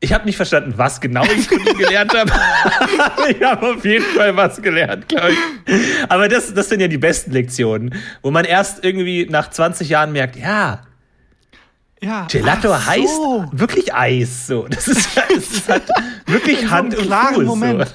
Ich 0.00 0.12
habe 0.12 0.26
nicht 0.26 0.36
verstanden, 0.36 0.74
was 0.76 1.00
genau 1.00 1.24
ich 1.24 1.48
von 1.48 1.58
ihm 1.58 1.76
gelernt 1.76 2.16
habe. 2.16 2.30
ich 3.30 3.42
habe 3.42 3.74
auf 3.74 3.84
jeden 3.84 4.04
Fall 4.04 4.36
was 4.36 4.62
gelernt, 4.62 5.08
glaube 5.08 5.32
ich. 5.32 5.74
Aber 6.08 6.28
das, 6.28 6.54
das 6.54 6.68
sind 6.68 6.80
ja 6.80 6.86
die 6.86 6.98
besten 6.98 7.32
Lektionen, 7.32 7.94
wo 8.22 8.30
man 8.30 8.44
erst 8.44 8.84
irgendwie 8.84 9.26
nach 9.28 9.50
20 9.50 9.88
Jahren 9.88 10.12
merkt, 10.12 10.36
ja, 10.36 10.82
ja, 12.00 12.26
Gelato 12.30 12.68
so. 12.68 12.86
heißt 12.86 13.20
wirklich 13.52 13.92
Eis. 13.92 14.46
So, 14.46 14.68
das 14.68 14.86
ist, 14.86 15.16
das 15.16 15.30
ist 15.30 15.68
halt 15.68 15.82
wirklich 16.26 16.70
Hand 16.70 16.96
und 16.96 17.12
Fuß. 17.12 17.44
Moment. 17.44 17.88
So. 17.88 17.94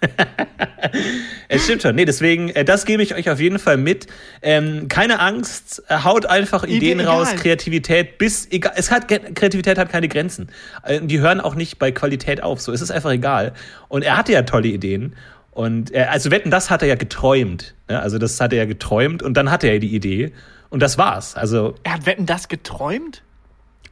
es 1.48 1.64
stimmt 1.64 1.82
schon. 1.82 1.94
Nee, 1.94 2.04
deswegen, 2.04 2.50
äh, 2.50 2.64
das 2.64 2.84
gebe 2.84 3.02
ich 3.02 3.14
euch 3.14 3.30
auf 3.30 3.40
jeden 3.40 3.58
Fall 3.58 3.76
mit. 3.76 4.06
Ähm, 4.42 4.88
keine 4.88 5.20
Angst, 5.20 5.82
äh, 5.88 5.98
haut 6.04 6.26
einfach 6.26 6.64
Ideen 6.64 7.00
Idee, 7.00 7.08
raus, 7.08 7.28
Kreativität, 7.36 8.18
bis 8.18 8.50
egal. 8.50 8.72
Es 8.76 8.90
hat 8.90 9.08
Kreativität 9.08 9.78
hat 9.78 9.90
keine 9.90 10.08
Grenzen. 10.08 10.48
Äh, 10.82 11.00
die 11.02 11.20
hören 11.20 11.40
auch 11.40 11.54
nicht 11.54 11.78
bei 11.78 11.92
Qualität 11.92 12.42
auf. 12.42 12.60
So, 12.60 12.72
es 12.72 12.80
ist 12.80 12.90
einfach 12.90 13.10
egal. 13.10 13.52
Und 13.88 14.02
er 14.02 14.16
hatte 14.16 14.32
ja 14.32 14.42
tolle 14.42 14.68
Ideen. 14.68 15.14
Und 15.50 15.90
er, 15.90 16.10
also 16.10 16.30
wetten, 16.30 16.50
das 16.50 16.68
hat 16.68 16.82
er 16.82 16.88
ja 16.88 16.96
geträumt. 16.96 17.74
Ne? 17.88 18.00
Also 18.00 18.18
das 18.18 18.38
hat 18.40 18.52
er 18.52 18.58
ja 18.58 18.64
geträumt 18.66 19.22
und 19.22 19.34
dann 19.36 19.50
hatte 19.50 19.68
er 19.68 19.78
die 19.78 19.94
Idee. 19.94 20.32
Und 20.68 20.80
das 20.80 20.98
war's. 20.98 21.34
Also. 21.34 21.74
Er 21.82 21.94
hat 21.94 22.06
wetten, 22.06 22.26
das 22.26 22.48
geträumt? 22.48 23.22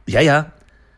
Ja, 0.05 0.21
ja. 0.21 0.51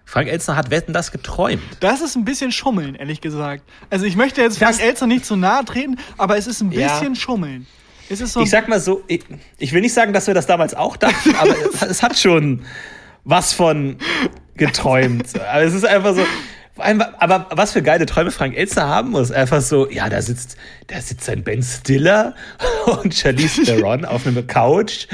Frank 0.08 0.30
Elzner 0.30 0.56
hat 0.56 0.72
Wetten 0.72 0.94
das 0.94 1.12
geträumt. 1.12 1.62
Das 1.82 2.00
ist 2.00 2.16
ein 2.16 2.24
bisschen 2.24 2.54
Schummeln, 2.54 2.96
ehrlich 2.96 3.20
gesagt. 3.20 3.64
Also 3.90 4.06
ich 4.06 4.16
möchte 4.16 4.42
jetzt 4.42 4.58
Frank 4.58 4.82
Elzner 4.82 5.06
nicht 5.06 5.26
zu 5.26 5.36
nahe 5.36 5.66
treten, 5.66 5.98
aber 6.18 6.38
es 6.38 6.48
ist 6.48 6.62
ein 6.62 6.70
bisschen 6.70 7.14
ja. 7.14 7.16
Schummeln. 7.16 7.68
Es 8.10 8.22
ist 8.22 8.32
so 8.32 8.40
ich 8.40 8.50
sag 8.50 8.70
mal 8.70 8.80
so, 8.80 9.04
ich, 9.08 9.26
ich, 9.58 9.74
will 9.74 9.82
nicht 9.82 9.94
sagen, 9.94 10.14
dass 10.14 10.26
wir 10.26 10.34
das 10.34 10.48
damals 10.48 10.74
auch 10.74 10.96
dachten, 10.96 11.36
aber 11.36 11.54
es 11.90 12.02
hat 12.02 12.18
schon 12.18 12.64
was 13.26 13.52
von 13.52 13.98
geträumt. 14.56 15.38
Aber 15.42 15.62
es 15.64 15.74
ist 15.74 15.86
einfach 15.86 16.16
so, 16.16 16.22
aber 16.80 17.48
was 17.52 17.74
für 17.74 17.82
geile 17.82 18.06
Träume 18.06 18.32
Frank 18.32 18.56
Elster 18.56 18.88
haben 18.88 19.12
muss. 19.12 19.32
Einfach 19.32 19.62
so, 19.62 19.90
ja, 19.90 20.10
da 20.10 20.22
sitzt, 20.22 20.58
da 20.88 21.00
sitzt 21.02 21.30
ein 21.30 21.44
Ben 21.44 21.64
Stiller 21.64 22.36
und 23.04 23.14
Charlize 23.14 23.64
Theron 23.66 24.06
auf 24.06 24.26
einer 24.28 24.44
Couch 24.44 25.08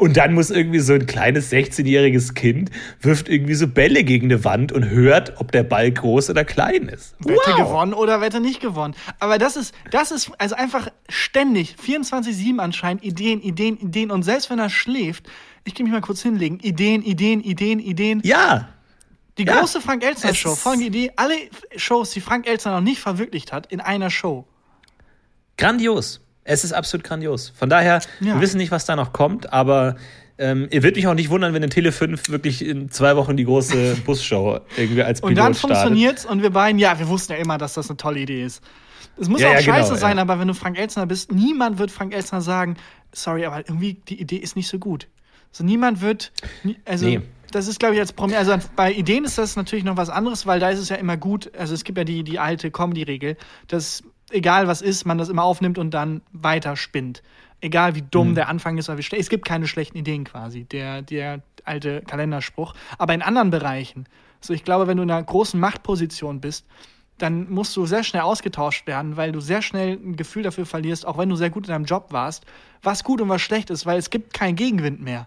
und 0.00 0.16
dann 0.16 0.32
muss 0.32 0.50
irgendwie 0.50 0.78
so 0.78 0.94
ein 0.94 1.04
kleines 1.04 1.52
16-jähriges 1.52 2.34
Kind 2.34 2.70
wirft 3.00 3.28
irgendwie 3.28 3.54
so 3.54 3.68
Bälle 3.68 4.02
gegen 4.02 4.26
eine 4.26 4.44
Wand 4.44 4.72
und 4.72 4.88
hört, 4.88 5.34
ob 5.40 5.52
der 5.52 5.62
Ball 5.62 5.90
groß 5.90 6.30
oder 6.30 6.44
klein 6.44 6.88
ist. 6.88 7.14
Wette 7.18 7.38
wow. 7.46 7.56
gewonnen 7.58 7.92
oder 7.92 8.22
Wette 8.22 8.40
nicht 8.40 8.60
gewonnen. 8.60 8.94
Aber 9.18 9.36
das 9.36 9.56
ist, 9.56 9.74
das 9.90 10.10
ist 10.10 10.32
also 10.38 10.54
einfach 10.54 10.88
ständig 11.10 11.76
24-7 11.86 12.58
anscheinend 12.58 13.04
Ideen, 13.04 13.42
Ideen, 13.42 13.78
Ideen 13.78 14.10
und 14.10 14.22
selbst 14.22 14.48
wenn 14.48 14.58
er 14.58 14.70
schläft, 14.70 15.28
ich 15.64 15.74
kann 15.74 15.84
mich 15.84 15.92
mal 15.92 16.00
kurz 16.00 16.22
hinlegen, 16.22 16.58
Ideen, 16.60 17.02
Ideen, 17.02 17.42
Ideen, 17.42 17.78
Ideen. 17.78 18.22
Ja. 18.24 18.70
Die 19.40 19.46
ja, 19.46 19.58
große 19.58 19.80
Frank 19.80 20.04
Elstner 20.04 20.34
Show. 20.34 20.54
Folgende 20.54 20.86
Idee: 20.86 21.12
alle 21.16 21.34
Shows, 21.76 22.10
die 22.10 22.20
Frank 22.20 22.46
Elstner 22.46 22.72
noch 22.72 22.82
nicht 22.82 23.00
verwirklicht 23.00 23.54
hat, 23.54 23.72
in 23.72 23.80
einer 23.80 24.10
Show. 24.10 24.44
Grandios. 25.56 26.20
Es 26.44 26.62
ist 26.62 26.72
absolut 26.72 27.04
grandios. 27.04 27.50
Von 27.56 27.70
daher, 27.70 28.02
ja. 28.20 28.34
wir 28.34 28.40
wissen 28.40 28.58
nicht, 28.58 28.70
was 28.70 28.84
da 28.84 28.96
noch 28.96 29.14
kommt, 29.14 29.50
aber 29.52 29.96
ähm, 30.36 30.68
ihr 30.70 30.82
wird 30.82 30.96
mich 30.96 31.06
auch 31.06 31.14
nicht 31.14 31.30
wundern, 31.30 31.54
wenn 31.54 31.62
in 31.62 31.70
Tele 31.70 31.90
5 31.90 32.28
wirklich 32.28 32.64
in 32.64 32.90
zwei 32.90 33.16
Wochen 33.16 33.36
die 33.36 33.44
große 33.44 33.96
Busshow 34.04 34.60
irgendwie 34.76 35.02
als 35.02 35.20
Pilot 35.22 35.30
Und 35.30 35.38
dann 35.38 35.54
funktioniert's 35.54 36.26
und 36.26 36.42
wir 36.42 36.50
beiden, 36.50 36.78
ja, 36.78 36.98
wir 36.98 37.08
wussten 37.08 37.32
ja 37.32 37.38
immer, 37.38 37.56
dass 37.56 37.74
das 37.74 37.88
eine 37.88 37.96
tolle 37.96 38.20
Idee 38.20 38.44
ist. 38.44 38.62
Es 39.18 39.28
muss 39.28 39.40
ja, 39.40 39.48
auch 39.48 39.54
ja, 39.54 39.62
scheiße 39.62 39.88
genau, 39.90 40.00
sein, 40.00 40.16
ja. 40.16 40.22
aber 40.22 40.38
wenn 40.38 40.48
du 40.48 40.54
Frank 40.54 40.78
Elstner 40.78 41.06
bist, 41.06 41.32
niemand 41.32 41.78
wird 41.78 41.90
Frank 41.90 42.14
Elstner 42.14 42.42
sagen, 42.42 42.76
sorry, 43.12 43.46
aber 43.46 43.58
irgendwie 43.58 43.94
die 44.08 44.20
Idee 44.20 44.36
ist 44.36 44.54
nicht 44.56 44.68
so 44.68 44.78
gut. 44.78 45.08
Also 45.52 45.64
niemand 45.64 46.02
wird, 46.02 46.32
also 46.84 47.06
nee 47.06 47.20
das 47.50 47.68
ist, 47.68 47.78
glaube 47.80 47.94
ich, 47.94 48.00
als 48.00 48.12
Promi. 48.12 48.34
Also 48.34 48.56
bei 48.76 48.92
Ideen 48.92 49.24
ist 49.24 49.38
das 49.38 49.56
natürlich 49.56 49.84
noch 49.84 49.96
was 49.96 50.10
anderes, 50.10 50.46
weil 50.46 50.60
da 50.60 50.70
ist 50.70 50.78
es 50.78 50.88
ja 50.88 50.96
immer 50.96 51.16
gut. 51.16 51.50
Also 51.56 51.74
es 51.74 51.84
gibt 51.84 51.98
ja 51.98 52.04
die, 52.04 52.24
die 52.24 52.38
alte 52.38 52.70
Comedy-Regel, 52.70 53.36
dass 53.68 54.02
egal 54.30 54.68
was 54.68 54.82
ist, 54.82 55.04
man 55.04 55.18
das 55.18 55.28
immer 55.28 55.44
aufnimmt 55.44 55.78
und 55.78 55.92
dann 55.92 56.22
weiter 56.32 56.76
spinnt. 56.76 57.22
Egal 57.60 57.94
wie 57.94 58.02
dumm 58.02 58.30
mhm. 58.30 58.34
der 58.36 58.48
Anfang 58.48 58.78
ist, 58.78 58.88
oder 58.88 58.98
wie 58.98 59.16
es 59.16 59.28
gibt 59.28 59.44
keine 59.44 59.66
schlechten 59.66 59.98
Ideen 59.98 60.24
quasi. 60.24 60.64
Der, 60.64 61.02
der 61.02 61.42
alte 61.64 62.02
Kalenderspruch. 62.02 62.74
Aber 62.98 63.14
in 63.14 63.22
anderen 63.22 63.50
Bereichen. 63.50 64.06
So, 64.40 64.54
ich 64.54 64.64
glaube, 64.64 64.86
wenn 64.86 64.96
du 64.96 65.02
in 65.02 65.10
einer 65.10 65.22
großen 65.22 65.60
Machtposition 65.60 66.40
bist, 66.40 66.66
dann 67.18 67.50
musst 67.50 67.76
du 67.76 67.84
sehr 67.84 68.02
schnell 68.02 68.22
ausgetauscht 68.22 68.86
werden, 68.86 69.16
weil 69.18 69.32
du 69.32 69.40
sehr 69.40 69.60
schnell 69.60 69.98
ein 70.02 70.16
Gefühl 70.16 70.42
dafür 70.42 70.64
verlierst, 70.64 71.06
auch 71.06 71.18
wenn 71.18 71.28
du 71.28 71.36
sehr 71.36 71.50
gut 71.50 71.66
in 71.66 71.72
deinem 71.72 71.84
Job 71.84 72.06
warst, 72.10 72.46
was 72.82 73.04
gut 73.04 73.20
und 73.20 73.28
was 73.28 73.42
schlecht 73.42 73.68
ist, 73.68 73.84
weil 73.84 73.98
es 73.98 74.08
gibt 74.08 74.32
keinen 74.32 74.56
Gegenwind 74.56 75.02
mehr. 75.02 75.26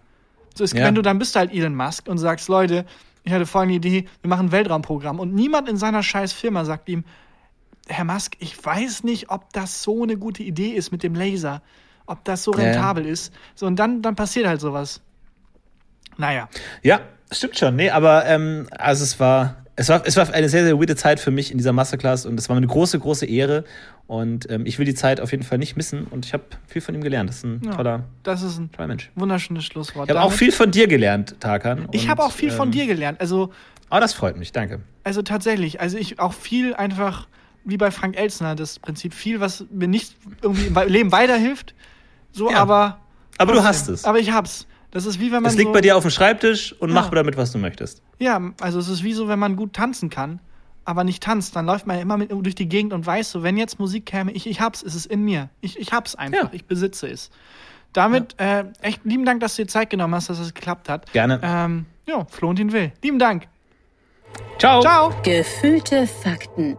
So, 0.54 0.64
es, 0.64 0.72
ja. 0.72 0.84
Wenn 0.84 0.94
du 0.94 1.02
dann 1.02 1.18
bist 1.18 1.36
halt 1.36 1.52
Elon 1.52 1.74
Musk 1.74 2.08
und 2.08 2.18
sagst, 2.18 2.48
Leute, 2.48 2.84
ich 3.24 3.32
hatte 3.32 3.46
folgende 3.46 3.76
Idee, 3.76 4.08
wir 4.22 4.28
machen 4.28 4.46
ein 4.46 4.52
Weltraumprogramm 4.52 5.18
und 5.18 5.34
niemand 5.34 5.68
in 5.68 5.76
seiner 5.76 6.02
scheiß 6.02 6.32
Firma 6.32 6.64
sagt 6.64 6.88
ihm, 6.88 7.04
Herr 7.88 8.04
Musk, 8.04 8.36
ich 8.38 8.64
weiß 8.64 9.04
nicht, 9.04 9.30
ob 9.30 9.52
das 9.52 9.82
so 9.82 10.02
eine 10.02 10.16
gute 10.16 10.42
Idee 10.42 10.70
ist 10.70 10.90
mit 10.90 11.02
dem 11.02 11.14
Laser, 11.14 11.62
ob 12.06 12.24
das 12.24 12.44
so 12.44 12.50
rentabel 12.50 13.04
ja. 13.04 13.12
ist. 13.12 13.32
So, 13.54 13.66
und 13.66 13.76
dann, 13.76 14.00
dann 14.02 14.14
passiert 14.14 14.46
halt 14.46 14.60
sowas. 14.60 15.00
Naja. 16.16 16.48
Ja, 16.82 17.00
stimmt 17.30 17.58
schon. 17.58 17.76
Nee, 17.76 17.90
aber 17.90 18.24
ähm, 18.26 18.68
also 18.70 19.04
es 19.04 19.18
war, 19.20 19.63
es 19.76 19.88
war, 19.88 20.02
es 20.06 20.16
war 20.16 20.32
eine 20.32 20.48
sehr, 20.48 20.64
sehr 20.64 20.78
weirde 20.78 20.96
Zeit 20.96 21.18
für 21.18 21.30
mich 21.30 21.50
in 21.50 21.58
dieser 21.58 21.72
Masterclass 21.72 22.26
und 22.26 22.38
es 22.38 22.48
war 22.48 22.56
eine 22.56 22.66
große, 22.66 22.98
große 22.98 23.26
Ehre. 23.26 23.64
Und 24.06 24.50
ähm, 24.50 24.66
ich 24.66 24.78
will 24.78 24.84
die 24.84 24.94
Zeit 24.94 25.20
auf 25.20 25.32
jeden 25.32 25.42
Fall 25.42 25.58
nicht 25.58 25.76
missen 25.76 26.04
und 26.04 26.26
ich 26.26 26.32
habe 26.32 26.44
viel 26.66 26.82
von 26.82 26.94
ihm 26.94 27.00
gelernt. 27.00 27.30
Das 27.30 27.38
ist 27.38 27.44
ein 27.44 27.62
ja, 27.64 27.72
toller, 27.72 28.04
das 28.22 28.42
ist 28.42 28.58
ein 28.58 28.70
toller 28.70 28.88
Mensch. 28.88 29.10
Wunderschönes 29.14 29.64
Schlusswort. 29.64 30.08
Ich 30.08 30.14
habe 30.14 30.24
auch 30.24 30.32
viel 30.32 30.52
von 30.52 30.70
dir 30.70 30.86
gelernt, 30.86 31.36
Tarkan. 31.40 31.88
Ich 31.92 32.08
habe 32.08 32.22
auch 32.22 32.32
viel 32.32 32.50
ähm, 32.50 32.56
von 32.56 32.70
dir 32.70 32.86
gelernt. 32.86 33.20
Also, 33.20 33.50
oh, 33.90 33.98
das 33.98 34.12
freut 34.12 34.36
mich, 34.36 34.52
danke. 34.52 34.80
Also 35.04 35.22
tatsächlich, 35.22 35.80
also 35.80 35.96
ich 35.96 36.20
auch 36.20 36.34
viel 36.34 36.74
einfach, 36.74 37.26
wie 37.64 37.78
bei 37.78 37.90
Frank 37.90 38.16
Elsner, 38.16 38.54
das 38.54 38.78
Prinzip, 38.78 39.14
viel, 39.14 39.40
was 39.40 39.64
mir 39.70 39.88
nicht 39.88 40.14
irgendwie 40.42 40.66
im 40.66 40.88
Leben 40.88 41.10
weiterhilft. 41.10 41.74
So, 42.30 42.50
ja, 42.50 42.58
aber. 42.58 43.00
Aber 43.38 43.54
trotzdem, 43.54 43.62
du 43.62 43.68
hast 43.68 43.88
es. 43.88 44.04
Aber 44.04 44.18
ich 44.18 44.30
hab's. 44.32 44.66
Das 44.94 45.06
ist 45.06 45.18
wie 45.18 45.32
wenn 45.32 45.42
man. 45.42 45.50
Es 45.50 45.56
liegt 45.56 45.70
so, 45.70 45.72
bei 45.72 45.80
dir 45.80 45.96
auf 45.96 46.04
dem 46.04 46.10
Schreibtisch 46.12 46.72
und 46.72 46.90
ja. 46.90 46.94
mach 46.94 47.10
damit, 47.10 47.36
was 47.36 47.50
du 47.50 47.58
möchtest. 47.58 48.00
Ja, 48.20 48.40
also 48.60 48.78
es 48.78 48.88
ist 48.88 49.02
wie 49.02 49.12
so, 49.12 49.26
wenn 49.26 49.40
man 49.40 49.56
gut 49.56 49.72
tanzen 49.72 50.08
kann, 50.08 50.38
aber 50.84 51.02
nicht 51.02 51.20
tanzt, 51.20 51.56
dann 51.56 51.66
läuft 51.66 51.88
man 51.88 51.96
ja 51.96 52.02
immer 52.02 52.16
mit, 52.16 52.30
durch 52.30 52.54
die 52.54 52.68
Gegend 52.68 52.92
und 52.92 53.04
weiß 53.04 53.32
so, 53.32 53.42
wenn 53.42 53.56
jetzt 53.56 53.80
Musik 53.80 54.06
käme, 54.06 54.30
ich, 54.30 54.46
ich 54.46 54.60
hab's, 54.60 54.84
es 54.84 54.94
ist 54.94 55.06
in 55.06 55.24
mir. 55.24 55.50
Ich, 55.60 55.80
ich 55.80 55.92
hab's 55.92 56.14
einfach, 56.14 56.44
ja. 56.44 56.50
ich 56.52 56.66
besitze 56.66 57.08
es. 57.08 57.30
Damit 57.92 58.36
ja. 58.38 58.60
äh, 58.60 58.64
echt 58.82 59.04
lieben 59.04 59.24
Dank, 59.24 59.40
dass 59.40 59.56
du 59.56 59.62
dir 59.62 59.68
Zeit 59.68 59.90
genommen 59.90 60.14
hast, 60.14 60.30
dass 60.30 60.38
es 60.38 60.54
geklappt 60.54 60.88
hat. 60.88 61.12
Gerne. 61.12 61.40
Ähm, 61.42 61.86
ja, 62.06 62.24
Florentin 62.30 62.70
Will. 62.70 62.92
Lieben 63.02 63.18
Dank. 63.18 63.48
Ciao. 64.60 64.80
Ciao. 64.80 65.12
Gefühlte 65.24 66.06
Fakten 66.06 66.76